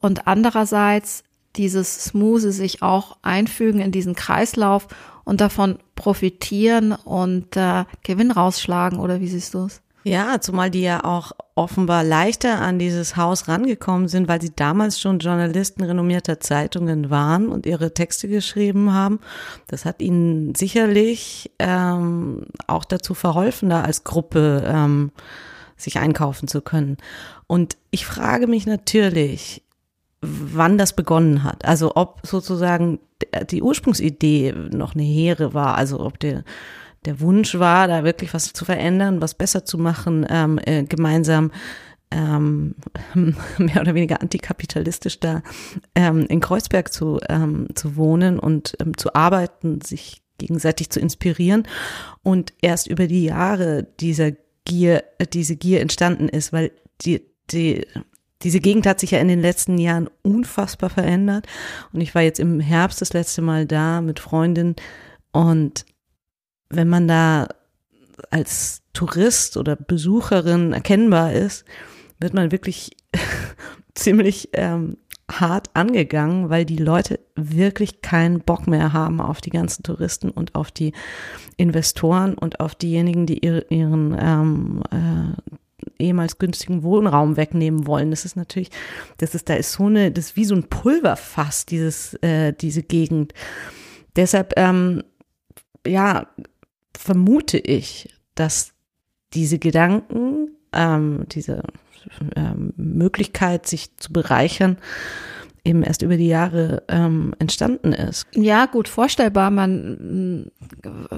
und 0.00 0.26
andererseits 0.26 1.22
dieses 1.56 2.04
Smoothie 2.04 2.52
sich 2.52 2.82
auch 2.82 3.18
einfügen 3.22 3.80
in 3.80 3.92
diesen 3.92 4.14
Kreislauf 4.14 4.88
und 5.24 5.40
davon 5.40 5.78
profitieren 5.94 6.92
und 6.92 7.56
äh, 7.56 7.84
Gewinn 8.02 8.30
rausschlagen 8.30 8.98
oder 8.98 9.20
wie 9.20 9.28
siehst 9.28 9.54
du 9.54 9.66
es? 9.66 9.82
Ja, 10.06 10.40
zumal 10.40 10.70
die 10.70 10.82
ja 10.82 11.02
auch 11.02 11.32
offenbar 11.56 12.04
leichter 12.04 12.60
an 12.60 12.78
dieses 12.78 13.16
Haus 13.16 13.48
rangekommen 13.48 14.06
sind, 14.06 14.28
weil 14.28 14.40
sie 14.40 14.54
damals 14.54 15.00
schon 15.00 15.18
Journalisten 15.18 15.82
renommierter 15.82 16.38
Zeitungen 16.38 17.10
waren 17.10 17.48
und 17.48 17.66
ihre 17.66 17.92
Texte 17.92 18.28
geschrieben 18.28 18.92
haben. 18.92 19.18
Das 19.66 19.84
hat 19.84 20.00
ihnen 20.00 20.54
sicherlich 20.54 21.50
ähm, 21.58 22.46
auch 22.68 22.84
dazu 22.84 23.14
verholfen, 23.14 23.68
da 23.68 23.82
als 23.82 24.04
Gruppe 24.04 24.62
ähm, 24.64 25.10
sich 25.76 25.98
einkaufen 25.98 26.46
zu 26.46 26.60
können. 26.60 26.98
Und 27.48 27.76
ich 27.90 28.06
frage 28.06 28.46
mich 28.46 28.64
natürlich, 28.64 29.64
wann 30.20 30.78
das 30.78 30.94
begonnen 30.94 31.42
hat. 31.42 31.64
Also 31.64 31.96
ob 31.96 32.20
sozusagen 32.24 33.00
die 33.50 33.60
Ursprungsidee 33.60 34.54
noch 34.70 34.94
eine 34.94 35.02
Heere 35.02 35.52
war, 35.52 35.74
also 35.74 35.98
ob 35.98 36.20
der, 36.20 36.44
der 37.06 37.20
Wunsch 37.20 37.58
war, 37.58 37.88
da 37.88 38.04
wirklich 38.04 38.34
was 38.34 38.52
zu 38.52 38.64
verändern, 38.64 39.22
was 39.22 39.34
besser 39.34 39.64
zu 39.64 39.78
machen, 39.78 40.26
ähm, 40.28 40.60
äh, 40.64 40.82
gemeinsam 40.84 41.50
ähm, 42.10 42.74
mehr 43.14 43.80
oder 43.80 43.94
weniger 43.94 44.20
antikapitalistisch 44.20 45.20
da 45.20 45.42
ähm, 45.94 46.26
in 46.28 46.40
Kreuzberg 46.40 46.92
zu, 46.92 47.18
ähm, 47.28 47.68
zu 47.74 47.96
wohnen 47.96 48.38
und 48.38 48.76
ähm, 48.80 48.96
zu 48.96 49.14
arbeiten, 49.14 49.80
sich 49.80 50.22
gegenseitig 50.38 50.90
zu 50.90 51.00
inspirieren 51.00 51.66
und 52.22 52.52
erst 52.60 52.88
über 52.88 53.06
die 53.06 53.24
Jahre 53.24 53.86
dieser 54.00 54.32
Gier, 54.64 55.04
äh, 55.18 55.26
diese 55.26 55.56
Gier 55.56 55.80
entstanden 55.80 56.28
ist, 56.28 56.52
weil 56.52 56.72
die, 57.02 57.22
die 57.50 57.86
diese 58.42 58.60
Gegend 58.60 58.86
hat 58.86 59.00
sich 59.00 59.12
ja 59.12 59.18
in 59.18 59.28
den 59.28 59.40
letzten 59.40 59.78
Jahren 59.78 60.10
unfassbar 60.22 60.90
verändert. 60.90 61.46
Und 61.92 62.02
ich 62.02 62.14
war 62.14 62.20
jetzt 62.20 62.38
im 62.38 62.60
Herbst 62.60 63.00
das 63.00 63.14
letzte 63.14 63.40
Mal 63.40 63.64
da 63.64 64.02
mit 64.02 64.20
Freundin. 64.20 64.76
Und 65.32 65.86
wenn 66.68 66.88
man 66.88 67.08
da 67.08 67.48
als 68.30 68.82
Tourist 68.92 69.56
oder 69.56 69.76
Besucherin 69.76 70.72
erkennbar 70.72 71.32
ist, 71.32 71.64
wird 72.18 72.34
man 72.34 72.50
wirklich 72.50 72.96
ziemlich 73.94 74.50
ähm, 74.52 74.96
hart 75.30 75.70
angegangen, 75.74 76.50
weil 76.50 76.64
die 76.64 76.76
Leute 76.76 77.20
wirklich 77.34 78.00
keinen 78.00 78.40
Bock 78.40 78.66
mehr 78.66 78.92
haben 78.92 79.20
auf 79.20 79.40
die 79.40 79.50
ganzen 79.50 79.82
Touristen 79.82 80.30
und 80.30 80.54
auf 80.54 80.70
die 80.70 80.92
Investoren 81.56 82.34
und 82.34 82.60
auf 82.60 82.74
diejenigen, 82.74 83.26
die 83.26 83.44
ihre, 83.44 83.66
ihren 83.68 84.16
ähm, 84.18 84.82
äh, 84.90 86.02
ehemals 86.02 86.38
günstigen 86.38 86.82
Wohnraum 86.82 87.36
wegnehmen 87.36 87.86
wollen. 87.86 88.10
Das 88.10 88.24
ist 88.24 88.36
natürlich, 88.36 88.70
das 89.18 89.34
ist, 89.34 89.48
da 89.48 89.54
ist 89.54 89.72
so 89.72 89.86
eine, 89.86 90.12
das 90.12 90.26
ist 90.26 90.36
wie 90.36 90.44
so 90.44 90.54
ein 90.54 90.68
Pulverfass, 90.68 91.66
dieses, 91.66 92.14
äh, 92.22 92.52
diese 92.52 92.82
Gegend. 92.82 93.34
Deshalb, 94.14 94.54
ähm, 94.56 95.02
ja, 95.86 96.28
vermute 96.98 97.58
ich, 97.58 98.14
dass 98.34 98.72
diese 99.34 99.58
Gedanken, 99.58 100.50
ähm, 100.72 101.26
diese 101.30 101.62
ähm, 102.34 102.72
Möglichkeit, 102.76 103.66
sich 103.66 103.96
zu 103.96 104.12
bereichern, 104.12 104.78
eben 105.66 105.82
erst 105.82 106.02
über 106.02 106.16
die 106.16 106.28
Jahre 106.28 106.84
ähm, 106.88 107.34
entstanden 107.40 107.92
ist. 107.92 108.26
Ja, 108.34 108.66
gut 108.66 108.86
vorstellbar. 108.86 109.50
Man 109.50 110.44
mm, 110.44 110.50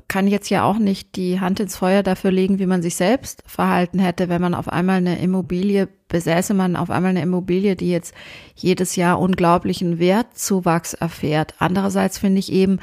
kann 0.09 0.27
jetzt 0.27 0.49
ja 0.49 0.65
auch 0.65 0.79
nicht 0.79 1.17
die 1.17 1.39
Hand 1.39 1.61
ins 1.61 1.77
Feuer 1.77 2.03
dafür 2.03 2.31
legen, 2.31 2.59
wie 2.59 2.67
man 2.67 2.81
sich 2.81 2.97
selbst 2.97 3.43
verhalten 3.47 3.99
hätte, 3.99 4.31
wenn 4.31 4.41
man 4.41 4.55
auf 4.55 4.69
einmal 4.69 4.97
eine 4.97 5.21
Immobilie 5.21 5.89
besäße, 6.09 6.55
man 6.55 6.77
auf 6.77 6.89
einmal 6.89 7.11
eine 7.11 7.23
Immobilie, 7.23 7.77
die 7.77 7.91
jetzt 7.91 8.15
jedes 8.55 8.97
Jahr 8.97 9.21
unglaublichen 9.21 9.99
Wertzuwachs 9.99 10.95
erfährt. 10.95 11.55
Andererseits 11.59 12.19
finde 12.19 12.39
ich 12.39 12.51
eben, 12.51 12.79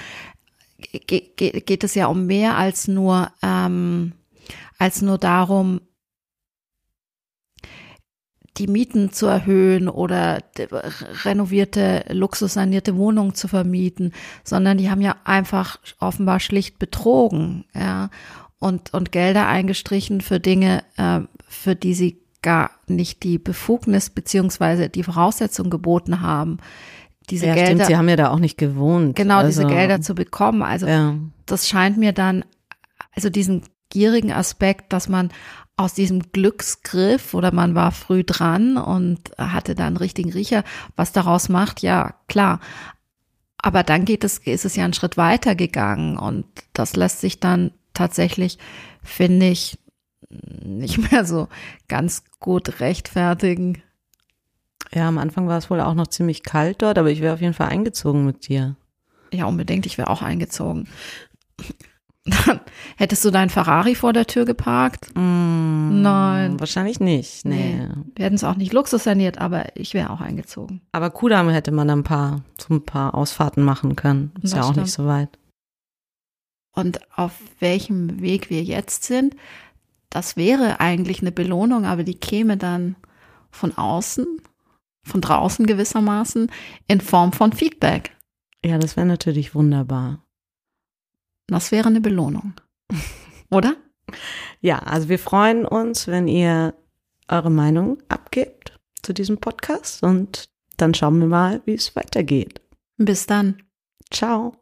geht 0.77 1.83
es 1.83 1.95
ja 1.95 2.07
um 2.07 2.25
mehr 2.25 2.57
als 2.57 2.87
nur, 2.87 3.31
ähm, 3.41 4.13
als 4.77 5.01
nur 5.01 5.17
darum, 5.17 5.81
die 8.57 8.67
Mieten 8.67 9.11
zu 9.11 9.25
erhöhen 9.25 9.89
oder 9.89 10.39
renovierte, 11.23 12.05
luxussanierte 12.09 12.95
Wohnungen 12.95 13.35
zu 13.35 13.47
vermieten, 13.47 14.13
sondern 14.43 14.77
die 14.77 14.89
haben 14.89 15.01
ja 15.01 15.17
einfach 15.25 15.79
offenbar 15.99 16.39
schlicht 16.39 16.79
betrogen, 16.79 17.65
ja, 17.73 18.09
und, 18.57 18.93
und 18.93 19.11
Gelder 19.11 19.47
eingestrichen 19.47 20.21
für 20.21 20.39
Dinge, 20.39 20.83
äh, 20.97 21.21
für 21.47 21.75
die 21.75 21.93
sie 21.93 22.21
gar 22.41 22.71
nicht 22.87 23.23
die 23.23 23.37
Befugnis 23.37 24.09
beziehungsweise 24.09 24.87
die 24.87 25.03
Voraussetzung 25.03 25.69
geboten 25.69 26.21
haben, 26.21 26.59
diese 27.25 27.47
ja, 27.47 27.53
Gelder. 27.55 27.71
Stimmt, 27.71 27.85
sie 27.87 27.97
haben 27.97 28.09
ja 28.09 28.15
da 28.15 28.31
auch 28.31 28.39
nicht 28.39 28.57
gewohnt. 28.57 29.15
Genau, 29.15 29.37
also, 29.37 29.61
diese 29.61 29.73
Gelder 29.73 30.01
zu 30.01 30.15
bekommen. 30.15 30.61
Also 30.61 30.87
ja. 30.87 31.15
das 31.45 31.67
scheint 31.67 31.97
mir 31.97 32.13
dann, 32.13 32.45
also 33.13 33.29
diesen 33.29 33.63
gierigen 33.89 34.31
Aspekt, 34.31 34.93
dass 34.93 35.09
man 35.09 35.31
aus 35.77 35.93
diesem 35.93 36.31
Glücksgriff 36.31 37.33
oder 37.33 37.53
man 37.53 37.75
war 37.75 37.91
früh 37.91 38.23
dran 38.23 38.77
und 38.77 39.19
hatte 39.37 39.75
da 39.75 39.87
einen 39.87 39.97
richtigen 39.97 40.31
Riecher, 40.31 40.63
was 40.95 41.11
daraus 41.11 41.49
macht, 41.49 41.81
ja, 41.81 42.15
klar. 42.27 42.59
Aber 43.57 43.83
dann 43.83 44.05
geht 44.05 44.23
es, 44.23 44.37
ist 44.37 44.63
es 44.63 44.75
ja 44.75 44.83
einen 44.83 44.93
Schritt 44.93 45.17
weiter 45.17 45.55
gegangen 45.55 46.17
und 46.17 46.45
das 46.73 46.95
lässt 46.95 47.19
sich 47.19 47.39
dann 47.39 47.71
tatsächlich, 47.93 48.57
finde 49.03 49.47
ich, 49.47 49.77
nicht 50.29 51.11
mehr 51.11 51.25
so 51.25 51.47
ganz 51.87 52.23
gut 52.39 52.79
rechtfertigen. 52.79 53.81
Ja, 54.93 55.07
am 55.07 55.17
Anfang 55.17 55.47
war 55.47 55.57
es 55.57 55.69
wohl 55.69 55.81
auch 55.81 55.93
noch 55.93 56.07
ziemlich 56.07 56.43
kalt 56.43 56.81
dort, 56.81 56.97
aber 56.97 57.09
ich 57.11 57.21
wäre 57.21 57.33
auf 57.33 57.41
jeden 57.41 57.53
Fall 57.53 57.69
eingezogen 57.69 58.25
mit 58.25 58.47
dir. 58.47 58.75
Ja, 59.33 59.45
unbedingt, 59.45 59.85
ich 59.85 59.97
wäre 59.97 60.09
auch 60.09 60.21
eingezogen. 60.21 60.87
Dann 62.47 62.59
hättest 62.97 63.23
du 63.23 63.29
dein 63.29 63.51
Ferrari 63.51 63.93
vor 63.93 64.11
der 64.11 64.25
Tür 64.25 64.45
geparkt? 64.45 65.09
Mm, 65.15 66.01
Nein. 66.01 66.59
Wahrscheinlich 66.59 66.99
nicht. 66.99 67.45
Nee. 67.45 67.75
Nee. 67.75 67.89
Wir 68.15 68.25
hätten 68.25 68.35
es 68.35 68.43
auch 68.43 68.55
nicht 68.55 68.73
luxussaniert, 68.73 69.37
aber 69.37 69.75
ich 69.77 69.93
wäre 69.93 70.09
auch 70.09 70.21
eingezogen. 70.21 70.81
Aber 70.91 71.11
Kudamm 71.11 71.49
hätte 71.49 71.71
man 71.71 71.87
ein 71.91 72.03
paar, 72.03 72.41
so 72.59 72.73
ein 72.73 72.83
paar 72.83 73.13
Ausfahrten 73.13 73.63
machen 73.63 73.95
können. 73.95 74.31
Ist 74.41 74.53
Das 74.53 74.53
ja 74.53 74.61
auch 74.61 74.71
stimmt. 74.71 74.85
nicht 74.87 74.93
so 74.93 75.05
weit. 75.05 75.29
Und 76.71 76.99
auf 77.15 77.33
welchem 77.59 78.19
Weg 78.21 78.49
wir 78.49 78.63
jetzt 78.63 79.03
sind, 79.03 79.35
das 80.09 80.35
wäre 80.35 80.79
eigentlich 80.79 81.21
eine 81.21 81.31
Belohnung, 81.31 81.85
aber 81.85 82.03
die 82.03 82.15
käme 82.19 82.57
dann 82.57 82.95
von 83.51 83.77
außen, 83.77 84.25
von 85.05 85.21
draußen 85.21 85.65
gewissermaßen, 85.65 86.51
in 86.87 86.99
Form 86.99 87.31
von 87.31 87.53
Feedback. 87.53 88.11
Ja, 88.63 88.77
das 88.77 88.97
wäre 88.97 89.05
natürlich 89.05 89.55
wunderbar. 89.55 90.25
Das 91.47 91.71
wäre 91.71 91.87
eine 91.87 92.01
Belohnung. 92.01 92.53
Oder? 93.49 93.75
Ja, 94.61 94.79
also 94.79 95.09
wir 95.09 95.19
freuen 95.19 95.65
uns, 95.65 96.07
wenn 96.07 96.27
ihr 96.27 96.75
eure 97.27 97.49
Meinung 97.49 97.97
abgebt 98.07 98.79
zu 99.01 99.13
diesem 99.13 99.39
Podcast 99.39 100.03
und 100.03 100.49
dann 100.77 100.93
schauen 100.93 101.19
wir 101.19 101.27
mal, 101.27 101.61
wie 101.65 101.73
es 101.73 101.95
weitergeht. 101.95 102.61
Bis 102.97 103.25
dann. 103.25 103.63
Ciao. 104.11 104.53